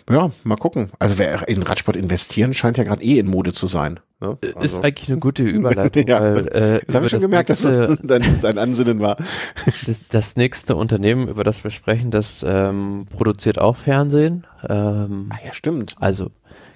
Ja, 0.09 0.31
mal 0.43 0.55
gucken. 0.55 0.89
Also 0.97 1.19
wer 1.19 1.47
in 1.47 1.61
Radsport 1.61 1.95
investieren 1.95 2.53
scheint 2.53 2.79
ja 2.79 2.83
gerade 2.83 3.03
eh 3.03 3.19
in 3.19 3.27
Mode 3.27 3.53
zu 3.53 3.67
sein. 3.67 3.99
Ne? 4.19 4.39
Also. 4.41 4.59
Ist 4.61 4.83
eigentlich 4.83 5.09
eine 5.09 5.19
gute 5.19 5.43
Überleitung. 5.47 6.07
ja, 6.07 6.19
weil, 6.19 6.47
äh, 6.47 6.81
das 6.87 6.95
habe 6.95 7.05
ich 7.05 7.11
schon 7.11 7.21
gemerkt, 7.21 7.49
nächste, 7.49 7.67
dass 7.69 7.87
das 7.87 7.99
dein, 8.01 8.39
dein 8.41 8.57
Ansinnen 8.57 8.99
war. 8.99 9.17
das, 9.85 10.07
das 10.07 10.35
nächste 10.37 10.75
Unternehmen, 10.75 11.27
über 11.27 11.43
das 11.43 11.63
wir 11.63 11.69
sprechen, 11.69 12.09
das 12.09 12.43
ähm, 12.47 13.05
produziert 13.15 13.59
auch 13.59 13.75
Fernsehen. 13.75 14.47
Ähm, 14.67 15.29
ah 15.31 15.37
ja, 15.45 15.53
stimmt. 15.53 15.95
Also 15.99 16.31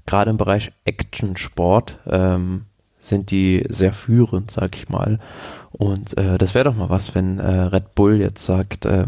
gerade 0.06 0.30
im 0.30 0.38
Bereich 0.38 0.72
Action-Sport. 0.86 1.98
Ähm, 2.08 2.66
sind 3.06 3.32
die 3.32 3.66
sehr 3.70 3.94
führend, 3.94 4.52
sag 4.52 4.76
ich 4.76 4.90
mal. 4.90 5.20
Und 5.72 6.18
äh, 6.18 6.38
das 6.38 6.54
wäre 6.54 6.66
doch 6.66 6.76
mal 6.76 6.90
was, 6.90 7.16
wenn 7.16 7.40
äh, 7.40 7.50
Red 7.50 7.96
Bull 7.96 8.16
jetzt 8.16 8.46
sagt, 8.46 8.86
äh, 8.86 9.06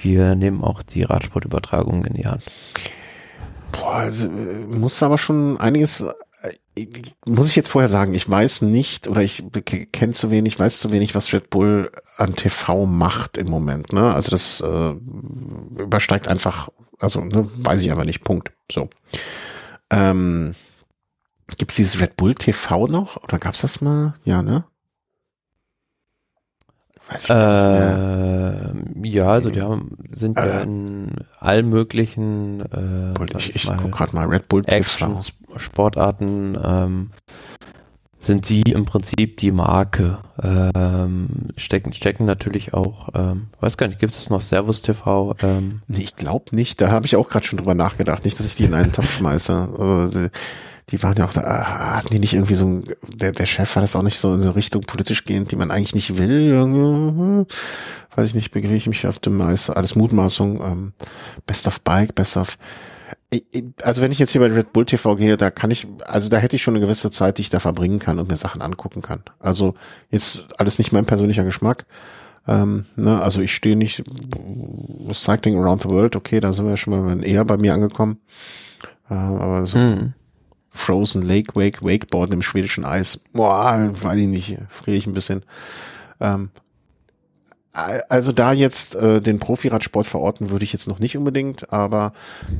wir 0.00 0.34
nehmen 0.34 0.62
auch 0.62 0.82
die 0.82 1.02
Radsportübertragung 1.02 2.04
in 2.04 2.14
die 2.14 2.26
Hand. 2.26 2.42
Boah, 3.72 3.94
also, 3.94 4.28
äh, 4.28 4.66
muss 4.66 5.02
aber 5.02 5.18
schon 5.18 5.58
einiges, 5.58 6.04
äh, 6.42 6.86
muss 7.26 7.48
ich 7.48 7.56
jetzt 7.56 7.68
vorher 7.68 7.88
sagen, 7.88 8.14
ich 8.14 8.28
weiß 8.28 8.62
nicht 8.62 9.08
oder 9.08 9.22
ich 9.22 9.44
kenne 9.92 10.12
zu 10.12 10.30
wenig, 10.30 10.58
weiß 10.58 10.78
zu 10.78 10.92
wenig, 10.92 11.14
was 11.14 11.32
Red 11.32 11.50
Bull 11.50 11.90
an 12.16 12.36
TV 12.36 12.86
macht 12.86 13.38
im 13.38 13.48
Moment. 13.48 13.92
Ne? 13.92 14.14
Also 14.14 14.30
das 14.30 14.60
äh, 14.60 14.94
übersteigt 15.80 16.28
einfach, 16.28 16.68
also 16.98 17.24
ne, 17.24 17.42
weiß 17.44 17.82
ich 17.82 17.90
aber 17.90 18.04
nicht, 18.04 18.22
Punkt. 18.22 18.52
So. 18.70 18.88
Ähm, 19.90 20.54
Gibt 21.58 21.70
es 21.70 21.76
dieses 21.76 22.00
Red 22.00 22.16
Bull 22.16 22.34
TV 22.34 22.86
noch? 22.88 23.22
Oder 23.22 23.38
gab's 23.38 23.60
das 23.60 23.80
mal? 23.80 24.14
Ja, 24.24 24.42
ne? 24.42 24.64
Weiß 27.08 27.24
ich 27.24 27.30
äh, 27.30 28.72
nicht 28.98 29.14
ja, 29.14 29.28
also 29.28 29.50
die 29.50 29.62
haben, 29.62 29.96
sind 30.12 30.38
äh, 30.38 30.48
ja 30.48 30.60
in 30.62 31.12
allen 31.38 31.68
möglichen 31.68 32.60
äh, 32.60 33.36
ich, 33.36 33.54
ich 33.54 33.70
guck 33.76 33.92
gerade 33.92 34.14
mal 34.14 34.26
Red 34.26 34.48
Bull 34.48 34.64
Action 34.66 35.20
TV. 35.20 35.58
Sportarten 35.58 36.58
ähm, 36.62 37.10
sind 38.18 38.44
sie 38.44 38.62
im 38.62 38.84
Prinzip 38.84 39.36
die 39.36 39.52
Marke. 39.52 40.18
Ähm, 40.42 41.28
stecken, 41.56 41.92
stecken 41.92 42.24
natürlich 42.26 42.74
auch, 42.74 43.10
ähm, 43.14 43.46
weiß 43.60 43.76
gar 43.76 43.86
nicht, 43.86 44.00
gibt 44.00 44.14
es 44.14 44.28
noch 44.28 44.40
Servus 44.40 44.82
TV? 44.82 45.36
Ähm, 45.42 45.82
nee, 45.86 46.00
ich 46.00 46.16
glaube 46.16 46.54
nicht. 46.54 46.80
Da 46.80 46.90
habe 46.90 47.06
ich 47.06 47.14
auch 47.14 47.28
gerade 47.28 47.46
schon 47.46 47.58
drüber 47.58 47.74
nachgedacht. 47.74 48.24
Nicht, 48.24 48.38
dass 48.38 48.46
ich 48.46 48.56
die 48.56 48.64
in 48.64 48.74
einen 48.74 48.92
Topf 48.92 49.10
schmeiße. 49.12 49.54
Also, 49.78 50.28
die 50.90 51.02
waren 51.02 51.16
ja 51.16 51.24
auch, 51.24 51.32
da, 51.32 51.40
ah, 51.42 51.96
hatten 51.96 52.10
die 52.10 52.20
nicht 52.20 52.34
irgendwie 52.34 52.54
so, 52.54 52.82
der, 53.08 53.32
der 53.32 53.46
Chef 53.46 53.74
war 53.74 53.82
das 53.82 53.96
auch 53.96 54.02
nicht 54.02 54.18
so 54.18 54.34
in 54.34 54.40
so 54.40 54.50
Richtung 54.50 54.82
politisch 54.82 55.24
gehend, 55.24 55.50
die 55.50 55.56
man 55.56 55.70
eigentlich 55.70 55.94
nicht 55.94 56.16
will. 56.16 57.46
Weiß 58.14 58.28
ich 58.28 58.34
nicht, 58.34 58.52
begriff 58.52 58.72
ich 58.72 58.86
mich 58.86 59.06
auf 59.06 59.18
dem 59.18 59.40
Eis, 59.40 59.68
alles 59.68 59.96
Mutmaßung, 59.96 60.60
ähm, 60.62 60.92
Best 61.44 61.66
of 61.66 61.80
Bike, 61.80 62.14
Best 62.14 62.36
of, 62.36 62.56
also 63.82 64.00
wenn 64.00 64.12
ich 64.12 64.20
jetzt 64.20 64.30
hier 64.30 64.40
bei 64.40 64.46
Red 64.46 64.72
Bull 64.72 64.86
TV 64.86 65.16
gehe, 65.16 65.36
da 65.36 65.50
kann 65.50 65.72
ich, 65.72 65.88
also 66.06 66.28
da 66.28 66.38
hätte 66.38 66.56
ich 66.56 66.62
schon 66.62 66.74
eine 66.74 66.84
gewisse 66.84 67.10
Zeit, 67.10 67.38
die 67.38 67.42
ich 67.42 67.50
da 67.50 67.58
verbringen 67.58 67.98
kann 67.98 68.20
und 68.20 68.28
mir 68.28 68.36
Sachen 68.36 68.62
angucken 68.62 69.02
kann. 69.02 69.22
Also 69.40 69.74
jetzt 70.10 70.46
alles 70.58 70.78
nicht 70.78 70.92
mein 70.92 71.06
persönlicher 71.06 71.44
Geschmack. 71.44 71.86
Ähm, 72.46 72.86
ne, 72.94 73.20
also 73.20 73.40
ich 73.40 73.52
stehe 73.52 73.74
nicht 73.74 74.04
Cycling 75.12 75.58
Around 75.58 75.82
the 75.82 75.88
World, 75.88 76.14
okay, 76.14 76.38
da 76.38 76.52
sind 76.52 76.66
wir 76.66 76.76
schon 76.76 77.06
mal 77.06 77.24
eher 77.24 77.44
bei 77.44 77.56
mir 77.56 77.74
angekommen. 77.74 78.20
Äh, 79.10 79.14
aber 79.14 79.66
so 79.66 79.78
hm. 79.78 80.14
Frozen 80.76 81.22
Lake 81.22 81.54
Wake, 81.54 81.82
Wakeboarden 81.82 82.34
im 82.34 82.42
schwedischen 82.42 82.84
Eis. 82.84 83.20
Boah, 83.32 83.90
weiß 84.00 84.16
ich 84.16 84.28
nicht, 84.28 84.56
friere 84.70 84.96
ich 84.96 85.06
ein 85.06 85.14
bisschen. 85.14 85.42
Ähm, 86.20 86.50
also 88.08 88.32
da 88.32 88.52
jetzt 88.52 88.94
äh, 88.94 89.20
den 89.20 89.38
Profiradsport 89.38 90.06
verorten 90.06 90.50
würde 90.50 90.64
ich 90.64 90.72
jetzt 90.72 90.88
noch 90.88 90.98
nicht 90.98 91.16
unbedingt, 91.16 91.72
aber 91.72 92.14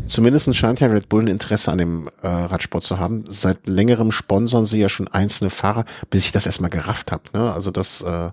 zumindest 0.06 0.54
scheint 0.54 0.80
ja 0.80 0.88
Red 0.88 1.08
Bull 1.08 1.22
ein 1.22 1.28
Interesse 1.28 1.72
an 1.72 1.78
dem 1.78 2.08
äh, 2.22 2.28
Radsport 2.28 2.84
zu 2.84 2.98
haben. 2.98 3.24
Seit 3.26 3.66
längerem 3.66 4.12
sponsern 4.12 4.66
sie 4.66 4.78
ja 4.78 4.90
schon 4.90 5.08
einzelne 5.08 5.48
Fahrer, 5.48 5.86
bis 6.10 6.26
ich 6.26 6.32
das 6.32 6.44
erstmal 6.44 6.70
gerafft 6.70 7.12
habe. 7.12 7.22
Ne? 7.32 7.50
Also 7.50 7.70
das, 7.70 8.02
äh, 8.02 8.30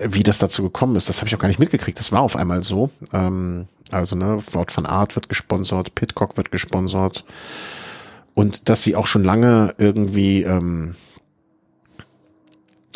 wie 0.00 0.22
das 0.22 0.38
dazu 0.38 0.62
gekommen 0.62 0.96
ist, 0.96 1.08
das 1.08 1.18
habe 1.20 1.28
ich 1.28 1.34
auch 1.34 1.40
gar 1.40 1.48
nicht 1.48 1.60
mitgekriegt. 1.60 1.98
Das 1.98 2.12
war 2.12 2.20
auf 2.20 2.36
einmal 2.36 2.62
so. 2.62 2.90
Ähm, 3.14 3.66
also 3.90 4.16
ne, 4.16 4.38
Wort 4.52 4.70
von 4.70 4.84
Art 4.84 5.16
wird 5.16 5.30
gesponsert, 5.30 5.94
Pitcock 5.94 6.36
wird 6.36 6.50
gesponsert 6.50 7.24
und 8.40 8.70
dass 8.70 8.82
sie 8.82 8.96
auch 8.96 9.06
schon 9.06 9.22
lange 9.22 9.74
irgendwie 9.76 10.42
ähm, 10.42 10.94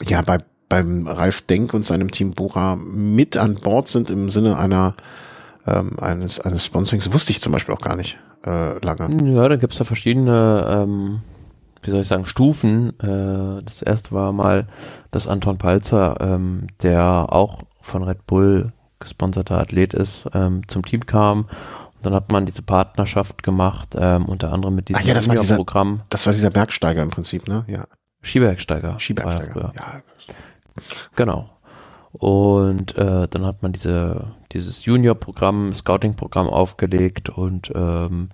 ja 0.06 0.22
bei 0.22 0.38
beim 0.70 1.06
Ralf 1.06 1.42
Denk 1.42 1.74
und 1.74 1.84
seinem 1.84 2.10
Team 2.10 2.32
Bora 2.32 2.76
mit 2.76 3.36
an 3.36 3.56
Bord 3.56 3.88
sind 3.88 4.08
im 4.08 4.30
Sinne 4.30 4.56
einer 4.56 4.94
ähm, 5.66 5.98
eines 6.00 6.40
eines 6.40 6.64
Sponsorings 6.64 7.12
wusste 7.12 7.32
ich 7.32 7.42
zum 7.42 7.52
Beispiel 7.52 7.74
auch 7.74 7.82
gar 7.82 7.94
nicht 7.94 8.18
äh, 8.46 8.78
lange. 8.84 9.34
Ja, 9.34 9.48
dann 9.48 9.60
gibt's 9.60 9.76
da 9.76 9.84
verschiedene 9.84 10.66
ähm, 10.66 11.20
wie 11.82 11.90
soll 11.90 12.00
ich 12.00 12.08
sagen, 12.08 12.24
Stufen. 12.24 12.98
Äh, 13.00 13.62
das 13.62 13.82
erste 13.82 14.12
war 14.12 14.32
mal, 14.32 14.66
dass 15.10 15.28
Anton 15.28 15.58
Palzer, 15.58 16.16
ähm, 16.20 16.68
der 16.82 17.26
auch 17.28 17.58
von 17.82 18.02
Red 18.02 18.26
Bull 18.26 18.72
gesponserter 18.98 19.60
Athlet 19.60 19.92
ist, 19.92 20.26
ähm, 20.32 20.66
zum 20.66 20.82
Team 20.82 21.04
kam 21.04 21.46
dann 22.04 22.14
hat 22.14 22.30
man 22.30 22.46
diese 22.46 22.62
Partnerschaft 22.62 23.42
gemacht, 23.42 23.96
ähm, 23.98 24.26
unter 24.26 24.52
anderem 24.52 24.74
mit 24.74 24.88
diesem 24.88 25.02
Ach 25.02 25.06
ja, 25.06 25.14
das 25.14 25.28
war 25.28 25.36
dieser, 25.36 25.56
Programm. 25.56 26.02
Das 26.10 26.26
war 26.26 26.32
dieser 26.32 26.50
Bergsteiger 26.50 27.02
im 27.02 27.10
Prinzip, 27.10 27.48
ne? 27.48 27.64
Ja. 27.66 27.84
Skibergsteiger. 28.22 28.98
Skibergsteiger, 28.98 29.72
ja. 29.74 30.02
Genau. 31.16 31.50
Und 32.12 32.96
äh, 32.96 33.26
dann 33.28 33.44
hat 33.44 33.62
man 33.62 33.72
diese, 33.72 34.28
dieses 34.52 34.84
Junior-Programm, 34.84 35.74
Scouting-Programm 35.74 36.48
aufgelegt 36.48 37.28
und 37.28 37.72
ähm, 37.74 38.28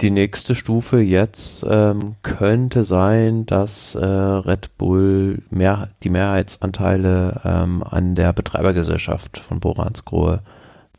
die 0.00 0.10
nächste 0.10 0.54
Stufe 0.54 1.00
jetzt 1.00 1.64
ähm, 1.68 2.16
könnte 2.22 2.84
sein, 2.84 3.46
dass 3.46 3.94
äh, 3.94 4.04
Red 4.04 4.76
Bull 4.78 5.42
mehr, 5.50 5.88
die 6.02 6.10
Mehrheitsanteile 6.10 7.40
ähm, 7.44 7.82
an 7.82 8.14
der 8.14 8.32
Betreibergesellschaft 8.32 9.38
von 9.38 9.58
Boransgrohe 9.58 10.40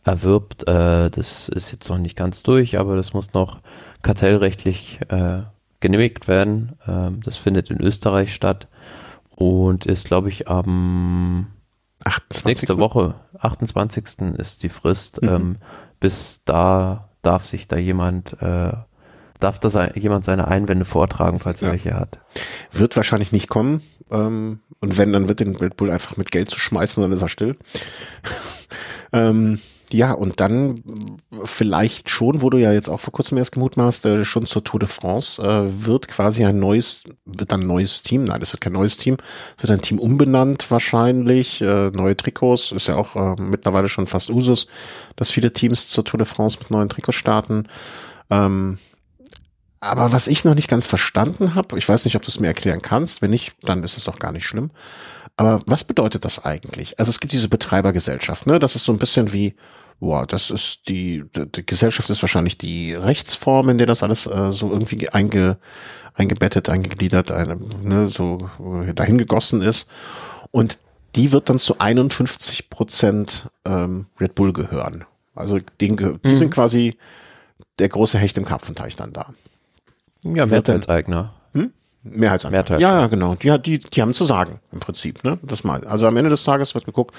erwirbt. 0.10 0.68
Äh, 0.68 1.10
das 1.10 1.49
ist 1.49 1.72
jetzt 1.72 1.89
noch 1.89 1.97
nicht 1.97 2.18
ganz 2.18 2.43
durch, 2.43 2.78
aber 2.78 2.95
das 2.95 3.14
muss 3.14 3.34
noch 3.34 3.60
kartellrechtlich 4.01 4.99
äh, 5.10 5.41
genehmigt 5.80 6.28
werden. 6.28 6.74
Ähm, 6.88 7.22
das 7.24 7.38
findet 7.38 7.70
in 7.70 7.82
Österreich 7.82 8.34
statt 8.34 8.68
und 9.36 9.86
ist, 9.86 10.05
glaube 10.05 10.30
ich, 10.30 10.47
am 10.47 11.47
28. 12.03 12.45
nächste 12.45 12.78
Woche, 12.78 13.16
28. 13.39 14.36
ist 14.38 14.64
die 14.64 14.70
Frist. 14.70 15.22
Mhm. 15.22 15.30
Ähm, 15.30 15.55
bis 15.99 16.41
da 16.45 17.10
darf 17.22 17.45
sich 17.45 17.68
da 17.68 17.78
jemand 17.78 18.41
äh, 18.41 18.72
darf 19.39 19.60
das 19.60 19.78
jemand 19.95 20.26
seine 20.26 20.47
Einwände 20.49 20.86
vortragen, 20.86 21.39
falls 21.39 21.62
er 21.62 21.70
ja. 21.70 21.72
welche 21.74 21.93
hat. 21.93 22.20
Wird 22.72 22.95
wahrscheinlich 22.97 23.32
nicht 23.32 23.47
kommen. 23.47 23.82
Ähm, 24.12 24.60
und 24.82 24.97
wenn, 24.97 25.14
dann 25.14 25.28
wird 25.30 25.39
den 25.39 25.55
Red 25.55 25.78
Bull 25.78 25.91
einfach 25.91 26.18
mit 26.18 26.32
Geld 26.32 26.49
zu 26.49 26.60
schmeißen, 26.60 27.01
dann 27.01 27.12
ist 27.12 27.22
er 27.22 27.30
still. 27.30 27.57
ähm, 29.14 29.60
ja, 29.92 30.12
und 30.12 30.40
dann 30.40 30.84
vielleicht 31.44 32.10
schon, 32.10 32.42
wo 32.42 32.50
du 32.50 32.58
ja 32.58 32.72
jetzt 32.72 32.90
auch 32.90 33.00
vor 33.00 33.12
kurzem 33.12 33.38
erst 33.38 33.54
gemutmaßt, 33.54 34.06
äh, 34.06 34.26
schon 34.26 34.46
zur 34.46 34.64
Tour 34.64 34.80
de 34.80 34.90
France, 34.90 35.42
äh, 35.42 35.86
wird 35.86 36.08
quasi 36.08 36.46
ein 36.46 36.60
neues, 36.60 37.04
wird 37.26 37.52
ein 37.54 37.62
neues 37.62 38.04
Team, 38.04 38.24
nein, 38.24 38.42
es 38.42 38.54
wird 38.54 38.62
kein 38.62 38.74
neues 38.74 38.98
Team, 38.98 39.18
es 39.58 39.64
wird 39.64 39.72
ein 39.72 39.82
Team 39.82 40.00
umbenannt 40.00 40.70
wahrscheinlich, 40.70 41.62
äh, 41.62 41.90
neue 41.90 42.16
Trikots, 42.16 42.72
ist 42.72 42.88
ja 42.88 42.96
auch 42.96 43.16
äh, 43.16 43.42
mittlerweile 43.42 43.90
schon 43.90 44.08
fast 44.08 44.30
Usus, 44.30 44.68
dass 45.16 45.32
viele 45.32 45.54
Teams 45.54 45.90
zur 45.90 46.06
Tour 46.06 46.20
de 46.20 46.28
France 46.28 46.60
mit 46.60 46.70
neuen 46.70 46.90
Trikots 46.90 47.18
starten. 47.18 47.68
Ähm, 48.30 48.78
aber 49.82 50.12
was 50.12 50.28
ich 50.28 50.44
noch 50.44 50.56
nicht 50.56 50.68
ganz 50.68 50.86
verstanden 50.88 51.56
habe, 51.56 51.78
ich 51.78 51.88
weiß 51.88 52.06
nicht, 52.06 52.16
ob 52.16 52.22
du 52.22 52.30
es 52.30 52.40
mir 52.40 52.48
erklären 52.48 52.82
kannst, 52.82 53.22
wenn 53.22 53.32
nicht, 53.32 53.54
dann 53.62 53.84
ist 53.84 53.98
es 53.98 54.10
auch 54.10 54.20
gar 54.20 54.32
nicht 54.32 54.46
schlimm. 54.46 54.72
Aber 55.40 55.62
was 55.66 55.86
bedeutet 55.86 56.26
das 56.26 56.44
eigentlich? 56.44 57.00
Also 57.00 57.12
es 57.12 57.22
gibt 57.22 57.32
diese 57.32 57.48
Betreibergesellschaft, 57.48 58.46
ne? 58.46 58.60
Das 58.60 58.76
ist 58.76 58.84
so 58.84 58.92
ein 58.92 58.98
bisschen 58.98 59.32
wie, 59.32 59.56
boah, 60.02 60.28
das 60.28 60.50
ist 60.50 60.90
die, 60.90 61.24
die 61.34 61.66
Gesellschaft 61.66 62.10
ist 62.10 62.22
wahrscheinlich 62.22 62.58
die 62.58 62.94
Rechtsform, 62.94 63.70
in 63.70 63.78
der 63.78 63.88
das 63.88 64.04
alles 64.04 64.28
äh, 64.28 64.52
so 64.52 64.70
irgendwie 64.70 65.08
einge, 65.08 65.58
eingebettet, 66.14 66.68
eingegliedert, 66.68 67.32
eine, 67.32 67.56
ne, 67.56 68.10
so 68.10 68.50
äh, 68.86 68.94
dahin 68.94 69.18
gegossen 69.18 69.62
ist. 69.62 69.88
Und 70.52 70.78
die 71.16 71.32
wird 71.32 71.50
dann 71.50 71.58
zu 71.58 71.80
51 71.80 72.70
Prozent 72.70 73.48
ähm, 73.64 74.08
Red 74.20 74.36
Bull 74.36 74.52
gehören. 74.52 75.06
Also 75.36 75.60
den, 75.80 75.96
die 75.96 76.32
mhm. 76.32 76.38
sind 76.38 76.54
quasi 76.54 76.98
der 77.80 77.88
große 77.88 78.18
Hecht 78.18 78.38
im 78.38 78.44
Karpfenteich 78.44 78.98
dann 78.98 79.14
da. 79.14 79.34
Ja, 80.24 80.46
Mehrheitseigner. 80.46 81.34
Mehrheitseigner. 82.04 82.64
Mehrheit. 82.64 82.82
Ja, 82.82 83.02
ja, 83.02 83.08
genau. 83.08 83.36
Die, 83.36 83.62
die, 83.62 83.80
die 83.80 84.02
haben 84.02 84.14
zu 84.14 84.26
sagen, 84.26 84.60
im 84.72 84.80
Prinzip. 84.80 85.24
Ne? 85.24 85.39
Das 85.41 85.64
mal. 85.64 85.86
Also 85.86 86.08
am 86.08 86.18
Ende 86.18 86.30
des 86.30 86.43
Tages 86.43 86.74
wird 86.74 86.86
geguckt, 86.86 87.16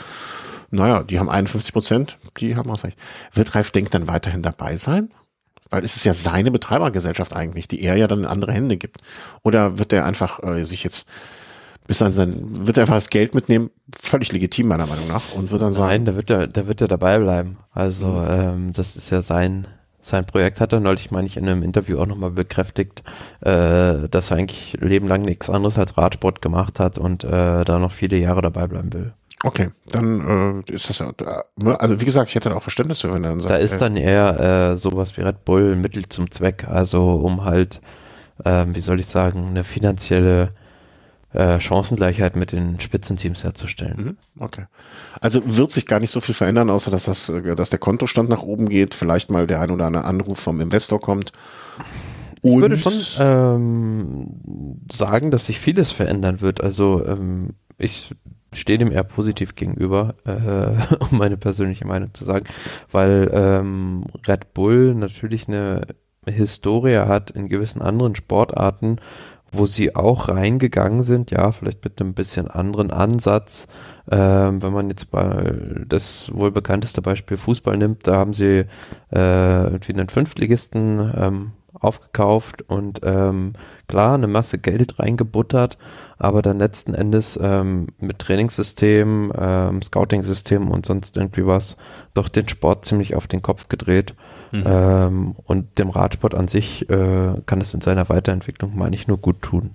naja, 0.71 1.03
die 1.03 1.19
haben 1.19 1.29
51 1.29 1.73
Prozent, 1.73 2.19
die 2.39 2.57
haben 2.57 2.71
auch 2.71 2.83
recht. 2.85 2.99
Wird 3.35 3.55
Ralf 3.55 3.71
Denk 3.73 3.91
dann 3.91 4.07
weiterhin 4.07 4.43
dabei 4.43 4.77
sein? 4.77 5.11
Weil 5.69 5.85
es 5.85 5.97
ist 5.97 6.05
ja 6.05 6.15
seine 6.15 6.51
Betreibergesellschaft 6.51 7.35
eigentlich, 7.35 7.69
die 7.69 7.83
er 7.83 7.97
ja 7.97 8.09
dann 8.09 8.21
in 8.21 8.27
andere 8.27 8.53
Hände 8.53 8.77
gibt. 8.77 8.99
Oder 9.43 9.79
wird 9.79 9.93
er 9.93 10.05
einfach 10.05 10.43
äh, 10.43 10.65
sich 10.65 10.83
jetzt 10.83 11.07
bis 11.87 12.03
an 12.03 12.13
sein, 12.13 12.67
wird 12.67 12.77
er 12.77 12.83
einfach 12.83 12.95
das 12.95 13.11
Geld 13.11 13.35
mitnehmen, 13.35 13.71
völlig 14.01 14.31
legitim 14.33 14.69
meiner 14.69 14.87
Meinung 14.87 15.09
nach, 15.09 15.33
und 15.35 15.51
wird 15.51 15.63
dann 15.63 15.73
sagen. 15.73 15.89
Nein, 15.89 16.05
da 16.05 16.15
wird 16.15 16.31
er, 16.31 16.47
da 16.47 16.69
wird 16.69 16.81
er 16.81 16.89
dabei 16.89 17.19
bleiben. 17.19 17.59
Also 17.73 18.07
mhm. 18.07 18.27
ähm, 18.31 18.73
das 18.73 18.97
ist 18.97 19.11
ja 19.11 19.23
sein, 19.23 19.67
sein 20.03 20.27
Projekt 20.27 20.61
hat 20.61 20.73
er 20.73 20.81
neulich, 20.81 21.11
meine 21.11 21.27
ich, 21.27 21.37
in 21.37 21.49
einem 21.49 21.63
Interview 21.63 21.99
auch 21.99 22.07
nochmal 22.07 22.31
bekräftigt, 22.31 23.03
äh, 23.41 24.09
dass 24.09 24.31
er 24.31 24.39
eigentlich 24.39 24.77
lebenlang 24.81 25.23
nichts 25.23 25.51
anderes 25.51 25.79
als 25.79 25.97
Radsport 25.97 26.43
gemacht 26.43 26.81
hat 26.81 26.99
und 26.99 27.25
äh, 27.25 27.65
da 27.65 27.79
noch 27.79 27.93
viele 27.93 28.17
Jahre 28.17 28.43
dabei 28.43 28.67
bleiben 28.67 28.93
will. 28.93 29.13
Okay, 29.43 29.71
dann 29.89 30.65
äh, 30.69 30.73
ist 30.73 30.91
das 30.91 30.99
ja, 30.99 31.13
also 31.79 32.01
wie 32.01 32.05
gesagt, 32.05 32.29
ich 32.29 32.35
hätte 32.35 32.51
da 32.51 32.57
auch 32.57 32.63
Verständnis 32.63 33.01
für, 33.01 33.13
wenn 33.13 33.25
er 33.25 33.31
dann 33.31 33.41
sagt. 33.41 33.51
Da 33.51 33.57
ist 33.57 33.79
dann 33.79 33.97
eher 33.97 34.73
äh, 34.73 34.77
sowas 34.77 35.17
wie 35.17 35.23
Red 35.23 35.47
Bull 35.47 35.77
Mittel 35.77 36.07
zum 36.09 36.31
Zweck, 36.31 36.67
also 36.69 37.15
um 37.15 37.45
halt, 37.45 37.81
äh, 38.45 38.67
wie 38.69 38.83
soll 38.83 39.01
ich 39.01 39.07
sagen, 39.07 39.49
eine 39.49 39.65
finanzielle 39.65 40.51
äh, 41.33 41.61
Chancengleichheit 41.61 42.37
mit 42.37 42.53
den 42.53 42.81
Spitzenteams 42.81 43.45
herzustellen. 43.45 44.17
Mhm, 44.37 44.43
okay. 44.43 44.67
Also 45.21 45.43
wird 45.45 45.71
sich 45.71 45.87
gar 45.87 46.01
nicht 46.01 46.11
so 46.11 46.21
viel 46.21 46.35
verändern, 46.35 46.71
außer 46.71 46.91
dass 46.91 47.05
das, 47.05 47.29
äh, 47.29 47.55
dass 47.55 47.71
der 47.71 47.79
Kontostand 47.79 48.29
nach 48.29 48.43
oben 48.43 48.69
geht, 48.69 48.95
vielleicht 48.95 49.31
mal 49.31 49.47
der 49.47 49.61
ein 49.61 49.71
oder 49.71 49.87
andere 49.87 50.05
Anruf 50.05 50.41
vom 50.41 50.61
Investor 50.61 51.01
kommt. 51.01 51.33
Und 52.43 52.53
ich 52.53 52.61
würde 52.61 52.77
schon 52.79 52.93
ähm, 53.19 54.81
sagen, 54.91 55.31
dass 55.31 55.47
sich 55.47 55.61
vieles 55.61 55.93
verändern 55.93 56.41
wird. 56.41 56.63
Also 56.63 57.05
ähm, 57.07 57.51
ich 57.79 58.15
stehe 58.53 58.79
dem 58.79 58.91
eher 58.91 59.05
positiv 59.05 59.55
gegenüber, 59.55 60.15
äh, 60.25 60.97
um 60.99 61.19
meine 61.19 61.37
persönliche 61.37 61.87
Meinung 61.87 62.15
zu 62.15 62.25
sagen, 62.25 62.47
weil 62.91 63.31
ähm, 63.33 64.05
Red 64.27 64.55
Bull 64.55 64.95
natürlich 64.95 65.49
eine 65.49 65.83
Historie 66.27 66.99
hat 66.99 67.31
in 67.31 67.49
gewissen 67.49 67.83
anderen 67.83 68.15
Sportarten, 68.17 68.99
wo 69.53 69.67
sie 69.67 69.97
auch 69.97 70.29
reingegangen 70.29 71.03
sind, 71.03 71.31
ja, 71.31 71.53
vielleicht 71.53 71.85
mit 71.85 72.01
einem 72.01 72.15
bisschen 72.15 72.49
anderen 72.49 72.91
Ansatz. 72.91 73.67
Ähm, 74.11 74.63
wenn 74.63 74.73
man 74.73 74.89
jetzt 74.89 75.13
mal 75.13 75.85
das 75.89 76.31
wohl 76.33 76.51
bekannteste 76.51 77.03
Beispiel 77.03 77.37
Fußball 77.37 77.77
nimmt, 77.77 78.07
da 78.07 78.17
haben 78.17 78.33
sie 78.33 78.65
äh, 79.13 79.65
irgendwie 79.65 79.93
einen 79.93 80.09
Fünftligisten 80.09 81.13
ähm, 81.17 81.53
aufgekauft 81.81 82.63
und 82.63 83.01
ähm, 83.03 83.55
klar 83.89 84.15
eine 84.15 84.27
Masse 84.27 84.59
Geld 84.59 84.99
reingebuttert, 84.99 85.79
aber 86.19 86.43
dann 86.43 86.59
letzten 86.59 86.95
Endes 86.95 87.39
ähm, 87.43 87.89
mit 87.99 88.19
Trainingssystem, 88.19 89.33
ähm, 89.37 89.83
Scouting-System 89.83 90.71
und 90.71 90.87
sonst 90.87 91.17
irgendwie 91.17 91.47
was 91.47 91.77
doch 92.15 92.29
den 92.29 92.49
Sport 92.49 92.87
ziemlich 92.87 93.15
auf 93.17 93.27
den 93.27 93.43
Kopf 93.43 93.69
gedreht. 93.69 94.15
Mhm. 94.53 94.65
Ähm, 94.67 95.35
und 95.45 95.79
dem 95.79 95.91
Radsport 95.91 96.35
an 96.35 96.49
sich 96.49 96.89
äh, 96.91 97.35
kann 97.47 97.61
es 97.61 97.73
in 97.73 97.81
seiner 97.81 98.09
Weiterentwicklung, 98.09 98.77
meine 98.77 98.97
ich, 98.97 99.07
nur 99.07 99.19
gut 99.19 99.43
tun. 99.43 99.71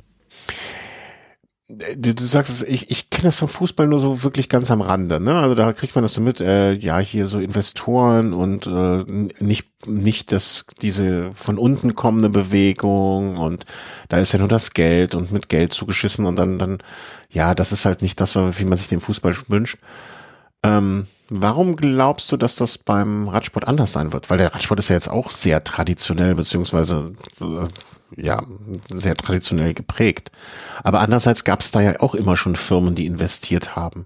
Du, 1.68 2.13
du 2.13 2.24
sagst 2.24 2.51
es, 2.51 2.61
ich, 2.61 2.91
ich 2.91 3.09
kenne 3.09 3.24
das 3.24 3.38
vom 3.38 3.47
Fußball 3.47 3.88
nur 3.88 3.99
so 3.99 4.22
wirklich 4.22 4.49
ganz 4.49 4.70
am 4.70 4.82
Rande, 4.82 5.20
ne? 5.20 5.39
Also 5.39 5.55
da 5.55 5.74
kriegt 5.74 5.95
man 5.95 6.03
das 6.03 6.13
so 6.13 6.22
mit, 6.22 6.39
äh, 6.39 6.74
ja, 6.74 6.99
hier 6.99 7.26
so 7.26 7.39
Investoren 7.39 8.34
und 8.34 8.68
äh, 8.68 9.03
nicht, 9.43 9.88
nicht 9.88 10.32
das, 10.32 10.68
diese 10.84 11.34
von 11.34 11.57
unten 11.57 11.95
kommende 11.95 12.30
Bewegung 12.30 13.38
und 13.38 13.66
da 14.09 14.18
ist 14.18 14.32
ja 14.32 14.38
nur 14.38 14.47
das 14.47 14.74
Geld 14.76 15.16
und 15.16 15.32
mit 15.32 15.49
Geld 15.49 15.74
zugeschissen 15.74 16.28
und 16.28 16.36
dann, 16.36 16.59
dann, 16.59 16.78
ja, 17.32 17.55
das 17.55 17.72
ist 17.72 17.86
halt 17.86 18.03
nicht 18.03 18.22
das, 18.22 18.36
wie 18.36 18.66
man 18.66 18.78
sich 18.78 18.88
den 18.88 18.99
Fußball 18.99 19.36
wünscht. 19.47 19.80
Ähm, 20.61 21.07
warum 21.30 21.78
glaubst 21.78 22.32
du, 22.32 22.38
dass 22.38 22.57
das 22.57 22.78
beim 22.78 23.28
Radsport 23.28 23.68
anders 23.68 23.91
sein 23.91 24.13
wird? 24.13 24.30
Weil 24.30 24.38
der 24.38 24.53
Radsport 24.53 24.80
ist 24.80 24.89
ja 24.89 24.95
jetzt 24.95 25.09
auch 25.09 25.32
sehr 25.32 25.63
traditionell, 25.63 26.36
beziehungsweise 26.36 27.13
äh, 27.41 27.68
ja, 28.18 28.43
sehr 28.89 29.16
traditionell 29.16 29.74
geprägt. 29.74 30.32
Aber 30.84 30.99
andererseits 30.99 31.43
gab 31.43 31.61
es 31.61 31.72
da 31.72 31.82
ja 31.82 31.99
auch 31.99 32.16
immer 32.16 32.38
schon 32.38 32.55
Firmen, 32.55 32.95
die 32.95 33.05
investiert 33.05 33.76
haben. 33.76 34.05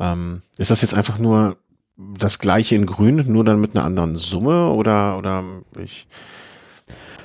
Ähm, 0.00 0.42
ist 0.58 0.70
das 0.70 0.82
jetzt 0.82 0.94
einfach 0.94 1.18
nur 1.18 1.56
das 1.96 2.38
gleiche 2.38 2.74
in 2.74 2.86
Grün, 2.86 3.24
nur 3.32 3.44
dann 3.44 3.60
mit 3.60 3.76
einer 3.76 3.84
anderen 3.84 4.16
Summe 4.16 4.70
oder, 4.70 5.18
oder 5.18 5.44
ich? 5.78 6.06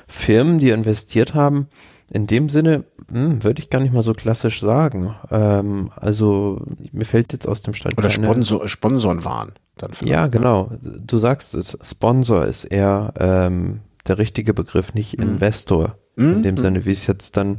Firmen, 0.06 0.58
die 0.58 0.70
investiert 0.70 1.34
haben, 1.34 1.68
in 2.10 2.26
dem 2.26 2.48
Sinne 2.48 2.84
hm, 3.10 3.44
würde 3.44 3.60
ich 3.60 3.70
gar 3.70 3.80
nicht 3.80 3.92
mal 3.92 4.02
so 4.02 4.14
klassisch 4.14 4.60
sagen. 4.60 5.14
Ähm, 5.30 5.90
also 5.96 6.62
mir 6.92 7.04
fällt 7.04 7.32
jetzt 7.32 7.46
aus 7.46 7.62
dem 7.62 7.74
Stand 7.74 7.98
oder 7.98 8.10
Sponsor, 8.10 8.66
Sponsoren 8.68 9.24
waren. 9.24 9.52
Dann 9.76 9.92
ja, 10.04 10.24
ne? 10.24 10.30
genau. 10.30 10.70
Du 10.82 11.18
sagst 11.18 11.54
es. 11.54 11.76
Sponsor 11.82 12.46
ist 12.46 12.64
eher 12.64 13.12
ähm, 13.18 13.80
der 14.08 14.18
richtige 14.18 14.54
Begriff, 14.54 14.94
nicht 14.94 15.18
mhm. 15.18 15.30
Investor. 15.30 15.98
Mhm. 16.16 16.32
In 16.32 16.42
dem 16.42 16.54
mhm. 16.56 16.62
Sinne, 16.62 16.84
wie 16.84 16.92
es 16.92 17.06
jetzt 17.06 17.36
dann, 17.36 17.58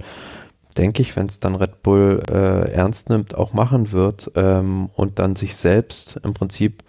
denke 0.77 1.01
ich, 1.01 1.15
wenn 1.15 1.27
es 1.27 1.39
dann 1.39 1.55
Red 1.55 1.81
Bull 1.83 2.21
äh, 2.29 2.71
ernst 2.71 3.09
nimmt, 3.09 3.35
auch 3.35 3.53
machen 3.53 3.91
wird 3.91 4.31
ähm, 4.35 4.89
und 4.95 5.19
dann 5.19 5.35
sich 5.35 5.55
selbst 5.55 6.19
im 6.23 6.33
Prinzip 6.33 6.83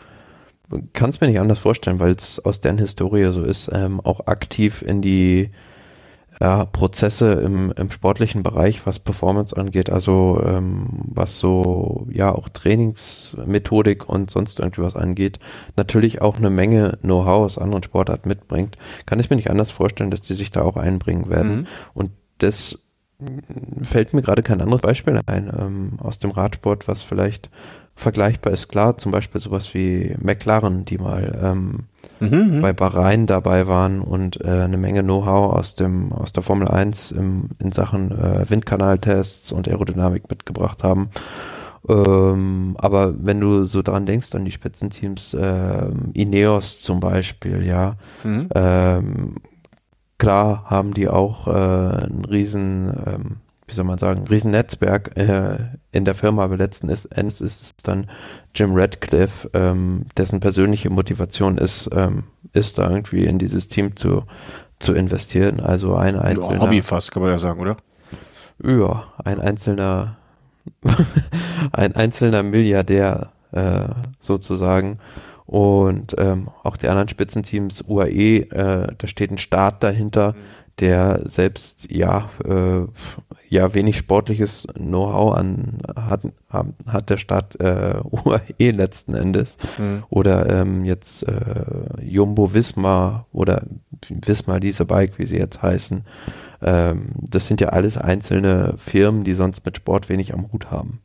kann 0.93 1.11
es 1.11 1.20
mir 1.20 1.27
nicht 1.27 1.41
anders 1.41 1.59
vorstellen, 1.59 1.99
weil 1.99 2.12
es 2.12 2.39
aus 2.39 2.61
deren 2.61 2.78
Historie 2.78 3.32
so 3.32 3.43
ist, 3.43 3.70
ähm, 3.73 4.01
auch 4.01 4.27
aktiv 4.27 4.82
in 4.82 5.03
die 5.03 5.51
ja, 6.41 6.65
Prozesse 6.65 7.33
im, 7.33 7.71
im 7.73 7.91
sportlichen 7.91 8.43
Bereich, 8.43 8.87
was 8.87 8.99
Performance 8.99 9.55
angeht, 9.55 9.91
also 9.91 10.43
ähm, 10.43 10.87
was 11.05 11.39
so 11.39 12.07
ja 12.11 12.35
auch 12.35 12.49
Trainingsmethodik 12.49 14.09
und 14.09 14.31
sonst 14.31 14.59
irgendwie 14.59 14.81
was 14.81 14.97
angeht, 14.97 15.39
natürlich 15.77 16.23
auch 16.23 16.39
eine 16.39 16.49
Menge 16.49 16.99
Know-how 17.03 17.45
aus 17.45 17.59
anderen 17.59 17.83
Sportarten 17.83 18.29
mitbringt, 18.29 18.79
kann 19.05 19.21
ich 19.21 19.29
mir 19.29 19.37
nicht 19.37 19.51
anders 19.51 19.71
vorstellen, 19.71 20.11
dass 20.11 20.23
die 20.23 20.35
sich 20.35 20.51
da 20.51 20.62
auch 20.62 20.77
einbringen 20.77 21.29
werden. 21.29 21.57
Mhm. 21.57 21.67
Und 21.93 22.11
das 22.39 22.79
fällt 23.83 24.15
mir 24.15 24.23
gerade 24.23 24.43
kein 24.43 24.62
anderes 24.62 24.81
Beispiel 24.81 25.21
ein 25.27 25.53
ähm, 25.55 25.99
aus 25.99 26.21
dem 26.21 26.31
Radsport, 26.31 26.89
was 26.89 27.03
vielleicht 27.03 27.51
vergleichbar 27.95 28.55
ist 28.55 28.69
klar, 28.69 28.97
zum 28.97 29.12
Beispiel 29.12 29.43
sowas 29.43 29.75
wie 29.75 30.17
McLaren, 30.23 30.87
die 30.87 30.97
mal 30.97 31.39
ähm, 31.43 31.81
mhm, 32.20 32.56
mhm. 32.56 32.62
bei 32.62 32.72
Bahrain 32.72 33.26
dabei 33.26 33.66
waren 33.66 34.01
und 34.01 34.40
äh, 34.44 34.48
eine 34.48 34.76
Menge 34.76 35.02
Know-how 35.02 35.55
aus 35.55 35.74
dem 35.74 36.12
aus 36.12 36.32
der 36.32 36.42
Formel 36.42 36.68
1 36.68 37.12
im, 37.12 37.51
in 37.59 37.72
Sachen 37.72 38.12
äh, 38.12 38.48
Windkanaltests 38.48 39.52
und 39.52 39.68
Aerodynamik 39.68 40.30
mitgebracht 40.30 40.84
haben. 40.84 41.10
Ähm, 41.88 42.76
aber 42.78 43.14
wenn 43.24 43.40
du 43.40 43.64
so 43.64 43.82
dran 43.82 44.06
denkst 44.06 44.34
an 44.34 44.44
die 44.44 44.52
Spitzenteams, 44.52 45.34
äh, 45.34 45.86
Ineos 46.12 46.80
zum 46.80 47.01
Beispiel, 47.01 47.64
ja, 47.64 47.97
mhm. 48.22 48.48
ähm, 48.55 49.34
klar 50.18 50.64
haben 50.66 50.92
die 50.92 51.09
auch 51.09 51.48
äh, 51.48 52.06
ein 52.06 52.24
riesen, 52.26 52.92
ähm, 53.06 53.36
wie 53.70 53.74
soll 53.74 53.84
man 53.84 53.98
sagen, 53.98 54.22
ein 54.22 54.26
riesen 54.26 54.51
Netzwerk 54.51 55.16
äh, 55.16 55.59
in 55.92 56.05
der 56.05 56.14
Firma, 56.14 56.44
aber 56.44 56.56
letzten 56.56 56.88
Endes 56.88 57.40
ist 57.40 57.62
es 57.62 57.76
dann 57.82 58.06
Jim 58.55 58.72
Radcliffe, 58.74 59.51
ähm, 59.55 60.06
dessen 60.16 60.40
persönliche 60.40 60.90
Motivation 60.90 61.59
ist, 61.59 61.88
ähm, 61.92 62.24
ist 62.52 62.78
da 62.78 62.90
irgendwie 62.90 63.24
in 63.24 63.38
dieses 63.38 63.68
Team 63.68 63.97
zu, 63.97 64.24
zu 64.78 64.92
investieren. 64.94 65.60
Also 65.60 65.94
ein 65.94 66.16
einzelner. 66.16 66.55
Ja, 66.55 66.60
Hobby 66.60 66.82
fast, 66.82 67.12
kann 67.12 67.22
man 67.22 67.32
ja 67.32 67.38
sagen, 67.38 67.60
oder? 67.60 67.76
Ja, 68.62 69.05
ein 69.24 69.40
einzelner 69.40 70.16
ein 71.72 71.94
einzelner 71.94 72.42
Milliardär 72.42 73.30
äh, 73.52 73.88
sozusagen. 74.20 74.98
Und 75.47 76.14
ähm, 76.18 76.48
auch 76.62 76.76
die 76.76 76.88
anderen 76.88 77.09
Spitzenteams, 77.09 77.84
UAE, 77.86 78.42
äh, 78.51 78.94
da 78.97 79.06
steht 79.06 79.32
ein 79.32 79.38
Staat 79.38 79.82
dahinter, 79.82 80.32
mhm. 80.32 80.36
Der 80.81 81.28
selbst 81.28 81.90
ja, 81.90 82.31
äh, 82.44 82.86
ja 83.48 83.74
wenig 83.74 83.97
sportliches 83.97 84.66
Know-how 84.74 85.36
an 85.36 85.78
hat, 85.94 86.23
hat 86.86 87.11
der 87.11 87.19
Staat 87.19 87.61
äh, 87.61 88.01
UAE 88.11 88.70
letzten 88.70 89.15
Endes. 89.15 89.59
Mhm. 89.78 90.05
Oder 90.09 90.48
ähm, 90.51 90.85
jetzt 90.85 91.27
äh, 91.28 91.65
Jumbo 92.02 92.55
Visma 92.55 93.27
oder 93.32 93.62
Visma 94.09 94.61
diese 94.61 94.85
Bike, 94.85 95.19
wie 95.19 95.27
sie 95.27 95.36
jetzt 95.36 95.62
heißen. 95.62 96.05
Ähm, 96.62 97.07
das 97.16 97.47
sind 97.47 97.61
ja 97.61 97.69
alles 97.69 97.97
einzelne 97.97 98.74
Firmen, 98.77 99.24
die 99.24 99.35
sonst 99.35 99.65
mit 99.65 99.77
Sport 99.77 100.09
wenig 100.09 100.35
am 100.35 100.51
Hut 100.52 100.70
haben. 100.70 101.01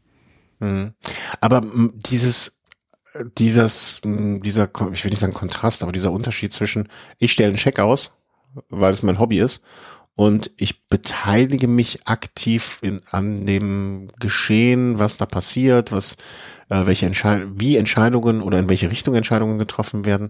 Mhm. 0.60 0.94
Aber 1.42 1.62
dieses, 1.94 2.62
dieses, 3.38 4.02
dieser, 4.04 4.70
ich 4.92 5.04
will 5.04 5.10
nicht 5.10 5.20
sagen 5.20 5.34
Kontrast, 5.34 5.84
aber 5.84 5.92
dieser 5.92 6.12
Unterschied 6.12 6.54
zwischen, 6.54 6.90
ich 7.20 7.32
stelle 7.32 7.50
einen 7.50 7.58
Scheck 7.58 7.80
aus, 7.80 8.18
weil 8.70 8.92
es 8.92 9.04
mein 9.04 9.20
Hobby 9.20 9.40
ist, 9.40 9.62
und 10.16 10.52
ich 10.56 10.88
beteilige 10.88 11.68
mich 11.68 12.08
aktiv 12.08 12.80
in, 12.82 13.02
an 13.12 13.46
dem 13.46 14.10
Geschehen, 14.20 14.98
was 14.98 15.18
da 15.18 15.26
passiert, 15.26 15.92
was, 15.92 16.14
äh, 16.70 16.86
welche 16.86 17.06
Entscheid 17.06 17.48
wie 17.56 17.76
Entscheidungen 17.76 18.42
oder 18.42 18.58
in 18.58 18.70
welche 18.70 18.90
Richtung 18.90 19.16
Entscheidungen 19.16 19.60
getroffen 19.60 20.06
werden. 20.06 20.30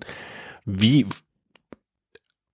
Wie, 0.66 1.06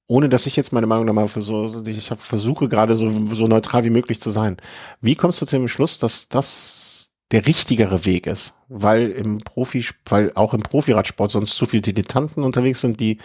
ohne 0.08 0.28
dass 0.28 0.46
ich 0.46 0.58
jetzt 0.58 0.74
meine 0.74 0.88
Meinung 0.88 1.06
nochmal 1.06 1.30
für 1.30 1.42
so, 1.42 1.82
ich 1.86 2.12
versuche 2.18 2.68
gerade 2.68 2.98
so, 2.98 3.10
so 3.34 3.48
neutral 3.48 3.86
wie 3.86 3.92
möglich 3.92 4.20
zu 4.20 4.30
sein. 4.30 4.58
Wie 5.00 5.16
kommst 5.16 5.42
du 5.42 5.46
zu 5.46 5.56
dem 5.56 5.70
Schluss, 5.70 6.00
dass 6.00 6.28
das 6.28 7.12
der 7.32 7.48
richtigere 7.48 8.04
Weg 8.04 8.28
ist? 8.28 8.56
Weil 8.68 9.10
im 9.10 9.38
Profi, 9.38 9.86
weil 10.04 10.34
auch 10.36 10.54
im 10.54 10.64
Profiradsport 10.64 11.32
sonst 11.32 11.56
zu 11.56 11.66
viele 11.66 11.82
Dilettanten 11.82 12.44
unterwegs 12.44 12.82
sind, 12.82 13.00
die 13.00 13.20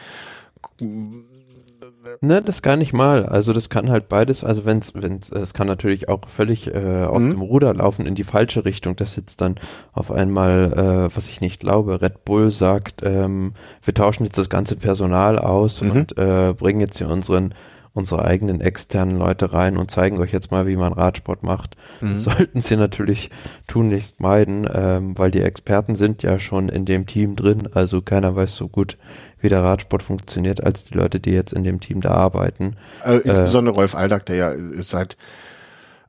Ne, 2.20 2.42
das 2.42 2.62
gar 2.62 2.76
nicht 2.76 2.92
mal. 2.92 3.26
Also 3.26 3.52
das 3.52 3.70
kann 3.70 3.90
halt 3.90 4.08
beides, 4.08 4.44
also 4.44 4.64
wenn 4.64 4.78
es, 4.78 4.94
wenn 4.94 5.20
es 5.30 5.54
kann 5.54 5.66
natürlich 5.66 6.08
auch 6.08 6.26
völlig 6.26 6.72
äh, 6.72 7.04
aus 7.04 7.22
mhm. 7.22 7.30
dem 7.30 7.42
Ruder 7.42 7.74
laufen 7.74 8.06
in 8.06 8.14
die 8.14 8.24
falsche 8.24 8.64
Richtung. 8.64 8.96
Das 8.96 9.16
jetzt 9.16 9.40
dann 9.40 9.56
auf 9.92 10.10
einmal, 10.10 10.72
äh, 11.10 11.16
was 11.16 11.28
ich 11.28 11.40
nicht 11.40 11.60
glaube, 11.60 12.00
Red 12.00 12.24
Bull 12.24 12.50
sagt, 12.50 13.02
ähm, 13.04 13.54
wir 13.82 13.94
tauschen 13.94 14.24
jetzt 14.24 14.38
das 14.38 14.50
ganze 14.50 14.76
Personal 14.76 15.38
aus 15.38 15.82
mhm. 15.82 15.90
und 15.90 16.18
äh, 16.18 16.54
bringen 16.56 16.80
jetzt 16.80 16.98
hier 16.98 17.08
unseren 17.08 17.54
unsere 17.96 18.26
eigenen 18.26 18.60
externen 18.60 19.18
Leute 19.18 19.54
rein 19.54 19.78
und 19.78 19.90
zeigen 19.90 20.18
euch 20.18 20.30
jetzt 20.30 20.50
mal, 20.50 20.66
wie 20.66 20.76
man 20.76 20.92
Radsport 20.92 21.42
macht. 21.42 21.76
Mhm. 22.02 22.12
Das 22.12 22.22
sollten 22.24 22.60
sie 22.60 22.76
natürlich 22.76 23.30
tunlichst 23.66 24.20
meiden, 24.20 24.68
ähm, 24.70 25.16
weil 25.16 25.30
die 25.30 25.40
Experten 25.40 25.96
sind 25.96 26.22
ja 26.22 26.38
schon 26.38 26.68
in 26.68 26.84
dem 26.84 27.06
Team 27.06 27.36
drin. 27.36 27.68
Also 27.72 28.02
keiner 28.02 28.36
weiß 28.36 28.54
so 28.54 28.68
gut, 28.68 28.98
wie 29.40 29.48
der 29.48 29.62
Radsport 29.62 30.02
funktioniert, 30.02 30.62
als 30.62 30.84
die 30.84 30.94
Leute, 30.94 31.20
die 31.20 31.30
jetzt 31.30 31.52
in 31.52 31.64
dem 31.64 31.80
Team 31.80 32.00
da 32.00 32.10
arbeiten. 32.10 32.76
Äh, 33.04 33.18
insbesondere 33.18 33.74
äh, 33.74 33.78
Rolf 33.78 33.94
Aldag, 33.94 34.24
der 34.26 34.36
ja 34.36 34.54
seit 34.82 35.16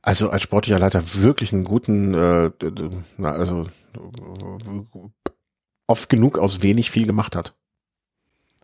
also 0.02 0.30
als 0.30 0.42
sportlicher 0.42 0.78
Leiter 0.78 1.02
wirklich 1.16 1.52
einen 1.52 1.64
guten, 1.64 2.14
äh, 2.14 2.50
also 3.22 3.66
oft 5.86 6.08
genug 6.08 6.38
aus 6.38 6.62
wenig 6.62 6.90
viel 6.90 7.06
gemacht 7.06 7.36
hat. 7.36 7.54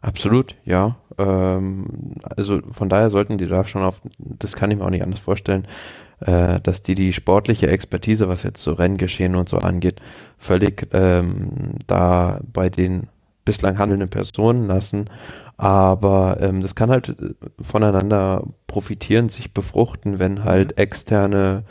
Absolut, 0.01 0.57
ja. 0.65 0.97
Ähm, 1.16 2.15
also 2.23 2.61
von 2.70 2.89
daher 2.89 3.11
sollten 3.11 3.39
die 3.39 3.47
da 3.47 3.65
schon 3.65 3.82
auf, 3.82 4.03
das 4.19 4.53
kann 4.53 4.70
ich 4.70 4.78
mir 4.78 4.85
auch 4.85 4.91
nicht 4.91 5.03
anders 5.03 5.20
vorstellen, 5.20 5.66
äh, 6.20 6.61
dass 6.61 6.82
die 6.82 6.95
die 6.95 7.12
sportliche 7.12 7.69
Expertise, 7.69 8.28
was 8.28 8.43
jetzt 8.43 8.62
so 8.62 8.74
Renngeschehen 8.74 9.35
und 9.35 9.49
so 9.49 9.59
angeht, 9.59 10.01
völlig 10.36 10.89
ähm, 10.93 11.77
da 11.86 12.41
bei 12.53 12.69
den 12.69 13.09
bislang 13.45 13.79
handelnden 13.79 14.11
Personen 14.11 14.66
lassen. 14.66 15.11
Aber 15.57 16.39
ähm, 16.41 16.62
das 16.62 16.75
kann 16.75 16.91
halt 16.91 17.11
äh, 17.11 17.35
voneinander 17.61 18.45
profitieren, 18.66 19.29
sich 19.29 19.55
befruchten, 19.55 20.19
wenn 20.19 20.45
halt 20.45 20.77
mhm. 20.77 20.83
externe, 20.83 21.65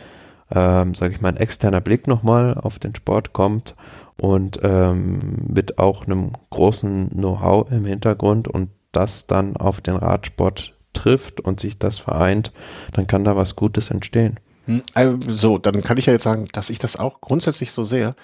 ähm, 0.53 0.95
sage 0.95 1.13
ich 1.13 1.21
mal, 1.21 1.29
ein 1.29 1.37
externer 1.37 1.81
Blick 1.81 2.07
nochmal 2.07 2.55
auf 2.55 2.79
den 2.79 2.95
Sport 2.95 3.33
kommt 3.33 3.75
und 4.21 4.59
ähm, 4.63 5.19
mit 5.47 5.79
auch 5.79 6.05
einem 6.05 6.31
großen 6.49 7.09
Know-how 7.09 7.69
im 7.71 7.85
Hintergrund 7.85 8.47
und 8.47 8.69
das 8.91 9.27
dann 9.27 9.57
auf 9.57 9.81
den 9.81 9.95
Radsport 9.95 10.73
trifft 10.93 11.41
und 11.41 11.59
sich 11.59 11.79
das 11.79 11.99
vereint, 11.99 12.53
dann 12.93 13.07
kann 13.07 13.23
da 13.23 13.35
was 13.35 13.55
Gutes 13.55 13.89
entstehen. 13.89 14.39
Hm, 14.65 14.83
also, 14.93 15.57
dann 15.57 15.81
kann 15.83 15.97
ich 15.97 16.05
ja 16.05 16.13
jetzt 16.13 16.23
sagen, 16.23 16.47
dass 16.53 16.69
ich 16.69 16.79
das 16.79 16.95
auch 16.95 17.19
grundsätzlich 17.19 17.71
so 17.71 17.83
sehe. 17.83 18.15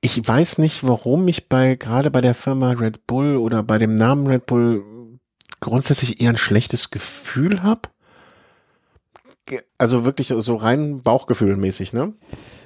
Ich 0.00 0.26
weiß 0.26 0.58
nicht, 0.58 0.86
warum 0.86 1.28
ich 1.28 1.48
bei, 1.48 1.76
gerade 1.76 2.10
bei 2.10 2.20
der 2.20 2.34
Firma 2.34 2.70
Red 2.70 3.06
Bull 3.06 3.36
oder 3.36 3.62
bei 3.62 3.78
dem 3.78 3.94
Namen 3.94 4.26
Red 4.26 4.46
Bull 4.46 4.82
grundsätzlich 5.60 6.20
eher 6.20 6.30
ein 6.30 6.36
schlechtes 6.38 6.90
Gefühl 6.90 7.62
habe. 7.62 7.82
Also 9.78 10.04
wirklich 10.04 10.32
so 10.36 10.54
rein 10.54 11.02
Bauchgefühlmäßig, 11.02 11.92
ne? 11.92 12.14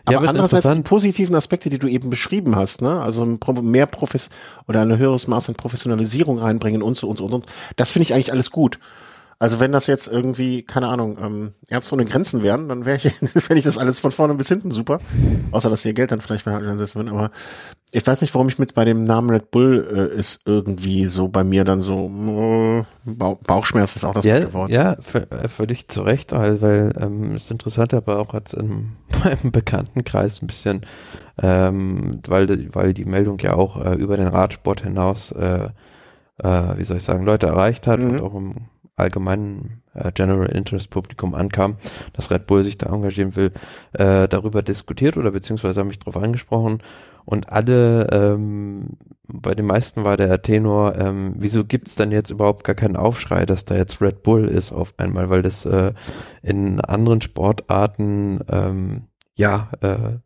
Aber 0.04 0.22
ja, 0.22 0.28
andererseits 0.28 0.70
die 0.70 0.82
positiven 0.82 1.34
Aspekte, 1.34 1.70
die 1.70 1.78
du 1.78 1.88
eben 1.88 2.10
beschrieben 2.10 2.56
hast, 2.56 2.82
ne? 2.82 3.00
Also 3.00 3.24
mehr 3.24 3.86
Profes 3.86 4.28
oder 4.68 4.82
ein 4.82 4.98
höheres 4.98 5.26
Maß 5.26 5.48
an 5.48 5.54
Professionalisierung 5.54 6.38
reinbringen 6.38 6.82
und 6.82 6.94
so 6.94 7.08
und 7.08 7.18
so 7.18 7.24
und 7.24 7.32
und. 7.32 7.46
Das 7.76 7.90
finde 7.90 8.04
ich 8.04 8.14
eigentlich 8.14 8.32
alles 8.32 8.50
gut. 8.50 8.78
Also 9.38 9.60
wenn 9.60 9.72
das 9.72 9.86
jetzt 9.86 10.08
irgendwie, 10.08 10.62
keine 10.62 10.88
Ahnung, 10.88 11.18
ähm, 11.20 11.52
Ärzte 11.68 11.94
ohne 11.94 12.04
Grenzen 12.04 12.42
wären, 12.42 12.68
dann 12.68 12.84
wäre 12.84 12.96
ich, 12.96 13.02
fände 13.12 13.58
ich 13.58 13.64
das 13.64 13.78
alles 13.78 14.00
von 14.00 14.10
vorne 14.10 14.34
bis 14.34 14.48
hinten 14.48 14.70
super. 14.70 15.00
Außer 15.50 15.70
dass 15.70 15.84
ihr 15.84 15.94
Geld 15.94 16.12
dann 16.12 16.20
vielleicht 16.20 16.46
einsetzen 16.46 16.96
würden. 16.96 17.10
Aber 17.10 17.30
ich 17.92 18.06
weiß 18.06 18.20
nicht, 18.20 18.34
warum 18.34 18.48
ich 18.48 18.58
mit 18.58 18.74
bei 18.74 18.84
dem 18.84 19.04
Namen 19.04 19.30
Red 19.30 19.50
Bull 19.50 20.10
äh, 20.12 20.18
ist 20.18 20.42
irgendwie 20.46 21.06
so 21.06 21.28
bei 21.28 21.44
mir 21.44 21.64
dann 21.64 21.80
so 21.80 22.84
äh, 23.06 23.14
Bauchschmerz 23.46 23.96
ist 23.96 24.04
auch 24.04 24.14
das 24.14 24.24
ja, 24.24 24.52
Wort. 24.52 24.70
Ja, 24.70 24.94
äh, 24.94 25.48
völlig 25.48 25.88
zu 25.88 26.02
Recht, 26.02 26.32
weil, 26.32 26.60
weil 26.60 26.92
ähm, 27.00 27.36
ist 27.36 27.50
interessant, 27.50 27.94
aber 27.94 28.18
auch 28.18 28.34
als 28.34 28.52
in 28.54 28.96
meinem 29.22 29.52
Bekanntenkreis 29.52 30.42
ein 30.42 30.46
bisschen, 30.46 30.82
ähm, 31.40 32.20
weil, 32.26 32.74
weil 32.74 32.94
die 32.94 33.04
Meldung 33.04 33.38
ja 33.40 33.54
auch 33.54 33.84
äh, 33.84 33.94
über 33.94 34.16
den 34.16 34.28
Radsport 34.28 34.82
hinaus 34.82 35.30
äh, 35.32 35.68
äh, 36.38 36.78
wie 36.78 36.84
soll 36.84 36.96
ich 36.96 37.04
sagen, 37.04 37.24
Leute 37.24 37.46
erreicht 37.46 37.86
hat 37.86 38.00
mhm. 38.00 38.10
und 38.10 38.20
auch 38.20 38.34
im 38.34 38.54
allgemeinen 38.96 39.82
äh, 39.94 40.12
General 40.12 40.46
Interest 40.46 40.90
Publikum 40.90 41.34
ankam, 41.34 41.76
dass 42.12 42.30
Red 42.30 42.46
Bull 42.46 42.64
sich 42.64 42.78
da 42.78 42.92
engagieren 42.92 43.34
will, 43.36 43.52
äh, 43.92 44.28
darüber 44.28 44.62
diskutiert 44.62 45.16
oder 45.16 45.30
beziehungsweise 45.30 45.80
haben 45.80 45.88
mich 45.88 45.98
darauf 45.98 46.16
angesprochen. 46.16 46.82
Und 47.24 47.50
alle, 47.50 48.08
ähm, 48.12 48.98
bei 49.26 49.54
den 49.54 49.64
meisten 49.64 50.04
war 50.04 50.16
der 50.16 50.42
Tenor, 50.42 50.96
ähm, 50.96 51.34
wieso 51.36 51.64
gibt's 51.64 51.94
dann 51.94 52.12
jetzt 52.12 52.30
überhaupt 52.30 52.64
gar 52.64 52.74
keinen 52.74 52.96
Aufschrei, 52.96 53.46
dass 53.46 53.64
da 53.64 53.74
jetzt 53.74 54.00
Red 54.00 54.22
Bull 54.22 54.46
ist 54.46 54.72
auf 54.72 54.94
einmal, 54.98 55.30
weil 55.30 55.42
das 55.42 55.64
äh, 55.64 55.92
in 56.42 56.80
anderen 56.80 57.22
Sportarten 57.22 58.40
ähm, 58.48 59.04
ja 59.34 59.70
äh, 59.80 60.18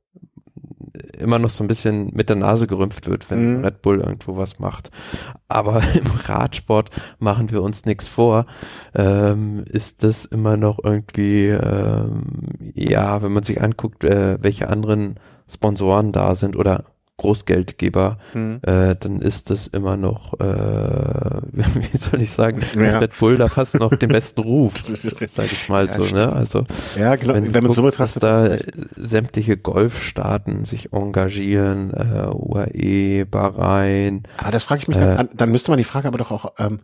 immer 1.19 1.39
noch 1.39 1.51
so 1.51 1.65
ein 1.65 1.69
bisschen 1.69 2.11
mit 2.15 2.29
der 2.29 2.37
Nase 2.37 2.67
gerümpft 2.67 3.09
wird, 3.09 3.31
wenn 3.31 3.59
mhm. 3.59 3.65
Red 3.65 3.83
Bull 3.83 4.01
irgendwo 4.01 4.37
was 4.37 4.59
macht. 4.59 4.91
Aber 5.49 5.83
im 5.95 6.11
Radsport 6.25 6.91
machen 7.19 7.51
wir 7.51 7.63
uns 7.63 7.85
nichts 7.85 8.09
vor. 8.09 8.47
Ähm, 8.95 9.65
ist 9.67 10.03
das 10.03 10.25
immer 10.25 10.57
noch 10.57 10.79
irgendwie, 10.83 11.49
ähm, 11.49 12.23
ja, 12.75 13.23
wenn 13.23 13.33
man 13.33 13.45
sich 13.45 13.63
anguckt, 13.63 14.05
äh, 14.05 14.39
welche 14.41 14.69
anderen 14.69 15.19
Sponsoren 15.49 16.13
da 16.13 16.35
sind 16.35 16.57
oder 16.57 16.85
Großgeldgeber, 17.19 18.19
mhm. 18.33 18.61
äh, 18.63 18.95
dann 18.95 19.21
ist 19.21 19.51
das 19.51 19.67
immer 19.67 19.97
noch, 19.97 20.35
äh, 20.35 20.45
wie 21.53 21.97
soll 21.97 22.23
ich 22.23 22.31
sagen, 22.31 22.63
ja. 22.77 23.01
Red 23.01 23.19
Bull 23.19 23.37
da 23.37 23.49
fast 23.49 23.75
noch 23.75 23.95
den 23.97 24.11
besten 24.11 24.41
Ruf, 24.41 24.75
sage 24.87 25.49
ich 25.51 25.69
mal 25.69 25.87
ja, 25.87 25.95
so. 25.95 26.05
Ne? 26.05 26.33
Also 26.33 26.65
ja, 26.97 27.17
genau. 27.17 27.35
wenn, 27.35 27.53
wenn 27.53 27.65
man 27.65 27.73
so 27.73 27.83
betrachtet, 27.83 28.23
da 28.23 28.57
sämtliche 28.95 29.57
Golfstaaten 29.57 30.65
sich 30.65 30.93
engagieren, 30.93 31.93
äh, 31.93 32.29
UAE, 32.33 33.27
Bahrain. 33.27 34.23
Aber 34.37 34.53
das 34.53 34.63
frage 34.63 34.83
ich 34.83 34.89
mich, 34.89 34.97
äh, 34.97 35.17
dann, 35.17 35.29
dann 35.35 35.51
müsste 35.51 35.73
man 35.73 35.79
die 35.79 35.85
Frage 35.85 36.07
aber 36.07 36.19
doch 36.19 36.31
auch, 36.31 36.53
ähm, 36.59 36.79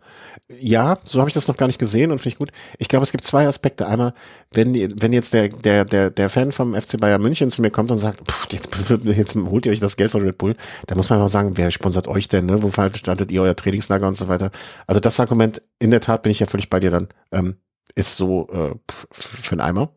ja, 0.59 0.99
so 1.05 1.19
habe 1.19 1.29
ich 1.29 1.33
das 1.33 1.47
noch 1.47 1.57
gar 1.57 1.67
nicht 1.67 1.79
gesehen 1.79 2.11
und 2.11 2.19
finde 2.19 2.33
ich 2.33 2.37
gut. 2.37 2.51
Ich 2.77 2.89
glaube, 2.89 3.03
es 3.03 3.11
gibt 3.11 3.23
zwei 3.23 3.47
Aspekte. 3.47 3.87
Einmal, 3.87 4.13
wenn, 4.51 4.73
wenn 5.01 5.13
jetzt 5.13 5.33
der, 5.33 5.47
der, 5.47 5.85
der, 5.85 6.11
der 6.11 6.29
Fan 6.29 6.51
vom 6.51 6.75
FC 6.79 6.99
Bayern 6.99 7.21
München 7.21 7.49
zu 7.49 7.61
mir 7.61 7.71
kommt 7.71 7.89
und 7.89 7.97
sagt, 7.97 8.29
pff, 8.29 8.47
jetzt, 8.51 8.69
jetzt 9.03 9.35
holt 9.35 9.65
ihr 9.65 9.71
euch 9.71 9.79
das 9.79 9.97
Geld 9.97 10.11
von 10.11 10.24
Red 10.25 10.37
Bull, 10.37 10.55
da 10.87 10.95
muss 10.95 11.09
man 11.09 11.19
einfach 11.19 11.31
sagen, 11.31 11.57
wer 11.57 11.71
sponsert 11.71 12.07
euch 12.07 12.27
denn, 12.27 12.45
ne? 12.45 12.61
Wo 12.63 12.71
startet 12.71 13.31
ihr 13.31 13.41
euer 13.41 13.55
Trainingslager 13.55 14.07
und 14.07 14.17
so 14.17 14.27
weiter. 14.27 14.51
Also 14.87 14.99
das 14.99 15.19
Argument, 15.19 15.61
in 15.79 15.91
der 15.91 16.01
Tat 16.01 16.23
bin 16.23 16.31
ich 16.31 16.39
ja 16.39 16.47
völlig 16.47 16.69
bei 16.69 16.79
dir 16.79 16.91
dann, 16.91 17.09
ähm, 17.31 17.57
ist 17.95 18.15
so 18.15 18.49
äh, 18.49 18.75
für 19.11 19.51
einen 19.53 19.61
Eimer. 19.61 19.91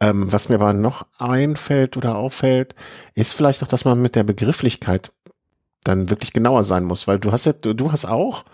Ähm, 0.00 0.32
was 0.32 0.48
mir 0.48 0.56
aber 0.56 0.72
noch 0.74 1.06
einfällt 1.18 1.96
oder 1.96 2.16
auffällt, 2.16 2.74
ist 3.14 3.32
vielleicht 3.32 3.62
auch, 3.62 3.68
dass 3.68 3.84
man 3.84 4.00
mit 4.00 4.14
der 4.14 4.22
Begrifflichkeit 4.22 5.12
dann 5.82 6.10
wirklich 6.10 6.32
genauer 6.32 6.64
sein 6.64 6.84
muss, 6.84 7.08
weil 7.08 7.18
du 7.18 7.32
hast 7.32 7.46
ja, 7.46 7.52
du, 7.52 7.74
du 7.74 7.90
hast 7.90 8.04
auch, 8.04 8.44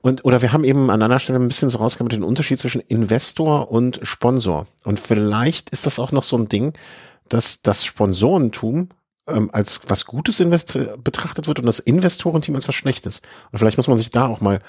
und, 0.00 0.24
oder 0.24 0.42
wir 0.42 0.52
haben 0.52 0.64
eben 0.64 0.90
an 0.90 1.02
einer 1.02 1.18
Stelle 1.18 1.38
ein 1.38 1.48
bisschen 1.48 1.68
so 1.68 1.78
rausgekommen 1.78 2.10
den 2.10 2.22
Unterschied 2.22 2.60
zwischen 2.60 2.80
Investor 2.80 3.70
und 3.70 3.98
Sponsor. 4.02 4.66
Und 4.84 4.98
vielleicht 5.00 5.70
ist 5.70 5.86
das 5.86 5.98
auch 5.98 6.12
noch 6.12 6.22
so 6.22 6.36
ein 6.36 6.48
Ding, 6.48 6.72
dass 7.28 7.62
das 7.62 7.84
Sponsorentum 7.84 8.90
ähm, 9.28 9.50
als 9.52 9.80
was 9.88 10.06
Gutes 10.06 10.40
Invest 10.40 10.78
betrachtet 11.02 11.46
wird 11.46 11.58
und 11.58 11.66
das 11.66 11.78
Investorenteam 11.78 12.54
als 12.54 12.68
was 12.68 12.74
Schlechtes. 12.74 13.22
Und 13.52 13.58
vielleicht 13.58 13.76
muss 13.76 13.88
man 13.88 13.98
sich 13.98 14.10
da 14.10 14.26
auch 14.26 14.40
mal 14.40 14.60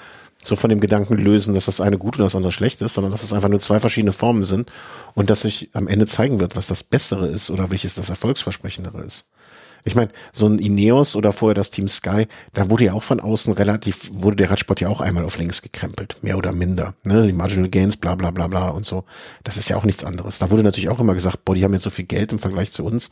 so 0.42 0.56
von 0.56 0.70
dem 0.70 0.80
Gedanken 0.80 1.16
lösen, 1.16 1.54
dass 1.54 1.66
das 1.66 1.80
eine 1.80 1.98
gut 1.98 2.18
und 2.18 2.24
das 2.24 2.34
andere 2.36 2.52
schlecht 2.52 2.80
ist, 2.80 2.94
sondern 2.94 3.12
dass 3.12 3.22
es 3.22 3.32
einfach 3.32 3.48
nur 3.48 3.60
zwei 3.60 3.78
verschiedene 3.78 4.12
Formen 4.12 4.44
sind 4.44 4.70
und 5.14 5.28
dass 5.30 5.42
sich 5.42 5.70
am 5.74 5.86
Ende 5.86 6.06
zeigen 6.06 6.40
wird, 6.40 6.56
was 6.56 6.66
das 6.66 6.82
Bessere 6.82 7.26
ist 7.26 7.50
oder 7.50 7.70
welches 7.70 7.94
das 7.94 8.10
Erfolgsversprechendere 8.10 9.02
ist. 9.02 9.28
Ich 9.84 9.94
meine, 9.94 10.10
so 10.32 10.46
ein 10.46 10.58
Ineos 10.58 11.16
oder 11.16 11.32
vorher 11.32 11.54
das 11.54 11.70
Team 11.70 11.88
Sky, 11.88 12.26
da 12.52 12.68
wurde 12.68 12.84
ja 12.84 12.92
auch 12.92 13.02
von 13.02 13.20
außen 13.20 13.54
relativ, 13.54 14.10
wurde 14.12 14.36
der 14.36 14.50
Radsport 14.50 14.80
ja 14.80 14.88
auch 14.88 15.00
einmal 15.00 15.24
auf 15.24 15.38
links 15.38 15.62
gekrempelt, 15.62 16.18
mehr 16.22 16.36
oder 16.36 16.52
minder. 16.52 16.94
Ne? 17.04 17.26
Die 17.26 17.32
Marginal 17.32 17.70
Gains, 17.70 17.96
bla 17.96 18.14
bla 18.14 18.30
bla 18.30 18.46
bla 18.46 18.68
und 18.68 18.84
so. 18.84 19.04
Das 19.42 19.56
ist 19.56 19.70
ja 19.70 19.76
auch 19.76 19.84
nichts 19.84 20.04
anderes. 20.04 20.38
Da 20.38 20.50
wurde 20.50 20.62
natürlich 20.62 20.90
auch 20.90 21.00
immer 21.00 21.14
gesagt, 21.14 21.44
boah, 21.44 21.54
die 21.54 21.64
haben 21.64 21.72
jetzt 21.72 21.84
so 21.84 21.90
viel 21.90 22.04
Geld 22.04 22.32
im 22.32 22.38
Vergleich 22.38 22.72
zu 22.72 22.84
uns. 22.84 23.10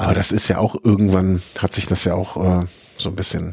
Aber 0.00 0.14
das 0.14 0.30
ist 0.30 0.46
ja 0.46 0.58
auch 0.58 0.76
irgendwann, 0.84 1.42
hat 1.58 1.72
sich 1.72 1.86
das 1.86 2.04
ja 2.04 2.14
auch 2.14 2.36
äh, 2.36 2.66
so 2.96 3.08
ein 3.08 3.16
bisschen 3.16 3.52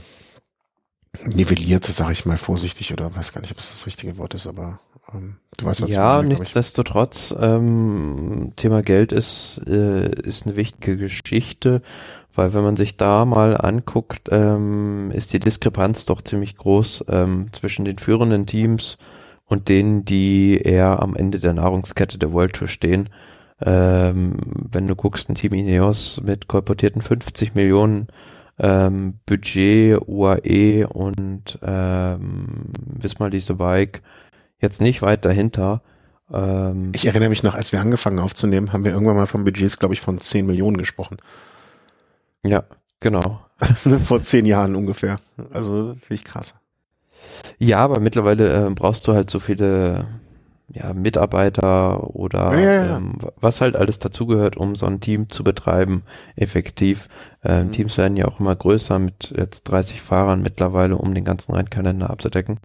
nivelliert, 1.24 1.86
sage 1.86 2.12
ich 2.12 2.28
mal 2.28 2.38
vorsichtig, 2.38 2.94
oder 2.94 3.16
weiß 3.16 3.34
gar 3.34 3.42
nicht, 3.42 3.50
ob 3.50 3.58
das 3.58 3.72
das 3.72 3.88
richtige 3.88 4.20
Wort 4.20 4.36
ist, 4.36 4.46
aber 4.46 4.80
ähm, 5.12 5.38
du 5.58 5.66
weißt, 5.66 5.82
was 5.82 5.90
ja, 5.90 6.18
ich 6.18 6.22
meine. 6.22 6.34
Ja, 6.34 6.40
nichtsdestotrotz, 6.40 7.34
ähm, 7.40 8.54
Thema 8.58 8.84
Geld 8.84 9.12
ist, 9.12 9.60
äh, 9.66 10.08
ist 10.22 10.46
eine 10.46 10.56
wichtige 10.56 10.98
Geschichte, 10.98 11.82
weil 12.36 12.54
wenn 12.54 12.62
man 12.62 12.76
sich 12.76 12.96
da 12.96 13.26
mal 13.26 13.58
anguckt, 13.58 14.30
ähm, 14.30 15.10
ist 15.10 15.34
die 15.34 15.40
Diskrepanz 15.40 16.06
doch 16.06 16.22
ziemlich 16.22 16.58
groß 16.58 17.06
ähm, 17.10 17.48
zwischen 17.54 17.86
den 17.86 17.98
führenden 17.98 18.46
Teams 18.46 19.00
und 19.46 19.68
denen, 19.68 20.06
die 20.06 20.62
eher 20.64 21.02
am 21.02 21.16
Ende 21.16 21.40
der 21.40 21.54
Nahrungskette 21.54 22.20
der 22.20 22.34
World 22.34 22.54
Tour 22.54 22.68
stehen. 22.68 23.10
Ähm, 23.62 24.38
wenn 24.72 24.88
du 24.88 24.96
guckst, 24.96 25.30
ein 25.30 25.36
Team 25.36 25.54
Ineos 25.54 26.22
mit 26.22 26.48
kolportierten 26.48 27.02
50 27.02 27.56
Millionen 27.56 28.08
ähm, 28.60 29.20
Budget, 29.26 30.02
UAE 30.08 30.86
und 30.88 31.60
ähm, 31.62 32.66
Wismar 32.76 33.30
diese 33.30 33.56
Bike 33.56 34.02
jetzt 34.60 34.82
nicht 34.82 35.02
weit 35.02 35.26
dahinter. 35.26 35.82
Ähm, 36.32 36.92
ich 36.96 37.06
erinnere 37.06 37.30
mich 37.30 37.44
noch, 37.44 37.56
als 37.56 37.72
wir 37.72 37.82
angefangen 37.82 38.20
aufzunehmen, 38.20 38.74
haben 38.74 38.86
wir 38.86 38.92
irgendwann 38.92 39.16
mal 39.16 39.26
von 39.26 39.44
Budgets, 39.44 39.80
glaube 39.80 39.94
ich, 39.94 40.02
von 40.02 40.20
10 40.20 40.46
Millionen 40.46 40.78
gesprochen. 40.78 41.18
Ja, 42.44 42.64
genau. 43.00 43.42
Vor 44.06 44.20
zehn 44.20 44.46
Jahren 44.46 44.76
ungefähr. 44.76 45.20
Also 45.52 45.96
finde 45.96 46.14
ich 46.14 46.24
krass. 46.24 46.56
Ja, 47.58 47.80
aber 47.80 48.00
mittlerweile 48.00 48.68
äh, 48.68 48.70
brauchst 48.70 49.08
du 49.08 49.14
halt 49.14 49.30
so 49.30 49.40
viele 49.40 50.08
ja, 50.68 50.94
Mitarbeiter 50.94 52.16
oder 52.16 52.58
ja, 52.58 52.86
ja. 52.86 52.98
Ähm, 52.98 53.18
was 53.40 53.62
halt 53.62 53.76
alles 53.76 54.00
dazugehört, 54.00 54.58
um 54.58 54.76
so 54.76 54.88
ein 54.88 55.00
Team 55.00 55.30
zu 55.30 55.44
betreiben, 55.44 56.04
effektiv. 56.36 57.08
Ähm, 57.44 57.68
mhm. 57.68 57.72
Teams 57.72 57.98
werden 57.98 58.18
ja 58.18 58.26
auch 58.26 58.40
immer 58.40 58.56
größer 58.56 58.98
mit 58.98 59.34
jetzt 59.38 59.66
30 59.66 60.02
Fahrern 60.02 60.42
mittlerweile, 60.42 60.98
um 60.98 61.14
den 61.14 61.24
ganzen 61.24 61.54
Rennkalender 61.54 62.10
abzudecken. 62.10 62.60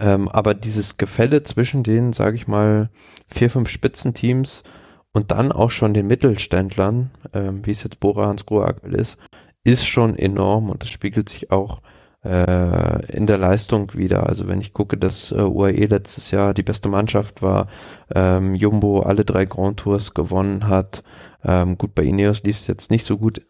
Ähm, 0.00 0.28
aber 0.28 0.54
dieses 0.54 0.96
Gefälle 0.96 1.44
zwischen 1.44 1.84
den, 1.84 2.12
sage 2.12 2.36
ich 2.36 2.48
mal, 2.48 2.90
vier, 3.28 3.50
fünf 3.50 3.68
Spitzenteams 3.68 4.64
und 5.12 5.30
dann 5.30 5.52
auch 5.52 5.70
schon 5.70 5.94
den 5.94 6.08
Mittelständlern, 6.08 7.10
ähm, 7.32 7.64
wie 7.64 7.70
es 7.70 7.84
jetzt 7.84 8.00
Bora 8.00 8.26
Hansgrohe 8.26 8.66
aktuell 8.66 8.94
ist, 8.94 9.16
ist 9.62 9.86
schon 9.86 10.16
enorm 10.16 10.70
und 10.70 10.82
das 10.82 10.90
spiegelt 10.90 11.28
sich 11.28 11.50
auch 11.52 11.82
äh, 12.28 13.06
in 13.12 13.26
der 13.26 13.38
Leistung 13.38 13.94
wieder. 13.94 14.28
Also 14.28 14.48
wenn 14.48 14.60
ich 14.60 14.72
gucke, 14.72 14.96
dass 14.96 15.32
äh, 15.32 15.36
UAE 15.36 15.86
letztes 15.86 16.30
Jahr 16.30 16.54
die 16.54 16.62
beste 16.62 16.88
Mannschaft 16.88 17.42
war, 17.42 17.68
ähm, 18.14 18.54
Jumbo 18.54 19.00
alle 19.00 19.24
drei 19.24 19.46
Grand 19.46 19.78
Tours 19.78 20.14
gewonnen 20.14 20.68
hat. 20.68 21.02
Ähm, 21.44 21.78
gut, 21.78 21.94
bei 21.94 22.04
Ineos 22.04 22.42
lief 22.42 22.58
es 22.58 22.66
jetzt 22.66 22.90
nicht 22.90 23.06
so 23.06 23.16
gut. 23.16 23.40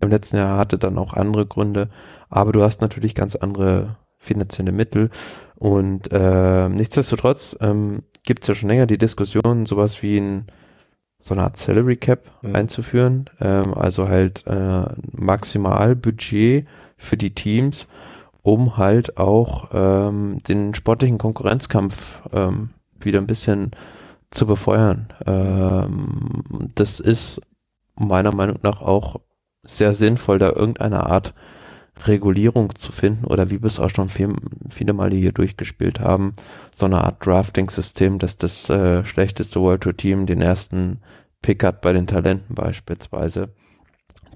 Im 0.00 0.10
letzten 0.10 0.36
Jahr 0.36 0.58
hatte 0.58 0.78
dann 0.78 0.98
auch 0.98 1.14
andere 1.14 1.46
Gründe, 1.46 1.88
aber 2.28 2.52
du 2.52 2.62
hast 2.62 2.82
natürlich 2.82 3.14
ganz 3.14 3.34
andere 3.34 3.96
finanzielle 4.18 4.72
Mittel. 4.72 5.10
Und 5.56 6.12
äh, 6.12 6.68
nichtsdestotrotz 6.68 7.56
ähm, 7.60 8.02
gibt 8.24 8.42
es 8.42 8.48
ja 8.48 8.54
schon 8.54 8.68
länger 8.68 8.86
die 8.86 8.98
Diskussion, 8.98 9.66
sowas 9.66 10.02
wie 10.02 10.18
ein 10.18 10.46
so 11.20 11.34
eine 11.34 11.42
Art 11.42 11.56
Salary 11.56 11.96
Cap 11.96 12.30
mhm. 12.42 12.54
einzuführen, 12.54 13.30
ähm, 13.40 13.74
also 13.74 14.08
halt 14.08 14.44
äh, 14.46 14.84
Maximalbudget 15.12 16.66
für 16.96 17.16
die 17.16 17.34
Teams, 17.34 17.88
um 18.48 18.78
halt 18.78 19.18
auch 19.18 19.68
ähm, 19.74 20.42
den 20.48 20.74
sportlichen 20.74 21.18
Konkurrenzkampf 21.18 22.22
ähm, 22.32 22.70
wieder 22.98 23.20
ein 23.20 23.26
bisschen 23.26 23.72
zu 24.30 24.46
befeuern. 24.46 25.12
Ähm, 25.26 26.70
das 26.74 26.98
ist 26.98 27.42
meiner 27.94 28.34
Meinung 28.34 28.58
nach 28.62 28.80
auch 28.80 29.20
sehr 29.64 29.92
sinnvoll, 29.92 30.38
da 30.38 30.48
irgendeine 30.48 31.04
Art 31.04 31.34
Regulierung 32.06 32.74
zu 32.78 32.90
finden 32.90 33.26
oder 33.26 33.50
wie 33.50 33.60
wir 33.60 33.66
es 33.66 33.80
auch 33.80 33.90
schon 33.90 34.08
viel, 34.08 34.34
viele 34.70 34.94
Male 34.94 35.16
hier 35.16 35.32
durchgespielt 35.32 36.00
haben, 36.00 36.34
so 36.74 36.86
eine 36.86 37.04
Art 37.04 37.26
Drafting-System, 37.26 38.18
dass 38.18 38.38
das 38.38 38.70
äh, 38.70 39.04
schlechteste 39.04 39.60
World 39.60 39.82
Tour 39.82 39.96
Team 39.96 40.24
den 40.24 40.40
ersten 40.40 41.00
Pick 41.42 41.64
hat 41.64 41.82
bei 41.82 41.92
den 41.92 42.06
Talenten 42.06 42.54
beispielsweise 42.54 43.50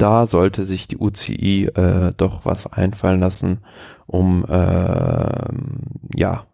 da 0.02 0.26
sollte 0.26 0.66
sich 0.66 0.88
die 0.88 0.98
UCI 0.98 1.66
äh, 1.66 2.10
doch 2.16 2.44
was 2.44 2.66
einfallen 2.66 3.20
lassen, 3.20 3.58
um 4.06 4.44
äh, 4.44 6.18
ja 6.18 6.44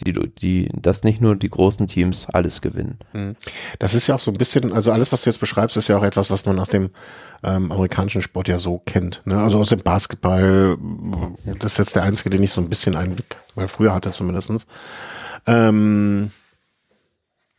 die, 0.00 0.12
die, 0.12 0.68
dass 0.72 1.04
nicht 1.04 1.20
nur 1.20 1.36
die 1.36 1.50
großen 1.50 1.86
Teams 1.86 2.26
alles 2.32 2.62
gewinnen. 2.62 2.98
Hm. 3.12 3.36
Das 3.78 3.94
ist 3.94 4.06
ja 4.06 4.14
auch 4.14 4.20
so 4.20 4.30
ein 4.30 4.38
bisschen, 4.38 4.72
also 4.72 4.90
alles, 4.90 5.12
was 5.12 5.22
du 5.22 5.30
jetzt 5.30 5.38
beschreibst, 5.38 5.76
ist 5.76 5.88
ja 5.88 5.98
auch 5.98 6.02
etwas, 6.02 6.30
was 6.30 6.46
man 6.46 6.58
aus 6.58 6.70
dem 6.70 6.90
ähm, 7.42 7.70
amerikanischen 7.70 8.22
Sport 8.22 8.48
ja 8.48 8.58
so 8.58 8.78
kennt. 8.78 9.22
Ne? 9.26 9.40
Also 9.40 9.58
aus 9.58 9.68
dem 9.68 9.80
Basketball, 9.80 10.78
das 11.58 11.72
ist 11.72 11.78
jetzt 11.78 11.96
der 11.96 12.04
einzige, 12.04 12.30
den 12.30 12.42
ich 12.42 12.50
so 12.52 12.60
ein 12.60 12.70
bisschen 12.70 12.96
Einblick, 12.96 13.36
weil 13.54 13.68
früher 13.68 13.94
hatte 13.94 14.10
zumindestens. 14.10 14.66
Ähm, 15.46 16.30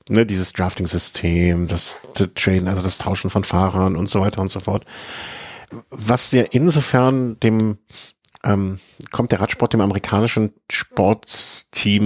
ne, 0.10 0.26
dieses 0.26 0.54
Drafting-System, 0.54 1.68
das 1.68 2.02
Train, 2.36 2.68
also 2.68 2.82
das 2.82 2.98
Tauschen 2.98 3.30
von 3.30 3.44
Fahrern 3.44 3.96
und 3.96 4.08
so 4.08 4.22
weiter 4.22 4.42
und 4.42 4.50
so 4.50 4.60
fort. 4.60 4.86
Was 5.90 6.32
ja 6.32 6.44
insofern 6.52 7.40
dem 7.40 7.78
ähm, 8.44 8.80
kommt 9.12 9.32
der 9.32 9.42
Radsport 9.42 9.74
dem 9.74 9.82
amerikanischen 9.82 10.54
Sportteam 10.72 12.06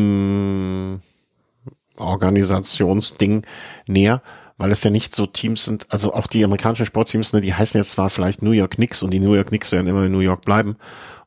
Organisationsding 1.97 3.45
näher, 3.87 4.21
weil 4.57 4.71
es 4.71 4.83
ja 4.83 4.89
nicht 4.89 5.13
so 5.13 5.25
Teams 5.25 5.65
sind, 5.65 5.85
also 5.89 6.13
auch 6.13 6.27
die 6.27 6.43
amerikanischen 6.43 6.85
Sportteams, 6.85 7.33
ne, 7.33 7.41
die 7.41 7.53
heißen 7.53 7.77
jetzt 7.79 7.91
zwar 7.91 8.09
vielleicht 8.09 8.41
New 8.41 8.51
York 8.51 8.71
Knicks 8.75 9.03
und 9.03 9.11
die 9.11 9.19
New 9.19 9.33
York 9.33 9.49
Knicks 9.49 9.71
werden 9.71 9.87
immer 9.87 10.05
in 10.05 10.11
New 10.11 10.19
York 10.19 10.43
bleiben, 10.45 10.77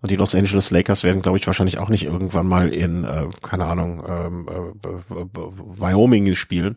und 0.02 0.10
die 0.10 0.16
Los 0.16 0.34
Angeles 0.34 0.72
Lakers 0.72 1.04
werden, 1.04 1.22
glaube 1.22 1.38
ich, 1.38 1.46
wahrscheinlich 1.46 1.78
auch 1.78 1.88
nicht 1.88 2.04
irgendwann 2.04 2.48
mal 2.48 2.70
in, 2.70 3.04
äh, 3.04 3.26
keine 3.40 3.66
Ahnung, 3.66 4.02
ähm, 4.08 4.48
äh, 4.48 4.84
Wyoming 5.10 6.34
spielen. 6.34 6.74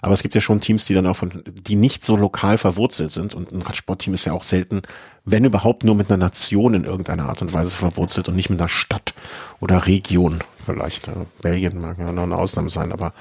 Aber 0.00 0.14
es 0.14 0.22
gibt 0.22 0.34
ja 0.34 0.40
schon 0.40 0.62
Teams, 0.62 0.86
die 0.86 0.94
dann 0.94 1.06
auch 1.06 1.16
von, 1.16 1.44
die 1.46 1.76
nicht 1.76 2.02
so 2.02 2.16
lokal 2.16 2.56
verwurzelt 2.56 3.12
sind. 3.12 3.34
Und 3.34 3.52
ein 3.52 3.60
Radsportteam 3.60 4.14
ist 4.14 4.24
ja 4.24 4.32
auch 4.32 4.42
selten, 4.42 4.80
wenn 5.26 5.44
überhaupt, 5.44 5.84
nur 5.84 5.94
mit 5.94 6.10
einer 6.10 6.16
Nation 6.16 6.72
in 6.72 6.84
irgendeiner 6.84 7.28
Art 7.28 7.42
und 7.42 7.52
Weise 7.52 7.72
verwurzelt 7.72 8.30
und 8.30 8.36
nicht 8.36 8.48
mit 8.48 8.58
einer 8.58 8.70
Stadt 8.70 9.12
oder 9.60 9.86
Region. 9.86 10.38
Vielleicht. 10.64 11.08
Äh, 11.08 11.26
Belgien 11.42 11.78
mag 11.78 11.98
ja 11.98 12.10
noch 12.10 12.22
eine 12.22 12.38
Ausnahme 12.38 12.70
sein, 12.70 12.90
aber 12.90 13.12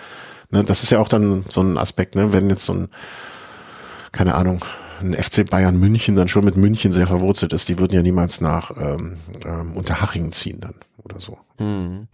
ne, 0.49 0.63
das 0.63 0.81
ist 0.83 0.91
ja 0.91 0.99
auch 0.99 1.09
dann 1.09 1.43
so 1.49 1.61
ein 1.61 1.77
Aspekt, 1.77 2.15
ne, 2.15 2.31
wenn 2.31 2.49
jetzt 2.49 2.63
so 2.63 2.73
ein, 2.73 2.89
keine 4.13 4.35
Ahnung, 4.35 4.63
ein 5.01 5.13
FC 5.13 5.49
Bayern 5.49 5.79
München 5.79 6.15
dann 6.15 6.27
schon 6.27 6.45
mit 6.45 6.57
München 6.57 6.91
sehr 6.91 7.07
verwurzelt 7.07 7.53
ist. 7.53 7.69
Die 7.69 7.79
würden 7.79 7.93
ja 7.93 8.01
niemals 8.01 8.41
nach 8.41 8.71
ähm, 8.79 9.17
ähm, 9.45 9.75
Unterhaching 9.75 10.31
ziehen 10.31 10.59
dann 10.59 10.75
oder 11.03 11.19
so. 11.19 11.37
Mhm. 11.59 12.07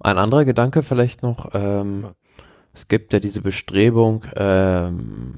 Ein 0.00 0.18
anderer 0.18 0.44
Gedanke 0.44 0.82
vielleicht 0.82 1.22
noch, 1.22 1.50
ähm, 1.54 2.08
es 2.74 2.88
gibt 2.88 3.12
ja 3.12 3.20
diese 3.20 3.40
Bestrebung, 3.40 4.24
ähm, 4.34 5.34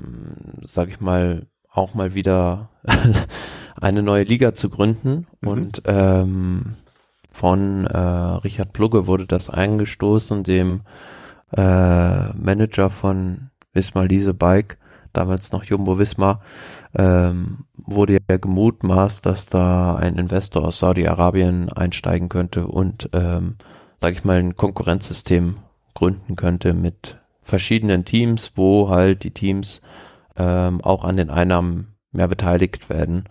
sag 0.63 0.89
ich 0.89 1.01
mal, 1.01 1.47
auch 1.71 1.95
mal 1.95 2.15
wieder 2.15 2.71
eine 3.81 4.03
neue 4.03 4.23
Liga 4.25 4.55
zu 4.55 4.71
gründen 4.71 5.27
mhm. 5.41 5.49
und 5.49 5.83
ähm, 5.85 6.75
von 7.31 7.87
äh, 7.87 7.99
Richard 7.99 8.73
Plugge 8.73 9.09
wurde 9.09 9.27
das 9.27 9.51
eingestoßen, 9.51 10.45
dem 10.45 10.83
äh, 11.57 12.33
Manager 12.33 12.91
von 12.91 13.51
Wismar 13.73 14.07
Lise 14.07 14.35
Bike, 14.35 14.79
damals 15.17 15.53
noch 15.53 15.65
Jumbo 15.65 15.99
Wismar, 15.99 16.41
ähm, 16.95 17.65
wurde 17.77 18.19
ja 18.29 18.37
gemutmaßt, 18.37 19.25
dass 19.25 19.47
da 19.47 19.95
ein 19.97 20.17
Investor 20.17 20.65
aus 20.65 20.79
Saudi-Arabien 20.79 21.71
einsteigen 21.71 22.29
könnte 22.29 22.67
und, 22.67 23.09
ähm, 23.13 23.57
sage 24.01 24.17
ich 24.17 24.25
mal, 24.25 24.39
ein 24.39 24.57
Konkurrenzsystem 24.57 25.57
gründen 25.95 26.37
könnte 26.37 26.75
mit 26.75 27.19
verschiedenen 27.43 28.05
Teams, 28.05 28.53
wo 28.57 28.89
halt 28.91 29.25
die 29.25 29.31
Teams 29.31 29.81
ähm, 30.37 30.81
auch 30.83 31.05
an 31.05 31.17
den 31.17 31.31
Einnahmen 31.31 31.95
mehr 32.13 32.29
beteiligt 32.29 32.89
werden. 32.89 33.25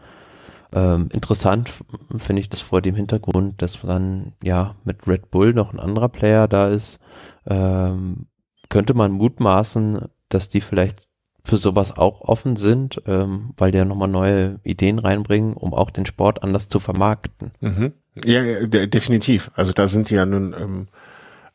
Ähm, 0.73 1.10
interessant 1.11 1.72
finde 2.18 2.41
ich 2.41 2.49
das 2.49 2.61
vor 2.61 2.81
dem 2.81 2.95
Hintergrund, 2.95 3.61
dass 3.61 3.81
dann 3.81 4.34
ja 4.43 4.76
mit 4.84 5.07
Red 5.07 5.30
Bull 5.30 5.53
noch 5.53 5.73
ein 5.73 5.80
anderer 5.80 6.10
Player 6.10 6.47
da 6.47 6.69
ist. 6.69 6.99
Ähm, 7.47 8.27
könnte 8.69 8.93
man 8.93 9.11
mutmaßen, 9.11 10.05
dass 10.30 10.49
die 10.49 10.61
vielleicht 10.61 11.07
für 11.45 11.57
sowas 11.57 11.95
auch 11.95 12.22
offen 12.22 12.56
sind, 12.56 13.02
ähm, 13.06 13.52
weil 13.57 13.72
die 13.72 13.78
ja 13.78 13.86
nochmal 13.86 14.07
neue 14.07 14.60
Ideen 14.64 14.99
reinbringen, 14.99 15.53
um 15.53 15.74
auch 15.74 15.91
den 15.91 16.06
Sport 16.06 16.41
anders 16.41 16.70
zu 16.70 16.80
vermarkten. 16.80 17.52
Mhm. 17.60 17.94
Ja, 18.24 18.41
ja, 18.41 18.65
definitiv. 18.86 19.52
Also 19.56 19.74
da 19.74 19.88
sind 19.88 20.10
die 20.10 20.15
ja 20.15 20.26
nun 20.26 20.56
ähm, 20.57 20.88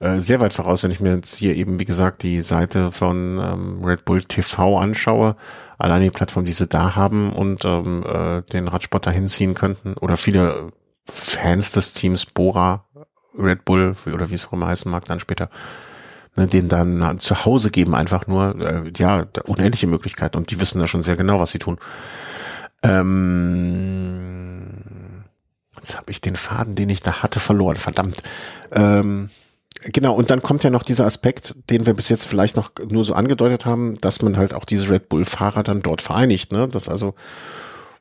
äh, 0.01 0.20
sehr 0.20 0.40
weit 0.40 0.52
voraus, 0.52 0.82
wenn 0.82 0.90
ich 0.90 1.01
mir 1.01 1.15
jetzt 1.15 1.35
hier 1.36 1.55
eben, 1.55 1.81
wie 1.81 1.85
gesagt, 1.85 2.23
die 2.23 2.40
Seite 2.40 2.93
von 2.93 3.39
ähm, 3.39 3.85
Red 3.85 4.05
Bull 4.05 4.23
TV 4.23 4.78
anschaue, 4.78 5.36
allein 5.78 6.02
die 6.02 6.10
Plattform, 6.10 6.44
die 6.44 6.52
sie 6.52 6.66
da 6.66 6.94
haben 6.94 7.32
und 7.32 7.65
ähm, 7.65 8.05
äh, 8.06 8.43
den 8.43 8.69
Radsport 8.69 9.06
dahin 9.06 9.28
ziehen 9.28 9.55
könnten 9.55 9.94
oder 9.94 10.16
viele 10.16 10.73
Fans 11.06 11.73
des 11.73 11.94
Teams 11.94 12.27
Bora, 12.27 12.85
Red 13.36 13.65
Bull 13.65 13.94
oder 14.12 14.31
wie 14.31 14.35
es 14.35 14.47
auch 14.47 14.52
immer 14.52 14.66
heißen 14.66 14.90
mag, 14.90 15.05
dann 15.06 15.20
später, 15.20 15.48
ne, 16.39 16.47
den 16.47 16.69
dann 16.69 17.19
zu 17.19 17.44
Hause 17.44 17.70
geben, 17.70 17.94
einfach 17.94 18.27
nur, 18.27 18.56
äh, 18.60 18.90
ja, 18.97 19.27
unendliche 19.44 19.86
Möglichkeiten 19.86 20.39
und 20.39 20.51
die 20.51 20.60
wissen 20.60 20.81
da 20.81 20.86
schon 20.86 21.02
sehr 21.02 21.16
genau, 21.16 21.39
was 21.39 21.51
sie 21.51 21.59
tun. 21.59 21.78
Ähm, 22.82 24.69
jetzt 25.77 25.97
habe 25.97 26.10
ich 26.10 26.20
den 26.20 26.36
Faden, 26.36 26.74
den 26.74 26.89
ich 26.90 27.02
da 27.02 27.23
hatte, 27.23 27.40
verloren, 27.40 27.77
verdammt. 27.77 28.23
Ähm, 28.73 29.28
Genau, 29.85 30.15
und 30.15 30.31
dann 30.31 30.43
kommt 30.43 30.65
ja 30.65 30.70
noch 30.70 30.82
dieser 30.82 31.06
Aspekt, 31.06 31.55
den 31.70 31.86
wir 31.86 31.94
bis 31.94 32.09
jetzt 32.09 32.27
vielleicht 32.27 32.56
noch 32.56 32.73
nur 32.89 33.05
so 33.05 33.15
angedeutet 33.15 33.65
haben, 33.65 33.97
dass 33.98 34.23
man 34.23 34.36
halt 34.36 34.52
auch 34.52 34.65
diese 34.65 34.90
Red 34.90 35.09
Bull-Fahrer 35.09 35.62
dann 35.62 35.82
dort 35.82 36.02
vereinigt, 36.02 36.51
ne? 36.51 36.66
Das 36.69 36.89
also, 36.89 37.15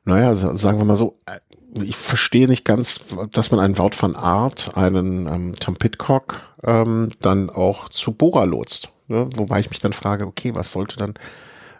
naja, 0.03 0.33
sagen 0.35 0.79
wir 0.79 0.85
mal 0.85 0.95
so, 0.95 1.19
äh, 1.27 1.37
ich 1.81 1.95
verstehe 1.95 2.47
nicht 2.47 2.65
ganz, 2.65 3.01
dass 3.31 3.51
man 3.51 3.59
einen 3.59 3.77
Wout 3.77 3.91
van 3.99 4.15
Art, 4.15 4.75
einen 4.75 5.27
ähm, 5.27 5.55
Tom 5.59 5.75
Pitcock 5.75 6.41
ähm, 6.63 7.11
dann 7.21 7.49
auch 7.49 7.89
zu 7.89 8.13
Bora 8.13 8.43
lotst. 8.43 8.91
Ne? 9.07 9.29
Wobei 9.35 9.59
ich 9.59 9.69
mich 9.69 9.79
dann 9.79 9.93
frage, 9.93 10.25
okay, 10.27 10.53
was 10.55 10.71
sollte 10.71 10.97
dann 10.97 11.15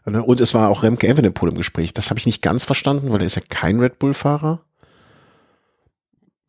ne? 0.05 0.23
und 0.23 0.41
es 0.41 0.53
war 0.53 0.69
auch 0.69 0.83
Remke 0.83 1.07
Evenepoel 1.07 1.49
im 1.49 1.57
Gespräch. 1.57 1.93
Das 1.93 2.09
habe 2.09 2.19
ich 2.19 2.25
nicht 2.25 2.41
ganz 2.41 2.65
verstanden, 2.65 3.11
weil 3.11 3.21
er 3.21 3.27
ist 3.27 3.35
ja 3.35 3.41
kein 3.47 3.79
Red 3.79 3.99
Bull-Fahrer. 3.99 4.61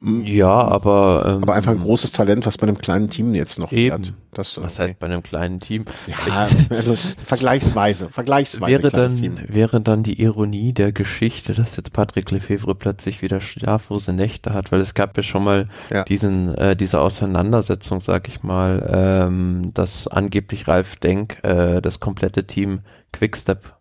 Ja, 0.01 0.49
aber 0.49 1.25
ähm, 1.27 1.43
aber 1.43 1.55
einfach 1.55 1.73
ein 1.73 1.81
großes 1.81 2.13
Talent, 2.13 2.47
was 2.47 2.57
bei 2.57 2.69
einem 2.69 2.79
kleinen 2.79 3.11
Team 3.11 3.35
jetzt 3.35 3.59
noch 3.59 3.73
eben. 3.73 3.95
Hat. 3.95 4.13
Das, 4.33 4.57
okay. 4.57 4.67
Was 4.67 4.79
heißt 4.79 4.99
bei 5.01 5.09
einem 5.09 5.25
kleinen 5.25 5.59
Team? 5.59 5.87
Ja, 6.07 6.49
also 6.71 6.95
vergleichsweise, 7.25 8.09
vergleichsweise 8.09 8.71
wäre 8.71 8.91
dann 8.91 9.17
Team. 9.17 9.39
wäre 9.49 9.81
dann 9.81 10.05
die 10.05 10.23
Ironie 10.23 10.73
der 10.73 10.93
Geschichte, 10.93 11.53
dass 11.53 11.75
jetzt 11.75 11.93
Patrick 11.93 12.31
Lefevre 12.31 12.77
plötzlich 12.77 13.23
wieder 13.23 13.41
schlaflose 13.41 14.13
Nächte 14.13 14.53
hat, 14.53 14.71
weil 14.71 14.81
es 14.81 14.95
gab 14.95 15.17
ja 15.17 15.25
schon 15.25 15.43
mal 15.43 15.69
ja. 15.91 16.05
diesen 16.05 16.55
äh, 16.55 16.77
diese 16.77 17.01
Auseinandersetzung, 17.01 18.01
sag 18.01 18.29
ich 18.29 18.45
mal, 18.45 18.89
ähm, 18.93 19.73
dass 19.75 20.07
angeblich 20.07 20.69
Ralf 20.69 20.95
Denk 20.95 21.43
äh, 21.43 21.81
das 21.81 21.99
komplette 21.99 22.47
Team 22.47 22.81
Quickstep 23.13 23.78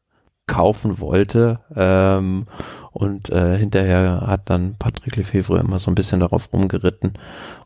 kaufen 0.47 0.99
wollte 0.99 1.59
ähm, 1.75 2.47
und 2.91 3.29
äh, 3.29 3.55
hinterher 3.57 4.23
hat 4.25 4.49
dann 4.49 4.75
Patrick 4.79 5.17
Lefevre 5.17 5.59
immer 5.59 5.77
so 5.77 5.91
ein 5.91 5.95
bisschen 5.95 6.19
darauf 6.19 6.51
rumgeritten. 6.51 7.13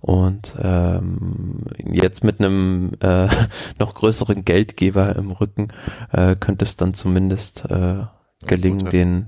Und 0.02 0.58
ähm, 0.62 1.64
jetzt 1.78 2.26
mit 2.26 2.42
einem 2.42 2.92
äh, 3.00 3.30
noch 3.80 3.94
größeren 3.94 4.44
Geldgeber 4.44 5.16
im 5.16 5.32
Rücken 5.32 5.70
äh, 6.12 6.36
könnte 6.36 6.66
es 6.66 6.76
dann 6.76 6.94
zumindest 6.94 7.64
äh, 7.72 8.04
gelingen, 8.46 8.90
den 8.90 9.28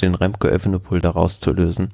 den 0.00 0.14
Remco 0.14 0.48
Evenepoel 0.48 1.00
da 1.00 1.10
rauszulösen. 1.10 1.92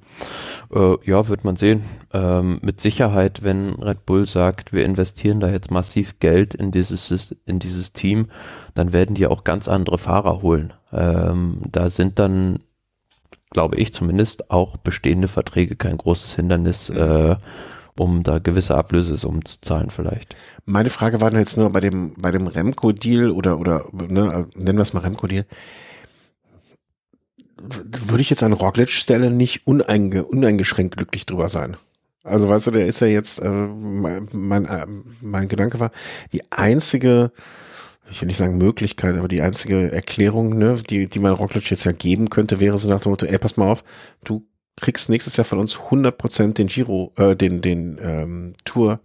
Äh, 0.73 0.97
ja, 1.05 1.29
wird 1.29 1.45
man 1.45 1.57
sehen. 1.57 1.83
Ähm, 2.13 2.59
mit 2.63 2.81
Sicherheit, 2.81 3.43
wenn 3.43 3.75
Red 3.75 4.07
Bull 4.07 4.27
sagt, 4.27 4.73
wir 4.73 4.85
investieren 4.85 5.41
da 5.41 5.49
jetzt 5.49 5.71
massiv 5.71 6.19
Geld 6.21 6.55
in 6.55 6.71
dieses, 6.71 7.35
in 7.47 7.59
dieses 7.59 7.93
Team, 7.93 8.29
dann 8.75 8.93
werden 8.93 9.15
die 9.15 9.27
auch 9.27 9.45
ganz 9.45 9.69
andere 9.69 9.99
Fahrer 9.99 10.43
holen. 10.43 10.73
Ähm, 10.93 11.63
da 11.73 11.91
sind 11.91 12.19
dann 12.19 12.59
glaube 13.51 13.77
ich 13.77 13.95
zumindest, 13.95 14.51
auch 14.51 14.77
bestehende 14.77 15.29
Verträge 15.29 15.77
kein 15.77 15.97
großes 15.97 16.35
Hindernis, 16.35 16.91
mhm. 16.91 16.97
äh, 16.97 17.37
um 17.99 18.23
da 18.23 18.39
gewisse 18.39 18.77
Ablösesummen 18.77 19.45
zu 19.45 19.61
zahlen 19.63 19.91
vielleicht. 19.91 20.37
Meine 20.67 20.91
Frage 20.91 21.21
war 21.21 21.33
jetzt 21.33 21.57
nur 21.57 21.71
bei 21.71 21.81
dem, 21.81 22.15
bei 22.19 22.31
dem 22.31 22.47
Remco-Deal 22.47 23.31
oder, 23.31 23.59
oder, 23.59 23.87
ne, 23.93 24.47
nennen 24.55 24.79
wir 24.79 24.83
es 24.83 24.93
mal 24.93 25.01
Remco-Deal. 25.01 25.47
Würde 27.71 28.21
ich 28.21 28.31
jetzt 28.31 28.43
an 28.43 28.53
Roglic-Stelle 28.53 29.31
nicht 29.31 29.67
uneinge, 29.67 30.25
uneingeschränkt 30.25 30.97
glücklich 30.97 31.27
drüber 31.27 31.49
sein. 31.49 31.77
Also 32.23 32.49
weißt 32.49 32.67
du, 32.67 32.71
der 32.73 32.87
ist 32.87 33.01
ja 33.01 33.07
jetzt, 33.07 33.39
äh, 33.39 33.49
mein, 33.49 34.27
mein, 34.33 34.65
äh, 34.67 34.87
mein 35.21 35.49
Gedanke 35.49 35.79
war, 35.79 35.93
die 36.33 36.43
einzige 36.51 37.31
ich 38.11 38.21
will 38.21 38.27
nicht 38.27 38.37
sagen 38.37 38.59
Möglichkeit, 38.59 39.17
aber 39.17 39.29
die 39.29 39.43
einzige 39.43 39.91
Erklärung, 39.91 40.57
ne, 40.57 40.79
die, 40.89 41.09
die 41.09 41.19
man 41.19 41.33
Roglic 41.33 41.71
jetzt 41.71 41.85
ja 41.85 41.93
geben 41.93 42.31
könnte, 42.31 42.61
wäre 42.61 42.79
so 42.79 42.89
nach 42.89 43.01
dem 43.01 43.11
Motto, 43.11 43.27
ey, 43.27 43.39
pass 43.39 43.57
mal 43.57 43.69
auf, 43.69 43.85
du 44.25 44.47
kriegst 44.77 45.09
nächstes 45.09 45.37
Jahr 45.37 45.45
von 45.45 45.59
uns 45.59 45.77
100% 45.77 46.55
den 46.55 46.67
Giro, 46.67 47.13
äh, 47.17 47.35
den, 47.35 47.63
den 47.63 47.99
ähm, 48.01 48.55
Tour, 48.65 49.01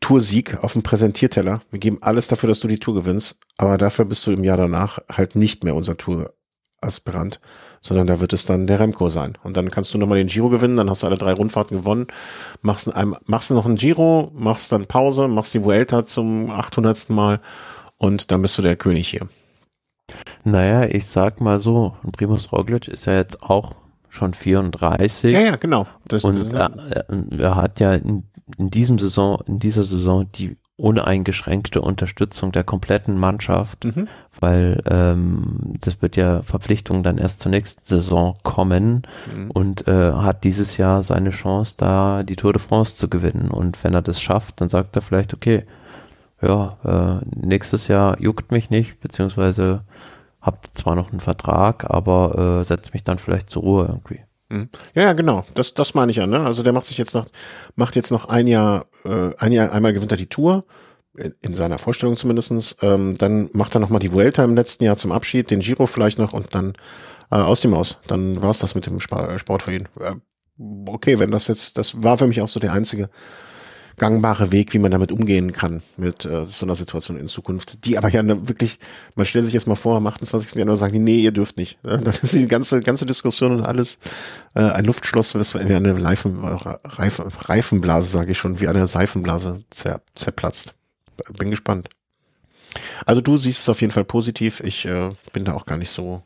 Toursieg 0.00 0.62
auf 0.62 0.72
dem 0.72 0.82
Präsentierteller. 0.82 1.60
Wir 1.70 1.80
geben 1.80 1.98
alles 2.00 2.28
dafür, 2.28 2.48
dass 2.48 2.60
du 2.60 2.68
die 2.68 2.78
Tour 2.78 2.94
gewinnst, 2.94 3.38
aber 3.56 3.78
dafür 3.78 4.04
bist 4.04 4.26
du 4.26 4.32
im 4.32 4.44
Jahr 4.44 4.56
danach 4.56 4.98
halt 5.10 5.36
nicht 5.36 5.64
mehr 5.64 5.74
unser 5.74 5.96
Tour-Aspirant, 6.84 7.40
sondern 7.80 8.06
da 8.06 8.20
wird 8.20 8.32
es 8.32 8.46
dann 8.46 8.66
der 8.66 8.80
Remco 8.80 9.08
sein. 9.08 9.36
Und 9.42 9.56
dann 9.56 9.70
kannst 9.70 9.92
du 9.94 9.98
nochmal 9.98 10.18
den 10.18 10.28
Giro 10.28 10.48
gewinnen, 10.48 10.76
dann 10.76 10.90
hast 10.90 11.02
du 11.02 11.06
alle 11.06 11.18
drei 11.18 11.32
Rundfahrten 11.32 11.78
gewonnen, 11.78 12.06
machst, 12.62 12.94
ein, 12.94 13.14
machst 13.26 13.50
noch 13.50 13.66
einen 13.66 13.76
Giro, 13.76 14.30
machst 14.34 14.72
dann 14.72 14.86
Pause, 14.86 15.28
machst 15.28 15.54
die 15.54 15.64
Vuelta 15.64 16.04
zum 16.04 16.50
800. 16.50 17.10
Mal 17.10 17.40
und 17.96 18.30
dann 18.30 18.42
bist 18.42 18.56
du 18.58 18.62
der 18.62 18.76
König 18.76 19.08
hier. 19.08 19.28
Naja, 20.44 20.84
ich 20.84 21.06
sag 21.06 21.40
mal 21.40 21.60
so, 21.60 21.96
Primus 22.12 22.52
Roglic 22.52 22.88
ist 22.88 23.06
ja 23.06 23.14
jetzt 23.14 23.42
auch 23.42 23.74
schon 24.08 24.34
34. 24.34 25.32
Ja, 25.32 25.40
ja, 25.40 25.56
genau. 25.56 25.86
Das, 26.06 26.24
und 26.24 26.52
das, 26.52 26.52
er, 26.52 27.06
er, 27.38 27.56
hat 27.56 27.80
ja 27.80 27.94
in, 27.94 28.24
in 28.58 28.70
diesem 28.70 28.98
Saison, 28.98 29.40
in 29.46 29.58
dieser 29.58 29.84
Saison 29.84 30.30
die 30.32 30.56
uneingeschränkte 30.76 31.80
Unterstützung 31.80 32.50
der 32.50 32.64
kompletten 32.64 33.16
Mannschaft, 33.16 33.84
mhm. 33.84 34.08
weil 34.40 34.82
ähm, 34.90 35.74
das 35.80 36.02
wird 36.02 36.16
ja 36.16 36.42
Verpflichtung 36.42 37.04
dann 37.04 37.18
erst 37.18 37.40
zur 37.40 37.50
nächsten 37.50 37.84
Saison 37.84 38.36
kommen 38.42 39.02
mhm. 39.32 39.50
und 39.52 39.86
äh, 39.86 40.12
hat 40.12 40.42
dieses 40.42 40.76
Jahr 40.76 41.04
seine 41.04 41.30
Chance, 41.30 41.74
da 41.78 42.24
die 42.24 42.34
Tour 42.34 42.52
de 42.52 42.60
France 42.60 42.96
zu 42.96 43.08
gewinnen. 43.08 43.50
Und 43.50 43.82
wenn 43.84 43.94
er 43.94 44.02
das 44.02 44.20
schafft, 44.20 44.60
dann 44.60 44.68
sagt 44.68 44.96
er 44.96 45.02
vielleicht, 45.02 45.32
okay, 45.32 45.64
ja, 46.42 46.76
äh, 46.84 47.24
nächstes 47.36 47.86
Jahr 47.86 48.20
juckt 48.20 48.50
mich 48.50 48.68
nicht, 48.68 49.00
beziehungsweise 49.00 49.82
habt 50.40 50.66
zwar 50.66 50.96
noch 50.96 51.10
einen 51.10 51.20
Vertrag, 51.20 51.88
aber 51.88 52.60
äh, 52.60 52.64
setzt 52.64 52.92
mich 52.92 53.04
dann 53.04 53.18
vielleicht 53.18 53.48
zur 53.48 53.62
Ruhe 53.62 53.86
irgendwie. 53.88 54.20
Mhm. 54.48 54.68
Ja, 54.94 55.02
ja, 55.02 55.12
genau. 55.12 55.44
Das, 55.54 55.74
das 55.74 55.94
meine 55.94 56.10
ich 56.10 56.18
ja. 56.18 56.26
Ne? 56.26 56.40
Also 56.40 56.62
der 56.62 56.72
macht 56.72 56.86
sich 56.86 56.98
jetzt 56.98 57.14
noch, 57.14 57.26
macht 57.76 57.96
jetzt 57.96 58.10
noch 58.10 58.28
ein 58.28 58.46
Jahr, 58.46 58.86
äh, 59.04 59.30
ein 59.38 59.52
Jahr 59.52 59.72
einmal 59.72 59.92
gewinnt 59.92 60.12
er 60.12 60.18
die 60.18 60.28
Tour 60.28 60.64
in 61.42 61.54
seiner 61.54 61.78
Vorstellung 61.78 62.16
zumindestens. 62.16 62.76
Ähm, 62.82 63.14
dann 63.16 63.48
macht 63.52 63.74
er 63.74 63.80
noch 63.80 63.90
mal 63.90 64.00
die 64.00 64.12
Vuelta 64.12 64.42
im 64.44 64.56
letzten 64.56 64.84
Jahr 64.84 64.96
zum 64.96 65.12
Abschied, 65.12 65.50
den 65.50 65.60
Giro 65.60 65.86
vielleicht 65.86 66.18
noch 66.18 66.32
und 66.32 66.54
dann 66.54 66.74
äh, 67.30 67.36
aus 67.36 67.60
dem 67.60 67.74
Aus. 67.74 67.98
Dann 68.06 68.42
war's 68.42 68.58
das 68.58 68.74
mit 68.74 68.86
dem 68.86 69.00
Sport 69.00 69.62
für 69.62 69.72
ihn. 69.72 69.88
Äh, 70.00 70.14
okay, 70.86 71.18
wenn 71.18 71.30
das 71.30 71.46
jetzt, 71.46 71.78
das 71.78 72.02
war 72.02 72.18
für 72.18 72.26
mich 72.26 72.40
auch 72.40 72.48
so 72.48 72.60
der 72.60 72.72
einzige 72.72 73.10
gangbare 73.96 74.52
Weg, 74.52 74.72
wie 74.74 74.78
man 74.78 74.90
damit 74.90 75.12
umgehen 75.12 75.52
kann 75.52 75.82
mit 75.96 76.24
äh, 76.24 76.46
so 76.46 76.66
einer 76.66 76.74
Situation 76.74 77.18
in 77.18 77.28
Zukunft. 77.28 77.84
Die 77.84 77.98
aber 77.98 78.08
ja 78.08 78.22
ne, 78.22 78.48
wirklich, 78.48 78.78
man 79.14 79.26
stellt 79.26 79.44
sich 79.44 79.54
jetzt 79.54 79.66
mal 79.66 79.76
vor, 79.76 79.96
am 79.96 80.06
28. 80.06 80.54
Januar 80.54 80.76
sagen 80.76 80.92
die, 80.92 80.98
nee, 80.98 81.20
ihr 81.20 81.32
dürft 81.32 81.56
nicht. 81.56 81.78
Ja, 81.84 81.96
dann 81.98 82.14
ist 82.14 82.32
die 82.32 82.48
ganze, 82.48 82.80
ganze 82.80 83.06
Diskussion 83.06 83.52
und 83.52 83.62
alles 83.62 83.98
äh, 84.54 84.60
ein 84.60 84.84
Luftschloss, 84.84 85.32
das 85.32 85.54
wie 85.54 85.58
eine 85.58 86.02
Reifen, 86.02 86.44
Reifen, 86.44 87.26
Reifenblase, 87.28 88.08
sage 88.08 88.32
ich 88.32 88.38
schon, 88.38 88.60
wie 88.60 88.68
eine 88.68 88.86
Seifenblase 88.86 89.64
zer, 89.70 90.00
zerplatzt. 90.14 90.74
Bin 91.38 91.50
gespannt. 91.50 91.88
Also 93.06 93.20
du 93.20 93.36
siehst 93.36 93.62
es 93.62 93.68
auf 93.68 93.80
jeden 93.80 93.92
Fall 93.92 94.04
positiv. 94.04 94.60
Ich 94.60 94.84
äh, 94.86 95.10
bin 95.32 95.44
da 95.44 95.54
auch 95.54 95.66
gar 95.66 95.76
nicht 95.76 95.90
so. 95.90 96.22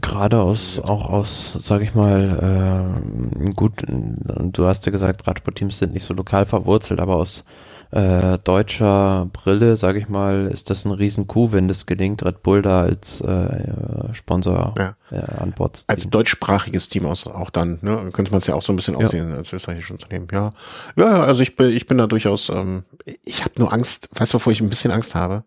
Gerade 0.00 0.40
aus, 0.40 0.80
auch 0.80 1.08
aus, 1.08 1.58
sage 1.60 1.84
ich 1.84 1.94
mal, 1.94 3.00
äh, 3.40 3.50
gut, 3.52 3.82
du 3.86 4.66
hast 4.66 4.86
ja 4.86 4.92
gesagt, 4.92 5.26
Radsportteams 5.26 5.78
sind 5.78 5.94
nicht 5.94 6.04
so 6.04 6.14
lokal 6.14 6.46
verwurzelt, 6.46 7.00
aber 7.00 7.16
aus 7.16 7.44
äh, 7.92 8.38
deutscher 8.38 9.28
Brille, 9.32 9.76
sage 9.76 10.00
ich 10.00 10.08
mal, 10.08 10.48
ist 10.52 10.70
das 10.70 10.84
ein 10.84 10.90
riesen 10.90 11.26
Coup, 11.26 11.52
wenn 11.52 11.68
das 11.68 11.86
gelingt, 11.86 12.24
Red 12.24 12.42
Bull 12.42 12.62
da 12.62 12.80
als 12.80 13.20
äh, 13.20 14.12
Sponsor 14.12 14.74
ja. 14.76 14.96
äh, 15.10 15.22
an 15.40 15.52
Bord 15.52 15.76
zu 15.76 15.82
ziehen. 15.82 15.94
Als 15.94 16.10
deutschsprachiges 16.10 16.88
Team 16.88 17.06
aus, 17.06 17.26
auch 17.26 17.50
dann, 17.50 17.78
ne, 17.82 18.10
könnte 18.12 18.32
man 18.32 18.38
es 18.38 18.46
ja 18.48 18.54
auch 18.54 18.62
so 18.62 18.72
ein 18.72 18.76
bisschen 18.76 18.98
ja. 18.98 19.06
aussehen 19.06 19.32
als 19.32 19.52
österreichisches 19.52 19.92
Unternehmen. 19.92 20.26
Ja, 20.32 20.50
ja, 20.96 21.22
also 21.22 21.42
ich 21.42 21.56
bin, 21.56 21.70
ich 21.70 21.86
bin 21.86 21.98
da 21.98 22.06
durchaus, 22.06 22.48
ähm, 22.48 22.84
ich 23.24 23.44
habe 23.44 23.54
nur 23.58 23.72
Angst, 23.72 24.08
weißt 24.12 24.32
du, 24.32 24.36
wovor 24.36 24.52
ich 24.52 24.60
ein 24.60 24.68
bisschen 24.68 24.90
Angst 24.90 25.14
habe? 25.14 25.44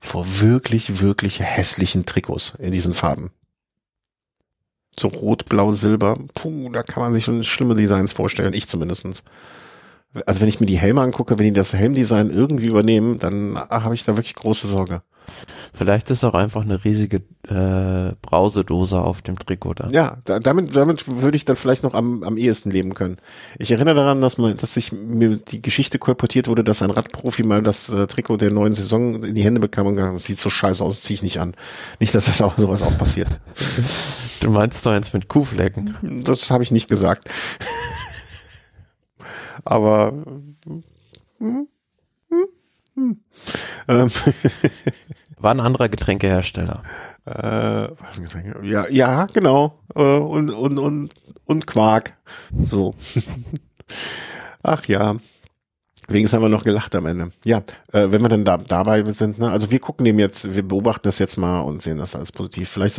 Vor 0.00 0.40
wirklich, 0.40 1.00
wirklich 1.00 1.40
hässlichen 1.40 2.06
Trikots 2.06 2.54
in 2.58 2.72
diesen 2.72 2.94
Farben. 2.94 3.30
So 4.98 5.08
rot, 5.08 5.46
blau, 5.46 5.72
silber. 5.72 6.18
Puh, 6.34 6.70
da 6.70 6.82
kann 6.82 7.02
man 7.02 7.12
sich 7.12 7.24
schon 7.24 7.42
schlimme 7.42 7.74
Designs 7.74 8.12
vorstellen. 8.12 8.54
Ich 8.54 8.68
zumindestens. 8.68 9.22
Also 10.24 10.40
wenn 10.40 10.48
ich 10.48 10.60
mir 10.60 10.66
die 10.66 10.78
Helme 10.78 11.02
angucke, 11.02 11.38
wenn 11.38 11.44
die 11.44 11.52
das 11.52 11.74
Helmdesign 11.74 12.30
irgendwie 12.30 12.66
übernehmen, 12.66 13.18
dann 13.18 13.58
habe 13.58 13.94
ich 13.94 14.04
da 14.04 14.16
wirklich 14.16 14.34
große 14.34 14.66
Sorge. 14.66 15.02
Vielleicht 15.74 16.10
ist 16.10 16.24
auch 16.24 16.34
einfach 16.34 16.62
eine 16.62 16.84
riesige 16.84 17.22
äh, 17.48 18.14
Brausedose 18.22 19.00
auf 19.00 19.22
dem 19.22 19.38
Trikot 19.38 19.74
da. 19.74 19.88
Ja, 19.90 20.18
da, 20.24 20.40
damit, 20.40 20.74
damit 20.74 21.06
würde 21.06 21.36
ich 21.36 21.44
dann 21.44 21.56
vielleicht 21.56 21.82
noch 21.82 21.94
am, 21.94 22.22
am 22.22 22.36
ehesten 22.36 22.70
leben 22.70 22.94
können. 22.94 23.18
Ich 23.58 23.70
erinnere 23.70 23.94
daran, 23.94 24.20
dass 24.20 24.38
man, 24.38 24.56
dass 24.56 24.74
sich 24.74 24.92
mir 24.92 25.36
die 25.36 25.60
Geschichte 25.62 25.98
kolportiert 25.98 26.48
wurde, 26.48 26.64
dass 26.64 26.82
ein 26.82 26.90
Radprofi 26.90 27.42
mal 27.42 27.62
das 27.62 27.88
äh, 27.88 28.06
Trikot 28.06 28.38
der 28.38 28.50
neuen 28.50 28.72
Saison 28.72 29.22
in 29.22 29.34
die 29.34 29.44
Hände 29.44 29.60
bekam 29.60 29.86
und 29.86 29.96
gesagt, 29.96 30.14
das 30.14 30.24
sieht 30.24 30.38
so 30.38 30.50
scheiße 30.50 30.82
aus, 30.82 31.02
ziehe 31.02 31.14
ich 31.14 31.22
nicht 31.22 31.38
an. 31.40 31.54
Nicht, 32.00 32.14
dass 32.14 32.26
das 32.26 32.42
auch 32.42 32.56
sowas 32.56 32.82
auch 32.82 32.96
passiert. 32.96 33.28
Du 34.40 34.50
meinst 34.50 34.84
doch 34.84 34.92
eins 34.92 35.14
mit 35.14 35.28
Kuhflecken? 35.28 36.22
Das 36.22 36.50
habe 36.50 36.62
ich 36.62 36.70
nicht 36.70 36.88
gesagt. 36.88 37.30
Aber 39.64 40.12
hm, 41.38 41.68
hm, 42.28 42.48
hm. 42.94 43.20
Ähm, 43.88 44.10
War 45.46 45.54
ein 45.54 45.60
anderer 45.60 45.88
Getränkehersteller. 45.88 46.82
Äh, 47.24 47.30
was 48.00 48.18
ein 48.18 48.24
Getränke? 48.24 48.66
Ja, 48.66 48.88
ja, 48.88 49.26
genau. 49.26 49.78
Äh, 49.94 50.00
und, 50.00 50.50
und, 50.50 50.76
und, 50.76 51.14
und 51.44 51.66
Quark. 51.68 52.14
So. 52.60 52.96
Ach 54.64 54.84
ja. 54.86 55.14
Wenigstens 56.08 56.36
haben 56.36 56.42
wir 56.42 56.48
noch 56.48 56.64
gelacht 56.64 56.94
am 56.94 57.06
Ende. 57.06 57.30
Ja, 57.44 57.58
äh, 57.92 58.10
wenn 58.10 58.22
wir 58.22 58.28
dann 58.28 58.44
da, 58.44 58.58
dabei 58.58 59.02
sind, 59.10 59.38
ne, 59.38 59.50
also 59.50 59.70
wir 59.70 59.80
gucken 59.80 60.04
dem 60.04 60.18
jetzt, 60.18 60.54
wir 60.54 60.66
beobachten 60.66 61.02
das 61.04 61.18
jetzt 61.18 61.36
mal 61.36 61.60
und 61.60 61.82
sehen 61.82 61.98
das 61.98 62.14
alles 62.14 62.30
positiv. 62.30 62.68
Vielleicht 62.68 62.96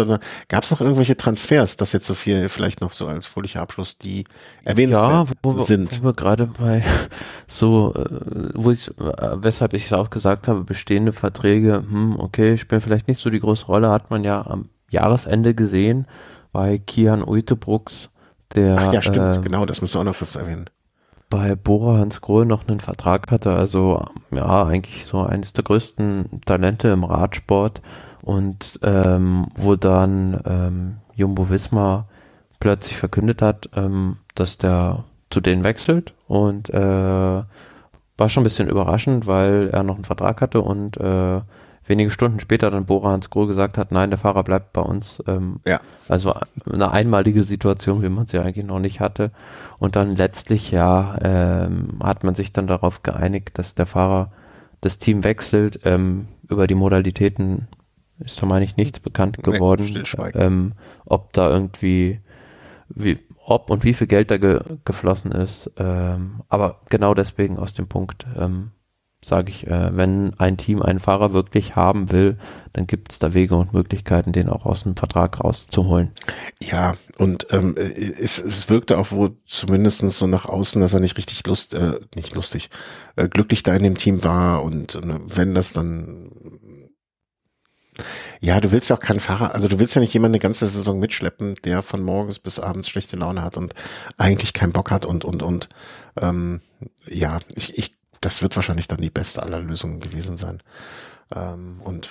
gab 0.49 0.63
es 0.63 0.71
noch 0.71 0.81
irgendwelche 0.81 1.15
Transfers, 1.15 1.77
das 1.77 1.93
jetzt 1.93 2.05
so 2.05 2.13
viel, 2.13 2.49
vielleicht 2.49 2.81
noch 2.81 2.91
so 2.91 3.07
als 3.07 3.25
fröhlicher 3.25 3.61
Abschluss, 3.61 3.97
die 3.97 4.25
erwähnenswert 4.65 5.29
ja, 5.29 5.35
wo, 5.41 5.63
sind. 5.63 6.01
Wo 6.01 6.07
wir 6.07 6.13
gerade 6.13 6.47
bei 6.47 6.83
so, 7.47 7.93
äh, 7.95 8.49
wo 8.55 8.71
ich, 8.71 8.89
äh, 8.89 8.93
weshalb 9.35 9.73
ich 9.73 9.85
es 9.85 9.93
auch 9.93 10.09
gesagt 10.09 10.47
habe, 10.47 10.63
bestehende 10.63 11.13
Verträge, 11.13 11.83
hm, 11.89 12.19
okay, 12.19 12.57
spielen 12.57 12.81
vielleicht 12.81 13.07
nicht 13.07 13.21
so 13.21 13.29
die 13.29 13.39
große 13.39 13.65
Rolle, 13.67 13.89
hat 13.89 14.09
man 14.11 14.23
ja 14.23 14.45
am 14.45 14.69
Jahresende 14.89 15.53
gesehen 15.53 16.07
bei 16.51 16.77
Kian 16.77 17.23
Uitebrooks, 17.23 18.09
der. 18.55 18.75
Ach 18.79 18.93
ja, 18.93 19.01
stimmt, 19.01 19.37
äh, 19.37 19.41
genau, 19.41 19.65
das 19.65 19.81
müssen 19.81 19.95
wir 19.95 20.01
auch 20.01 20.05
noch 20.05 20.21
was 20.21 20.35
erwähnen 20.35 20.69
bei 21.29 21.55
Bora 21.55 21.99
Hans 21.99 22.21
Grohl 22.21 22.45
noch 22.45 22.67
einen 22.67 22.79
Vertrag 22.79 23.31
hatte, 23.31 23.53
also 23.53 24.05
ja, 24.31 24.65
eigentlich 24.65 25.05
so 25.05 25.21
eines 25.21 25.53
der 25.53 25.63
größten 25.63 26.41
Talente 26.45 26.89
im 26.89 27.03
Radsport. 27.03 27.81
Und 28.21 28.79
ähm, 28.83 29.47
wo 29.55 29.75
dann 29.75 30.41
ähm, 30.45 30.97
Jumbo 31.15 31.49
Visma 31.49 32.07
plötzlich 32.59 32.97
verkündet 32.97 33.41
hat, 33.41 33.69
ähm, 33.75 34.17
dass 34.35 34.57
der 34.57 35.05
zu 35.29 35.39
denen 35.39 35.63
wechselt. 35.63 36.13
Und 36.27 36.69
äh, 36.69 37.43
war 38.17 38.29
schon 38.29 38.41
ein 38.41 38.43
bisschen 38.43 38.69
überraschend, 38.69 39.27
weil 39.27 39.69
er 39.71 39.83
noch 39.83 39.95
einen 39.95 40.05
Vertrag 40.05 40.41
hatte 40.41 40.61
und 40.61 40.97
äh, 40.97 41.41
wenige 41.87 42.11
Stunden 42.11 42.39
später 42.39 42.69
dann 42.69 42.85
Bora 42.85 43.11
Hans 43.11 43.29
Grohl 43.29 43.47
gesagt 43.47 43.77
hat, 43.77 43.91
nein, 43.91 44.09
der 44.09 44.19
Fahrer 44.19 44.43
bleibt 44.43 44.73
bei 44.73 44.81
uns. 44.81 45.23
Ähm, 45.27 45.59
ja. 45.65 45.79
Also 46.07 46.33
eine 46.69 46.91
einmalige 46.91 47.43
Situation, 47.43 48.01
wie 48.01 48.09
man 48.09 48.27
sie 48.27 48.39
eigentlich 48.39 48.65
noch 48.65 48.79
nicht 48.79 48.99
hatte. 48.99 49.31
Und 49.79 49.95
dann 49.95 50.15
letztlich, 50.15 50.71
ja, 50.71 51.17
ähm, 51.21 51.99
hat 52.03 52.23
man 52.23 52.35
sich 52.35 52.51
dann 52.51 52.67
darauf 52.67 53.03
geeinigt, 53.03 53.57
dass 53.57 53.75
der 53.75 53.85
Fahrer 53.85 54.31
das 54.81 54.99
Team 54.99 55.23
wechselt. 55.23 55.79
Ähm, 55.83 56.27
über 56.49 56.67
die 56.67 56.75
Modalitäten 56.75 57.67
ist 58.19 58.41
da, 58.41 58.45
meine 58.45 58.65
ich, 58.65 58.77
nichts 58.77 58.99
bekannt 58.99 59.41
geworden. 59.43 59.89
Nee, 59.93 60.31
ähm, 60.33 60.73
ob 61.05 61.33
da 61.33 61.49
irgendwie, 61.49 62.19
wie, 62.89 63.19
ob 63.45 63.69
und 63.69 63.83
wie 63.83 63.93
viel 63.93 64.07
Geld 64.07 64.31
da 64.31 64.37
ge 64.37 64.59
geflossen 64.85 65.31
ist. 65.31 65.71
Ähm, 65.77 66.41
aber 66.49 66.81
genau 66.89 67.13
deswegen 67.13 67.57
aus 67.57 67.73
dem 67.73 67.87
Punkt, 67.87 68.25
ähm, 68.37 68.71
sage 69.23 69.49
ich, 69.49 69.67
äh, 69.67 69.95
wenn 69.95 70.33
ein 70.37 70.57
Team 70.57 70.81
einen 70.81 70.99
Fahrer 70.99 71.33
wirklich 71.33 71.75
haben 71.75 72.11
will, 72.11 72.37
dann 72.73 72.85
gibt 72.85 73.11
es 73.11 73.19
da 73.19 73.33
Wege 73.33 73.55
und 73.55 73.73
Möglichkeiten, 73.73 74.31
den 74.31 74.47
auch 74.47 74.65
aus 74.65 74.83
dem 74.83 74.95
Vertrag 74.95 75.43
rauszuholen. 75.43 76.11
Ja, 76.61 76.95
und 77.17 77.47
ähm, 77.49 77.75
es, 77.75 78.37
es 78.37 78.69
wirkte 78.69 78.97
auch 78.97 79.11
wohl 79.11 79.35
zumindest 79.45 79.99
so 79.99 80.27
nach 80.27 80.45
außen, 80.45 80.79
dass 80.81 80.93
er 80.93 80.99
nicht 80.99 81.17
richtig 81.17 81.45
lust, 81.47 81.73
äh, 81.73 81.99
nicht 82.15 82.35
lustig, 82.35 82.69
äh, 83.15 83.27
glücklich 83.27 83.63
da 83.63 83.75
in 83.75 83.83
dem 83.83 83.97
Team 83.97 84.23
war 84.23 84.63
und 84.63 84.95
äh, 84.95 85.19
wenn 85.25 85.55
das 85.55 85.73
dann 85.73 86.29
ja, 88.39 88.59
du 88.59 88.71
willst 88.71 88.89
ja 88.89 88.95
auch 88.95 89.01
keinen 89.01 89.19
Fahrer, 89.19 89.55
also 89.55 89.67
du 89.67 89.79
willst 89.79 89.95
ja 89.95 90.01
nicht 90.01 90.13
jemanden 90.13 90.35
eine 90.35 90.41
ganze 90.41 90.67
Saison 90.67 90.99
mitschleppen, 90.99 91.55
der 91.63 91.81
von 91.81 92.03
morgens 92.03 92.37
bis 92.37 92.59
abends 92.59 92.87
schlechte 92.87 93.15
Laune 93.15 93.41
hat 93.41 93.57
und 93.57 93.73
eigentlich 94.17 94.53
keinen 94.53 94.71
Bock 94.73 94.91
hat 94.91 95.05
und 95.05 95.25
und 95.25 95.41
und 95.41 95.69
ähm, 96.19 96.61
ja, 97.07 97.39
ich, 97.55 97.77
ich 97.77 97.96
das 98.21 98.41
wird 98.41 98.55
wahrscheinlich 98.55 98.87
dann 98.87 99.01
die 99.01 99.09
beste 99.09 99.43
aller 99.43 99.59
Lösungen 99.59 99.99
gewesen 99.99 100.37
sein. 100.37 100.61
Ähm, 101.35 101.81
und 101.83 102.09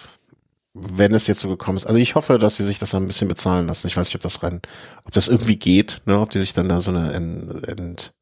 wenn 0.75 1.15
es 1.15 1.27
jetzt 1.27 1.41
so 1.41 1.49
gekommen 1.49 1.79
ist, 1.79 1.87
also 1.87 1.99
ich 1.99 2.15
hoffe, 2.15 2.39
dass 2.39 2.57
sie 2.57 2.65
sich 2.65 2.79
das 2.79 2.95
ein 2.95 3.07
bisschen 3.07 3.29
bezahlen 3.29 3.67
lassen. 3.67 3.87
Ich 3.87 3.97
weiß 3.97 4.09
nicht, 4.09 4.17
ob 4.17 4.21
das 4.21 4.43
Rennen, 4.43 4.61
ob 5.05 5.13
das 5.13 5.29
irgendwie 5.29 5.57
geht, 5.57 6.03
ne, 6.05 6.21
ob 6.21 6.31
die 6.31 6.39
sich 6.39 6.53
dann 6.53 6.69
da 6.69 6.81
so 6.81 6.91
eine 6.91 7.13
Ent, 7.15 7.67
Ent, 7.67 8.15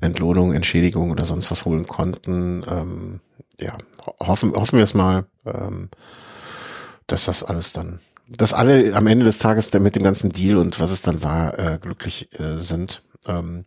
Entlohnung, 0.00 0.54
Entschädigung 0.54 1.10
oder 1.10 1.24
sonst 1.24 1.50
was 1.50 1.64
holen 1.64 1.86
konnten. 1.86 2.64
Ähm, 2.68 3.20
ja, 3.60 3.76
hoffen, 4.20 4.54
hoffen 4.54 4.78
wir 4.78 4.84
es 4.84 4.94
mal, 4.94 5.26
ähm, 5.44 5.90
dass 7.06 7.26
das 7.26 7.42
alles 7.42 7.72
dann, 7.72 8.00
dass 8.28 8.54
alle 8.54 8.94
am 8.94 9.06
Ende 9.06 9.26
des 9.26 9.38
Tages 9.38 9.72
mit 9.74 9.96
dem 9.96 10.02
ganzen 10.02 10.32
Deal 10.32 10.56
und 10.56 10.80
was 10.80 10.90
es 10.90 11.02
dann 11.02 11.22
war, 11.22 11.58
äh, 11.58 11.78
glücklich 11.78 12.28
äh, 12.38 12.58
sind. 12.58 13.02
Ähm, 13.26 13.66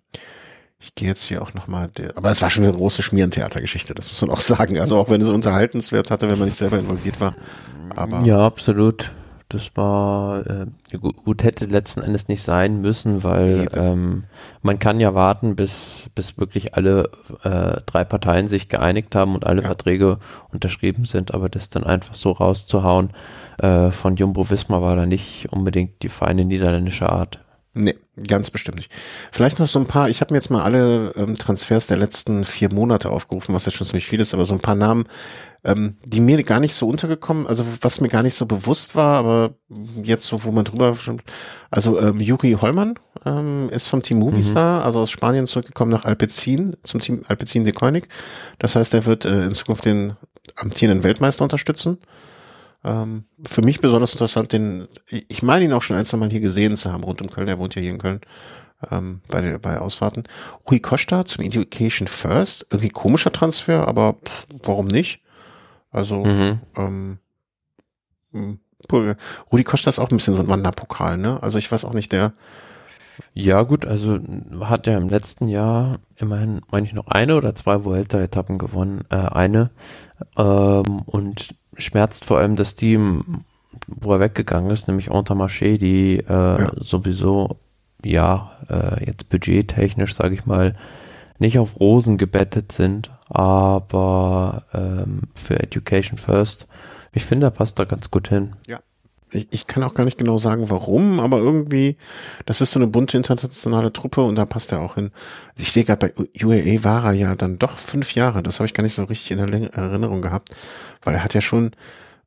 ich 0.82 0.96
gehe 0.96 1.08
jetzt 1.08 1.24
hier 1.24 1.42
auch 1.42 1.54
nochmal, 1.54 1.90
aber 2.16 2.32
es 2.32 2.42
war 2.42 2.50
schon 2.50 2.64
eine 2.64 2.74
große 2.74 3.04
Schmierentheatergeschichte, 3.04 3.94
das 3.94 4.10
muss 4.10 4.22
man 4.22 4.32
auch 4.32 4.40
sagen. 4.42 4.80
Also 4.80 4.98
auch 4.98 5.10
wenn 5.10 5.22
es 5.22 5.30
unterhaltenswert 5.30 6.12
hatte, 6.12 6.30
wenn 6.30 6.40
man 6.40 6.48
nicht 6.48 6.58
selber 6.58 6.80
involviert 6.80 7.20
war. 7.20 7.36
Aber 7.96 8.22
ja, 8.22 8.46
absolut. 8.46 9.12
Das 9.50 9.76
war 9.76 10.48
äh, 10.48 10.66
gut, 10.98 11.44
hätte 11.44 11.66
letzten 11.66 12.02
Endes 12.02 12.30
nicht 12.30 12.42
sein 12.42 12.80
müssen, 12.80 13.22
weil 13.26 13.68
ähm, 13.74 14.24
man 14.62 14.80
kann 14.80 15.02
ja 15.02 15.14
warten, 15.14 15.58
bis 15.58 16.04
bis 16.16 16.38
wirklich 16.38 16.76
alle 16.76 17.10
äh, 17.44 17.82
drei 17.86 18.06
Parteien 18.06 18.48
sich 18.48 18.70
geeinigt 18.70 19.14
haben 19.14 19.36
und 19.36 19.46
alle 19.46 19.62
ja. 19.62 19.68
Verträge 19.68 20.20
unterschrieben 20.54 21.04
sind, 21.04 21.34
aber 21.34 21.50
das 21.50 21.70
dann 21.70 21.84
einfach 21.84 22.16
so 22.16 22.32
rauszuhauen 22.32 23.12
äh, 23.58 23.92
von 23.92 24.16
Jumbo 24.16 24.50
Wismar 24.50 24.82
war 24.82 24.96
da 24.96 25.06
nicht 25.06 25.52
unbedingt 25.52 26.02
die 26.02 26.10
feine 26.10 26.46
niederländische 26.46 27.12
Art. 27.12 27.40
Nee, 27.74 27.96
ganz 28.28 28.52
bestimmt 28.52 28.78
nicht. 28.78 28.92
Vielleicht 29.32 29.60
noch 29.60 29.68
so 29.68 29.80
ein 29.80 29.86
paar, 29.86 30.10
ich 30.10 30.20
habe 30.20 30.34
mir 30.34 30.40
jetzt 30.40 30.50
mal 30.50 30.62
alle 30.62 31.14
ähm, 31.16 31.36
Transfers 31.36 31.88
der 31.88 31.96
letzten 31.96 32.44
vier 32.44 32.74
Monate 32.74 33.10
aufgerufen, 33.10 33.56
was 33.56 33.66
jetzt 33.66 33.76
schon 33.76 33.88
ziemlich 33.88 34.08
viel 34.08 34.20
ist, 34.20 34.34
aber 34.34 34.44
so 34.44 34.54
ein 34.54 34.60
paar 34.60 34.76
Namen, 34.76 35.06
ähm, 35.64 35.96
die 36.04 36.20
mir 36.20 36.44
gar 36.44 36.60
nicht 36.60 36.74
so 36.74 36.90
untergekommen, 36.90 37.48
also 37.48 37.66
was 37.80 38.02
mir 38.02 38.10
gar 38.10 38.24
nicht 38.24 38.34
so 38.34 38.46
bewusst 38.46 38.98
war, 38.98 39.18
aber 39.18 39.54
jetzt 40.04 40.26
so, 40.26 40.44
wo 40.44 40.52
man 40.52 40.66
drüber, 40.66 40.98
also 41.70 41.98
ähm, 42.02 42.20
Juri 42.20 42.58
Hollmann 42.60 42.96
ähm, 43.26 43.70
ist 43.72 43.88
vom 43.88 44.04
Team 44.04 44.20
Movistar, 44.20 44.80
mhm. 44.80 44.86
also 44.86 45.00
aus 45.00 45.12
Spanien 45.12 45.46
zurückgekommen 45.46 45.92
nach 45.92 46.04
Alpecin, 46.04 46.76
zum 46.84 47.00
Team 47.00 47.22
Alpecin 47.30 47.64
de 47.64 47.74
Koenig. 47.74 48.10
Das 48.60 48.76
heißt, 48.76 48.94
er 48.94 49.06
wird 49.06 49.24
äh, 49.24 49.46
in 49.46 49.54
Zukunft 49.54 49.86
den 49.86 50.18
amtierenden 50.58 51.06
Weltmeister 51.06 51.44
unterstützen. 51.44 52.00
Ähm, 52.84 53.26
für 53.46 53.62
mich 53.62 53.80
besonders 53.80 54.14
interessant, 54.14 54.54
den, 54.54 54.88
ich 55.08 55.44
meine 55.44 55.66
ihn 55.66 55.74
auch 55.74 55.82
schon 55.84 55.96
ein, 55.98 56.06
zwei 56.06 56.18
Mal 56.18 56.30
hier 56.32 56.40
gesehen 56.40 56.76
zu 56.76 56.92
haben, 56.92 57.04
rund 57.04 57.22
um 57.22 57.30
Köln, 57.30 57.48
er 57.48 57.60
wohnt 57.60 57.76
ja 57.76 57.82
hier 57.82 57.92
in 57.92 57.98
Köln. 58.00 58.22
ähm, 58.92 59.22
bei, 59.30 59.58
bei 59.60 59.80
Ausfahrten. 59.80 60.24
Rui 60.70 60.80
Costa 60.80 61.26
zum 61.26 61.46
Education 61.46 62.08
First, 62.08 62.68
irgendwie 62.72 62.90
komischer 62.90 63.32
Transfer, 63.32 63.88
aber 63.88 64.14
pff, 64.26 64.48
warum 64.66 64.88
nicht? 64.88 65.22
Also, 65.92 66.26
Mhm. 66.26 66.60
ähm, 66.78 67.20
hm, 68.32 68.60
Rudi 69.52 69.64
Costa 69.64 69.90
ist 69.90 70.00
auch 70.00 70.10
ein 70.10 70.18
bisschen 70.18 70.34
so 70.34 70.42
ein 70.42 70.48
Wanderpokal, 70.48 71.18
ne? 71.18 71.42
Also 71.44 71.58
ich 71.60 71.72
weiß 71.72 71.86
auch 71.86 71.94
nicht, 71.94 72.12
der, 72.12 72.34
Ja, 73.34 73.64
gut, 73.64 73.86
also 73.86 74.20
hat 74.62 74.88
er 74.88 74.98
im 74.98 75.10
letzten 75.10 75.48
Jahr 75.48 76.00
immerhin, 76.16 76.62
meine 76.72 76.86
ich, 76.88 76.94
noch 76.94 77.08
eine 77.08 77.36
oder 77.38 77.56
zwei 77.56 77.84
Vuelta-Etappen 77.86 78.58
gewonnen. 78.58 79.04
Äh, 79.10 79.16
eine. 79.18 79.70
Ähm, 80.38 81.02
und 81.06 81.56
schmerzt 81.78 82.26
vor 82.26 82.40
allem 82.40 82.56
das 82.56 82.76
Team, 82.76 83.44
wo 83.88 84.14
er 84.14 84.20
weggegangen 84.20 84.72
ist, 84.72 84.88
nämlich 84.88 85.10
Intermarché, 85.10 85.78
die 85.78 86.18
äh, 86.18 86.24
Ja. 86.30 86.72
sowieso, 86.78 87.58
ja, 88.04 88.52
äh, 88.70 89.06
jetzt 89.06 89.30
budgettechnisch, 89.30 90.16
sage 90.16 90.36
ich 90.36 90.46
mal, 90.46 90.76
nicht 91.40 91.58
auf 91.58 91.80
Rosen 91.80 92.18
gebettet 92.18 92.72
sind, 92.72 93.12
aber 93.28 94.64
ähm, 94.74 95.22
für 95.36 95.60
Education 95.60 96.18
First, 96.20 96.68
ich 97.14 97.26
finde, 97.26 97.48
er 97.48 97.52
passt 97.52 97.80
da 97.80 97.86
ganz 97.86 98.12
gut 98.12 98.30
hin. 98.30 98.54
Ich, 99.32 99.48
ich 99.52 99.68
kann 99.68 99.84
auch 99.84 99.94
gar 99.94 100.04
nicht 100.04 100.18
genau 100.18 100.38
sagen, 100.38 100.70
warum, 100.70 101.20
aber 101.20 101.38
irgendwie, 101.38 101.98
das 102.46 102.62
ist 102.62 102.72
so 102.72 102.80
eine 102.80 102.88
bunte 102.88 103.18
internationale 103.18 103.94
Truppe 103.94 104.22
und 104.22 104.36
da 104.36 104.46
passt 104.46 104.72
er 104.72 104.82
auch 104.82 104.96
hin. 104.96 105.12
Also 105.52 105.64
ich 105.64 105.72
sehe 105.72 105.84
gerade 105.84 106.14
bei 106.16 106.46
UAE 106.46 106.84
war 106.84 107.06
er 107.06 107.14
ja 107.14 107.36
dann 107.36 107.58
doch 107.60 107.78
fünf 107.78 108.16
Jahre, 108.16 108.44
das 108.44 108.60
habe 108.60 108.66
ich 108.68 108.74
gar 108.74 108.84
nicht 108.84 108.94
so 108.94 109.04
richtig 109.04 109.32
in 109.32 109.40
Erinnerung 109.40 110.22
gehabt, 110.22 110.50
weil 111.04 111.16
er 111.16 111.24
hat 111.24 111.34
ja 111.34 111.42
schon, 111.42 111.72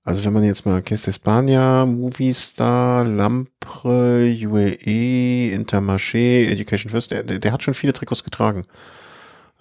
also 0.05 0.25
wenn 0.25 0.33
man 0.33 0.45
jetzt 0.45 0.67
mal 0.67 0.83
Case 0.83 1.11
España, 1.11 1.87
Movistar, 1.87 3.05
Lampre, 3.05 4.35
UAE, 4.47 5.55
Intermarché, 5.55 6.47
Education 6.51 6.91
First, 6.91 7.11
der, 7.11 7.23
der, 7.23 7.39
der 7.39 7.53
hat 7.53 7.63
schon 7.63 7.75
viele 7.75 7.93
Trikots 7.93 8.25
getragen. 8.25 8.65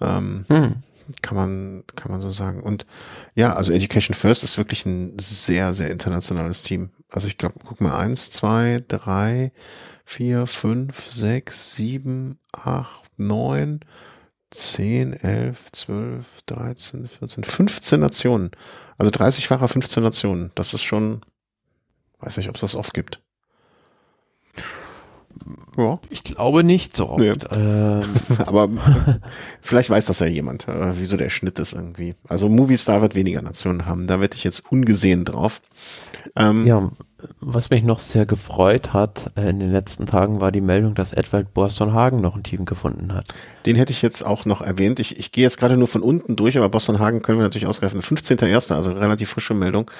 Ähm, 0.00 0.44
Hm. 0.48 0.82
Kann 1.22 1.36
man, 1.36 1.84
kann 1.94 2.10
man 2.10 2.20
so 2.20 2.30
sagen. 2.30 2.62
Und 2.62 2.86
ja, 3.34 3.54
also 3.54 3.72
Education 3.72 4.14
First 4.14 4.44
ist 4.44 4.58
wirklich 4.58 4.86
ein 4.86 5.18
sehr, 5.18 5.72
sehr 5.72 5.90
internationales 5.90 6.62
Team. 6.62 6.90
Also 7.10 7.26
ich 7.26 7.38
glaube, 7.38 7.56
guck 7.64 7.80
mal, 7.80 7.96
eins, 7.96 8.30
zwei, 8.30 8.82
drei, 8.86 9.52
vier, 10.04 10.46
fünf, 10.46 11.10
sechs, 11.10 11.74
sieben, 11.74 12.38
acht, 12.52 13.02
neun, 13.16 13.80
zehn, 14.50 15.12
elf, 15.12 15.72
zwölf, 15.72 16.42
dreizehn, 16.46 17.08
vierzehn, 17.08 17.44
15 17.44 18.00
Nationen. 18.00 18.50
Also 18.98 19.10
30 19.10 19.48
Fahrer, 19.48 19.68
15 19.68 20.02
Nationen. 20.02 20.52
Das 20.54 20.74
ist 20.74 20.82
schon, 20.82 21.24
weiß 22.20 22.36
nicht, 22.36 22.48
ob 22.48 22.54
es 22.54 22.60
das 22.60 22.74
oft 22.74 22.94
gibt. 22.94 23.20
Ja, 25.76 25.98
Ich 26.10 26.22
glaube 26.24 26.64
nicht 26.64 26.96
so 26.96 27.10
oft. 27.10 27.20
Nee. 27.20 27.32
Ähm, 27.52 28.02
aber 28.46 28.68
vielleicht 29.60 29.90
weiß 29.90 30.06
das 30.06 30.20
ja 30.20 30.26
jemand, 30.26 30.68
äh, 30.68 30.98
wieso 30.98 31.16
der 31.16 31.30
Schnitt 31.30 31.58
ist 31.58 31.72
irgendwie. 31.72 32.14
Also 32.28 32.48
Movistar 32.48 33.02
wird 33.02 33.14
weniger 33.14 33.42
Nationen 33.42 33.86
haben, 33.86 34.06
da 34.06 34.20
wette 34.20 34.36
ich 34.36 34.44
jetzt 34.44 34.70
ungesehen 34.70 35.24
drauf. 35.24 35.60
Ähm, 36.36 36.66
Ja, 36.66 36.90
was 37.40 37.70
mich 37.70 37.82
noch 37.84 38.00
sehr 38.00 38.26
gefreut 38.26 38.92
hat 38.92 39.30
äh, 39.36 39.48
in 39.48 39.60
den 39.60 39.70
letzten 39.70 40.04
Tagen 40.04 40.40
war 40.40 40.52
die 40.52 40.60
Meldung, 40.60 40.94
dass 40.94 41.12
Edwald 41.12 41.54
Borsson 41.54 41.94
Hagen 41.94 42.20
noch 42.20 42.34
ein 42.36 42.42
Team 42.42 42.64
gefunden 42.64 43.14
hat. 43.14 43.26
Den 43.66 43.76
hätte 43.76 43.92
ich 43.92 44.02
jetzt 44.02 44.26
auch 44.26 44.44
noch 44.44 44.60
erwähnt. 44.60 44.98
Ich, 45.00 45.18
ich 45.18 45.32
gehe 45.32 45.42
jetzt 45.44 45.58
gerade 45.58 45.76
nur 45.76 45.86
von 45.88 46.02
unten 46.02 46.36
durch, 46.36 46.58
aber 46.58 46.68
Boston 46.68 46.98
Hagen 46.98 47.22
können 47.22 47.38
wir 47.38 47.44
natürlich 47.44 47.66
ausgreifen. 47.66 48.00
15.01., 48.00 48.74
also 48.74 48.92
relativ 48.92 49.30
frische 49.30 49.54
Meldung, 49.54 49.90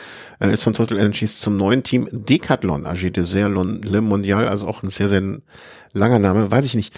äh, 0.40 0.52
ist 0.52 0.65
von 0.65 0.74
Total 0.74 0.98
Energies 0.98 1.39
zum 1.40 1.56
neuen 1.56 1.82
Team 1.82 2.09
Decathlon 2.12 2.85
AG 2.85 3.11
Dessert 3.11 3.51
Le 3.85 4.01
Mondial, 4.01 4.48
also 4.48 4.66
auch 4.66 4.82
ein 4.82 4.90
sehr, 4.90 5.09
sehr 5.09 5.23
langer 5.93 6.19
Name. 6.19 6.51
Weiß 6.51 6.66
ich 6.66 6.74
nicht, 6.74 6.93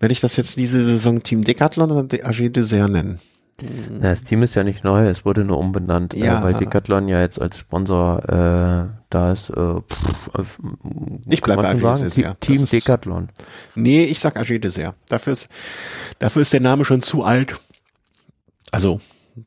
werde 0.00 0.12
ich 0.12 0.20
das 0.20 0.36
jetzt 0.36 0.56
diese 0.56 0.82
Saison 0.82 1.22
Team 1.22 1.44
Decathlon 1.44 1.92
oder 1.92 2.02
De- 2.04 2.22
AG 2.24 2.48
Dessert 2.50 2.90
nennen? 2.90 3.20
Na, 3.60 4.10
das 4.10 4.22
Team 4.22 4.42
ist 4.44 4.54
ja 4.54 4.62
nicht 4.62 4.84
neu, 4.84 5.08
es 5.08 5.24
wurde 5.24 5.44
nur 5.44 5.58
umbenannt, 5.58 6.14
Ja. 6.14 6.40
äh, 6.40 6.42
weil 6.44 6.54
Decathlon 6.54 7.08
ja 7.08 7.20
jetzt 7.20 7.40
als 7.40 7.58
Sponsor 7.58 8.22
äh, 8.28 8.88
da 9.10 9.32
ist. 9.32 9.50
Äh, 9.50 9.80
pff, 9.80 10.30
äh, 10.38 10.42
Ich 11.28 11.40
kann 11.42 11.56
bleib 11.56 11.56
man 11.56 11.64
bei 11.64 11.78
schon 11.80 11.88
AG 11.88 11.96
sagen, 11.96 12.02
Dessert. 12.04 12.40
Team 12.40 12.54
Das 12.56 12.62
ist- 12.62 12.72
Decathlon. 12.72 13.28
Nee, 13.74 14.04
ich 14.04 14.20
sag 14.20 14.36
AG 14.36 14.58
Dessert. 14.60 14.94
Dafür 15.08 15.32
ist, 15.32 15.48
dafür 16.20 16.42
ist 16.42 16.52
der 16.52 16.60
Name 16.60 16.84
schon 16.84 17.02
zu 17.02 17.24
alt. 17.24 17.58
Also, 18.70 19.00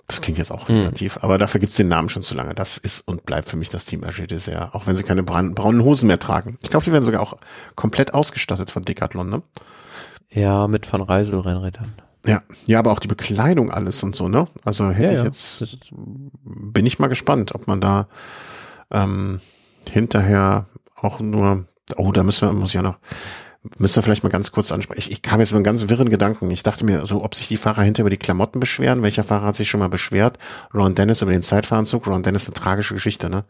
das 0.07 0.19
klingt 0.21 0.37
jetzt 0.39 0.51
auch 0.51 0.67
Hm. 0.67 0.75
relativ, 0.79 1.17
aber 1.23 1.37
dafür 1.37 1.59
gibt's 1.61 1.75
den 1.77 1.87
Namen 1.87 2.09
schon 2.09 2.23
zu 2.23 2.35
lange. 2.35 2.53
Das 2.53 2.77
ist 2.77 3.07
und 3.07 3.25
bleibt 3.25 3.47
für 3.47 3.55
mich 3.57 3.69
das 3.69 3.85
Team 3.85 4.03
AG 4.03 4.27
Dessert, 4.27 4.73
auch 4.75 4.87
wenn 4.87 4.95
sie 4.95 5.03
keine 5.03 5.23
braun, 5.23 5.53
braunen 5.55 5.83
Hosen 5.85 6.07
mehr 6.07 6.19
tragen. 6.19 6.57
Ich 6.63 6.69
glaube, 6.69 6.83
sie 6.83 6.91
werden 6.91 7.05
sogar 7.05 7.21
auch 7.21 7.37
komplett 7.75 8.13
ausgestattet 8.13 8.71
von 8.71 8.83
Decathlon, 8.83 9.29
ne? 9.29 9.41
Ja, 10.29 10.67
mit 10.67 10.91
Van 10.91 11.01
Reisel 11.01 11.39
Rennrädern. 11.39 11.93
Ja, 12.25 12.43
ja, 12.67 12.79
aber 12.79 12.91
auch 12.91 12.99
die 12.99 13.07
Bekleidung 13.07 13.71
alles 13.71 14.03
und 14.03 14.15
so, 14.15 14.27
ne? 14.29 14.47
Also 14.63 14.91
hätte 14.91 15.13
Ja, 15.13 15.19
ich 15.21 15.25
jetzt, 15.25 15.93
bin 16.43 16.85
ich 16.85 16.99
mal 16.99 17.07
gespannt, 17.07 17.55
ob 17.55 17.67
man 17.67 17.81
da 17.81 18.07
ähm, 18.91 19.39
hinterher 19.89 20.67
auch 20.95 21.19
nur, 21.19 21.65
oh, 21.95 22.11
da 22.11 22.23
müssen 22.23 22.47
wir, 22.47 22.53
muss 22.53 22.69
ich 22.69 22.75
ja 22.75 22.83
noch, 22.83 22.99
müssen 23.77 23.95
wir 23.95 24.03
vielleicht 24.03 24.23
mal 24.23 24.29
ganz 24.29 24.51
kurz 24.51 24.71
ansprechen. 24.71 24.99
Ich, 24.99 25.11
ich 25.11 25.21
kam 25.21 25.39
jetzt 25.39 25.51
mit 25.51 25.57
einem 25.57 25.63
ganz 25.63 25.87
wirren 25.89 26.09
Gedanken. 26.09 26.49
Ich 26.51 26.63
dachte 26.63 26.85
mir 26.85 27.05
so, 27.05 27.23
ob 27.23 27.33
sich 27.35 27.47
die 27.47 27.57
Fahrer 27.57 27.83
hinter 27.83 28.01
über 28.01 28.09
die 28.09 28.17
Klamotten 28.17 28.59
beschweren. 28.59 29.01
Welcher 29.01 29.23
Fahrer 29.23 29.47
hat 29.47 29.55
sich 29.55 29.69
schon 29.69 29.79
mal 29.79 29.89
beschwert? 29.89 30.37
Ron 30.73 30.95
Dennis 30.95 31.21
über 31.21 31.31
den 31.31 31.41
Zeitfahranzug. 31.41 32.07
Ron 32.07 32.23
Dennis 32.23 32.47
eine 32.47 32.53
tragische 32.53 32.93
Geschichte, 32.93 33.29
ne? 33.29 33.45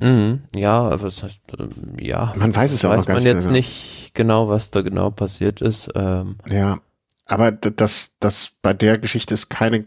Mhm, 0.00 0.42
ja, 0.54 0.80
aber 0.80 1.02
was 1.02 1.22
heißt, 1.22 1.40
ähm, 1.58 1.96
ja. 2.00 2.32
Man 2.36 2.54
weiß 2.54 2.72
es 2.72 2.82
ja 2.82 2.90
auch 2.90 2.96
noch 2.96 3.06
gar 3.06 3.14
man 3.14 3.22
nicht 3.22 3.32
jetzt 3.32 3.44
genau. 3.44 3.52
nicht 3.52 4.10
genau, 4.14 4.48
was 4.48 4.70
da 4.70 4.80
genau 4.80 5.10
passiert 5.10 5.60
ist. 5.60 5.90
Ähm, 5.94 6.36
Ja, 6.48 6.80
aber 7.26 7.52
das, 7.52 8.14
das 8.20 8.52
bei 8.62 8.72
der 8.74 8.98
Geschichte 8.98 9.34
ist 9.34 9.48
keine, 9.48 9.86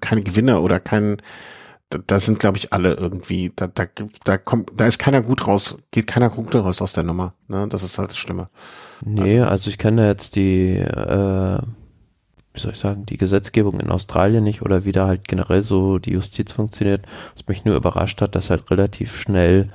keine 0.00 0.22
Gewinner 0.22 0.62
oder 0.62 0.80
kein, 0.80 1.22
da, 1.88 1.98
da 2.06 2.18
sind 2.18 2.38
glaube 2.38 2.58
ich 2.58 2.72
alle 2.72 2.94
irgendwie, 2.94 3.52
da, 3.54 3.66
da, 3.66 3.84
da 4.24 4.38
kommt, 4.38 4.72
da 4.76 4.86
ist 4.86 4.98
keiner 4.98 5.22
gut 5.22 5.46
raus, 5.46 5.78
geht 5.90 6.06
keiner 6.06 6.30
gut 6.30 6.54
raus 6.54 6.82
aus 6.82 6.92
der 6.92 7.04
Nummer, 7.04 7.34
ne? 7.48 7.66
Das 7.68 7.82
ist 7.82 7.98
halt 7.98 8.10
das 8.10 8.18
Schlimme. 8.18 8.48
Nee, 9.04 9.40
also, 9.40 9.68
ich 9.68 9.78
kenne 9.78 10.06
jetzt 10.06 10.36
die, 10.36 10.76
äh, 10.76 11.58
wie 12.54 12.60
soll 12.60 12.72
ich 12.72 12.78
sagen, 12.78 13.06
die 13.06 13.16
Gesetzgebung 13.16 13.80
in 13.80 13.90
Australien 13.90 14.44
nicht 14.44 14.62
oder 14.62 14.84
wie 14.84 14.92
da 14.92 15.06
halt 15.06 15.26
generell 15.26 15.62
so 15.62 15.98
die 15.98 16.12
Justiz 16.12 16.52
funktioniert. 16.52 17.06
Was 17.34 17.46
mich 17.46 17.64
nur 17.64 17.76
überrascht 17.76 18.20
hat, 18.20 18.34
dass 18.34 18.50
halt 18.50 18.70
relativ 18.70 19.16
schnell 19.16 19.70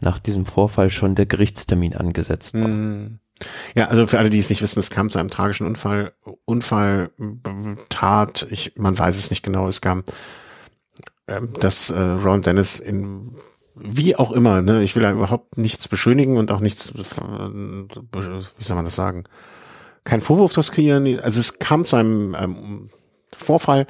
nach 0.00 0.18
diesem 0.18 0.44
Vorfall 0.44 0.90
schon 0.90 1.14
der 1.14 1.26
Gerichtstermin 1.26 1.94
angesetzt 1.94 2.54
war. 2.54 2.64
Hm. 2.64 3.18
Ja, 3.74 3.86
also 3.86 4.06
für 4.06 4.18
alle, 4.18 4.30
die 4.30 4.38
es 4.38 4.48
nicht 4.48 4.62
wissen, 4.62 4.78
es 4.78 4.90
kam 4.90 5.10
zu 5.10 5.18
einem 5.18 5.28
tragischen 5.28 5.66
Unfall, 5.66 6.14
Unfall, 6.44 7.10
Tat, 7.88 8.46
ich, 8.50 8.72
man 8.76 8.98
weiß 8.98 9.18
es 9.18 9.30
nicht 9.30 9.42
genau, 9.42 9.68
es 9.68 9.80
kam, 9.80 10.04
ähm, 11.28 11.50
dass 11.60 11.90
äh, 11.90 11.98
Ron 12.00 12.42
Dennis 12.42 12.78
in 12.78 13.36
wie 13.76 14.16
auch 14.16 14.32
immer, 14.32 14.62
ne, 14.62 14.82
ich 14.82 14.96
will 14.96 15.02
da 15.02 15.12
überhaupt 15.12 15.58
nichts 15.58 15.86
beschönigen 15.86 16.38
und 16.38 16.50
auch 16.50 16.60
nichts, 16.60 16.94
wie 16.94 18.64
soll 18.64 18.76
man 18.76 18.86
das 18.86 18.96
sagen, 18.96 19.24
kein 20.04 20.22
Vorwurf 20.22 20.54
das 20.54 20.72
kreieren. 20.72 21.20
Also 21.20 21.40
es 21.40 21.58
kam 21.58 21.84
zu 21.84 21.96
einem 21.96 22.34
ähm, 22.38 22.90
Vorfall, 23.36 23.86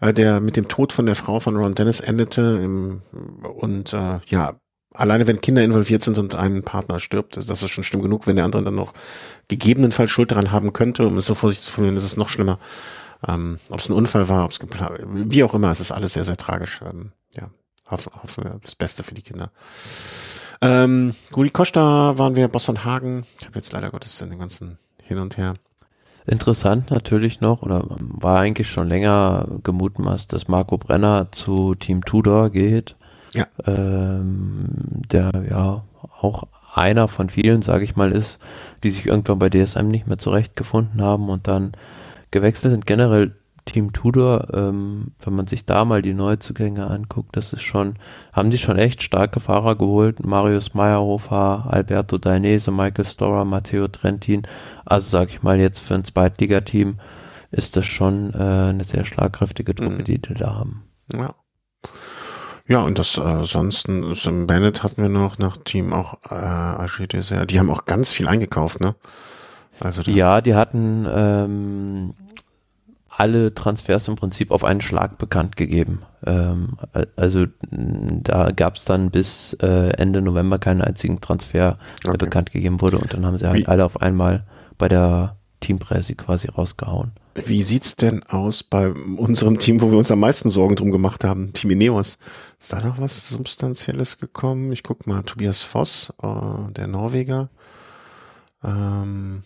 äh, 0.00 0.14
der 0.14 0.40
mit 0.40 0.56
dem 0.56 0.68
Tod 0.68 0.92
von 0.92 1.04
der 1.04 1.16
Frau 1.16 1.38
von 1.38 1.56
Ron 1.56 1.74
Dennis 1.74 2.00
endete 2.00 2.60
im, 2.62 3.02
und 3.42 3.92
äh, 3.92 4.20
ja, 4.26 4.58
alleine 4.96 5.26
wenn 5.26 5.40
Kinder 5.40 5.62
involviert 5.62 6.02
sind 6.02 6.18
und 6.18 6.34
ein 6.34 6.62
Partner 6.62 6.98
stirbt, 6.98 7.36
ist 7.36 7.50
das 7.50 7.62
ist 7.62 7.70
schon 7.70 7.84
schlimm 7.84 8.02
genug, 8.02 8.26
wenn 8.26 8.36
der 8.36 8.44
andere 8.44 8.64
dann 8.64 8.74
noch 8.74 8.94
gegebenenfalls 9.48 10.10
Schuld 10.10 10.30
daran 10.30 10.52
haben 10.52 10.72
könnte, 10.72 11.06
um 11.06 11.16
es 11.18 11.26
so 11.26 11.34
vorsichtig 11.34 11.66
zu 11.66 11.72
formulieren, 11.72 11.96
ist 11.96 12.04
es 12.04 12.16
noch 12.16 12.28
schlimmer. 12.28 12.58
Ähm, 13.26 13.58
ob 13.70 13.80
es 13.80 13.88
ein 13.88 13.94
Unfall 13.94 14.28
war, 14.28 14.44
ob 14.44 14.50
es 14.50 14.60
geplant, 14.60 15.00
wie 15.06 15.42
auch 15.42 15.54
immer, 15.54 15.70
es 15.70 15.80
ist 15.80 15.92
alles 15.92 16.12
sehr, 16.12 16.24
sehr 16.24 16.36
tragisch. 16.36 16.80
Ähm, 16.82 17.12
ja, 17.34 17.50
hoffen, 17.90 18.12
hoffen 18.22 18.44
wir 18.44 18.58
das 18.62 18.74
Beste 18.74 19.02
für 19.02 19.14
die 19.14 19.22
Kinder. 19.22 19.50
Ähm, 20.60 21.14
Rudi 21.34 21.50
Costa 21.50 22.18
waren 22.18 22.36
wir, 22.36 22.48
Boston 22.48 22.84
Hagen. 22.84 23.24
Ich 23.40 23.46
habe 23.46 23.58
jetzt 23.58 23.72
leider 23.72 23.90
Gottes 23.90 24.20
in 24.20 24.30
den 24.30 24.38
ganzen 24.38 24.78
hin 25.02 25.18
und 25.18 25.36
her. 25.36 25.54
Interessant 26.26 26.90
natürlich 26.90 27.40
noch, 27.40 27.62
oder 27.62 27.84
war 27.88 28.40
eigentlich 28.40 28.68
schon 28.68 28.88
länger 28.88 29.46
gemutmaßt, 29.62 30.32
dass 30.32 30.48
Marco 30.48 30.76
Brenner 30.76 31.30
zu 31.30 31.76
Team 31.76 32.04
Tudor 32.04 32.50
geht. 32.50 32.96
Ja. 33.34 33.46
Ähm, 33.66 34.64
der 35.10 35.30
ja 35.48 35.84
auch 36.20 36.44
einer 36.74 37.08
von 37.08 37.28
vielen, 37.30 37.62
sage 37.62 37.84
ich 37.84 37.96
mal, 37.96 38.12
ist, 38.12 38.38
die 38.82 38.90
sich 38.90 39.06
irgendwann 39.06 39.38
bei 39.38 39.48
DSM 39.48 39.88
nicht 39.88 40.06
mehr 40.06 40.18
zurechtgefunden 40.18 41.00
haben 41.02 41.28
und 41.28 41.48
dann 41.48 41.72
gewechselt 42.30 42.72
sind. 42.72 42.86
Generell 42.86 43.34
Team 43.64 43.92
Tudor, 43.92 44.48
ähm, 44.54 45.12
wenn 45.24 45.34
man 45.34 45.46
sich 45.48 45.64
da 45.66 45.84
mal 45.84 46.00
die 46.00 46.14
Neuzugänge 46.14 46.86
anguckt, 46.86 47.36
das 47.36 47.52
ist 47.52 47.62
schon, 47.62 47.94
haben 48.32 48.50
die 48.50 48.58
schon 48.58 48.78
echt 48.78 49.02
starke 49.02 49.40
Fahrer 49.40 49.74
geholt. 49.76 50.24
Marius 50.24 50.74
Meyerhofer, 50.74 51.66
Alberto 51.68 52.16
Dainese, 52.18 52.70
Michael 52.70 53.04
Storer, 53.06 53.44
Matteo 53.44 53.88
Trentin. 53.88 54.42
Also 54.84 55.08
sag 55.10 55.30
ich 55.30 55.42
mal 55.42 55.58
jetzt 55.58 55.80
für 55.80 55.94
ein 55.94 56.04
Zweitligateam 56.04 57.00
ist 57.50 57.76
das 57.76 57.86
schon 57.86 58.34
äh, 58.34 58.36
eine 58.38 58.84
sehr 58.84 59.04
schlagkräftige 59.04 59.74
Truppe, 59.74 59.96
Mhm. 59.98 60.04
die 60.04 60.18
die 60.20 60.34
da 60.34 60.54
haben. 60.54 60.84
Ja. 61.12 61.34
Ja, 62.68 62.80
und 62.80 62.98
das 62.98 63.16
äh, 63.16 63.44
sonst, 63.44 63.88
im 63.88 64.46
Bennett 64.46 64.82
hatten 64.82 65.00
wir 65.00 65.08
noch 65.08 65.38
nach 65.38 65.56
Team 65.56 65.92
auch 65.92 66.14
äh, 66.28 66.34
Archites, 66.34 67.32
die 67.48 67.58
haben 67.58 67.70
auch 67.70 67.84
ganz 67.84 68.12
viel 68.12 68.26
eingekauft, 68.26 68.80
ne? 68.80 68.96
Also 69.78 70.02
ja, 70.02 70.40
die 70.40 70.54
hatten 70.54 71.06
ähm, 71.08 72.14
alle 73.08 73.54
Transfers 73.54 74.08
im 74.08 74.16
Prinzip 74.16 74.50
auf 74.50 74.64
einen 74.64 74.80
Schlag 74.80 75.18
bekannt 75.18 75.56
gegeben. 75.56 76.02
Ähm, 76.24 76.76
also 77.16 77.46
da 77.70 78.50
gab 78.52 78.76
es 78.76 78.84
dann 78.84 79.10
bis 79.10 79.54
äh, 79.62 79.90
Ende 79.96 80.20
November 80.20 80.58
keinen 80.58 80.82
einzigen 80.82 81.20
Transfer, 81.20 81.78
der 82.04 82.10
okay. 82.10 82.18
bekannt 82.18 82.52
gegeben 82.52 82.80
wurde 82.80 82.98
und 82.98 83.12
dann 83.12 83.24
haben 83.24 83.38
sie 83.38 83.46
halt 83.46 83.56
Wie? 83.56 83.66
alle 83.66 83.84
auf 83.84 84.00
einmal 84.00 84.44
bei 84.78 84.88
der 84.88 85.36
Teampresse 85.60 86.14
quasi 86.14 86.48
rausgehauen. 86.48 87.12
Wie 87.44 87.62
sieht's 87.62 87.96
denn 87.96 88.22
aus 88.24 88.62
bei 88.62 88.90
unserem 88.90 89.58
Team, 89.58 89.80
wo 89.82 89.90
wir 89.90 89.98
uns 89.98 90.10
am 90.10 90.20
meisten 90.20 90.48
Sorgen 90.48 90.76
drum 90.76 90.90
gemacht 90.90 91.22
haben, 91.22 91.52
Team 91.52 91.70
Ineos? 91.70 92.18
Ist 92.58 92.72
da 92.72 92.80
noch 92.80 92.98
was 92.98 93.28
Substanzielles 93.28 94.18
gekommen? 94.18 94.72
Ich 94.72 94.82
guck 94.82 95.06
mal, 95.06 95.22
Tobias 95.22 95.62
Voss, 95.62 96.12
äh, 96.22 96.72
der 96.72 96.86
Norweger. 96.86 97.50
Ähm, 98.64 99.42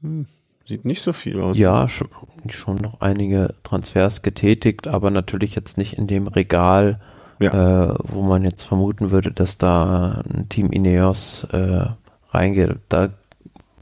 hm. 0.00 0.26
Sieht 0.64 0.84
nicht 0.84 1.00
so 1.00 1.14
viel 1.14 1.40
aus. 1.40 1.56
Ja, 1.56 1.88
schon, 1.88 2.08
schon 2.50 2.76
noch 2.76 3.00
einige 3.00 3.54
Transfers 3.62 4.20
getätigt, 4.20 4.86
aber 4.86 5.10
natürlich 5.10 5.54
jetzt 5.54 5.78
nicht 5.78 5.94
in 5.94 6.06
dem 6.06 6.26
Regal, 6.26 7.00
ja. 7.40 7.92
äh, 7.92 7.94
wo 8.04 8.22
man 8.22 8.44
jetzt 8.44 8.64
vermuten 8.64 9.10
würde, 9.10 9.32
dass 9.32 9.56
da 9.56 10.22
ein 10.30 10.50
Team 10.50 10.70
Ineos 10.70 11.44
äh, 11.52 11.86
reingeht. 12.30 12.76
Da 12.90 13.08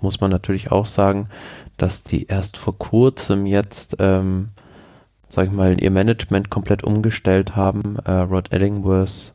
muss 0.01 0.21
man 0.21 0.31
natürlich 0.31 0.71
auch 0.71 0.87
sagen, 0.87 1.29
dass 1.77 2.03
die 2.03 2.27
erst 2.27 2.57
vor 2.57 2.79
kurzem 2.79 3.47
jetzt, 3.47 3.97
ähm, 3.99 4.51
sag 5.29 5.47
ich 5.47 5.53
mal, 5.53 5.81
ihr 5.81 5.91
Management 5.91 6.51
komplett 6.51 6.85
umgestellt 6.85 7.57
haben. 7.57 7.97
Äh, 8.05 8.13
Rod 8.13 8.53
Ellingworth 8.53 9.35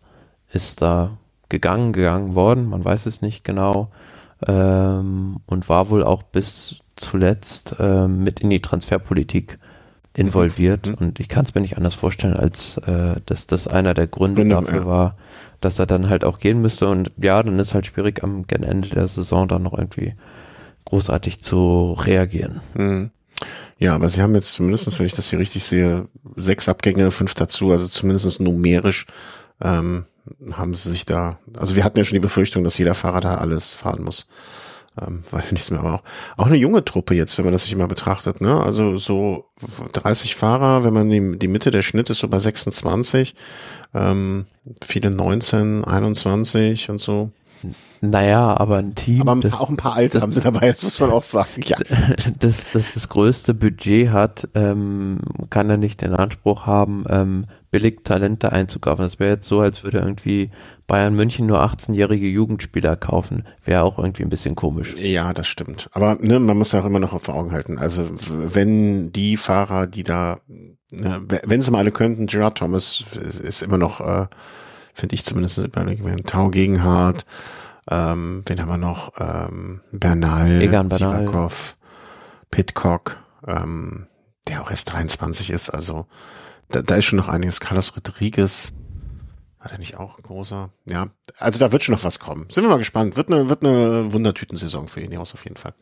ist 0.51 0.81
da 0.81 1.17
gegangen, 1.49 1.93
gegangen 1.93 2.35
worden, 2.35 2.69
man 2.69 2.83
weiß 2.83 3.05
es 3.05 3.21
nicht 3.21 3.43
genau, 3.43 3.89
ähm, 4.47 5.37
und 5.45 5.69
war 5.69 5.89
wohl 5.89 6.03
auch 6.03 6.23
bis 6.23 6.79
zuletzt 6.95 7.75
äh, 7.79 8.07
mit 8.07 8.39
in 8.39 8.49
die 8.49 8.61
Transferpolitik 8.61 9.59
involviert 10.15 10.87
mhm. 10.87 10.93
und 10.95 11.19
ich 11.19 11.29
kann 11.29 11.45
es 11.45 11.55
mir 11.55 11.61
nicht 11.61 11.77
anders 11.77 11.93
vorstellen, 11.93 12.35
als 12.35 12.77
äh, 12.77 13.15
dass 13.25 13.47
das 13.47 13.67
einer 13.67 13.93
der 13.93 14.07
Gründe 14.07 14.41
Gründe, 14.41 14.55
dafür 14.55 14.81
ja. 14.81 14.85
war, 14.85 15.15
dass 15.61 15.79
er 15.79 15.85
dann 15.85 16.09
halt 16.09 16.25
auch 16.25 16.39
gehen 16.39 16.61
müsste 16.61 16.87
und 16.87 17.11
ja, 17.17 17.41
dann 17.41 17.59
ist 17.59 17.73
halt 17.73 17.85
schwierig 17.85 18.23
am 18.23 18.45
Ende 18.49 18.89
der 18.89 19.07
Saison 19.07 19.47
dann 19.47 19.63
noch 19.63 19.77
irgendwie 19.77 20.13
großartig 20.85 21.41
zu 21.41 21.93
reagieren. 21.93 22.61
Mhm. 22.73 23.11
Ja, 23.77 23.95
aber 23.95 24.09
sie 24.09 24.21
haben 24.21 24.35
jetzt 24.35 24.53
zumindestens, 24.53 24.99
wenn 24.99 25.07
ich 25.07 25.15
das 25.15 25.29
hier 25.29 25.39
richtig 25.39 25.63
sehe, 25.63 26.07
sechs 26.35 26.69
Abgänge, 26.69 27.09
fünf 27.09 27.33
dazu, 27.33 27.71
also 27.71 27.87
zumindest 27.87 28.39
numerisch 28.39 29.07
ähm, 29.59 30.05
haben 30.51 30.75
sie 30.75 30.89
sich 30.89 31.05
da, 31.05 31.39
also 31.57 31.75
wir 31.75 31.83
hatten 31.83 31.97
ja 31.97 32.03
schon 32.03 32.15
die 32.15 32.19
Befürchtung, 32.19 32.63
dass 32.63 32.77
jeder 32.77 32.93
Fahrer 32.93 33.21
da 33.21 33.35
alles 33.35 33.73
fahren 33.73 34.03
muss 34.03 34.27
ähm, 34.99 35.23
weil 35.31 35.43
nichts 35.51 35.71
mehr, 35.71 35.79
aber 35.79 35.95
auch, 35.95 36.03
auch 36.37 36.47
eine 36.47 36.57
junge 36.57 36.83
Truppe 36.83 37.15
jetzt, 37.15 37.37
wenn 37.37 37.45
man 37.45 37.53
das 37.53 37.63
sich 37.63 37.73
immer 37.73 37.87
betrachtet, 37.87 38.41
ne? 38.41 38.61
Also 38.61 38.97
so 38.97 39.45
30 39.93 40.35
Fahrer, 40.35 40.83
wenn 40.83 40.93
man 40.93 41.09
die, 41.09 41.37
die 41.37 41.47
Mitte 41.47 41.71
der 41.71 41.81
Schnitt 41.81 42.09
ist 42.09 42.19
so 42.19 42.27
bei 42.27 42.39
26, 42.39 43.35
ähm, 43.93 44.45
viele 44.83 45.11
19, 45.11 45.85
21 45.85 46.89
und 46.89 46.99
so. 46.99 47.31
Naja, 48.03 48.57
aber 48.57 48.77
ein 48.77 48.95
Team. 48.95 49.21
Aber 49.21 49.39
das, 49.39 49.53
auch 49.53 49.69
ein 49.69 49.77
paar 49.77 49.93
Alte 49.93 50.13
das, 50.13 50.23
haben 50.23 50.31
sie 50.31 50.41
dabei, 50.41 50.67
das 50.69 50.83
muss 50.83 50.99
man 50.99 51.11
auch 51.11 51.23
sagen. 51.23 51.61
Ja. 51.63 51.77
Das, 52.39 52.67
das 52.71 52.95
das 52.95 53.09
größte 53.09 53.53
Budget 53.53 54.09
hat, 54.09 54.49
ähm, 54.55 55.19
kann 55.51 55.69
er 55.69 55.77
nicht 55.77 56.01
den 56.01 56.13
Anspruch 56.13 56.65
haben, 56.65 57.05
ähm, 57.07 57.45
billig 57.69 58.03
Talente 58.03 58.51
einzukaufen. 58.51 59.03
Das 59.05 59.19
wäre 59.19 59.35
jetzt 59.35 59.47
so, 59.47 59.61
als 59.61 59.83
würde 59.83 59.99
irgendwie 59.99 60.49
Bayern 60.87 61.15
München 61.15 61.45
nur 61.45 61.63
18-jährige 61.63 62.27
Jugendspieler 62.27 62.95
kaufen. 62.95 63.43
Wäre 63.63 63.83
auch 63.83 63.99
irgendwie 63.99 64.23
ein 64.23 64.29
bisschen 64.29 64.55
komisch. 64.55 64.95
Ja, 64.97 65.33
das 65.33 65.47
stimmt. 65.47 65.89
Aber 65.93 66.17
ne, 66.19 66.39
man 66.39 66.57
muss 66.57 66.71
ja 66.71 66.81
auch 66.81 66.85
immer 66.85 66.99
noch 66.99 67.19
vor 67.21 67.35
Augen 67.35 67.51
halten. 67.51 67.77
Also 67.77 68.09
wenn 68.29 69.13
die 69.13 69.37
Fahrer, 69.37 69.85
die 69.87 70.03
da, 70.03 70.39
ne, 70.91 71.21
wenn 71.45 71.61
sie 71.61 71.71
mal 71.71 71.79
alle 71.79 71.91
könnten, 71.91 72.25
Gerard 72.25 72.57
Thomas 72.57 73.03
ist, 73.23 73.39
ist 73.39 73.61
immer 73.61 73.77
noch, 73.77 74.01
äh, 74.01 74.27
finde 74.93 75.15
ich 75.15 75.23
zumindest, 75.23 75.65
Tau 76.25 76.49
Gegenhardt, 76.49 77.25
ähm, 77.91 78.43
wen 78.45 78.61
haben 78.61 78.69
wir 78.69 78.77
noch? 78.77 79.13
Ähm, 79.19 79.81
Bernal, 79.91 80.61
Egan 80.61 80.87
Bernal. 80.87 81.25
Sivakov, 81.25 81.77
Pitcock, 82.49 83.17
ähm, 83.45 84.07
der 84.47 84.61
auch 84.61 84.71
erst 84.71 84.91
23 84.91 85.49
ist. 85.49 85.69
Also 85.69 86.07
da, 86.69 86.81
da 86.81 86.95
ist 86.95 87.05
schon 87.05 87.17
noch 87.17 87.27
einiges. 87.27 87.59
Carlos 87.59 87.95
Rodriguez, 87.95 88.73
war 89.59 89.69
der 89.69 89.77
nicht 89.77 89.97
auch 89.97 90.21
großer? 90.21 90.71
Ja, 90.89 91.07
also 91.37 91.59
da 91.59 91.71
wird 91.71 91.83
schon 91.83 91.93
noch 91.93 92.03
was 92.03 92.19
kommen. 92.19 92.47
Sind 92.49 92.63
wir 92.63 92.69
mal 92.69 92.77
gespannt. 92.77 93.17
Wird 93.17 93.29
eine, 93.29 93.49
wird 93.49 93.63
eine 93.63 94.11
Wundertütensaison 94.11 94.87
für 94.87 95.01
Ineos 95.01 95.33
auf 95.33 95.43
jeden 95.43 95.57
Fall. 95.57 95.73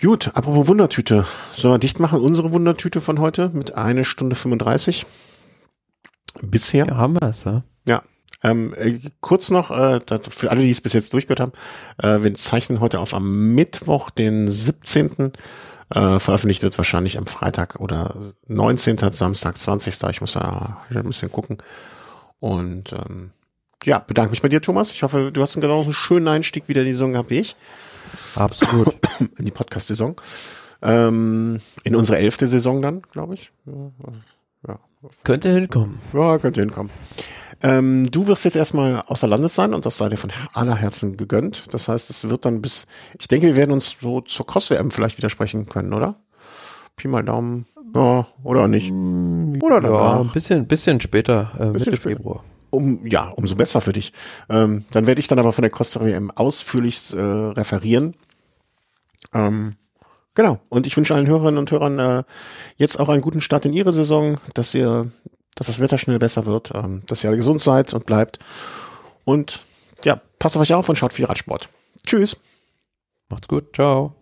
Gut, 0.00 0.30
apropos 0.34 0.68
Wundertüte. 0.68 1.26
Sollen 1.52 1.74
wir 1.74 1.78
dicht 1.78 1.98
machen 1.98 2.20
unsere 2.20 2.52
Wundertüte 2.52 3.00
von 3.00 3.18
heute 3.18 3.50
mit 3.50 3.74
eine 3.74 4.04
Stunde 4.04 4.36
35? 4.36 5.04
Bisher. 6.42 6.86
Ja, 6.86 6.96
haben 6.96 7.14
wir 7.14 7.28
es, 7.28 7.44
ja. 7.44 7.64
Ja. 7.88 8.02
Ähm, 8.42 8.74
äh, 8.76 8.98
kurz 9.20 9.50
noch, 9.50 9.70
äh, 9.70 10.00
für 10.28 10.50
alle, 10.50 10.62
die 10.62 10.70
es 10.70 10.80
bis 10.80 10.92
jetzt 10.92 11.12
durchgehört 11.12 11.40
haben, 11.40 11.52
äh, 12.02 12.22
wir 12.22 12.34
zeichnen 12.34 12.80
heute 12.80 13.00
auf 13.00 13.14
am 13.14 13.54
Mittwoch, 13.54 14.10
den 14.10 14.50
17. 14.50 15.32
Äh, 15.92 16.20
veröffentlicht 16.20 16.62
wird 16.62 16.78
wahrscheinlich 16.78 17.18
am 17.18 17.26
Freitag 17.26 17.80
oder 17.80 18.14
19. 18.46 18.98
Samstag 19.12 19.58
20. 19.58 19.94
Ich 20.10 20.20
muss 20.20 20.32
da 20.32 20.78
ein 20.90 21.02
bisschen 21.04 21.32
gucken. 21.32 21.58
Und 22.38 22.92
ähm, 22.92 23.32
ja, 23.84 23.98
bedanke 23.98 24.30
mich 24.30 24.42
bei 24.42 24.48
dir, 24.48 24.62
Thomas. 24.62 24.92
Ich 24.92 25.02
hoffe, 25.02 25.32
du 25.32 25.42
hast 25.42 25.56
einen 25.56 25.62
genauso 25.62 25.92
schönen 25.92 26.28
Einstieg 26.28 26.68
wieder 26.68 26.82
in 26.82 26.86
die 26.86 26.92
Saison 26.92 27.12
gehabt 27.12 27.30
wie 27.30 27.40
ich. 27.40 27.56
Absolut. 28.36 28.94
In 29.38 29.44
die 29.44 29.50
Podcast-Saison. 29.50 30.20
Ähm, 30.82 31.60
in 31.84 31.94
unsere 31.94 32.18
elfte 32.18 32.46
Saison 32.46 32.80
dann, 32.80 33.02
glaube 33.12 33.34
ich. 33.34 33.52
Ja, 33.66 33.92
ja. 34.68 34.78
Könnte 35.24 35.52
hinkommen. 35.52 35.98
Ja, 36.12 36.38
könnte 36.38 36.60
hinkommen. 36.60 36.90
Ähm, 37.62 38.10
du 38.10 38.26
wirst 38.26 38.44
jetzt 38.44 38.56
erstmal 38.56 39.02
außer 39.02 39.26
Landes 39.26 39.54
sein 39.54 39.74
und 39.74 39.84
das 39.84 39.98
sei 39.98 40.08
dir 40.08 40.16
von 40.16 40.32
aller 40.52 40.76
Herzen 40.76 41.16
gegönnt. 41.16 41.72
Das 41.72 41.88
heißt, 41.88 42.08
es 42.10 42.28
wird 42.28 42.44
dann 42.44 42.62
bis, 42.62 42.86
ich 43.18 43.28
denke, 43.28 43.48
wir 43.48 43.56
werden 43.56 43.72
uns 43.72 43.96
so 44.00 44.22
zur 44.22 44.46
Cross-WM 44.46 44.90
vielleicht 44.90 45.18
widersprechen 45.18 45.66
können, 45.66 45.92
oder? 45.92 46.16
Pi 46.96 47.08
mal 47.08 47.22
Daumen. 47.22 47.66
Ja, 47.94 48.26
oder 48.44 48.68
nicht? 48.68 48.90
Mm, 48.90 49.58
oder 49.62 49.80
danach. 49.80 50.14
Ja, 50.14 50.20
ein 50.20 50.32
bisschen, 50.32 50.66
bisschen 50.66 51.00
später, 51.00 51.50
äh, 51.54 51.66
bisschen 51.66 51.72
Mitte 51.72 51.96
später. 51.96 52.16
Februar. 52.16 52.44
Um, 52.70 53.04
ja, 53.04 53.28
umso 53.28 53.56
besser 53.56 53.80
für 53.80 53.92
dich. 53.92 54.12
Ähm, 54.48 54.84
dann 54.92 55.06
werde 55.06 55.20
ich 55.20 55.26
dann 55.26 55.40
aber 55.40 55.52
von 55.52 55.62
der 55.62 55.70
Costa 55.70 56.04
WM 56.04 56.30
ausführlich 56.30 57.12
äh, 57.12 57.18
referieren. 57.18 58.14
Ähm, 59.34 59.74
genau. 60.34 60.60
Und 60.68 60.86
ich 60.86 60.96
wünsche 60.96 61.14
allen 61.14 61.26
Hörerinnen 61.26 61.58
und 61.58 61.70
Hörern 61.70 61.98
äh, 61.98 62.22
jetzt 62.76 63.00
auch 63.00 63.08
einen 63.08 63.22
guten 63.22 63.40
Start 63.40 63.64
in 63.64 63.72
ihre 63.72 63.92
Saison, 63.92 64.38
dass 64.54 64.74
ihr 64.74 65.10
dass 65.54 65.66
das 65.66 65.80
Wetter 65.80 65.98
schnell 65.98 66.18
besser 66.18 66.46
wird, 66.46 66.72
ähm, 66.74 67.02
dass 67.06 67.22
ihr 67.22 67.30
alle 67.30 67.36
gesund 67.36 67.60
seid 67.60 67.92
und 67.94 68.06
bleibt. 68.06 68.38
Und 69.24 69.60
ja, 70.04 70.20
passt 70.38 70.56
auf 70.56 70.62
euch 70.62 70.74
auf 70.74 70.88
und 70.88 70.96
schaut 70.96 71.12
viel 71.12 71.26
Radsport. 71.26 71.68
Tschüss. 72.06 72.36
Macht's 73.28 73.48
gut. 73.48 73.74
Ciao. 73.74 74.14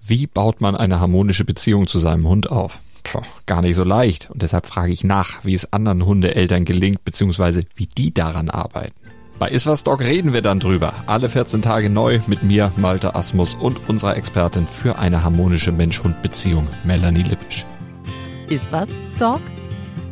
Wie 0.00 0.26
baut 0.26 0.60
man 0.60 0.76
eine 0.76 1.00
harmonische 1.00 1.44
Beziehung 1.44 1.86
zu 1.86 1.98
seinem 1.98 2.26
Hund 2.26 2.50
auf? 2.50 2.80
Puh, 3.04 3.22
gar 3.46 3.62
nicht 3.62 3.76
so 3.76 3.84
leicht. 3.84 4.30
Und 4.30 4.42
deshalb 4.42 4.66
frage 4.66 4.92
ich 4.92 5.04
nach, 5.04 5.44
wie 5.44 5.54
es 5.54 5.72
anderen 5.72 6.04
Hundeeltern 6.04 6.64
gelingt, 6.64 7.04
beziehungsweise 7.04 7.62
wie 7.74 7.86
die 7.86 8.12
daran 8.12 8.50
arbeiten. 8.50 8.94
Bei 9.38 9.48
Iswas 9.48 9.84
Dog 9.84 10.00
reden 10.00 10.32
wir 10.32 10.42
dann 10.42 10.58
drüber. 10.58 10.94
Alle 11.06 11.28
14 11.28 11.62
Tage 11.62 11.90
neu 11.90 12.20
mit 12.26 12.42
mir, 12.42 12.72
Malte 12.76 13.14
Asmus 13.14 13.54
und 13.54 13.88
unserer 13.88 14.16
Expertin 14.16 14.66
für 14.66 14.98
eine 14.98 15.22
harmonische 15.22 15.70
Mensch-Hund-Beziehung, 15.70 16.66
Melanie 16.84 17.22
Lippisch. 17.22 17.64
Iswas 18.48 18.90
Dog? 19.18 19.40